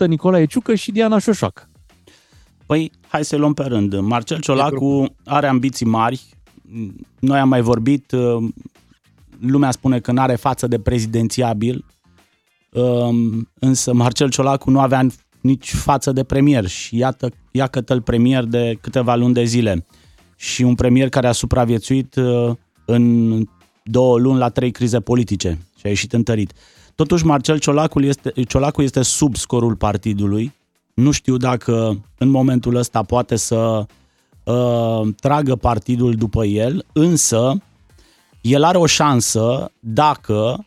Nicolae 0.07 0.45
Ciucă 0.45 0.75
și 0.75 0.93
Diana 0.93 1.19
Șoșoacă. 1.19 1.69
Păi, 2.67 2.91
hai 3.09 3.25
să 3.25 3.37
luăm 3.37 3.55
pe 3.55 3.63
rând. 3.63 3.99
Marcel 3.99 4.41
Ciolacu 4.41 5.15
are 5.25 5.47
ambiții 5.47 5.87
mari. 5.87 6.23
Noi 7.19 7.39
am 7.39 7.49
mai 7.49 7.61
vorbit, 7.61 8.11
uh, 8.13 8.49
lumea 9.41 9.71
spune 9.71 10.01
că 10.01 10.13
nu 10.13 10.21
are 10.21 10.35
față 10.35 10.67
de 10.67 10.79
prezidențiabil, 10.79 11.85
um, 12.73 13.49
însă 13.59 13.93
Marcel 13.93 14.31
Ciolacu 14.31 14.71
nu 14.71 14.81
avea 14.81 15.07
nici 15.41 15.75
față 15.75 16.13
de 16.13 16.25
premier 16.25 16.67
și 16.67 16.97
iată, 16.97 17.29
iată-l 17.51 18.01
premier 18.03 18.45
de 18.45 18.79
câteva 18.81 19.15
luni 19.15 19.35
de 19.35 19.45
zile. 19.45 19.87
Și 20.37 20.63
un 20.63 20.75
premier 20.75 21.09
care 21.09 21.27
a 21.27 21.33
supraviețuit 21.33 22.15
uh, 22.15 22.51
în 22.85 23.45
două 23.85 24.19
luni 24.19 24.39
la 24.39 24.49
trei 24.49 24.71
crize 24.71 25.01
politice 25.01 25.59
și 25.79 25.87
a 25.87 25.89
ieșit 25.89 26.13
întărit. 26.13 26.53
Totuși, 26.95 27.25
Marcel 27.27 27.59
Ciolacu 27.59 28.01
este, 28.01 28.33
Ciolacu 28.49 28.83
este 28.83 29.03
sub 29.03 29.37
scorul 29.37 29.77
partidului. 29.77 30.53
Nu 30.95 31.11
știu 31.11 31.37
dacă 31.37 32.05
în 32.19 32.29
momentul 32.29 32.75
ăsta 32.75 33.03
poate 33.03 33.37
să 33.37 33.87
uh, 34.45 35.09
tragă 35.21 35.57
partidul 35.57 36.15
după 36.15 36.45
el, 36.45 36.85
însă 36.93 37.63
el 38.41 38.65
are 38.65 38.79
o 38.79 38.87
șansă 38.87 39.73
dacă 39.81 40.67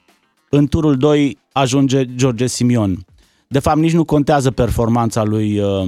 în 0.50 0.68
turul 0.68 0.98
2 0.98 1.38
ajunge 1.52 2.16
George 2.16 2.48
Simion. 2.48 3.06
De 3.54 3.60
fapt, 3.60 3.78
nici 3.78 3.94
nu 3.94 4.04
contează 4.04 4.52
performanța 4.52 5.24
lui 5.24 5.60
uh, 5.60 5.88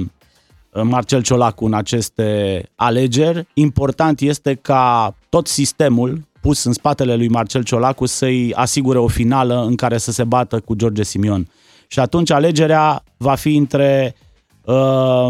Marcel 0.82 1.22
Ciolacu 1.22 1.64
în 1.64 1.74
aceste 1.74 2.62
alegeri. 2.74 3.46
Important 3.54 4.20
este 4.20 4.54
ca 4.54 5.14
tot 5.28 5.46
sistemul 5.46 6.28
pus 6.40 6.64
în 6.64 6.72
spatele 6.72 7.16
lui 7.16 7.28
Marcel 7.28 7.62
Ciolacu 7.62 8.06
să-i 8.06 8.52
asigure 8.54 8.98
o 8.98 9.06
finală 9.06 9.64
în 9.64 9.74
care 9.74 9.98
să 9.98 10.12
se 10.12 10.24
bată 10.24 10.60
cu 10.60 10.74
George 10.74 11.02
Simion. 11.02 11.48
Și 11.86 11.98
atunci 11.98 12.30
alegerea 12.30 13.02
va 13.16 13.34
fi 13.34 13.56
între 13.56 14.14
uh, 14.64 15.28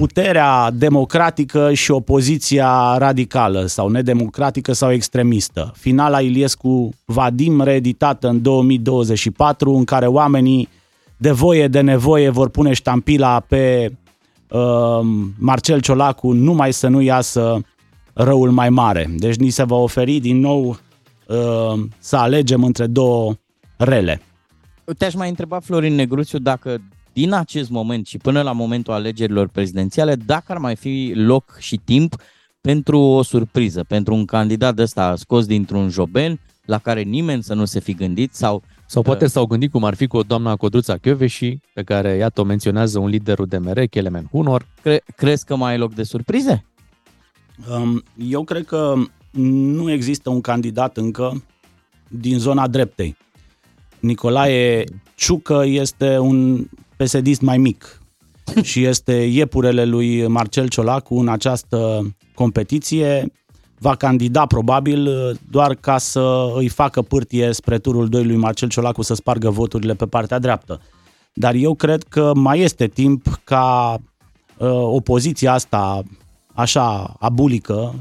puterea 0.00 0.70
democratică 0.70 1.72
și 1.72 1.90
opoziția 1.90 2.96
radicală 2.98 3.66
sau 3.66 3.88
nedemocratică 3.88 4.72
sau 4.72 4.92
extremistă. 4.92 5.72
Finala 5.76 6.20
Iliescu-Vadim 6.20 7.62
reeditată 7.62 8.28
în 8.28 8.42
2024 8.42 9.74
în 9.74 9.84
care 9.84 10.06
oamenii 10.06 10.68
de 11.16 11.30
voie, 11.30 11.68
de 11.68 11.80
nevoie 11.80 12.28
vor 12.28 12.48
pune 12.48 12.72
ștampila 12.72 13.40
pe 13.40 13.92
uh, 14.48 14.60
Marcel 15.38 15.80
Ciolacu 15.80 16.32
numai 16.32 16.72
să 16.72 16.88
nu 16.88 17.00
iasă 17.00 17.60
răul 18.12 18.50
mai 18.50 18.70
mare. 18.70 19.10
Deci 19.16 19.36
ni 19.36 19.50
se 19.50 19.64
va 19.64 19.76
oferi 19.76 20.18
din 20.18 20.40
nou 20.40 20.78
uh, 21.26 21.82
să 21.98 22.16
alegem 22.16 22.64
între 22.64 22.86
două 22.86 23.34
rele. 23.76 24.22
Te-aș 24.98 25.14
mai 25.14 25.28
întreba, 25.28 25.58
Florin 25.58 25.94
Negruțiu, 25.94 26.38
dacă 26.38 26.80
din 27.20 27.32
acest 27.32 27.70
moment 27.70 28.06
și 28.06 28.18
până 28.18 28.42
la 28.42 28.52
momentul 28.52 28.92
alegerilor 28.92 29.48
prezidențiale, 29.48 30.14
dacă 30.14 30.52
ar 30.52 30.58
mai 30.58 30.76
fi 30.76 31.12
loc 31.14 31.56
și 31.58 31.76
timp 31.76 32.16
pentru 32.60 32.98
o 32.98 33.22
surpriză, 33.22 33.84
pentru 33.88 34.14
un 34.14 34.24
candidat 34.24 34.74
de 34.74 34.82
ăsta 34.82 35.16
scos 35.16 35.46
dintr-un 35.46 35.88
joben 35.88 36.40
la 36.64 36.78
care 36.78 37.02
nimeni 37.02 37.42
să 37.42 37.54
nu 37.54 37.64
se 37.64 37.80
fi 37.80 37.94
gândit 37.94 38.34
sau 38.34 38.62
sau 38.86 39.02
poate 39.02 39.26
s-au 39.26 39.46
gândit 39.46 39.70
cum 39.70 39.84
ar 39.84 39.94
fi 39.94 40.06
cu 40.06 40.22
doamna 40.22 40.56
Codruța 40.56 40.96
și 41.26 41.60
pe 41.74 41.82
care, 41.82 42.16
iată, 42.16 42.40
o 42.40 42.44
menționează 42.44 42.98
un 42.98 43.08
lider 43.08 43.38
UDMR, 43.38 43.86
Kelemen 43.86 44.26
Hunor. 44.30 44.66
Cre- 44.82 45.02
crezi 45.16 45.44
că 45.44 45.56
mai 45.56 45.70
ai 45.70 45.78
loc 45.78 45.94
de 45.94 46.02
surprize? 46.02 46.64
Um, 47.70 48.02
eu 48.28 48.44
cred 48.44 48.64
că 48.64 48.94
nu 49.30 49.90
există 49.90 50.30
un 50.30 50.40
candidat 50.40 50.96
încă 50.96 51.44
din 52.08 52.38
zona 52.38 52.68
dreptei. 52.68 53.16
Nicolae 54.00 54.84
Ciucă 55.14 55.62
este 55.66 56.18
un 56.18 56.66
pesedist 57.00 57.40
mai 57.40 57.58
mic 57.58 58.02
și 58.70 58.84
este 58.84 59.12
iepurele 59.12 59.84
lui 59.84 60.26
Marcel 60.26 60.68
Ciolacu 60.68 61.14
în 61.14 61.28
această 61.28 62.00
competiție. 62.34 63.32
Va 63.78 63.94
candida 63.94 64.46
probabil 64.46 65.08
doar 65.50 65.74
ca 65.74 65.98
să 65.98 66.52
îi 66.54 66.68
facă 66.68 67.02
pârtie 67.02 67.52
spre 67.52 67.78
turul 67.78 68.08
2 68.08 68.24
lui 68.24 68.36
Marcel 68.36 68.68
Ciolacu 68.68 69.02
să 69.02 69.14
spargă 69.14 69.50
voturile 69.50 69.94
pe 69.94 70.06
partea 70.06 70.38
dreaptă. 70.38 70.80
Dar 71.34 71.54
eu 71.54 71.74
cred 71.74 72.02
că 72.02 72.32
mai 72.34 72.60
este 72.60 72.86
timp 72.86 73.40
ca 73.44 73.98
uh, 74.58 74.68
opoziția 74.70 75.52
asta 75.52 76.02
așa 76.54 77.14
abulică 77.18 77.94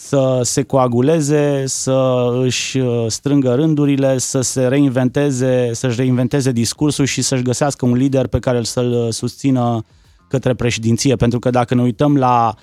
să 0.00 0.40
se 0.42 0.62
coaguleze, 0.62 1.62
să 1.66 2.28
își 2.42 2.78
uh, 2.78 3.04
strângă 3.08 3.54
rândurile, 3.54 4.18
să 4.18 4.40
se 4.40 4.66
reinventeze, 4.66 5.70
să-și 5.72 5.96
reinventeze 5.96 6.52
discursul 6.52 7.04
și 7.04 7.22
să-și 7.22 7.42
găsească 7.42 7.84
un 7.84 7.94
lider 7.94 8.26
pe 8.26 8.38
care 8.38 8.62
să-l 8.62 8.92
uh, 8.92 9.12
susțină 9.12 9.84
către 10.28 10.54
președinție. 10.54 11.16
Pentru 11.16 11.38
că 11.38 11.50
dacă 11.50 11.74
ne 11.74 11.82
uităm 11.82 12.16
la 12.16 12.54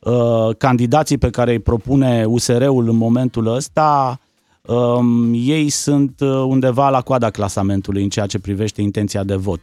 uh, 0.00 0.56
candidații 0.58 1.18
pe 1.18 1.30
care 1.30 1.50
îi 1.50 1.58
propune 1.58 2.24
USR-ul 2.24 2.88
în 2.88 2.96
momentul 2.96 3.46
ăsta, 3.46 4.20
um, 4.66 5.32
ei 5.34 5.68
sunt 5.68 6.20
uh, 6.20 6.28
undeva 6.28 6.88
la 6.88 7.00
coada 7.00 7.30
clasamentului 7.30 8.02
în 8.02 8.08
ceea 8.08 8.26
ce 8.26 8.38
privește 8.38 8.82
intenția 8.82 9.24
de 9.24 9.34
vot. 9.34 9.60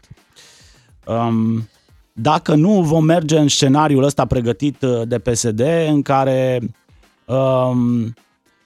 Um, 1.05 1.67
dacă 2.13 2.55
nu 2.55 2.81
vom 2.81 3.05
merge 3.05 3.37
în 3.37 3.47
scenariul 3.47 4.03
ăsta 4.03 4.25
pregătit 4.25 4.77
de 5.05 5.19
PSD, 5.19 5.63
în 5.89 6.01
care 6.01 6.59
um, 6.61 6.75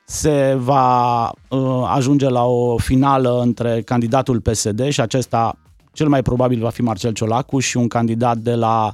se 0.10 0.55
va 0.60 1.32
uh, 1.49 1.84
ajunge 1.88 2.30
la 2.30 2.45
o 2.45 2.78
finală 2.78 3.41
între 3.41 3.82
candidatul 3.82 4.41
PSD 4.41 4.89
și 4.89 5.01
acesta 5.01 5.57
cel 5.93 6.07
mai 6.07 6.22
probabil 6.22 6.60
va 6.60 6.70
fi 6.70 6.82
Marcel 6.82 7.14
Ciolacu 7.14 7.60
și 7.60 7.78
un 7.78 7.88
candidat 7.88 8.38
de 8.38 8.55
la 8.55 8.93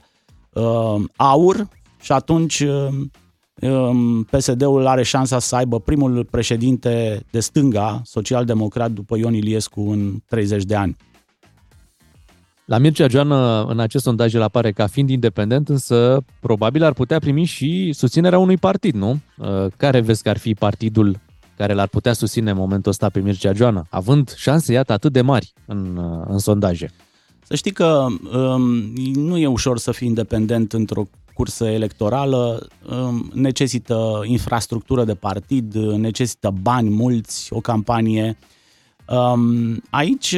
uh, 0.54 1.04
AUR 1.16 1.68
și 2.02 2.12
atunci 2.12 2.60
uh, 2.60 2.88
um, 3.62 4.24
PSD-ul 4.24 4.88
are 4.88 5.04
șansa 5.04 5.40
să 5.40 5.56
aibă 5.56 5.80
primul 5.80 6.26
președinte 6.32 7.24
de 7.32 7.40
stânga, 7.40 8.02
social-democrat, 8.04 8.92
după 8.92 9.18
Ion 9.18 9.34
Iliescu 9.34 9.82
în 9.82 10.14
30 10.26 10.64
de 10.64 10.76
ani. 10.76 10.96
La 12.66 12.78
Mircea 12.78 13.08
Joană, 13.08 13.66
în 13.70 13.80
acest 13.80 14.04
sondaj, 14.04 14.34
el 14.34 14.42
apare 14.42 14.72
ca 14.72 14.88
fiind 14.88 15.10
independent, 15.10 15.70
însă 15.70 16.24
probabil 16.40 16.84
ar 16.84 16.94
putea 16.94 17.20
primi 17.20 17.44
și 17.44 17.94
susținerea 17.94 18.40
unui 18.40 18.58
partid, 18.58 18.96
nu? 18.96 19.20
Uh, 19.38 19.66
care 19.78 20.00
vezi 20.00 20.24
că 20.24 20.30
ar 20.30 20.38
fi 20.38 20.54
partidul 20.54 21.20
care 21.58 21.74
l-ar 21.74 21.88
putea 21.88 22.14
susține 22.14 22.50
în 22.50 22.58
momentul 22.58 22.92
ăsta 22.92 23.10
pe 23.10 23.20
Mircea 23.20 23.54
Joană, 23.54 23.86
având 23.90 24.34
șanse, 24.38 24.74
iată, 24.74 24.94
atât 24.94 25.12
de 25.12 25.22
mari 25.22 25.54
în, 25.66 25.98
uh, 25.98 26.26
în 26.28 26.38
sondaje? 26.38 26.92
Să 27.44 27.56
știi 27.56 27.72
că 27.72 28.06
um, 28.38 28.62
nu 29.14 29.38
e 29.38 29.48
ușor 29.48 29.78
să 29.78 29.92
fii 29.92 30.08
independent 30.08 30.74
într-o 30.74 31.08
cursă 31.34 31.66
electorală, 31.66 32.68
um, 32.90 33.32
necesită 33.34 34.22
infrastructură 34.24 35.04
de 35.04 35.14
partid, 35.14 35.76
necesită 35.76 36.54
bani 36.62 36.90
mulți, 36.90 37.54
o 37.54 37.60
campanie. 37.60 38.38
Um, 39.08 39.82
aici 39.90 40.36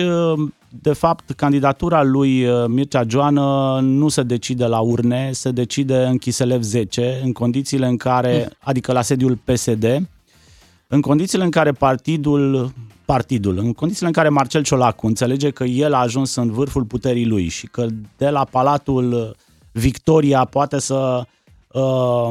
de 0.69 0.93
fapt, 0.93 1.31
candidatura 1.31 2.03
lui 2.03 2.45
uh, 2.45 2.65
Mircea 2.67 3.03
Joană 3.07 3.79
nu 3.81 4.07
se 4.07 4.23
decide 4.23 4.65
la 4.65 4.79
urne, 4.79 5.29
se 5.31 5.51
decide 5.51 6.05
în 6.05 6.17
Chiselev 6.17 6.61
10, 6.61 7.21
în 7.23 7.31
condițiile 7.31 7.87
în 7.87 7.97
care, 7.97 8.37
mm. 8.37 8.57
adică 8.59 8.91
la 8.91 9.01
sediul 9.01 9.39
PSD, 9.43 10.07
în 10.87 11.01
condițiile 11.01 11.43
în 11.43 11.49
care 11.49 11.71
partidul, 11.71 12.71
partidul, 13.05 13.57
în 13.57 13.73
condițiile 13.73 14.07
în 14.07 14.13
care 14.13 14.29
Marcel 14.29 14.63
Ciolacu 14.63 15.07
înțelege 15.07 15.49
că 15.49 15.63
el 15.63 15.93
a 15.93 15.99
ajuns 15.99 16.35
în 16.35 16.51
vârful 16.51 16.83
puterii 16.83 17.25
lui 17.25 17.47
și 17.47 17.67
că 17.67 17.85
de 18.17 18.29
la 18.29 18.43
Palatul 18.51 19.35
Victoria 19.71 20.45
poate 20.45 20.79
să 20.79 21.23
uh, 21.71 22.29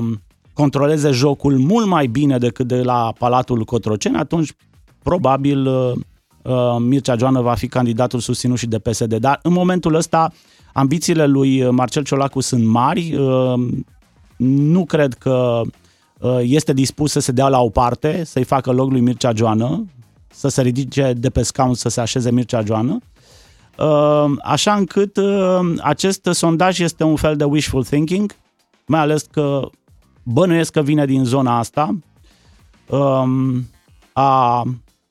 controleze 0.52 1.10
jocul 1.10 1.58
mult 1.58 1.86
mai 1.86 2.06
bine 2.06 2.38
decât 2.38 2.66
de 2.66 2.82
la 2.82 3.12
Palatul 3.18 3.64
Cotroceni, 3.64 4.16
atunci 4.16 4.52
probabil 5.02 5.66
uh, 5.66 5.92
Uh, 5.92 6.02
Mircea 6.78 7.16
Joană 7.16 7.40
va 7.40 7.54
fi 7.54 7.68
candidatul 7.68 8.20
susținut 8.20 8.58
și 8.58 8.66
de 8.66 8.78
PSD. 8.78 9.14
Dar 9.14 9.38
în 9.42 9.52
momentul 9.52 9.94
ăsta 9.94 10.32
ambițiile 10.72 11.26
lui 11.26 11.70
Marcel 11.70 12.04
Ciolacu 12.04 12.40
sunt 12.40 12.64
mari. 12.64 13.14
Uh, 13.16 13.54
nu 14.36 14.84
cred 14.84 15.14
că 15.14 15.60
uh, 16.20 16.38
este 16.42 16.72
dispus 16.72 17.10
să 17.10 17.20
se 17.20 17.32
dea 17.32 17.48
la 17.48 17.60
o 17.60 17.68
parte, 17.68 18.24
să-i 18.24 18.44
facă 18.44 18.72
loc 18.72 18.90
lui 18.90 19.00
Mircea 19.00 19.32
Joană, 19.34 19.86
să 20.30 20.48
se 20.48 20.62
ridice 20.62 21.12
de 21.16 21.30
pe 21.30 21.42
scaun 21.42 21.74
să 21.74 21.88
se 21.88 22.00
așeze 22.00 22.30
Mircea 22.30 22.62
Joană. 22.64 22.98
Așa 24.42 24.74
încât 24.74 25.18
acest 25.80 26.28
sondaj 26.32 26.78
este 26.78 27.04
un 27.04 27.16
fel 27.16 27.36
de 27.36 27.44
wishful 27.44 27.84
thinking, 27.84 28.34
mai 28.86 29.00
ales 29.00 29.22
că 29.22 29.68
bănuiesc 30.22 30.72
că 30.72 30.82
vine 30.82 31.06
din 31.06 31.24
zona 31.24 31.58
asta 31.58 31.98
a 34.12 34.62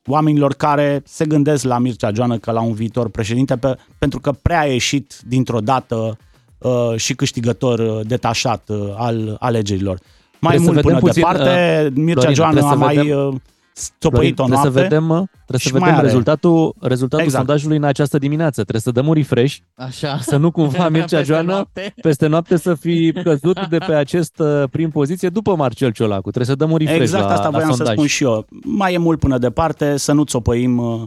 oamenilor 0.07 0.53
care 0.53 1.01
se 1.05 1.25
gândesc 1.25 1.63
la 1.63 1.77
Mircea 1.77 2.11
Joană 2.13 2.37
ca 2.37 2.51
la 2.51 2.61
un 2.61 2.73
viitor 2.73 3.09
președinte, 3.09 3.57
pe, 3.57 3.77
pentru 3.97 4.19
că 4.19 4.31
prea 4.31 4.59
a 4.59 4.65
ieșit 4.65 5.19
dintr-o 5.27 5.59
dată 5.59 6.17
uh, 6.57 6.95
și 6.95 7.13
câștigător 7.13 7.79
uh, 7.79 7.99
detașat 8.07 8.69
uh, 8.69 8.93
al 8.97 9.37
alegerilor. 9.39 9.99
Mai 10.39 10.55
trebuie 10.55 10.73
mult 10.73 10.85
până 10.85 10.99
puțin, 10.99 11.21
departe, 11.21 11.85
uh, 11.85 11.91
Mircea 11.95 12.31
Joană 12.31 12.61
a 12.61 12.73
mai... 12.73 13.11
Uh, 13.11 13.35
stopăit 13.77 14.39
o 14.39 14.47
noapte. 14.47 14.69
Trebuie 14.69 14.83
să 14.83 14.89
vedem, 14.89 15.29
trebuie 15.45 15.59
să 15.59 15.69
vedem 15.71 15.99
rezultatul, 15.99 16.75
rezultatul 16.79 17.25
exact. 17.25 17.45
sondajului 17.45 17.77
în 17.77 17.83
această 17.83 18.17
dimineață. 18.17 18.61
Trebuie 18.61 18.81
să 18.81 18.91
dăm 18.91 19.07
un 19.07 19.13
refresh, 19.13 19.57
Așa. 19.75 20.17
să 20.17 20.37
nu 20.37 20.51
cumva 20.51 20.89
Mircea 20.95 21.23
Joană 21.23 21.51
noapte. 21.51 21.93
peste 22.01 22.27
noapte 22.27 22.57
să 22.57 22.75
fi 22.75 23.13
căzut 23.23 23.67
de 23.67 23.77
pe 23.77 23.93
acest 23.93 24.39
uh, 24.39 24.63
prim 24.71 24.89
poziție 24.89 25.29
după 25.29 25.55
Marcel 25.55 25.91
Ciolacu. 25.91 26.29
Trebuie 26.29 26.45
să 26.45 26.55
dăm 26.55 26.71
un 26.71 26.77
refresh 26.77 27.01
Exact 27.01 27.23
la, 27.23 27.31
asta 27.31 27.43
la 27.43 27.49
voiam 27.49 27.69
sondaj. 27.69 27.87
să 27.87 27.93
spun 27.93 28.07
și 28.07 28.23
eu. 28.23 28.45
Mai 28.63 28.93
e 28.93 28.97
mult 28.97 29.19
până 29.19 29.37
departe, 29.37 29.97
să 29.97 30.11
nu 30.11 30.23
țopăim 30.23 30.77
uh, 30.77 31.01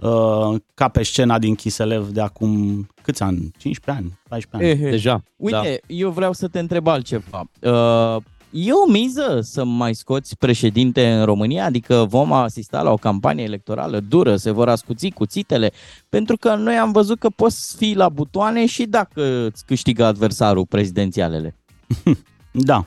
uh, 0.00 0.60
ca 0.74 0.88
pe 0.88 1.02
scena 1.02 1.38
din 1.38 1.54
Chiselev 1.54 2.08
de 2.08 2.20
acum 2.20 2.86
câți 3.02 3.22
ani? 3.22 3.50
15 3.58 4.04
ani? 4.04 4.18
14 4.28 4.70
ani? 4.70 4.80
Ehe. 4.80 4.90
Deja. 4.90 5.22
Uite, 5.36 5.80
da. 5.86 5.94
eu 5.94 6.10
vreau 6.10 6.32
să 6.32 6.48
te 6.48 6.58
întreb 6.58 6.86
altceva. 6.86 7.44
Uh, 7.60 8.16
E 8.50 8.72
o 8.72 8.90
miză 8.90 9.38
să 9.42 9.64
mai 9.64 9.94
scoți 9.94 10.36
președinte 10.36 11.12
în 11.12 11.24
România? 11.24 11.64
Adică 11.64 12.06
vom 12.08 12.32
asista 12.32 12.82
la 12.82 12.90
o 12.90 12.96
campanie 12.96 13.44
electorală 13.44 14.00
dură, 14.00 14.36
se 14.36 14.50
vor 14.50 14.68
ascuți 14.68 15.08
cuțitele? 15.08 15.72
Pentru 16.08 16.36
că 16.36 16.54
noi 16.54 16.74
am 16.74 16.92
văzut 16.92 17.18
că 17.18 17.28
poți 17.28 17.76
fi 17.76 17.92
la 17.94 18.08
butoane 18.08 18.66
și 18.66 18.84
dacă 18.84 19.46
îți 19.46 19.64
câștigă 19.64 20.04
adversarul 20.04 20.66
prezidențialele. 20.66 21.56
Da. 22.52 22.84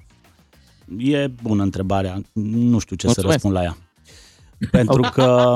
E 0.97 1.27
bună 1.27 1.63
întrebarea. 1.63 2.21
Nu 2.33 2.79
știu 2.79 2.95
ce 2.95 3.05
Mulțumesc. 3.05 3.15
să 3.15 3.21
răspund 3.21 3.53
la 3.53 3.61
ea. 3.61 3.77
Pentru 4.71 5.09
că 5.13 5.55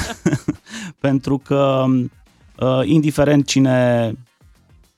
pentru 1.06 1.38
că 1.38 1.84
uh, 2.60 2.80
indiferent 2.84 3.46
cine 3.46 4.12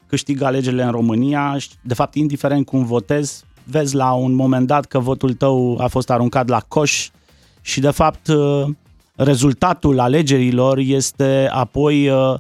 câștigă 0.06 0.44
alegerile 0.44 0.82
în 0.82 0.90
România, 0.90 1.56
de 1.82 1.94
fapt 1.94 2.14
indiferent 2.14 2.66
cum 2.66 2.84
votezi, 2.84 3.44
vezi 3.70 3.94
la 3.94 4.12
un 4.12 4.32
moment 4.32 4.66
dat 4.66 4.84
că 4.84 4.98
votul 4.98 5.32
tău 5.32 5.78
a 5.80 5.86
fost 5.86 6.10
aruncat 6.10 6.48
la 6.48 6.60
coș 6.68 7.10
și 7.60 7.80
de 7.80 7.90
fapt 7.90 8.28
uh, 8.28 8.64
rezultatul 9.14 10.00
alegerilor 10.00 10.78
este 10.78 11.48
apoi 11.52 12.08
uh, 12.08 12.34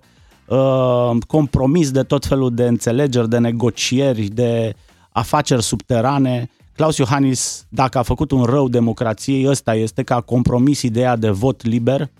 uh, 0.46 1.16
compromis 1.26 1.90
de 1.90 2.02
tot 2.02 2.26
felul 2.26 2.54
de 2.54 2.66
înțelegeri, 2.66 3.28
de 3.28 3.38
negocieri, 3.38 4.22
de 4.22 4.74
afaceri 5.12 5.62
subterane. 5.62 6.50
Claus 6.76 6.96
Iohannis, 6.96 7.66
dacă 7.68 7.98
a 7.98 8.02
făcut 8.02 8.30
un 8.30 8.42
rău 8.42 8.68
democrației, 8.68 9.46
ăsta 9.48 9.74
este 9.74 10.02
că 10.02 10.14
a 10.14 10.20
compromis 10.20 10.82
ideea 10.82 11.16
de 11.16 11.30
vot 11.30 11.64
liber. 11.64 12.10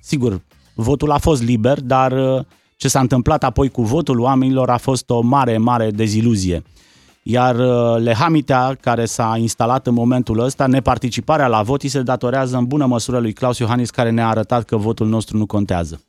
Sigur, 0.00 0.40
votul 0.74 1.10
a 1.10 1.18
fost 1.18 1.42
liber, 1.42 1.80
dar 1.80 2.12
ce 2.76 2.88
s-a 2.88 3.00
întâmplat 3.00 3.44
apoi 3.44 3.68
cu 3.68 3.82
votul 3.82 4.20
oamenilor 4.20 4.70
a 4.70 4.76
fost 4.76 5.10
o 5.10 5.20
mare, 5.20 5.58
mare 5.58 5.90
deziluzie. 5.90 6.62
Iar 7.26 7.58
uh, 7.58 8.02
Lehamitea, 8.02 8.76
care 8.80 9.04
s-a 9.04 9.34
instalat 9.38 9.86
în 9.86 9.94
momentul 9.94 10.38
ăsta, 10.38 10.66
neparticiparea 10.66 11.46
la 11.46 11.62
vot, 11.62 11.80
se 11.80 12.02
datorează 12.02 12.56
în 12.56 12.64
bună 12.64 12.86
măsură 12.86 13.18
lui 13.18 13.32
Claus 13.32 13.58
Iohannis, 13.58 13.90
care 13.90 14.10
ne-a 14.10 14.28
arătat 14.28 14.64
că 14.64 14.76
votul 14.76 15.08
nostru 15.08 15.36
nu 15.36 15.46
contează. 15.46 16.00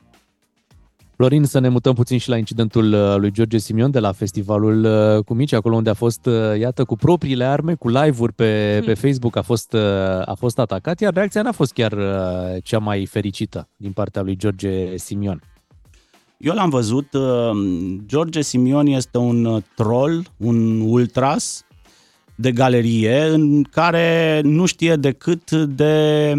Florin, 1.15 1.43
să 1.43 1.59
ne 1.59 1.69
mutăm 1.69 1.93
puțin 1.93 2.17
și 2.17 2.29
la 2.29 2.37
incidentul 2.37 2.93
uh, 2.93 3.15
lui 3.17 3.31
George 3.31 3.57
Simion 3.57 3.91
de 3.91 3.99
la 3.99 4.11
festivalul 4.11 4.83
uh, 4.83 5.23
cu 5.23 5.33
mici, 5.33 5.53
acolo 5.53 5.75
unde 5.75 5.89
a 5.89 5.93
fost, 5.93 6.25
uh, 6.25 6.59
iată, 6.59 6.83
cu 6.83 6.95
propriile 6.95 7.43
arme, 7.43 7.73
cu 7.73 7.89
live-uri 7.89 8.33
pe, 8.33 8.81
pe 8.85 8.93
Facebook 8.93 9.35
a 9.35 9.41
fost, 9.41 9.73
a 10.25 10.33
fost 10.37 10.59
atacat, 10.59 10.99
iar 10.99 11.13
reacția 11.13 11.41
n-a 11.41 11.51
fost 11.51 11.73
chiar 11.73 11.93
cea 12.63 12.79
mai 12.79 13.05
fericită 13.05 13.67
din 13.75 13.91
partea 13.91 14.21
lui 14.21 14.35
George 14.35 14.97
Simion. 14.97 15.41
Eu 16.45 16.53
l-am 16.53 16.69
văzut, 16.69 17.07
George 18.05 18.41
Simion 18.41 18.87
este 18.87 19.17
un 19.17 19.63
troll, 19.75 20.27
un 20.37 20.81
ultras 20.81 21.65
de 22.35 22.51
galerie 22.51 23.23
în 23.23 23.63
care 23.63 24.41
nu 24.43 24.65
știe 24.65 24.95
decât 24.95 25.51
de 25.51 26.33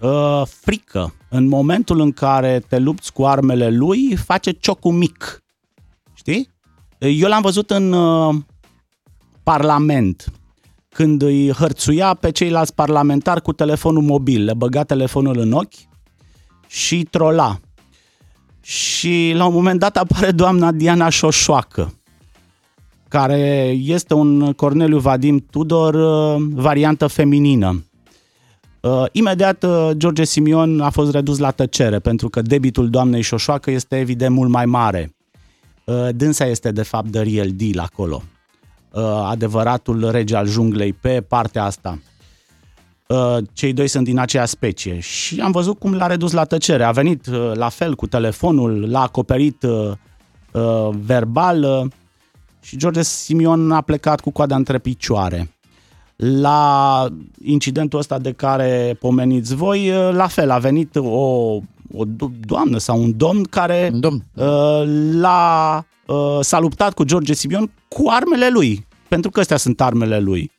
uh, 0.00 0.42
frică. 0.46 1.14
În 1.28 1.48
momentul 1.48 2.00
în 2.00 2.12
care 2.12 2.62
te 2.68 2.78
lupți 2.78 3.12
cu 3.12 3.24
armele 3.24 3.70
lui, 3.70 4.16
face 4.16 4.50
ciocul 4.50 4.92
mic. 4.92 5.42
Știi? 6.14 6.48
Eu 6.98 7.28
l-am 7.28 7.42
văzut 7.42 7.70
în 7.70 7.92
uh, 7.92 8.34
Parlament, 9.42 10.32
când 10.88 11.22
îi 11.22 11.52
hărțuia 11.52 12.14
pe 12.14 12.30
ceilalți 12.30 12.74
parlamentari 12.74 13.42
cu 13.42 13.52
telefonul 13.52 14.02
mobil, 14.02 14.44
le 14.44 14.54
băga 14.54 14.82
telefonul 14.84 15.38
în 15.38 15.52
ochi 15.52 15.74
și 16.66 17.02
trola. 17.10 17.60
Și 18.62 19.32
la 19.36 19.44
un 19.44 19.52
moment 19.52 19.78
dat 19.78 19.96
apare 19.96 20.30
doamna 20.30 20.72
Diana 20.72 21.08
Șoșoacă, 21.08 21.94
care 23.08 23.76
este 23.82 24.14
un 24.14 24.52
Corneliu 24.52 24.98
Vadim 24.98 25.44
Tudor 25.50 25.94
uh, 25.94 26.46
variantă 26.54 27.06
feminină. 27.06 27.84
Uh, 28.80 29.04
imediat 29.12 29.62
uh, 29.62 29.90
George 29.96 30.24
Simion 30.24 30.80
a 30.80 30.90
fost 30.90 31.12
redus 31.12 31.38
la 31.38 31.50
tăcere 31.50 31.98
pentru 31.98 32.28
că 32.28 32.42
debitul 32.42 32.90
doamnei 32.90 33.22
Șoșoacă 33.22 33.70
este 33.70 33.98
evident 33.98 34.34
mult 34.34 34.50
mai 34.50 34.66
mare. 34.66 35.14
Uh, 35.84 36.08
dânsa 36.14 36.44
este 36.46 36.72
de 36.72 36.82
fapt 36.82 37.08
de 37.08 37.20
real 37.20 37.50
deal 37.52 37.78
acolo. 37.78 38.22
Uh, 38.92 39.02
adevăratul 39.24 40.10
rege 40.10 40.36
al 40.36 40.48
junglei 40.48 40.92
pe 40.92 41.24
partea 41.28 41.64
asta. 41.64 41.98
Uh, 43.12 43.36
cei 43.52 43.72
doi 43.72 43.88
sunt 43.88 44.04
din 44.04 44.18
aceea 44.18 44.44
specie 44.44 44.98
și 44.98 45.40
am 45.40 45.50
văzut 45.50 45.78
cum 45.78 45.94
l-a 45.94 46.06
redus 46.06 46.32
la 46.32 46.44
tăcere. 46.44 46.84
A 46.84 46.90
venit 46.90 47.26
uh, 47.26 47.50
la 47.54 47.68
fel 47.68 47.94
cu 47.94 48.06
telefonul, 48.06 48.90
l-a 48.90 49.02
acoperit 49.02 49.62
uh, 49.62 49.90
uh, 50.52 50.88
verbal 51.04 51.62
uh, 51.62 51.90
și 52.60 52.76
George 52.76 53.02
Simion 53.02 53.72
a 53.72 53.80
plecat 53.80 54.20
cu 54.20 54.30
coada 54.30 54.56
între 54.56 54.78
picioare. 54.78 55.54
La 56.16 57.06
incidentul 57.42 57.98
ăsta 57.98 58.18
de 58.18 58.32
care 58.32 58.96
pomeniți 59.00 59.54
voi, 59.54 59.92
la 60.12 60.26
fel, 60.26 60.50
a 60.50 60.58
venit 60.58 60.96
o, 60.96 61.60
o 61.94 62.04
doamnă 62.46 62.78
sau 62.78 63.02
un 63.02 63.16
domn 63.16 63.42
care 63.42 63.90
un 63.92 64.00
domn. 64.00 64.24
Uh, 64.34 64.82
l-a, 65.12 65.84
uh, 66.06 66.38
s-a 66.40 66.60
luptat 66.60 66.94
cu 66.94 67.04
George 67.04 67.32
Simeon 67.32 67.70
cu 67.88 68.04
armele 68.08 68.48
lui, 68.48 68.86
pentru 69.08 69.30
că 69.30 69.40
astea 69.40 69.56
sunt 69.56 69.80
armele 69.80 70.18
lui. 70.18 70.50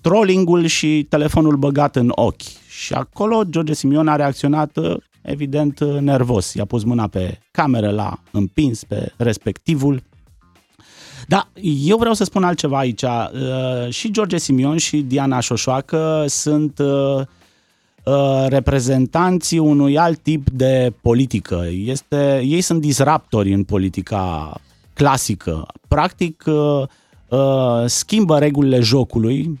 Uh, 0.00 0.10
trollingul 0.10 0.66
și 0.66 1.06
telefonul 1.08 1.56
băgat 1.56 1.96
în 1.96 2.12
ochi. 2.14 2.68
Și 2.68 2.92
acolo 2.92 3.42
George 3.50 3.74
Simion 3.74 4.08
a 4.08 4.16
reacționat 4.16 4.78
evident 5.22 5.84
nervos. 5.84 6.54
I-a 6.54 6.64
pus 6.64 6.84
mâna 6.84 7.06
pe 7.06 7.38
cameră, 7.50 7.90
l-a 7.90 8.22
împins 8.30 8.84
pe 8.84 9.12
respectivul 9.16 10.02
da, 11.30 11.48
eu 11.84 11.96
vreau 11.96 12.14
să 12.14 12.24
spun 12.24 12.44
altceva 12.44 12.78
aici. 12.78 13.02
Uh, 13.02 13.88
și 13.88 14.10
George 14.10 14.38
Simion 14.38 14.76
și 14.76 15.00
Diana 15.00 15.40
Șoșoacă 15.40 16.24
sunt 16.28 16.78
uh, 16.78 17.20
uh, 18.04 18.46
reprezentanții 18.48 19.58
unui 19.58 19.98
alt 19.98 20.18
tip 20.18 20.50
de 20.50 20.92
politică. 21.02 21.66
Este, 21.84 22.40
ei 22.44 22.60
sunt 22.60 22.80
disruptori 22.80 23.52
în 23.52 23.64
politica 23.64 24.54
clasică. 24.94 25.66
Practic, 25.88 26.44
schimbă 27.86 28.38
regulile 28.38 28.80
jocului, 28.80 29.60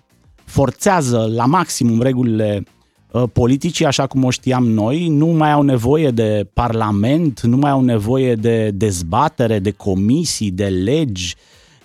forțează 0.50 1.30
la 1.34 1.46
maximum 1.46 2.02
regulile 2.02 2.64
politicii 3.32 3.84
așa 3.84 4.06
cum 4.06 4.24
o 4.24 4.30
știam 4.30 4.66
noi, 4.66 5.08
nu 5.08 5.26
mai 5.26 5.52
au 5.52 5.62
nevoie 5.62 6.10
de 6.10 6.48
parlament, 6.52 7.40
nu 7.40 7.56
mai 7.56 7.70
au 7.70 7.80
nevoie 7.80 8.34
de 8.34 8.70
dezbatere, 8.70 9.58
de 9.58 9.70
comisii, 9.70 10.50
de 10.50 10.66
legi, 10.66 11.34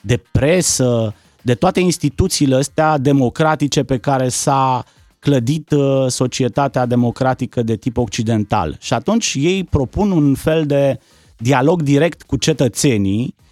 de 0.01 0.21
presă, 0.31 1.13
de 1.41 1.53
toate 1.53 1.79
instituțiile 1.79 2.55
astea 2.55 2.97
democratice 2.97 3.83
pe 3.83 3.97
care 3.97 4.29
s-a 4.29 4.83
clădit 5.19 5.71
uh, 5.71 6.05
societatea 6.07 6.85
democratică 6.85 7.63
de 7.63 7.75
tip 7.75 7.97
occidental. 7.97 8.77
Și 8.79 8.93
atunci 8.93 9.35
ei 9.37 9.63
propun 9.63 10.11
un 10.11 10.35
fel 10.35 10.65
de 10.65 10.99
dialog 11.37 11.81
direct 11.81 12.21
cu 12.21 12.35
cetățenii, 12.35 13.35
uh, 13.37 13.44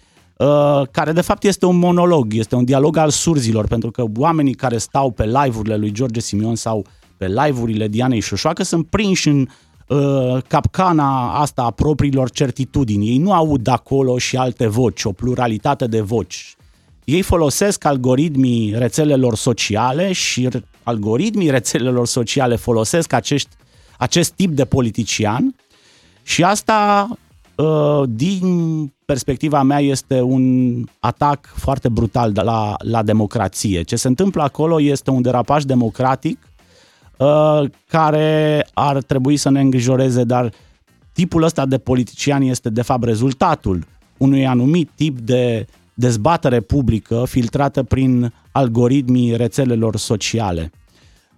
care 0.90 1.12
de 1.12 1.20
fapt 1.20 1.44
este 1.44 1.66
un 1.66 1.76
monolog, 1.78 2.34
este 2.34 2.54
un 2.54 2.64
dialog 2.64 2.96
al 2.96 3.10
surzilor, 3.10 3.66
pentru 3.66 3.90
că 3.90 4.04
oamenii 4.16 4.54
care 4.54 4.78
stau 4.78 5.10
pe 5.10 5.24
live-urile 5.24 5.76
lui 5.76 5.92
George 5.92 6.20
Simion 6.20 6.54
sau 6.54 6.86
pe 7.16 7.26
live-urile 7.26 7.88
Dianei 7.88 8.20
Șoșoacă 8.20 8.62
sunt 8.62 8.86
prinși 8.86 9.28
în 9.28 9.46
uh, 9.88 10.42
capcana 10.46 11.32
asta 11.32 11.62
a 11.62 11.70
propriilor 11.70 12.30
certitudini. 12.30 13.08
Ei 13.08 13.18
nu 13.18 13.32
aud 13.32 13.66
acolo 13.66 14.18
și 14.18 14.36
alte 14.36 14.66
voci, 14.66 15.04
o 15.04 15.12
pluralitate 15.12 15.86
de 15.86 16.00
voci. 16.00 16.56
Ei 17.04 17.22
folosesc 17.22 17.84
algoritmii 17.84 18.74
rețelelor 18.76 19.34
sociale 19.34 20.12
și 20.12 20.48
algoritmii 20.82 21.50
rețelelor 21.50 22.06
sociale 22.06 22.56
folosesc 22.56 23.12
acești, 23.12 23.50
acest 23.98 24.32
tip 24.32 24.50
de 24.50 24.64
politician 24.64 25.54
și 26.22 26.44
asta, 26.44 27.08
uh, 27.54 28.02
din 28.08 28.93
perspectiva 29.06 29.62
mea, 29.62 29.80
este 29.80 30.20
un 30.20 30.74
atac 31.00 31.52
foarte 31.56 31.88
brutal 31.88 32.32
la, 32.34 32.74
la 32.78 33.02
democrație. 33.02 33.82
Ce 33.82 33.96
se 33.96 34.08
întâmplă 34.08 34.42
acolo 34.42 34.80
este 34.80 35.10
un 35.10 35.22
derapaj 35.22 35.62
democratic 35.62 36.38
Uh, 37.16 37.64
care 37.88 38.66
ar 38.72 39.02
trebui 39.02 39.36
să 39.36 39.50
ne 39.50 39.60
îngrijoreze, 39.60 40.24
dar 40.24 40.52
tipul 41.12 41.42
ăsta 41.42 41.66
de 41.66 41.78
politician 41.78 42.42
este 42.42 42.70
de 42.70 42.82
fapt 42.82 43.04
rezultatul 43.04 43.86
unui 44.16 44.46
anumit 44.46 44.90
tip 44.94 45.18
de 45.18 45.66
dezbatere 45.94 46.60
publică 46.60 47.24
filtrată 47.26 47.82
prin 47.82 48.32
algoritmii 48.52 49.36
rețelelor 49.36 49.96
sociale. 49.96 50.70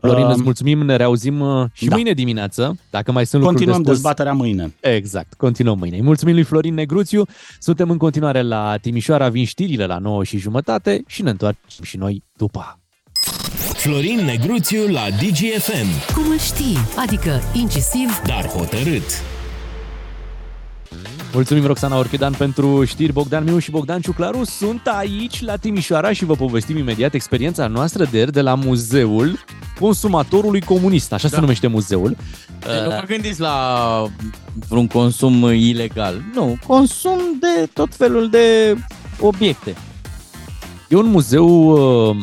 Florin, 0.01 0.27
îți 0.27 0.43
mulțumim, 0.43 0.79
ne 0.85 0.97
reauzim 0.97 1.41
uh, 1.41 1.65
și 1.73 1.87
da. 1.87 1.95
mâine 1.95 2.13
dimineață, 2.13 2.79
dacă 2.91 3.13
mai 3.13 3.27
sunt 3.27 3.43
Continuăm 3.43 3.77
lucruri 3.77 3.97
de 3.97 4.03
spus. 4.03 4.15
dezbaterea 4.15 4.33
mâine. 4.33 4.75
Exact, 4.81 5.35
continuăm 5.35 5.79
mâine. 5.79 6.01
mulțumim 6.01 6.35
lui 6.35 6.43
Florin 6.43 6.75
Negruțiu, 6.75 7.25
suntem 7.59 7.91
în 7.91 7.97
continuare 7.97 8.43
la 8.43 8.77
Timișoara, 8.81 9.29
vin 9.29 9.45
știrile 9.45 9.87
la 9.87 9.99
9 9.99 10.25
și 10.25 10.39
jumătate 10.39 11.03
și 11.07 11.23
ne 11.23 11.31
întoarcem 11.31 11.85
și 11.85 11.97
noi 11.97 12.23
după. 12.37 12.79
Florin 13.75 14.25
Negruțiu 14.25 14.89
la 14.89 15.07
DGFM. 15.11 16.15
Cum 16.15 16.31
îl 16.31 16.39
știi? 16.39 16.77
Adică 17.07 17.41
incisiv, 17.55 18.21
dar 18.27 18.47
hotărât. 18.47 19.36
Mulțumim 21.37 21.66
Roxana 21.66 21.99
Orchidan 21.99 22.32
pentru 22.32 22.84
știri. 22.84 23.12
Bogdan 23.12 23.45
Miu 23.45 23.59
și 23.59 23.70
Bogdan 23.70 24.01
Ciuclaru 24.01 24.45
sunt 24.45 24.87
aici 24.87 25.43
la 25.43 25.57
Timișoara 25.57 26.12
și 26.12 26.24
vă 26.24 26.34
povestim 26.34 26.76
imediat 26.76 27.14
experiența 27.14 27.66
noastră 27.66 28.05
de 28.05 28.18
ieri 28.18 28.32
de 28.32 28.41
la 28.41 28.55
Muzeul 28.55 29.45
Consumatorului 29.80 30.61
Comunist. 30.61 31.12
Așa 31.12 31.28
da. 31.28 31.34
se 31.34 31.41
numește 31.41 31.66
muzeul. 31.66 32.16
De 32.59 32.66
nu 32.84 32.91
vă 32.91 33.05
gândiți 33.07 33.41
la 33.41 34.07
vreun 34.68 34.87
consum 34.87 35.53
ilegal. 35.53 36.22
Nu, 36.34 36.59
consum 36.66 37.18
de 37.41 37.68
tot 37.72 37.95
felul 37.95 38.30
de 38.30 38.76
obiecte. 39.20 39.74
E 40.88 40.96
un 40.96 41.07
muzeu 41.07 41.49
uh, 42.08 42.17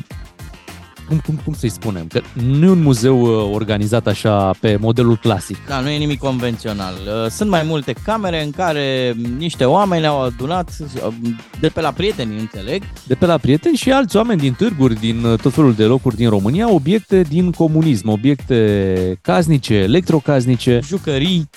cum, 1.07 1.19
cum, 1.25 1.39
cum 1.43 1.53
să-i 1.53 1.69
spunem, 1.69 2.07
că 2.07 2.21
nu 2.33 2.65
e 2.65 2.69
un 2.69 2.81
muzeu 2.81 3.21
uh, 3.21 3.53
organizat 3.53 4.07
așa 4.07 4.53
pe 4.59 4.77
modelul 4.79 5.17
clasic. 5.17 5.57
Da, 5.67 5.79
nu 5.79 5.89
e 5.89 5.97
nimic 5.97 6.19
convențional. 6.19 6.93
Uh, 6.93 7.29
sunt 7.29 7.49
mai 7.49 7.63
multe 7.65 7.93
camere 8.03 8.43
în 8.43 8.51
care 8.51 9.15
niște 9.37 9.65
oameni 9.65 10.05
au 10.05 10.21
adunat 10.21 10.69
uh, 10.79 11.13
de 11.59 11.67
pe 11.67 11.81
la 11.81 11.91
prieteni, 11.91 12.39
înțeleg. 12.39 12.83
De 13.07 13.15
pe 13.15 13.25
la 13.25 13.37
prieteni 13.37 13.75
și 13.75 13.91
alți 13.91 14.15
oameni 14.15 14.39
din 14.39 14.53
târguri, 14.53 14.99
din 14.99 15.35
tot 15.41 15.53
felul 15.53 15.73
de 15.73 15.83
locuri 15.83 16.15
din 16.15 16.29
România, 16.29 16.71
obiecte 16.71 17.21
din 17.21 17.51
comunism, 17.51 18.07
obiecte 18.07 19.19
casnice, 19.21 19.73
electrocasnice. 19.73 20.79
Jucării. 20.83 21.49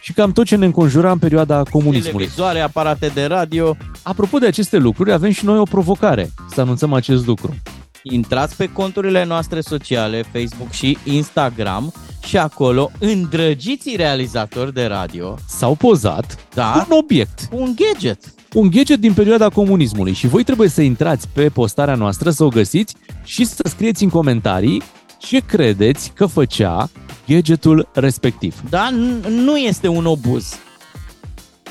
Și 0.00 0.12
cam 0.12 0.32
tot 0.32 0.46
ce 0.46 0.56
ne 0.56 0.64
înconjura 0.64 1.10
în 1.10 1.18
perioada 1.18 1.62
comunismului. 1.70 2.26
Televizoare, 2.26 2.60
aparate 2.60 3.10
de 3.14 3.24
radio. 3.24 3.76
Apropo 4.02 4.38
de 4.38 4.46
aceste 4.46 4.76
lucruri, 4.76 5.12
avem 5.12 5.30
și 5.30 5.44
noi 5.44 5.58
o 5.58 5.62
provocare 5.62 6.30
să 6.54 6.60
anunțăm 6.60 6.92
acest 6.92 7.26
lucru 7.26 7.54
intrați 8.02 8.56
pe 8.56 8.66
conturile 8.72 9.24
noastre 9.24 9.60
sociale, 9.60 10.22
Facebook 10.32 10.70
și 10.70 10.98
Instagram 11.04 11.92
și 12.24 12.36
acolo 12.38 12.90
îndrăgiți 12.98 13.96
realizatori 13.96 14.74
de 14.74 14.84
radio. 14.84 15.36
S-au 15.48 15.74
pozat 15.74 16.46
da, 16.54 16.86
un 16.90 16.96
obiect. 16.96 17.48
Un 17.52 17.74
gadget. 17.76 18.18
Un 18.54 18.70
gadget 18.70 19.00
din 19.00 19.12
perioada 19.12 19.48
comunismului 19.48 20.12
și 20.12 20.26
voi 20.26 20.44
trebuie 20.44 20.68
să 20.68 20.82
intrați 20.82 21.28
pe 21.32 21.48
postarea 21.48 21.94
noastră, 21.94 22.30
să 22.30 22.44
o 22.44 22.48
găsiți 22.48 22.94
și 23.24 23.44
să 23.44 23.62
scrieți 23.68 24.02
în 24.02 24.08
comentarii 24.08 24.82
ce 25.18 25.38
credeți 25.38 26.12
că 26.14 26.26
făcea 26.26 26.90
gadgetul 27.26 27.88
respectiv. 27.92 28.54
Da, 28.70 28.88
n- 28.90 29.26
nu 29.28 29.56
este 29.56 29.88
un 29.88 30.06
obuz. 30.06 30.54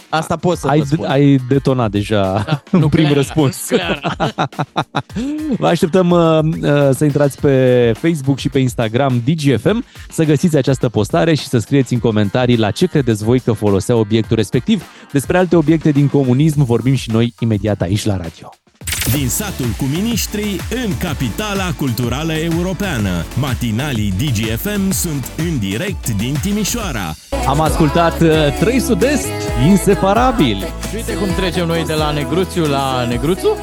Asta 0.10 0.36
pot 0.36 0.58
să 0.58 0.68
Ai, 0.68 0.80
vă 0.80 0.86
spun. 0.86 1.06
ai 1.06 1.40
detonat 1.48 1.92
deja 1.92 2.44
da, 2.48 2.64
un 2.78 2.90
prim 2.90 3.04
clar, 3.04 3.16
răspuns. 3.16 3.66
clar. 3.70 4.18
Vă 5.58 5.68
așteptăm 5.68 6.10
uh, 6.10 6.40
uh, 6.44 6.90
să 6.92 7.04
intrați 7.06 7.42
pe 7.42 7.92
Facebook 7.96 8.38
și 8.38 8.50
pe 8.50 8.60
Instagram 8.60 9.22
DGFM, 9.26 9.84
să 10.10 10.24
găsiți 10.24 10.58
această 10.58 10.90
postare 10.90 11.34
și 11.34 11.48
să 11.48 11.58
scrieți 11.58 11.94
în 11.94 12.00
comentarii 12.00 12.58
la 12.58 12.72
ce 12.72 12.86
credeți 12.86 13.24
voi 13.24 13.40
că 13.40 13.52
folosea 13.52 13.96
obiectul 13.96 14.36
respectiv. 14.36 14.84
Despre 15.12 15.38
alte 15.38 15.56
obiecte 15.56 15.92
din 15.92 16.08
comunism 16.08 16.64
vorbim 16.64 16.96
și 16.96 17.12
noi 17.12 17.34
imediat 17.40 17.82
aici 17.82 18.06
la 18.06 18.18
radio. 18.18 18.59
Din 19.12 19.30
satul 19.30 19.66
cu 19.78 19.84
miniștrii 19.84 20.60
în 20.86 20.98
capitala 20.98 21.72
culturală 21.78 22.34
europeană. 22.34 23.26
Matinalii 23.40 24.14
DGFM 24.18 24.92
sunt 24.92 25.30
în 25.38 25.60
direct 25.60 26.10
din 26.10 26.36
Timișoara. 26.42 27.16
Am 27.48 27.60
ascultat 27.62 28.22
uh, 28.22 28.30
Trei 28.60 28.80
Sud-Est, 28.80 29.28
inseparabili. 29.68 30.66
Și 30.90 30.96
uite 30.96 31.14
cum 31.14 31.28
trecem 31.36 31.68
noi 31.68 31.84
de 31.86 31.94
la 31.94 32.12
Negruțiu 32.12 32.66
la 32.66 33.06
Negruțu? 33.10 33.58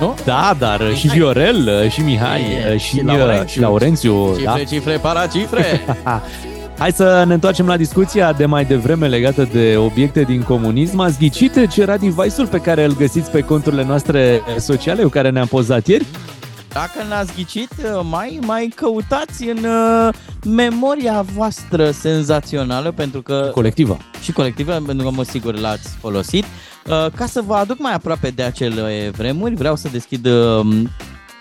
Nu? 0.00 0.16
Da, 0.24 0.54
dar 0.58 0.80
uh, 0.80 0.94
și 0.96 1.06
Viorel, 1.08 1.80
uh, 1.84 1.90
și 1.90 2.00
Mihai, 2.00 2.40
E, 2.40 2.72
uh, 2.74 2.80
și, 2.80 2.86
și 2.88 2.96
uh, 2.98 3.04
Laurențiu. 3.04 3.46
și 3.48 3.60
Laurențiu. 3.60 4.26
Cifre, 4.36 4.44
Da? 4.44 4.64
cifre, 4.64 4.96
paracifre. 4.96 5.80
Hai 6.80 6.92
să 6.92 7.24
ne 7.26 7.34
întoarcem 7.34 7.66
la 7.66 7.76
discuția 7.76 8.32
de 8.32 8.46
mai 8.46 8.64
devreme 8.64 9.08
legată 9.08 9.48
de 9.52 9.76
obiecte 9.76 10.22
din 10.22 10.42
comunism. 10.42 10.98
Ați 10.98 11.18
ghicit 11.18 11.70
ce 11.70 11.80
era 11.80 11.96
device-ul 11.96 12.46
pe 12.46 12.58
care 12.58 12.84
îl 12.84 12.96
găsiți 12.96 13.30
pe 13.30 13.40
conturile 13.40 13.84
noastre 13.84 14.40
sociale, 14.58 15.02
cu 15.02 15.08
care 15.08 15.30
ne-am 15.30 15.46
pozat 15.46 15.86
ieri? 15.86 16.06
Dacă 16.72 17.08
n-ați 17.08 17.32
ghicit, 17.34 17.70
mai, 18.02 18.38
mai 18.46 18.72
căutați 18.74 19.48
în 19.48 19.64
uh, 19.64 20.14
memoria 20.44 21.24
voastră 21.34 21.90
senzațională, 21.90 22.90
pentru 22.90 23.22
că... 23.22 23.50
Colectivă. 23.54 23.96
Și 24.22 24.32
colectivă, 24.32 24.72
pentru 24.86 25.06
că 25.06 25.12
mă 25.14 25.22
sigur 25.22 25.58
l-ați 25.58 25.88
folosit. 25.88 26.44
Uh, 26.44 27.06
ca 27.14 27.26
să 27.26 27.42
vă 27.46 27.54
aduc 27.54 27.78
mai 27.78 27.94
aproape 27.94 28.28
de 28.28 28.42
acele 28.42 29.10
vremuri, 29.16 29.54
vreau 29.54 29.76
să 29.76 29.88
deschid 29.92 30.26
uh, 30.26 30.66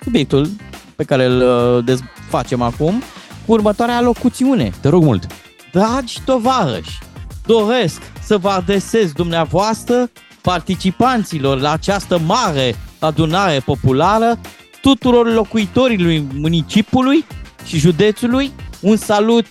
subiectul 0.03 0.47
pe 0.95 1.03
care 1.03 1.25
îl 1.25 1.41
uh, 1.41 1.83
desfacem 1.85 2.61
acum 2.61 2.93
cu 2.93 3.18
următoarea 3.51 4.01
locuțiune. 4.01 4.71
Te 4.81 4.89
rog 4.89 5.03
mult. 5.03 5.27
Dragi 5.71 6.21
tovarăși, 6.25 6.99
doresc 7.45 8.01
să 8.23 8.37
vă 8.37 8.49
adresez 8.49 9.11
dumneavoastră, 9.11 10.09
participanților 10.41 11.59
la 11.59 11.71
această 11.71 12.19
mare 12.19 12.75
adunare 12.99 13.59
populară, 13.59 14.39
tuturor 14.81 15.33
locuitorilor 15.33 16.23
municipiului 16.33 17.25
și 17.65 17.77
județului, 17.77 18.51
un 18.79 18.97
salut 18.97 19.47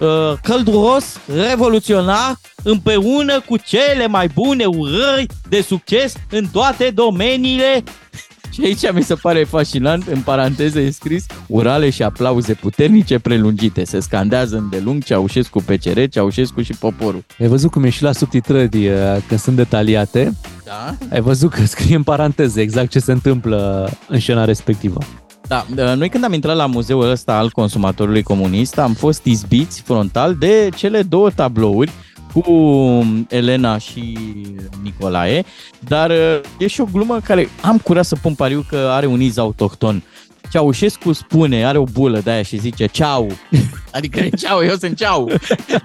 uh, 0.00 0.32
călduros, 0.42 1.20
revoluționar, 1.26 2.38
împreună 2.62 3.40
cu 3.40 3.56
cele 3.56 4.06
mai 4.06 4.28
bune 4.28 4.64
urări 4.64 5.26
de 5.48 5.60
succes 5.60 6.14
în 6.30 6.46
toate 6.52 6.90
domeniile 6.90 7.84
și 8.50 8.60
aici 8.64 8.92
mi 8.92 9.02
se 9.02 9.14
pare 9.14 9.44
fascinant, 9.44 10.06
în 10.06 10.20
paranteză 10.20 10.80
e 10.80 10.90
scris, 10.90 11.26
urale 11.46 11.90
și 11.90 12.02
aplauze 12.02 12.54
puternice 12.54 13.18
prelungite. 13.18 13.84
Se 13.84 14.00
scandează 14.00 14.56
îndelung 14.56 15.04
Ceaușescu 15.04 15.62
PCR, 15.62 16.04
Ceaușescu 16.10 16.62
și 16.62 16.72
poporul. 16.72 17.24
Ai 17.40 17.46
văzut 17.46 17.70
cum 17.70 17.84
e 17.84 17.88
și 17.88 18.02
la 18.02 18.12
subtitrări 18.12 18.88
uh, 18.88 18.94
când 19.28 19.40
sunt 19.40 19.56
detaliate? 19.56 20.32
Da? 20.64 20.94
Ai 21.12 21.20
văzut 21.20 21.50
că 21.50 21.64
scrie 21.64 21.96
în 21.96 22.02
paranteze 22.02 22.60
exact 22.60 22.90
ce 22.90 22.98
se 22.98 23.12
întâmplă 23.12 23.90
în 24.08 24.20
scena 24.20 24.44
respectivă. 24.44 24.98
Da, 25.48 25.94
noi 25.94 26.08
când 26.08 26.24
am 26.24 26.32
intrat 26.32 26.56
la 26.56 26.66
muzeul 26.66 27.10
ăsta 27.10 27.38
al 27.38 27.50
consumatorului 27.50 28.22
comunist, 28.22 28.78
am 28.78 28.92
fost 28.92 29.24
izbiți 29.24 29.82
frontal 29.82 30.34
de 30.34 30.68
cele 30.76 31.02
două 31.02 31.30
tablouri 31.30 31.90
cu 32.32 32.44
Elena 33.28 33.78
și 33.78 34.18
Nicolae, 34.82 35.44
dar 35.78 36.10
uh, 36.10 36.40
e 36.58 36.66
și 36.66 36.80
o 36.80 36.88
glumă 36.92 37.20
care 37.24 37.48
am 37.62 37.78
curaj 37.78 38.04
să 38.04 38.16
pun 38.22 38.34
pariu 38.34 38.64
că 38.68 38.76
are 38.76 39.06
un 39.06 39.20
iz 39.20 39.36
autohton. 39.36 40.02
Ceaușescu 40.50 41.12
spune, 41.12 41.66
are 41.66 41.78
o 41.78 41.84
bulă 41.84 42.18
de 42.18 42.30
aia 42.30 42.42
și 42.42 42.58
zice 42.58 42.86
ceau. 42.86 43.26
Adică 43.92 44.20
ceau, 44.36 44.64
eu 44.64 44.74
sunt 44.76 44.96
ceau. 44.96 45.30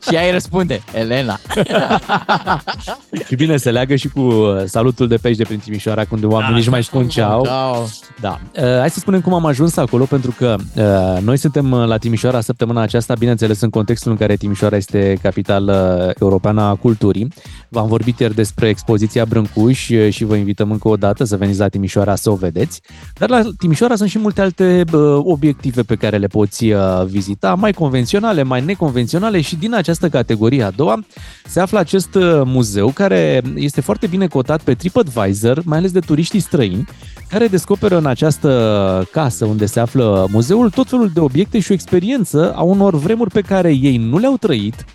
și 0.07 0.15
ea 0.15 0.25
îi 0.25 0.31
răspunde, 0.31 0.83
Elena. 0.93 1.39
Și 3.27 3.35
bine, 3.35 3.57
se 3.57 3.71
leagă 3.71 3.95
și 3.95 4.07
cu 4.07 4.19
uh, 4.19 4.63
salutul 4.65 5.07
de 5.07 5.15
pești 5.15 5.37
de 5.37 5.43
prin 5.43 5.59
Timișoara, 5.59 6.03
când 6.03 6.23
oamenii 6.23 6.51
Da, 6.51 6.57
nici 6.57 6.69
mai 6.69 6.83
spun 6.83 7.07
ceau. 7.07 7.45
Ceau. 7.45 7.89
Da. 8.21 8.39
Uh, 8.57 8.79
hai 8.79 8.89
să 8.89 8.99
spunem 8.99 9.21
cum 9.21 9.33
am 9.33 9.45
ajuns 9.45 9.77
acolo, 9.77 10.03
pentru 10.05 10.35
că 10.37 10.55
uh, 10.75 11.21
noi 11.21 11.37
suntem 11.37 11.71
uh, 11.71 11.87
la 11.87 11.97
Timișoara 11.97 12.41
săptămâna 12.41 12.81
aceasta, 12.81 13.13
bineînțeles 13.13 13.61
în 13.61 13.69
contextul 13.69 14.11
în 14.11 14.17
care 14.17 14.35
Timișoara 14.35 14.75
este 14.75 15.17
capitală 15.21 16.13
europeană 16.19 16.61
a 16.61 16.75
culturii. 16.75 17.27
V-am 17.75 17.87
vorbit 17.87 18.19
ieri 18.19 18.35
despre 18.35 18.69
expoziția 18.69 19.25
Brâncuș 19.25 19.89
uh, 19.89 20.09
și 20.09 20.23
vă 20.23 20.35
invităm 20.35 20.71
încă 20.71 20.87
o 20.87 20.95
dată 20.95 21.23
să 21.23 21.37
veniți 21.37 21.59
la 21.59 21.67
Timișoara 21.67 22.15
să 22.15 22.29
o 22.29 22.35
vedeți. 22.35 22.81
Dar 23.13 23.29
la 23.29 23.41
Timișoara 23.57 23.95
sunt 23.95 24.09
și 24.09 24.19
multe 24.19 24.41
alte 24.41 24.83
uh, 24.93 25.01
obiective 25.23 25.83
pe 25.83 25.95
care 25.95 26.17
le 26.17 26.27
poți 26.27 26.65
uh, 26.65 27.05
vizita, 27.05 27.53
mai 27.53 27.73
convenționale, 27.73 28.43
mai 28.43 28.61
neconvenționale 28.61 29.41
și 29.41 29.55
din 29.55 29.73
această 29.73 30.09
categorie 30.09 30.63
a 30.63 30.71
doua 30.71 30.99
se 31.45 31.59
află 31.59 31.79
acest 31.79 32.15
uh, 32.15 32.41
muzeu 32.45 32.89
care 32.89 33.41
este 33.55 33.81
foarte 33.81 34.07
bine 34.07 34.27
cotat 34.27 34.61
pe 34.61 34.73
TripAdvisor, 34.73 35.61
mai 35.63 35.77
ales 35.77 35.91
de 35.91 35.99
turiștii 35.99 36.39
străini, 36.39 36.85
care 37.29 37.47
descoperă 37.47 37.97
în 37.97 38.05
această 38.05 39.07
casă 39.11 39.45
unde 39.45 39.65
se 39.65 39.79
află 39.79 40.27
muzeul 40.31 40.69
tot 40.69 40.89
felul 40.89 41.09
de 41.13 41.19
obiecte 41.19 41.59
și 41.59 41.71
o 41.71 41.73
experiență 41.73 42.53
a 42.55 42.61
unor 42.61 42.95
vremuri 42.95 43.31
pe 43.31 43.41
care 43.41 43.69
ei 43.69 43.97
nu 43.97 44.17
le-au 44.17 44.37
trăit, 44.37 44.85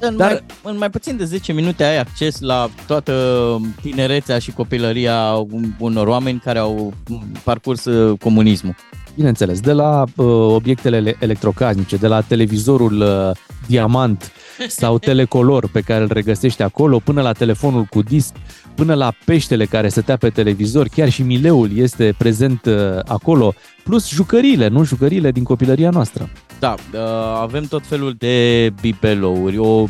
În, 0.00 0.16
Dar- 0.16 0.30
mai, 0.30 0.72
în 0.72 0.78
mai 0.78 0.90
puțin 0.90 1.16
de 1.16 1.24
10 1.24 1.52
minute 1.52 1.84
ai 1.84 1.98
acces 1.98 2.40
la 2.40 2.68
toată 2.86 3.14
tinerețea 3.82 4.38
și 4.38 4.50
copilăria 4.52 5.32
un- 5.50 5.72
unor 5.78 6.06
oameni 6.06 6.40
care 6.44 6.58
au 6.58 6.92
parcurs 7.44 7.84
uh, 7.84 8.18
comunismul. 8.18 8.74
bineînțeles, 9.14 9.60
de 9.60 9.72
la 9.72 10.04
uh, 10.16 10.26
obiectele 10.54 10.96
ele- 10.96 11.16
electrocasnice, 11.20 11.96
de 11.96 12.06
la 12.06 12.20
televizorul 12.20 13.00
uh, 13.00 13.36
diamant 13.66 14.32
sau 14.68 14.98
telecolor 15.08 15.68
pe 15.72 15.80
care 15.80 16.02
îl 16.02 16.10
regăsești 16.12 16.62
acolo, 16.62 16.98
până 16.98 17.22
la 17.22 17.32
telefonul 17.32 17.84
cu 17.84 18.02
disc, 18.02 18.32
până 18.74 18.94
la 18.94 19.12
peștele 19.24 19.64
care 19.64 19.88
stătea 19.88 20.16
pe 20.16 20.28
televizor, 20.30 20.88
chiar 20.88 21.08
și 21.08 21.22
mileul 21.22 21.70
este 21.76 22.14
prezent 22.18 22.64
uh, 22.64 22.74
acolo, 23.06 23.54
plus 23.82 24.08
jucăriile, 24.08 24.68
nu? 24.68 24.84
Jucăriile 24.84 25.30
din 25.30 25.42
copilăria 25.42 25.90
noastră. 25.90 26.30
Da, 26.58 26.74
uh, 26.92 27.00
avem 27.40 27.64
tot 27.64 27.86
felul 27.86 28.14
de 28.18 28.72
bibelouri, 28.80 29.58
o 29.58 29.82
m, 29.82 29.88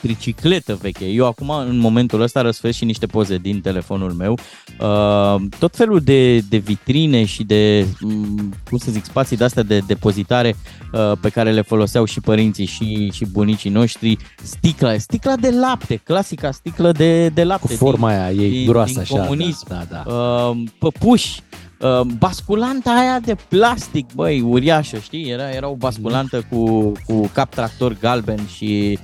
tricicletă 0.00 0.78
veche. 0.80 1.04
Eu 1.04 1.26
acum, 1.26 1.50
în 1.50 1.78
momentul 1.78 2.20
ăsta, 2.20 2.40
răsfăiesc 2.40 2.78
și 2.78 2.84
niște 2.84 3.06
poze 3.06 3.36
din 3.36 3.60
telefonul 3.60 4.12
meu. 4.12 4.38
Uh, 4.80 5.42
tot 5.58 5.76
felul 5.76 6.00
de, 6.00 6.38
de 6.38 6.56
vitrine 6.56 7.24
și 7.24 7.44
de, 7.44 7.86
m, 8.00 8.54
cum 8.68 8.78
să 8.78 8.90
zic, 8.90 9.04
spații 9.04 9.36
de-astea 9.36 9.62
de 9.62 9.78
depozitare 9.86 10.56
uh, 10.92 11.12
pe 11.20 11.28
care 11.28 11.52
le 11.52 11.62
foloseau 11.62 12.04
și 12.04 12.20
părinții 12.20 12.66
și, 12.66 13.10
și 13.12 13.26
bunicii 13.26 13.70
noștri. 13.70 14.16
Sticla, 14.42 14.98
sticla 14.98 15.36
de 15.36 15.50
lapte, 15.50 15.96
clasica 15.96 16.50
sticlă 16.50 16.92
de, 16.92 17.28
de 17.28 17.44
lapte. 17.44 17.66
Cu 17.66 17.72
forma 17.72 18.08
aia 18.08 18.30
ei 18.30 18.50
din, 18.50 18.66
groasă 18.66 18.92
din 18.92 19.00
așa. 19.00 19.20
comunism. 19.20 19.66
Da, 19.68 19.82
da, 19.90 20.02
da. 20.06 20.12
Uh, 20.12 20.62
păpuși, 20.78 21.40
uh, 21.80 22.00
basculanta 22.18 22.90
aia 22.90 23.20
de 23.20 23.36
plastic, 23.48 24.06
băi, 24.14 24.40
uriașă, 24.40 24.98
știi? 24.98 25.30
Era, 25.30 25.50
era 25.50 25.68
o 25.68 25.74
basculantă 25.74 26.46
cu, 26.50 26.92
cu 27.06 27.30
cap 27.32 27.50
tractor 27.50 27.96
galben 28.00 28.46
și, 28.46 28.98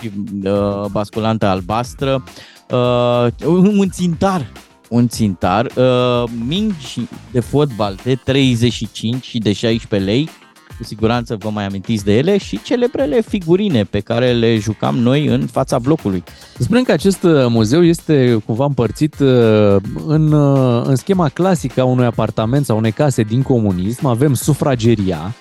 și 0.00 0.10
uh, 0.44 0.84
basculantă 0.90 1.46
albastră. 1.46 2.24
Uh, 2.70 3.26
un 3.46 3.78
un 3.78 3.88
țintar, 3.88 4.52
un 4.88 5.08
țintar, 5.08 5.66
uh, 5.76 6.24
mingi 6.46 7.08
de 7.30 7.40
fotbal 7.40 7.98
de 8.02 8.14
35 8.14 9.24
și 9.24 9.38
de 9.38 9.52
16 9.52 10.10
lei, 10.10 10.28
cu 10.76 10.84
siguranță 10.84 11.36
vă 11.38 11.50
mai 11.50 11.66
amintiți 11.66 12.04
de 12.04 12.16
ele 12.16 12.38
și 12.38 12.62
celebrele 12.62 13.20
figurine 13.20 13.84
pe 13.84 14.00
care 14.00 14.32
le 14.32 14.58
jucam 14.58 14.98
noi 14.98 15.26
în 15.26 15.46
fața 15.46 15.78
blocului. 15.78 16.24
Spunem 16.58 16.82
că 16.82 16.92
acest 16.92 17.22
uh, 17.22 17.46
muzeu 17.48 17.84
este 17.84 18.42
cumva 18.46 18.64
împărțit 18.64 19.18
uh, 19.18 19.76
în, 20.06 20.32
uh, 20.32 20.82
în 20.84 20.96
schema 20.96 21.28
clasică 21.28 21.80
a 21.80 21.84
unui 21.84 22.04
apartament 22.06 22.64
sau 22.64 22.76
unei 22.76 22.92
case 22.92 23.22
din 23.22 23.42
comunism. 23.42 24.06
Avem 24.06 24.34
sufrageria, 24.34 25.34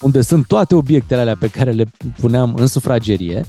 unde 0.00 0.20
sunt 0.20 0.46
toate 0.46 0.74
obiectele 0.74 1.20
alea 1.20 1.36
pe 1.40 1.48
care 1.48 1.70
le 1.70 1.84
puneam 2.20 2.54
în 2.56 2.66
sufragerie. 2.66 3.44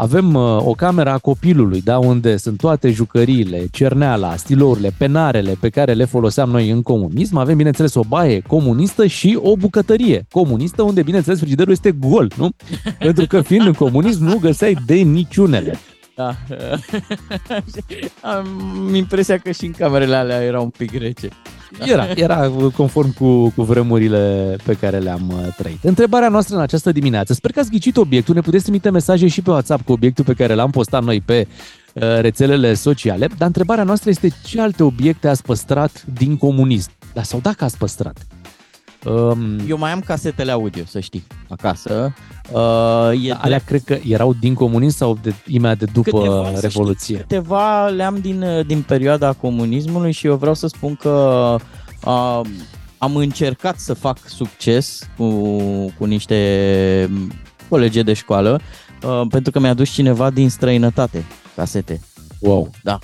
Avem 0.00 0.34
uh, 0.34 0.66
o 0.66 0.72
cameră 0.72 1.10
a 1.10 1.18
copilului, 1.18 1.80
da, 1.80 1.98
unde 1.98 2.36
sunt 2.36 2.56
toate 2.58 2.90
jucăriile, 2.90 3.66
cerneala, 3.70 4.36
stilourile, 4.36 4.92
penarele 4.98 5.56
pe 5.60 5.68
care 5.68 5.92
le 5.92 6.04
foloseam 6.04 6.50
noi 6.50 6.70
în 6.70 6.82
comunism. 6.82 7.36
Avem, 7.36 7.56
bineînțeles, 7.56 7.94
o 7.94 8.02
baie 8.08 8.40
comunistă 8.40 9.06
și 9.06 9.38
o 9.42 9.56
bucătărie 9.56 10.26
comunistă, 10.30 10.82
unde, 10.82 11.02
bineînțeles, 11.02 11.38
frigiderul 11.38 11.72
este 11.72 11.90
gol, 11.90 12.32
nu? 12.36 12.48
Pentru 12.98 13.26
că 13.26 13.40
fiind 13.40 13.66
în 13.66 13.72
comunism 13.72 14.24
nu 14.24 14.38
găseai 14.38 14.76
de 14.86 14.94
niciunele. 14.94 15.78
Da. 16.20 16.36
Am 18.36 18.46
impresia 18.94 19.38
că 19.38 19.50
și 19.50 19.64
în 19.64 19.72
camerele 19.72 20.14
alea 20.14 20.42
era 20.42 20.60
un 20.60 20.68
pic 20.68 20.98
rece. 20.98 21.28
Era, 21.86 22.06
era 22.14 22.48
conform 22.76 23.12
cu, 23.12 23.50
cu 23.50 23.62
vremurile 23.62 24.56
pe 24.64 24.74
care 24.74 24.98
le-am 24.98 25.32
uh, 25.34 25.54
trăit. 25.56 25.84
Întrebarea 25.84 26.28
noastră 26.28 26.56
în 26.56 26.62
această 26.62 26.92
dimineață. 26.92 27.32
Sper 27.32 27.52
că 27.52 27.60
ați 27.60 27.70
ghicit 27.70 27.96
obiectul. 27.96 28.34
Ne 28.34 28.40
puteți 28.40 28.62
trimite 28.62 28.90
mesaje 28.90 29.28
și 29.28 29.42
pe 29.42 29.50
WhatsApp 29.50 29.84
cu 29.84 29.92
obiectul 29.92 30.24
pe 30.24 30.32
care 30.32 30.54
l-am 30.54 30.70
postat 30.70 31.04
noi 31.04 31.20
pe 31.20 31.46
uh, 31.94 32.02
rețelele 32.20 32.74
sociale. 32.74 33.26
Dar 33.38 33.46
întrebarea 33.46 33.84
noastră 33.84 34.10
este 34.10 34.32
ce 34.44 34.60
alte 34.60 34.82
obiecte 34.82 35.28
ați 35.28 35.42
păstrat 35.42 36.04
din 36.14 36.36
comunism? 36.36 36.90
Da, 37.12 37.22
sau 37.22 37.40
dacă 37.40 37.64
ați 37.64 37.78
păstrat? 37.78 38.26
Um, 39.04 39.58
Eu 39.68 39.78
mai 39.78 39.92
am 39.92 40.00
casetele 40.00 40.50
audio, 40.50 40.82
să 40.86 41.00
știi, 41.00 41.26
acasă. 41.48 42.14
Uh, 42.52 43.26
e 43.26 43.36
alea 43.38 43.58
de... 43.58 43.64
cred 43.66 43.82
că 43.84 43.98
erau 44.08 44.34
din 44.40 44.54
comunism 44.54 44.96
sau 44.96 45.18
de, 45.22 45.34
imediat 45.46 45.78
de 45.78 45.84
după 45.92 46.18
câteva, 46.18 46.60
Revoluție? 46.60 47.14
Știi, 47.14 47.26
câteva 47.26 47.86
le-am 47.86 48.18
din, 48.18 48.44
din 48.66 48.82
perioada 48.82 49.32
comunismului 49.32 50.12
și 50.12 50.26
eu 50.26 50.36
vreau 50.36 50.54
să 50.54 50.66
spun 50.66 50.94
că 50.96 51.56
uh, 52.04 52.40
am 52.98 53.16
încercat 53.16 53.78
să 53.78 53.94
fac 53.94 54.18
succes 54.28 55.08
cu, 55.16 55.28
cu 55.98 56.04
niște 56.04 57.10
colegi 57.68 58.02
de 58.02 58.12
școală 58.12 58.60
uh, 59.02 59.22
pentru 59.28 59.50
că 59.50 59.58
mi-a 59.58 59.74
dus 59.74 59.90
cineva 59.90 60.30
din 60.30 60.50
străinătate 60.50 61.24
casete. 61.56 62.00
Wow. 62.38 62.70
Da. 62.82 62.98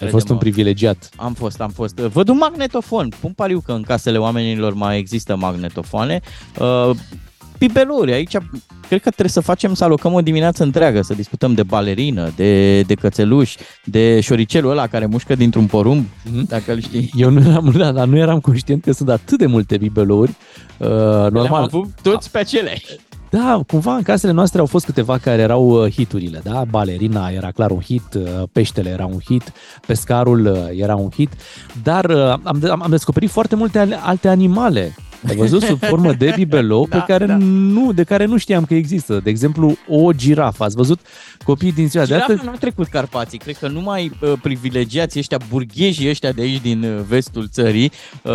Ai 0.00 0.08
fost 0.08 0.28
un 0.28 0.36
privilegiat. 0.38 1.08
Am 1.16 1.32
fost, 1.32 1.60
am 1.60 1.70
fost. 1.70 1.94
Văd 1.94 2.28
un 2.28 2.36
magnetofon. 2.36 3.08
Pun 3.20 3.32
pariu 3.32 3.60
că 3.60 3.72
în 3.72 3.82
casele 3.82 4.18
oamenilor 4.18 4.74
mai 4.74 4.98
există 4.98 5.36
magnetofoane. 5.36 6.20
Uh, 6.58 6.90
pipeluri. 7.58 8.12
Aici 8.12 8.36
cred 8.88 9.02
că 9.02 9.10
trebuie 9.10 9.28
să 9.28 9.40
facem, 9.40 9.74
să 9.74 9.84
alocăm 9.84 10.12
o 10.12 10.20
dimineață 10.20 10.62
întreagă, 10.62 11.02
să 11.02 11.14
discutăm 11.14 11.54
de 11.54 11.62
balerină, 11.62 12.32
de, 12.36 12.82
de 12.82 12.94
cățeluși, 12.94 13.56
de 13.84 14.20
șoricelul 14.20 14.70
ăla 14.70 14.86
care 14.86 15.06
mușcă 15.06 15.34
dintr-un 15.34 15.66
porumb, 15.66 16.04
mm-hmm. 16.04 16.46
dacă 16.48 16.72
îl 16.72 16.80
știi. 16.80 17.10
Eu 17.14 17.30
nu 17.30 17.40
eram, 17.40 17.72
da, 17.76 17.92
dar 17.92 18.06
nu 18.06 18.16
eram 18.16 18.40
conștient 18.40 18.82
că 18.82 18.92
sunt 18.92 19.08
atât 19.08 19.38
de 19.38 19.46
multe 19.46 19.76
bibeluri. 19.76 20.30
Uh, 20.78 20.88
normal. 20.88 21.32
Le-am 21.32 21.54
avut 21.54 21.88
toți 22.02 22.30
pe 22.30 22.38
acele. 22.38 22.82
Da, 23.30 23.62
cumva 23.66 23.94
în 23.94 24.02
casele 24.02 24.32
noastre 24.32 24.60
au 24.60 24.66
fost 24.66 24.84
câteva 24.84 25.18
care 25.18 25.42
erau 25.42 25.68
uh, 25.68 25.92
hiturile, 25.92 26.40
da? 26.44 26.64
Balerina 26.70 27.28
era 27.28 27.50
clar 27.50 27.70
un 27.70 27.80
hit, 27.80 28.14
uh, 28.14 28.42
peștele 28.52 28.88
era 28.88 29.06
un 29.06 29.20
hit, 29.24 29.52
pescarul 29.86 30.46
uh, 30.46 30.80
era 30.80 30.94
un 30.96 31.10
hit, 31.10 31.32
dar 31.82 32.10
am, 32.42 32.62
am 32.68 32.86
descoperit 32.88 33.30
foarte 33.30 33.56
multe 33.56 33.98
alte 34.02 34.28
animale 34.28 34.94
ai 35.28 35.36
văzut 35.36 35.62
sub 35.62 35.78
formă 35.78 36.12
de 36.12 36.32
bibelou 36.36 36.86
da, 36.88 36.98
pe 36.98 37.12
care 37.12 37.26
da. 37.26 37.36
nu, 37.36 37.92
de 37.92 38.02
care 38.02 38.24
nu 38.24 38.36
știam 38.36 38.64
că 38.64 38.74
există. 38.74 39.20
De 39.22 39.30
exemplu, 39.30 39.76
o 39.88 40.12
girafă. 40.12 40.64
Ați 40.64 40.76
văzut 40.76 41.00
copii 41.44 41.72
din 41.72 41.88
ziua 41.88 42.04
Girafa 42.04 42.26
de 42.26 42.32
astăzi? 42.32 42.48
nu 42.48 42.54
a 42.54 42.58
trecut 42.58 42.86
Carpații. 42.86 43.38
Cred 43.38 43.56
că 43.56 43.68
numai 43.68 44.10
uh, 44.20 44.32
privilegiați 44.42 45.18
ăștia, 45.18 45.38
burghezii 45.48 46.08
ăștia 46.08 46.32
de 46.32 46.42
aici 46.42 46.60
din 46.60 46.82
uh, 46.82 47.00
vestul 47.08 47.48
țării, 47.48 47.92
uh, 48.22 48.32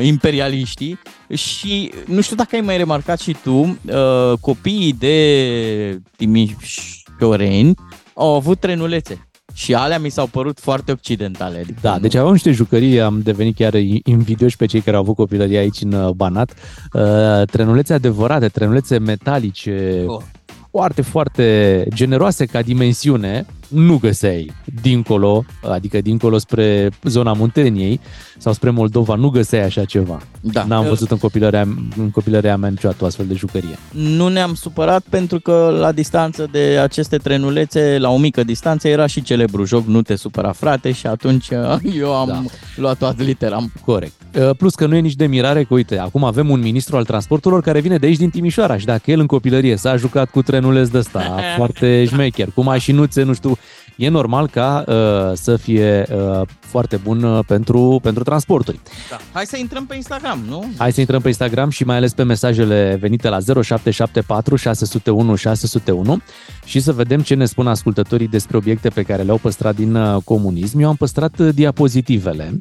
imperialiștii, 0.00 0.98
și 1.34 1.92
nu 2.06 2.20
știu 2.20 2.36
dacă 2.36 2.54
ai 2.56 2.60
mai 2.60 2.76
remarcat 2.76 3.20
și 3.20 3.36
tu, 3.42 3.52
uh, 3.52 4.38
copiii 4.40 4.92
de 4.92 6.00
Timișoreni 6.16 7.74
au 8.14 8.34
avut 8.34 8.60
trenulețe. 8.60 9.27
Și 9.58 9.74
alea 9.74 9.98
mi 9.98 10.08
s-au 10.08 10.26
părut 10.26 10.60
foarte 10.60 10.92
occidentale. 10.92 11.58
Adică 11.58 11.78
da, 11.80 11.98
deci 11.98 12.14
aveam 12.14 12.32
niște 12.32 12.50
jucării, 12.50 13.00
am 13.00 13.20
devenit 13.22 13.56
chiar 13.56 13.74
invidioși 14.04 14.56
pe 14.56 14.66
cei 14.66 14.80
care 14.80 14.96
au 14.96 15.02
avut 15.02 15.14
copilărie 15.14 15.58
aici 15.58 15.80
în 15.80 15.92
uh, 15.92 16.10
Banat. 16.10 16.54
Uh, 16.92 17.02
trenulețe 17.50 17.92
adevărate, 17.92 18.48
trenulețe 18.48 18.98
metalice, 18.98 20.04
oh. 20.06 20.22
foarte, 20.70 21.02
foarte 21.02 21.86
generoase 21.94 22.46
ca 22.46 22.62
dimensiune, 22.62 23.46
nu 23.68 23.96
găseai 23.96 24.52
dincolo, 24.82 25.44
adică 25.62 26.00
dincolo 26.00 26.38
spre 26.38 26.90
zona 27.02 27.32
Munteniei 27.32 28.00
sau 28.38 28.52
spre 28.52 28.70
Moldova, 28.70 29.14
nu 29.14 29.28
găseai 29.28 29.64
așa 29.64 29.84
ceva. 29.84 30.20
Da. 30.40 30.64
N-am 30.64 30.84
văzut 30.84 31.10
în 31.10 31.18
copilăria, 31.18 31.60
în 31.96 32.10
copilăria 32.10 32.56
mea 32.56 32.68
niciodată 32.68 33.04
o 33.04 33.06
astfel 33.06 33.26
de 33.26 33.34
jucărie. 33.34 33.78
Nu 33.90 34.28
ne-am 34.28 34.54
supărat 34.54 35.04
pentru 35.10 35.40
că 35.40 35.76
la 35.80 35.92
distanță 35.92 36.48
de 36.50 36.78
aceste 36.82 37.16
trenulețe, 37.16 37.98
la 37.98 38.10
o 38.10 38.16
mică 38.16 38.44
distanță, 38.44 38.88
era 38.88 39.06
și 39.06 39.22
celebru 39.22 39.64
joc 39.64 39.86
Nu 39.86 40.02
te 40.02 40.16
supăra 40.16 40.52
frate 40.52 40.92
și 40.92 41.06
atunci 41.06 41.48
eu 42.00 42.14
am 42.14 42.26
da. 42.26 42.42
luat 42.76 42.98
toată 42.98 43.22
litera. 43.22 43.58
Corect. 43.84 44.12
Uh, 44.36 44.50
plus 44.56 44.74
că 44.74 44.86
nu 44.86 44.94
e 44.94 45.00
nici 45.00 45.14
de 45.14 45.26
mirare 45.26 45.64
că, 45.64 45.74
uite, 45.74 45.98
acum 45.98 46.24
avem 46.24 46.50
un 46.50 46.60
ministru 46.60 46.96
al 46.96 47.04
transporturilor 47.04 47.62
care 47.62 47.80
vine 47.80 47.96
de 47.96 48.06
aici 48.06 48.16
din 48.16 48.30
Timișoara 48.30 48.78
și 48.78 48.84
dacă 48.84 49.10
el 49.10 49.20
în 49.20 49.26
copilărie 49.26 49.76
s-a 49.76 49.96
jucat 49.96 50.30
cu 50.30 50.42
trenuleț 50.42 50.88
de 50.88 50.98
ăsta, 50.98 51.38
foarte 51.56 52.04
șmecher, 52.04 52.48
cu 52.54 52.62
mașinuțe, 52.62 53.22
nu 53.22 53.34
știu, 53.34 53.57
e 53.98 54.08
normal 54.08 54.48
ca 54.48 54.84
uh, 54.86 54.94
să 55.32 55.56
fie 55.56 56.06
uh, 56.10 56.46
foarte 56.60 56.96
bun 56.96 57.22
uh, 57.22 57.44
pentru, 57.46 57.98
pentru 58.02 58.22
transporturi. 58.22 58.80
Da. 59.10 59.16
Hai 59.32 59.46
să 59.46 59.56
intrăm 59.56 59.86
pe 59.86 59.94
Instagram, 59.94 60.44
nu? 60.48 60.64
Hai 60.76 60.92
să 60.92 61.00
intrăm 61.00 61.20
pe 61.20 61.28
Instagram 61.28 61.70
și 61.70 61.84
mai 61.84 61.96
ales 61.96 62.12
pe 62.12 62.22
mesajele 62.22 62.96
venite 63.00 63.28
la 63.28 63.38
0774 63.38 64.56
601 64.56 65.34
601 65.34 66.20
și 66.64 66.80
să 66.80 66.92
vedem 66.92 67.20
ce 67.20 67.34
ne 67.34 67.44
spun 67.44 67.66
ascultătorii 67.66 68.28
despre 68.28 68.56
obiecte 68.56 68.88
pe 68.88 69.02
care 69.02 69.22
le-au 69.22 69.38
păstrat 69.38 69.74
din 69.74 69.94
uh, 69.94 70.22
comunism. 70.24 70.78
Eu 70.80 70.88
am 70.88 70.96
păstrat 70.96 71.38
uh, 71.38 71.48
diapozitivele 71.54 72.58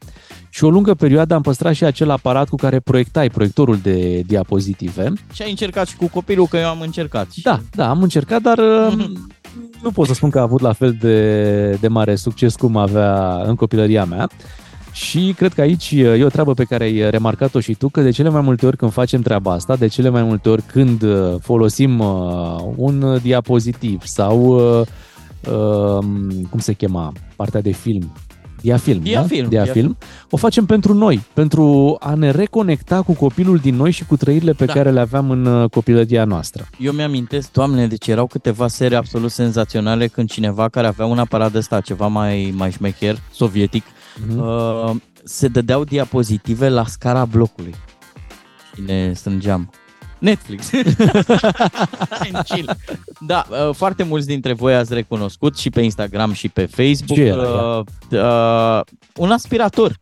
și 0.50 0.64
o 0.64 0.70
lungă 0.70 0.94
perioadă 0.94 1.34
am 1.34 1.42
păstrat 1.42 1.74
și 1.74 1.84
acel 1.84 2.10
aparat 2.10 2.50
cu 2.50 2.56
care 2.56 2.80
proiectai 2.80 3.30
proiectorul 3.30 3.78
de 3.78 4.20
diapozitive. 4.20 5.14
Și 5.34 5.42
ai 5.42 5.50
încercat 5.50 5.88
și 5.88 5.96
cu 5.96 6.08
copilul, 6.08 6.48
că 6.48 6.58
eu 6.58 6.68
am 6.68 6.82
încercat. 6.82 7.28
Da, 7.44 7.60
da, 7.72 7.90
am 7.90 8.02
încercat, 8.02 8.42
dar 8.42 8.60
mm-hmm 8.60 9.37
nu 9.82 9.92
pot 9.92 10.08
să 10.08 10.14
spun 10.14 10.30
că 10.30 10.40
a 10.40 10.42
avut 10.42 10.62
la 10.62 10.74
fel 10.74 10.98
de, 11.00 11.70
de 11.72 11.88
mare 11.88 12.16
succes 12.16 12.56
cum 12.56 12.76
avea 12.76 13.42
în 13.46 13.56
copilăria 13.56 14.06
mea. 14.06 14.30
Și 14.92 15.34
cred 15.38 15.54
că 15.54 15.62
aici 15.62 15.92
e 15.92 16.24
o 16.24 16.30
treabă 16.30 16.54
pe 16.54 16.64
care 16.64 16.84
ai 16.84 17.10
remarcat-o 17.10 17.60
și 17.60 17.74
tu, 17.74 17.90
că 17.90 18.02
de 18.02 18.10
cele 18.10 18.30
mai 18.30 18.42
multe 18.42 18.66
ori 18.66 18.78
când 18.78 18.92
facem 18.92 19.22
treaba 19.22 19.52
asta, 19.52 19.76
de 19.76 19.88
cele 19.88 20.10
mai 20.10 20.24
multe 20.24 20.50
ori 20.50 20.62
când 20.62 21.02
uh, 21.02 21.36
folosim 21.40 22.00
uh, 22.00 22.60
un 22.76 23.20
diapozitiv 23.22 24.02
sau, 24.06 24.40
uh, 24.40 24.88
um, 25.54 26.30
cum 26.50 26.60
se 26.60 26.74
chema, 26.74 27.14
partea 27.36 27.62
de 27.62 27.72
film, 27.72 28.12
Diafilm, 28.62 29.02
Diafilm, 29.02 29.50
da? 29.50 29.64
Diafilm. 29.64 29.98
O 30.30 30.38
facem 30.38 30.66
pentru 30.66 30.94
noi, 30.94 31.24
pentru 31.34 31.96
a 32.00 32.14
ne 32.14 32.32
reconecta 32.32 33.02
cu 33.02 33.14
copilul 33.14 33.58
din 33.58 33.76
noi 33.76 33.92
și 33.92 34.06
cu 34.06 34.18
trăirile 34.18 34.54
pe 34.54 34.66
da. 34.66 34.74
care 34.74 34.92
le 34.92 35.00
aveam 35.00 35.30
în 35.32 35.46
uh, 35.46 35.70
copilăria 35.70 36.26
noastră. 36.26 36.68
Eu 36.80 36.92
mi-amintesc, 36.92 37.52
doamne, 37.52 37.88
deci 37.88 38.08
erau 38.08 38.28
câteva 38.28 38.68
serii 38.68 38.98
absolut 38.98 39.32
senzaționale 39.32 40.08
când 40.08 40.30
cineva 40.30 40.70
care 40.70 40.88
avea 40.88 41.06
un 41.06 41.20
aparat 41.20 41.52
de 41.52 41.58
ăsta, 41.58 41.82
ceva 41.82 42.08
mai, 42.08 42.54
mai 42.56 42.72
șmecher, 42.72 43.18
sovietic, 43.32 43.84
mm-hmm. 43.84 44.38
uh, 44.38 44.96
se 45.24 45.48
dădeau 45.48 45.84
diapozitive 45.84 46.70
la 46.70 46.86
scara 46.86 47.26
blocului. 47.26 47.76
Și 48.74 48.82
ne 48.86 49.14
strângeam. 49.14 49.72
Netflix. 50.20 50.70
da, 53.20 53.46
uh, 53.50 53.76
foarte 53.76 54.04
mulți 54.04 54.28
dintre 54.28 54.54
voi 54.54 54.76
ați 54.76 54.94
recunoscut 54.94 55.58
și 55.58 55.70
pe 55.70 55.82
Instagram 55.82 56.34
și 56.34 56.50
pe 56.50 56.66
Facebook. 56.66 57.18
Ce 57.18 57.34
uh, 57.34 57.84
uh, 58.12 58.82
un 59.16 59.32
aspirator. 59.32 59.98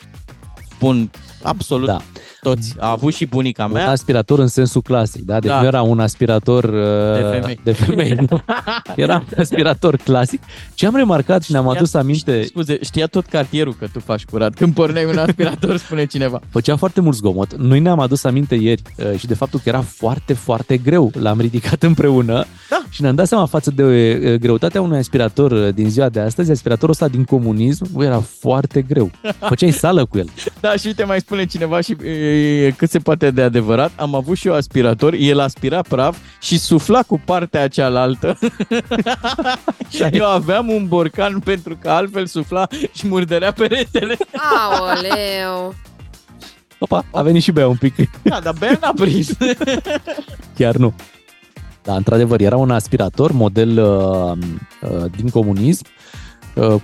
Spun 0.70 1.10
absolut 1.44 1.88
da 1.88 2.02
toți. 2.46 2.76
A 2.80 2.92
avut 2.92 3.14
și 3.14 3.26
bunica 3.26 3.68
mea. 3.68 3.84
Un 3.84 3.90
aspirator 3.90 4.40
în 4.40 4.48
sensul 4.48 4.82
clasic, 4.82 5.22
da? 5.22 5.40
Deci 5.40 5.50
da. 5.50 5.60
nu 5.60 5.66
era 5.66 5.82
un 5.82 6.00
aspirator 6.00 6.64
uh, 6.64 7.16
de 7.16 7.40
femei. 7.40 7.60
De 7.64 7.72
femei 7.72 8.28
era 9.06 9.16
un 9.16 9.38
aspirator 9.38 9.96
clasic. 9.96 10.42
Ce 10.74 10.86
am 10.86 10.96
remarcat 10.96 11.44
și 11.44 11.52
ne-am 11.52 11.68
adus 11.68 11.94
aminte... 11.94 12.44
Scuze, 12.44 12.78
știa 12.82 13.08
tot 13.08 13.26
cartierul 13.26 13.76
că 13.80 13.88
tu 13.94 14.00
faci 14.00 14.26
curat. 14.26 14.54
Când 14.54 14.74
porneai 14.74 15.06
un 15.06 15.18
aspirator, 15.18 15.78
spune 15.78 16.06
cineva. 16.06 16.42
Făcea 16.50 16.76
foarte 16.76 17.02
mult 17.02 17.16
zgomot. 17.16 17.56
Noi 17.56 17.80
ne-am 17.80 18.00
adus 18.00 18.24
aminte 18.24 18.56
ieri 18.56 18.82
uh, 18.98 19.20
și 19.20 19.28
de 19.28 19.34
faptul 19.34 19.60
că 19.64 19.70
era 19.70 19.82
foarte, 19.82 20.34
foarte 20.34 20.78
greu. 20.78 21.12
L-am 21.20 21.40
ridicat 21.40 21.84
împreună 21.90 22.46
da. 22.70 22.84
și 22.90 23.02
ne-am 23.02 23.16
dat 23.16 23.28
seama 23.28 23.46
față 23.46 23.72
de 23.72 23.84
uh, 23.84 24.40
greutatea 24.40 24.82
unui 24.82 24.98
aspirator 24.98 25.52
uh, 25.52 25.74
din 25.74 25.90
ziua 25.90 26.10
de 26.10 26.20
astăzi. 26.20 26.52
Aspiratorul 26.52 26.90
ăsta 26.90 27.08
din 27.08 27.24
comunism 27.24 28.02
era 28.02 28.20
foarte 28.20 28.82
greu. 28.82 29.12
Făceai 29.50 29.72
sală 29.72 30.06
cu 30.06 30.18
el. 30.18 30.30
Da, 30.60 30.76
și 30.76 30.88
uite, 30.88 31.04
mai 31.04 31.20
spune 31.20 31.46
cineva 31.46 31.82
și 31.82 31.96
e 32.36 32.72
cât 32.72 32.90
se 32.90 33.00
poate 33.00 33.32
de 33.32 33.42
adevărat. 33.42 33.92
Am 33.96 34.16
avut 34.16 34.38
și 34.38 34.48
eu 34.48 34.54
aspirator, 34.54 35.14
el 35.14 35.40
aspira 35.40 35.82
praf 35.82 36.18
și 36.42 36.58
sufla 36.58 37.02
cu 37.02 37.22
partea 37.26 37.68
cealaltă. 37.68 38.38
eu 40.12 40.26
aveam 40.26 40.70
un 40.70 40.88
borcan 40.88 41.40
pentru 41.40 41.78
că 41.82 41.90
altfel 41.90 42.26
sufla 42.26 42.68
și 42.94 43.08
murdărea 43.08 43.52
peretele. 43.52 44.18
Aoleu! 44.36 45.74
Opa, 46.80 47.06
a 47.12 47.22
venit 47.22 47.44
și 47.44 47.52
Bea 47.52 47.68
un 47.68 47.76
pic. 47.76 47.96
Da, 48.22 48.40
dar 48.40 48.54
Bea 48.60 48.78
n-a 48.82 48.94
prins. 48.96 49.30
Chiar 50.58 50.76
nu. 50.76 50.94
Da, 51.84 51.96
într-adevăr, 51.96 52.42
era 52.42 52.58
un 52.58 52.72
aspirator 52.72 53.32
model 53.32 53.80
uh, 53.80 54.38
uh, 54.82 55.06
din 55.16 55.30
comunism 55.30 55.86
Uh, 55.86 55.95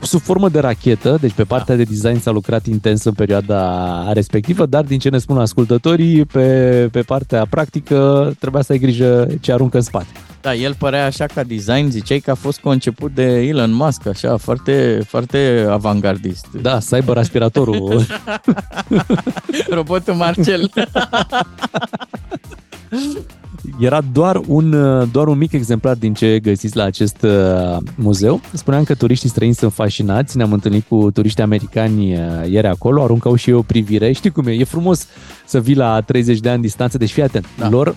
sub 0.01 0.21
formă 0.21 0.49
de 0.49 0.59
rachetă, 0.59 1.17
deci 1.21 1.31
pe 1.31 1.43
partea 1.43 1.75
da. 1.75 1.83
de 1.83 1.89
design 1.89 2.19
s-a 2.19 2.31
lucrat 2.31 2.65
intens 2.65 3.03
în 3.03 3.13
perioada 3.13 4.13
respectivă, 4.13 4.65
dar 4.65 4.83
din 4.83 4.99
ce 4.99 5.09
ne 5.09 5.17
spun 5.17 5.37
ascultătorii, 5.37 6.25
pe, 6.25 6.87
pe 6.91 7.01
partea 7.01 7.45
practică 7.49 8.31
trebuia 8.39 8.61
să 8.61 8.71
ai 8.71 8.79
grijă 8.79 9.27
ce 9.41 9.51
aruncă 9.51 9.77
în 9.77 9.83
spate. 9.83 10.07
Da, 10.41 10.53
el 10.53 10.75
părea 10.75 11.05
așa 11.05 11.25
ca 11.25 11.43
design, 11.43 11.89
ziceai 11.89 12.19
că 12.19 12.31
a 12.31 12.35
fost 12.35 12.59
conceput 12.59 13.13
de 13.13 13.23
Elon 13.23 13.73
Musk, 13.73 14.07
așa, 14.07 14.37
foarte, 14.37 15.01
foarte 15.07 15.67
avangardist. 15.69 16.47
Da, 16.61 16.77
cyber 16.77 17.17
aspiratorul. 17.17 18.05
Robotul 19.69 20.13
Marcel. 20.13 20.71
Era 23.79 24.01
doar 24.11 24.41
un, 24.47 24.73
uh, 24.73 25.07
doar 25.11 25.27
un 25.27 25.37
mic 25.37 25.51
exemplar 25.51 25.95
din 25.95 26.13
ce 26.13 26.39
găsiți 26.39 26.75
la 26.75 26.83
acest 26.83 27.21
uh, 27.21 27.77
muzeu. 27.95 28.41
Spuneam 28.53 28.83
că 28.83 28.93
turiștii 28.93 29.29
străini 29.29 29.53
sunt 29.53 29.73
fascinați, 29.73 30.37
ne-am 30.37 30.53
întâlnit 30.53 30.87
cu 30.87 31.11
turiști 31.11 31.41
americani 31.41 32.13
uh, 32.13 32.19
ieri 32.49 32.67
acolo, 32.67 33.03
aruncau 33.03 33.35
și 33.35 33.49
eu 33.49 33.57
o 33.57 33.61
privire. 33.61 34.11
Știi 34.21 34.29
cum 34.29 34.47
e? 34.47 34.51
E 34.51 34.63
frumos 34.63 35.07
să 35.45 35.59
vii 35.59 35.75
la 35.75 36.01
30 36.01 36.39
de 36.39 36.49
ani 36.49 36.61
distanță, 36.61 36.97
deci 36.97 37.11
fii 37.11 37.23
atent. 37.23 37.45
Da. 37.57 37.69
Lor, 37.69 37.95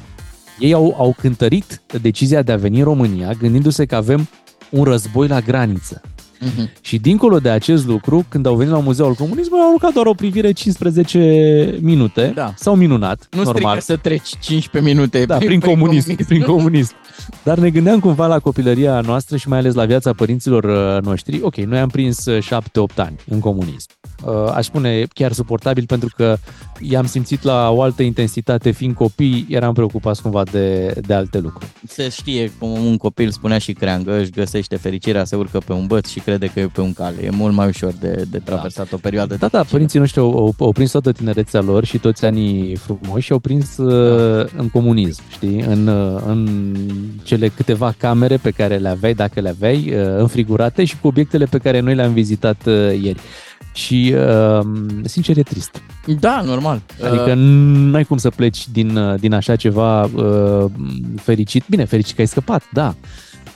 ei 0.59 0.73
au, 0.73 0.95
au 0.99 1.15
cântărit 1.19 1.82
decizia 2.01 2.43
de 2.43 2.53
a 2.53 2.57
veni 2.57 2.78
în 2.78 2.85
România, 2.85 3.32
gândindu-se 3.32 3.85
că 3.85 3.95
avem 3.95 4.28
un 4.70 4.85
război 4.85 5.28
la 5.28 5.41
graniță. 5.41 6.01
Uh-huh. 6.44 6.80
Și 6.80 6.98
dincolo 6.98 7.38
de 7.38 7.48
acest 7.48 7.86
lucru, 7.86 8.24
când 8.28 8.46
au 8.46 8.54
venit 8.54 8.72
la 8.72 8.78
Muzeul 8.78 9.14
Comunismului, 9.14 9.62
au 9.62 9.66
aruncat 9.68 9.92
doar 9.92 10.06
o 10.06 10.12
privire 10.14 10.52
15 10.52 11.78
minute. 11.80 12.32
Da. 12.34 12.52
S-au 12.56 12.74
minunat, 12.74 13.26
Nu 13.30 13.42
normal. 13.42 13.62
strică 13.62 13.80
să 13.80 13.96
treci 13.96 14.28
15 14.40 14.92
minute 14.92 15.24
Da, 15.24 15.36
prin, 15.36 15.60
comunism, 15.60 16.24
prin 16.26 16.42
comunism. 16.42 16.94
Dar 17.42 17.58
ne 17.58 17.70
gândeam 17.70 18.00
cumva 18.00 18.26
la 18.26 18.38
copilăria 18.38 19.00
noastră 19.00 19.36
și 19.36 19.48
mai 19.48 19.58
ales 19.58 19.74
la 19.74 19.84
viața 19.84 20.12
părinților 20.12 20.64
uh, 20.64 21.02
noștri. 21.02 21.40
Ok, 21.42 21.56
noi 21.56 21.78
am 21.78 21.88
prins 21.88 22.26
uh, 22.26 22.44
7-8 22.44 22.94
ani 22.96 23.16
în 23.28 23.38
comunism. 23.40 23.88
Uh, 24.26 24.52
Aș 24.55 24.64
spune 24.64 25.06
chiar 25.14 25.32
suportabil 25.32 25.84
pentru 25.86 26.09
că 26.16 26.36
i-am 26.80 27.06
simțit 27.06 27.42
la 27.42 27.70
o 27.70 27.82
altă 27.82 28.02
intensitate. 28.02 28.70
Fiind 28.70 28.94
copii, 28.94 29.46
eram 29.48 29.74
preocupați 29.74 30.22
cumva 30.22 30.42
de, 30.42 30.94
de 31.06 31.14
alte 31.14 31.38
lucruri. 31.38 31.70
Se 31.86 32.09
știe 32.09 32.52
cum 32.59 32.70
un 32.70 32.96
copil 32.96 33.30
spunea 33.30 33.59
și 33.59 33.72
creangă, 33.72 34.18
își 34.18 34.30
găsește 34.30 34.76
fericirea, 34.76 35.24
se 35.24 35.36
urcă 35.36 35.59
pe 35.59 35.72
un 35.72 35.86
băț 35.86 36.09
și 36.09 36.20
crede 36.20 36.46
că 36.46 36.60
e 36.60 36.66
pe 36.66 36.80
un 36.80 36.92
cale. 36.92 37.24
E 37.24 37.30
mult 37.30 37.55
mai 37.55 37.66
ușor 37.66 37.92
de, 38.01 38.24
de 38.30 38.38
traversat 38.38 38.92
o 38.92 38.96
perioadă. 38.96 39.36
Da, 39.36 39.46
da, 39.46 39.62
părinții 39.62 39.98
noștri 39.98 40.20
au, 40.20 40.38
au, 40.38 40.55
au 40.59 40.72
prins 40.72 40.90
toată 40.90 41.12
tinerețea 41.12 41.60
lor 41.60 41.84
și 41.84 41.98
toți 41.98 42.24
anii 42.24 42.76
frumoși 42.76 43.26
și 43.26 43.32
au 43.32 43.38
prins 43.38 43.76
uh, 43.76 44.46
în 44.56 44.68
comunism, 44.68 45.22
știi? 45.30 45.60
În, 45.60 45.86
uh, 45.86 46.22
în 46.26 46.74
cele 47.22 47.48
câteva 47.48 47.94
camere 47.98 48.36
pe 48.36 48.51
care 48.51 48.76
le 48.76 48.88
aveai, 48.88 49.14
dacă 49.14 49.40
le 49.40 49.48
aveai, 49.48 49.92
uh, 49.94 50.18
înfrigurate 50.18 50.84
și 50.84 50.98
cu 50.98 51.06
obiectele 51.06 51.44
pe 51.44 51.59
care 51.59 51.80
noi 51.80 51.94
le-am 51.94 52.12
vizitat 52.12 52.66
uh, 52.66 52.74
ieri. 53.02 53.20
Și, 53.74 54.14
uh, 54.16 54.66
sincer, 55.05 55.36
e 55.36 55.42
trist. 55.42 55.82
Da, 56.20 56.40
normal. 56.40 56.82
Adică 57.05 57.30
Uh, 57.30 57.36
n-ai 57.36 58.05
cum 58.05 58.16
să 58.16 58.30
pleci 58.30 58.68
din, 58.68 58.96
uh, 58.96 59.20
din 59.20 59.32
așa 59.32 59.56
ceva 59.56 60.05
uh, 60.05 60.64
fericit. 61.16 61.64
Bine, 61.68 61.84
fericit 61.84 62.14
că 62.14 62.20
ai 62.20 62.26
scăpat, 62.26 62.62
da. 62.72 62.94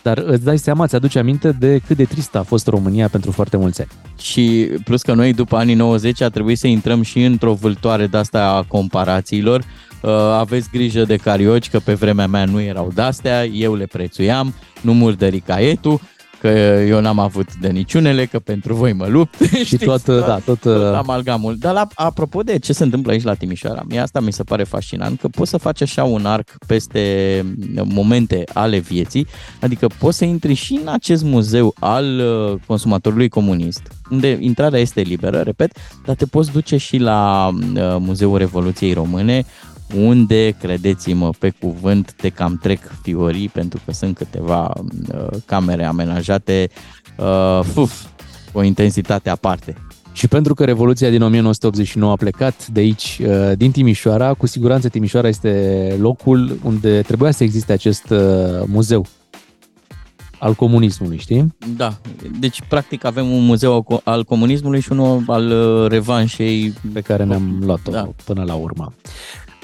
Dar 0.02 0.18
îți 0.18 0.44
dai 0.44 0.58
seama, 0.58 0.86
ți-aduce 0.86 1.18
aminte 1.18 1.52
de 1.52 1.80
cât 1.86 1.96
de 1.96 2.04
tristă 2.04 2.38
a 2.38 2.42
fost 2.42 2.66
România 2.66 3.08
pentru 3.08 3.30
foarte 3.30 3.56
mulți 3.56 3.80
ani. 3.80 3.90
Și 4.20 4.68
plus 4.84 5.02
că 5.02 5.14
noi 5.14 5.32
după 5.32 5.56
anii 5.56 5.74
90 5.74 6.20
a 6.20 6.28
trebuit 6.28 6.58
să 6.58 6.66
intrăm 6.66 7.02
și 7.02 7.22
într-o 7.24 7.52
vâltoare 7.52 8.06
de 8.06 8.16
asta 8.16 8.44
a 8.44 8.62
comparațiilor. 8.62 9.64
Uh, 10.02 10.10
aveți 10.38 10.68
grijă 10.72 11.04
de 11.04 11.16
carioci, 11.16 11.70
că 11.70 11.78
pe 11.78 11.94
vremea 11.94 12.26
mea 12.26 12.44
nu 12.44 12.60
erau 12.60 12.90
de-astea, 12.94 13.44
eu 13.44 13.74
le 13.74 13.86
prețuiam, 13.86 14.54
nu 14.80 14.94
murdări 14.94 15.40
caietul, 15.40 16.00
că 16.40 16.48
eu 16.88 17.00
n-am 17.00 17.18
avut 17.18 17.54
de 17.54 17.68
niciunele, 17.68 18.26
că 18.26 18.38
pentru 18.38 18.74
voi 18.74 18.92
mă 18.92 19.06
lupt. 19.06 19.34
Și 19.64 19.76
tot, 19.88 20.04
da, 20.04 20.38
tot, 20.44 20.60
tot 20.60 20.94
amalgamul. 20.94 21.56
Dar 21.58 21.72
la, 21.72 21.86
apropo 21.94 22.42
de 22.42 22.58
ce 22.58 22.72
se 22.72 22.84
întâmplă 22.84 23.12
aici 23.12 23.22
la 23.22 23.34
Timișoara, 23.34 23.82
mie 23.88 24.00
asta 24.00 24.20
mi 24.20 24.32
se 24.32 24.42
pare 24.42 24.64
fascinant, 24.64 25.20
că 25.20 25.28
poți 25.28 25.50
să 25.50 25.56
faci 25.56 25.82
așa 25.82 26.04
un 26.04 26.26
arc 26.26 26.56
peste 26.66 27.44
momente 27.84 28.44
ale 28.52 28.78
vieții, 28.78 29.26
adică 29.60 29.86
poți 29.98 30.16
să 30.16 30.24
intri 30.24 30.54
și 30.54 30.78
în 30.82 30.88
acest 30.88 31.24
muzeu 31.24 31.74
al 31.80 32.18
uh, 32.18 32.58
consumatorului 32.66 33.28
comunist, 33.28 33.82
unde 34.10 34.38
intrarea 34.40 34.80
este 34.80 35.00
liberă, 35.00 35.40
repet, 35.40 35.76
dar 36.04 36.14
te 36.14 36.26
poți 36.26 36.52
duce 36.52 36.76
și 36.76 36.98
la 36.98 37.50
uh, 37.52 37.96
Muzeul 37.98 38.38
Revoluției 38.38 38.92
Române, 38.92 39.44
unde, 39.94 40.50
credeți-mă, 40.50 41.30
pe 41.38 41.50
cuvânt, 41.60 42.12
te 42.12 42.28
cam 42.28 42.58
trec 42.62 42.80
fiorii, 43.02 43.48
pentru 43.48 43.80
că 43.84 43.92
sunt 43.92 44.16
câteva 44.16 44.72
uh, 45.14 45.26
camere 45.44 45.84
amenajate, 45.84 46.68
uh, 47.16 47.60
fuf, 47.62 48.04
cu 48.52 48.58
o 48.58 48.62
intensitate 48.62 49.30
aparte. 49.30 49.74
Și 50.12 50.28
pentru 50.28 50.54
că 50.54 50.64
Revoluția 50.64 51.10
din 51.10 51.22
1989 51.22 52.12
a 52.12 52.16
plecat 52.16 52.66
de 52.66 52.80
aici, 52.80 53.20
uh, 53.22 53.52
din 53.56 53.70
Timișoara, 53.70 54.34
cu 54.34 54.46
siguranță 54.46 54.88
Timișoara 54.88 55.28
este 55.28 55.96
locul 56.00 56.58
unde 56.62 57.00
trebuia 57.00 57.30
să 57.30 57.44
existe 57.44 57.72
acest 57.72 58.10
uh, 58.10 58.18
muzeu 58.66 59.06
al 60.38 60.54
comunismului, 60.54 61.18
știi? 61.18 61.54
Da, 61.76 61.98
deci 62.38 62.62
practic 62.68 63.04
avem 63.04 63.30
un 63.30 63.44
muzeu 63.44 63.74
al 63.74 63.82
co- 63.82 64.02
al 64.04 64.24
comunismului 64.24 64.80
și 64.80 64.92
unul 64.92 65.22
al 65.26 65.50
uh, 65.50 65.88
revanșei 65.90 66.72
pe 66.92 67.00
care 67.00 67.24
ne-am 67.24 67.58
luat-o 67.60 67.90
da. 67.90 68.08
până 68.24 68.44
la 68.44 68.54
urmă. 68.54 68.92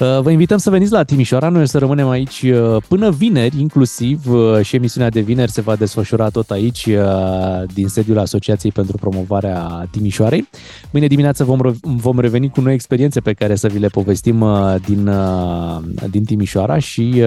Uh, 0.00 0.20
Vă 0.20 0.30
invităm 0.30 0.58
să 0.58 0.70
veniți 0.70 0.92
la 0.92 1.02
Timișoara, 1.02 1.48
noi 1.48 1.62
o 1.62 1.64
să 1.64 1.78
rămânem 1.78 2.08
aici 2.08 2.42
uh, 2.42 2.76
până 2.88 3.10
vineri, 3.10 3.60
inclusiv 3.60 4.32
uh, 4.32 4.60
și 4.62 4.76
emisiunea 4.76 5.10
de 5.10 5.20
vineri 5.20 5.50
se 5.50 5.60
va 5.60 5.76
desfășura 5.76 6.28
tot 6.28 6.50
aici 6.50 6.88
din 7.74 7.88
sediul 7.88 8.18
Asociației 8.18 8.72
pentru 8.72 8.96
Promovarea 8.96 9.88
Timișoarei. 9.90 10.48
Mâine 10.90 11.06
dimineață 11.06 11.44
vom, 11.44 11.60
re- 11.60 11.74
vom 11.82 12.18
reveni 12.18 12.50
cu 12.50 12.60
noi 12.60 12.74
experiențe 12.74 13.20
pe 13.20 13.32
care 13.32 13.54
să 13.54 13.68
vi 13.68 13.78
le 13.78 13.88
povestim 13.88 14.44
din, 14.86 15.10
din 16.10 16.24
Timișoara 16.24 16.78
și 16.78 17.22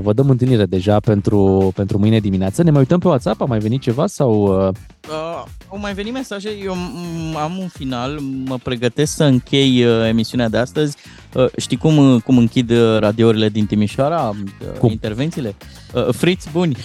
vă 0.00 0.12
dăm 0.14 0.30
întâlnire 0.30 0.64
deja 0.64 1.00
pentru, 1.00 1.72
pentru 1.74 1.98
mâine 1.98 2.18
dimineață. 2.18 2.62
Ne 2.62 2.70
mai 2.70 2.80
uităm 2.80 2.98
pe 2.98 3.08
WhatsApp, 3.08 3.40
a 3.40 3.44
mai 3.44 3.58
venit 3.58 3.80
ceva 3.80 4.06
sau... 4.06 4.42
Uh, 4.44 5.44
au 5.68 5.78
mai 5.80 5.94
venit 5.94 6.12
mesaje, 6.12 6.48
eu 6.64 6.72
m- 6.74 7.36
am 7.42 7.58
un 7.58 7.68
final, 7.68 8.18
mă 8.44 8.56
pregătesc 8.62 9.14
să 9.14 9.24
închei 9.24 9.84
uh, 9.84 10.08
emisiunea 10.08 10.48
de 10.48 10.56
astăzi. 10.56 10.96
Uh, 11.34 11.46
știi 11.56 11.76
cum, 11.76 11.96
uh, 11.96 12.22
cum 12.22 12.38
închid 12.38 12.70
uh, 12.70 12.98
radiourile 12.98 13.48
din 13.48 13.66
Timișoara, 13.66 14.28
uh, 14.28 14.78
Cum? 14.78 14.90
intervențiile? 14.90 15.54
Uh, 15.92 16.08
friți 16.10 16.48
buni. 16.52 16.76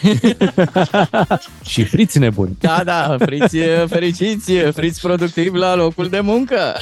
și 1.71 1.83
friți 1.83 2.19
nebuni. 2.19 2.57
Da, 2.59 2.81
da, 2.85 3.15
friți 3.19 3.57
uh, 3.57 3.85
fericiți, 3.87 4.51
uh, 4.51 4.73
friți 4.73 5.01
productivi 5.01 5.57
la 5.57 5.75
locul 5.75 6.07
de 6.07 6.19
muncă. 6.19 6.81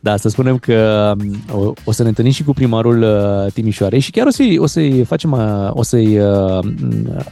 Da, 0.00 0.16
să 0.16 0.28
spunem 0.28 0.58
că 0.58 1.12
um, 1.20 1.60
o, 1.60 1.72
o 1.84 1.92
să 1.92 2.02
ne 2.02 2.08
întâlnim 2.08 2.32
și 2.32 2.44
cu 2.44 2.52
primarul 2.52 3.02
uh, 3.02 3.52
Timișoarei 3.52 4.00
și 4.00 4.10
chiar 4.10 4.26
o 4.26 4.30
să-i, 4.30 4.58
o 4.58 4.66
să-i 4.66 5.04
facem, 5.04 5.32
uh, 5.32 5.70
o 5.70 5.82
să-i 5.82 6.18
uh, 6.18 6.58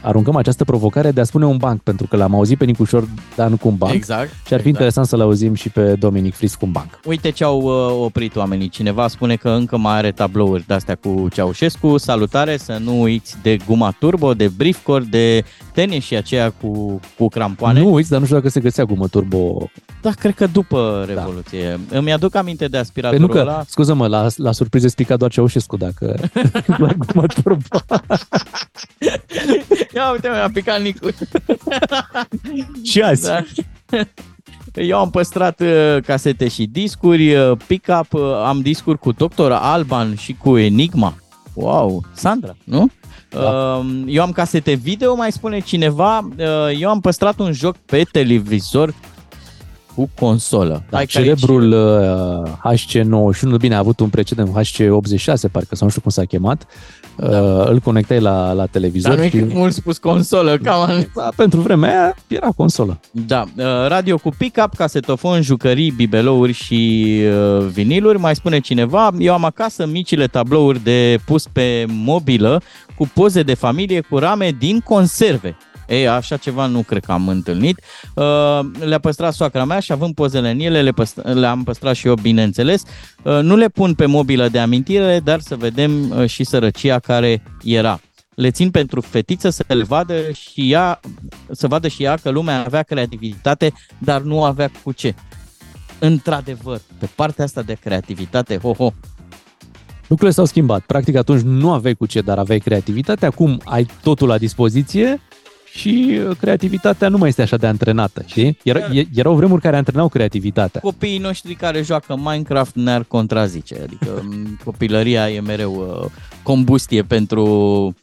aruncăm 0.01 0.35
această 0.35 0.63
provocare 0.63 1.11
de 1.11 1.21
a 1.21 1.23
spune 1.23 1.45
un 1.45 1.57
banc, 1.57 1.81
pentru 1.81 2.07
că 2.07 2.15
l-am 2.15 2.35
auzit 2.35 2.57
pe 2.57 2.65
Nicușor 2.65 3.07
Dan 3.35 3.55
cu 3.55 3.67
un 3.67 3.75
banc 3.75 3.93
Exact, 3.93 4.29
și 4.29 4.33
ar 4.35 4.39
fi 4.47 4.53
exact. 4.53 4.65
interesant 4.65 5.07
să-l 5.07 5.21
auzim 5.21 5.53
și 5.53 5.69
pe 5.69 5.93
Dominic 5.99 6.33
Fris 6.33 6.55
cu 6.55 6.65
un 6.65 6.71
banc. 6.71 6.99
Uite 7.05 7.29
ce 7.29 7.43
au 7.43 7.61
uh, 7.61 8.03
oprit 8.05 8.35
oamenii. 8.35 8.69
Cineva 8.69 9.07
spune 9.07 9.35
că 9.35 9.49
încă 9.49 9.77
mai 9.77 9.95
are 9.97 10.11
tablouri 10.11 10.63
de-astea 10.67 10.95
cu 10.95 11.27
Ceaușescu. 11.33 11.97
Salutare, 11.97 12.57
să 12.57 12.77
nu 12.83 13.01
uiți 13.01 13.37
de 13.41 13.57
guma 13.67 13.95
turbo, 13.99 14.33
de 14.33 14.47
briefcore, 14.57 15.05
de 15.09 15.43
tenis 15.73 16.03
și 16.03 16.15
aceea 16.15 16.49
cu, 16.49 16.99
cu 17.17 17.27
crampoane. 17.27 17.79
Nu 17.79 17.93
uiți, 17.93 18.09
dar 18.09 18.19
nu 18.19 18.25
știu 18.25 18.37
dacă 18.37 18.49
se 18.49 18.59
găsea 18.59 18.83
gumă 18.83 19.07
turbo. 19.07 19.69
Da, 20.01 20.09
cred 20.09 20.35
că 20.35 20.47
după 20.47 21.05
Revoluție. 21.07 21.79
Da. 21.89 21.97
Îmi 21.97 22.10
aduc 22.11 22.35
aminte 22.35 22.63
de 22.63 22.69
Pe 22.69 22.77
aspiratorul 22.77 23.25
nu 23.25 23.33
că, 23.33 23.39
ăla. 23.39 23.63
scuză-mă, 23.67 24.07
la, 24.07 24.27
la 24.35 24.51
surpriză 24.51 24.87
spica 24.87 25.17
doar 25.17 25.31
Ceaușescu 25.31 25.77
dacă 25.77 26.15
la 26.77 26.89
gumă 26.97 27.25
turbo. 27.25 27.79
Ia 29.95 30.11
uite, 30.11 30.29
mi-a 30.29 30.49
picat 30.53 30.81
Nicu. 30.81 31.07
și 32.83 33.01
azi. 33.01 33.27
Da. 33.27 33.43
Eu 34.73 34.99
am 34.99 35.09
păstrat 35.09 35.59
uh, 35.61 35.97
casete 36.05 36.47
și 36.47 36.65
discuri, 36.65 37.35
uh, 37.35 37.57
pick-up, 37.67 38.13
uh, 38.13 38.21
am 38.45 38.59
discuri 38.59 38.97
cu 38.97 39.11
Dr. 39.11 39.51
Alban 39.51 40.15
și 40.15 40.33
cu 40.33 40.57
Enigma. 40.57 41.15
Wow, 41.53 42.03
Sandra, 42.13 42.55
nu? 42.63 42.89
Da. 43.29 43.81
Eu 44.07 44.21
am 44.23 44.31
casete 44.31 44.73
video, 44.73 45.15
mai 45.15 45.31
spune 45.31 45.59
cineva. 45.59 46.17
Uh, 46.37 46.45
Eu 46.79 46.89
am 46.89 46.99
păstrat 46.99 47.39
un 47.39 47.51
joc 47.51 47.75
pe 47.77 48.03
televizor 48.11 48.93
cu 49.95 50.09
consolă. 50.19 50.83
Da, 50.89 50.97
Hai 50.97 51.05
că 51.05 51.17
aici- 51.17 51.23
celebrul 51.23 51.71
uh, 51.71 52.73
HC91, 52.73 53.59
bine, 53.59 53.75
a 53.75 53.77
avut 53.77 53.99
un 53.99 54.09
precedent 54.09 54.49
HC86, 54.59 55.51
parcă 55.51 55.75
sau 55.75 55.83
nu 55.85 55.89
știu 55.89 56.01
cum 56.01 56.11
s-a 56.11 56.25
chemat, 56.25 56.65
da. 57.15 57.63
îl 57.63 57.79
conectai 57.79 58.19
la, 58.19 58.51
la 58.51 58.65
televizor. 58.65 59.09
Dar 59.09 59.19
nu 59.19 59.25
e 59.25 59.29
și- 59.29 59.53
mult 59.53 59.73
spus 59.73 59.97
consolă, 59.97 60.57
cam 60.57 61.07
da, 61.15 61.29
pentru 61.35 61.59
vremea 61.59 61.89
aia 62.01 62.15
era 62.27 62.47
consolă. 62.55 62.99
Da, 63.11 63.43
uh, 63.57 63.63
radio 63.87 64.17
cu 64.17 64.29
pick-up, 64.37 64.75
casetofon, 64.75 65.41
jucării, 65.41 65.91
bibelouri 65.91 66.51
și 66.53 67.05
uh, 67.59 67.65
viniluri. 67.65 68.17
Mai 68.19 68.35
spune 68.35 68.59
cineva, 68.59 69.09
eu 69.19 69.33
am 69.33 69.45
acasă 69.45 69.85
micile 69.85 70.27
tablouri 70.27 70.83
de 70.83 71.19
pus 71.25 71.47
pe 71.47 71.85
mobilă 71.87 72.61
cu 72.97 73.09
poze 73.13 73.43
de 73.43 73.53
familie 73.53 73.99
cu 74.01 74.17
rame 74.17 74.55
din 74.59 74.79
conserve. 74.79 75.55
Ei, 75.91 76.07
așa 76.07 76.37
ceva 76.37 76.65
nu 76.65 76.81
cred 76.81 77.05
că 77.05 77.11
am 77.11 77.27
întâlnit. 77.27 77.81
Uh, 78.15 78.59
le-a 78.79 78.99
păstrat 78.99 79.33
soacra 79.33 79.65
mea 79.65 79.79
și 79.79 79.91
având 79.91 80.13
pozele 80.13 80.49
în 80.49 80.59
ele, 80.59 80.81
le 80.81 80.91
păst- 80.91 81.21
le-am 81.23 81.63
păstrat 81.63 81.95
și 81.95 82.07
eu, 82.07 82.13
bineînțeles. 82.13 82.83
Uh, 83.23 83.39
nu 83.41 83.55
le 83.55 83.67
pun 83.67 83.93
pe 83.93 84.05
mobilă 84.05 84.47
de 84.47 84.59
amintire, 84.59 85.19
dar 85.19 85.39
să 85.39 85.55
vedem 85.55 86.09
uh, 86.09 86.29
și 86.29 86.43
sărăcia 86.43 86.99
care 86.99 87.43
era. 87.63 87.99
le 88.35 88.51
țin 88.51 88.71
pentru 88.71 89.01
fetiță 89.01 89.49
să 89.49 89.63
le 89.67 89.83
vadă 89.83 90.31
și 90.31 90.71
ea, 90.71 90.99
să 91.51 91.67
vadă 91.67 91.87
și 91.87 92.03
ea 92.03 92.15
că 92.15 92.29
lumea 92.29 92.63
avea 92.65 92.83
creativitate, 92.83 93.73
dar 93.97 94.21
nu 94.21 94.43
avea 94.43 94.71
cu 94.83 94.91
ce. 94.91 95.15
Într-adevăr, 95.99 96.81
pe 96.99 97.09
partea 97.15 97.43
asta 97.43 97.61
de 97.61 97.73
creativitate, 97.73 98.57
ho, 98.57 98.73
ho, 98.73 98.93
Lucrurile 100.07 100.35
s-au 100.35 100.45
schimbat. 100.45 100.81
Practic 100.81 101.15
atunci 101.15 101.41
nu 101.41 101.71
aveai 101.71 101.93
cu 101.93 102.05
ce, 102.05 102.21
dar 102.21 102.37
aveai 102.37 102.59
creativitate. 102.59 103.25
Acum 103.25 103.61
ai 103.65 103.87
totul 104.01 104.27
la 104.27 104.37
dispoziție 104.37 105.21
și 105.73 106.19
uh, 106.27 106.37
creativitatea 106.37 107.09
nu 107.09 107.17
mai 107.17 107.29
este 107.29 107.41
așa 107.41 107.57
de 107.57 107.67
antrenată, 107.67 108.23
știi? 108.25 108.57
Era, 108.63 108.79
e- 108.79 109.07
erau 109.15 109.35
vremuri 109.35 109.61
care 109.61 109.77
antrenau 109.77 110.09
creativitatea. 110.09 110.81
copiii 110.81 111.17
noștri 111.17 111.53
care 111.53 111.81
joacă 111.81 112.15
Minecraft 112.15 112.75
ne-ar 112.75 113.03
contrazice. 113.03 113.75
Adică 113.83 114.21
m, 114.23 114.59
copilăria 114.63 115.29
e 115.29 115.39
mereu 115.39 115.99
uh, 116.03 116.09
combustie 116.43 117.01
pentru 117.01 117.95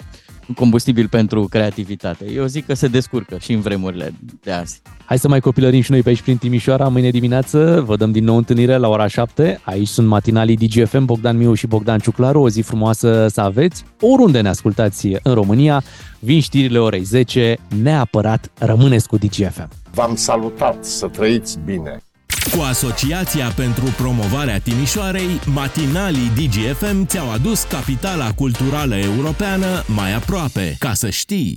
combustibil 0.54 1.08
pentru 1.08 1.44
creativitate. 1.44 2.30
Eu 2.30 2.46
zic 2.46 2.66
că 2.66 2.74
se 2.74 2.86
descurcă 2.86 3.36
și 3.40 3.52
în 3.52 3.60
vremurile 3.60 4.12
de 4.42 4.50
azi. 4.50 4.82
Hai 5.04 5.18
să 5.18 5.28
mai 5.28 5.40
copilărim 5.40 5.80
și 5.80 5.90
noi 5.90 6.02
pe 6.02 6.08
aici 6.08 6.22
prin 6.22 6.36
Timișoara. 6.36 6.88
Mâine 6.88 7.10
dimineață 7.10 7.82
vă 7.86 7.96
dăm 7.96 8.12
din 8.12 8.24
nou 8.24 8.36
întâlnire 8.36 8.76
la 8.76 8.88
ora 8.88 9.06
7. 9.06 9.60
Aici 9.64 9.88
sunt 9.88 10.06
matinalii 10.06 10.56
DGFM, 10.56 11.04
Bogdan 11.04 11.36
Miu 11.36 11.54
și 11.54 11.66
Bogdan 11.66 11.98
Ciuclaru. 11.98 12.40
O 12.40 12.48
zi 12.48 12.60
frumoasă 12.60 13.26
să 13.28 13.40
aveți. 13.40 13.84
Oriunde 14.00 14.40
ne 14.40 14.48
ascultați 14.48 15.08
în 15.22 15.34
România, 15.34 15.82
vin 16.18 16.40
știrile 16.40 16.78
orei 16.78 17.02
10. 17.02 17.56
Neapărat 17.82 18.50
rămâneți 18.58 19.08
cu 19.08 19.16
DGFM. 19.16 19.68
V-am 19.90 20.14
salutat, 20.14 20.84
să 20.84 21.06
trăiți 21.06 21.58
bine! 21.64 22.02
Cu 22.56 22.60
Asociația 22.62 23.52
pentru 23.56 23.84
Promovarea 23.84 24.60
Timișoarei, 24.60 25.40
matinalii 25.46 26.32
DGFM 26.36 27.06
ți-au 27.06 27.30
adus 27.30 27.62
capitala 27.62 28.32
culturală 28.32 28.96
europeană 28.96 29.84
mai 29.86 30.14
aproape, 30.14 30.76
ca 30.78 30.94
să 30.94 31.10
știi. 31.10 31.56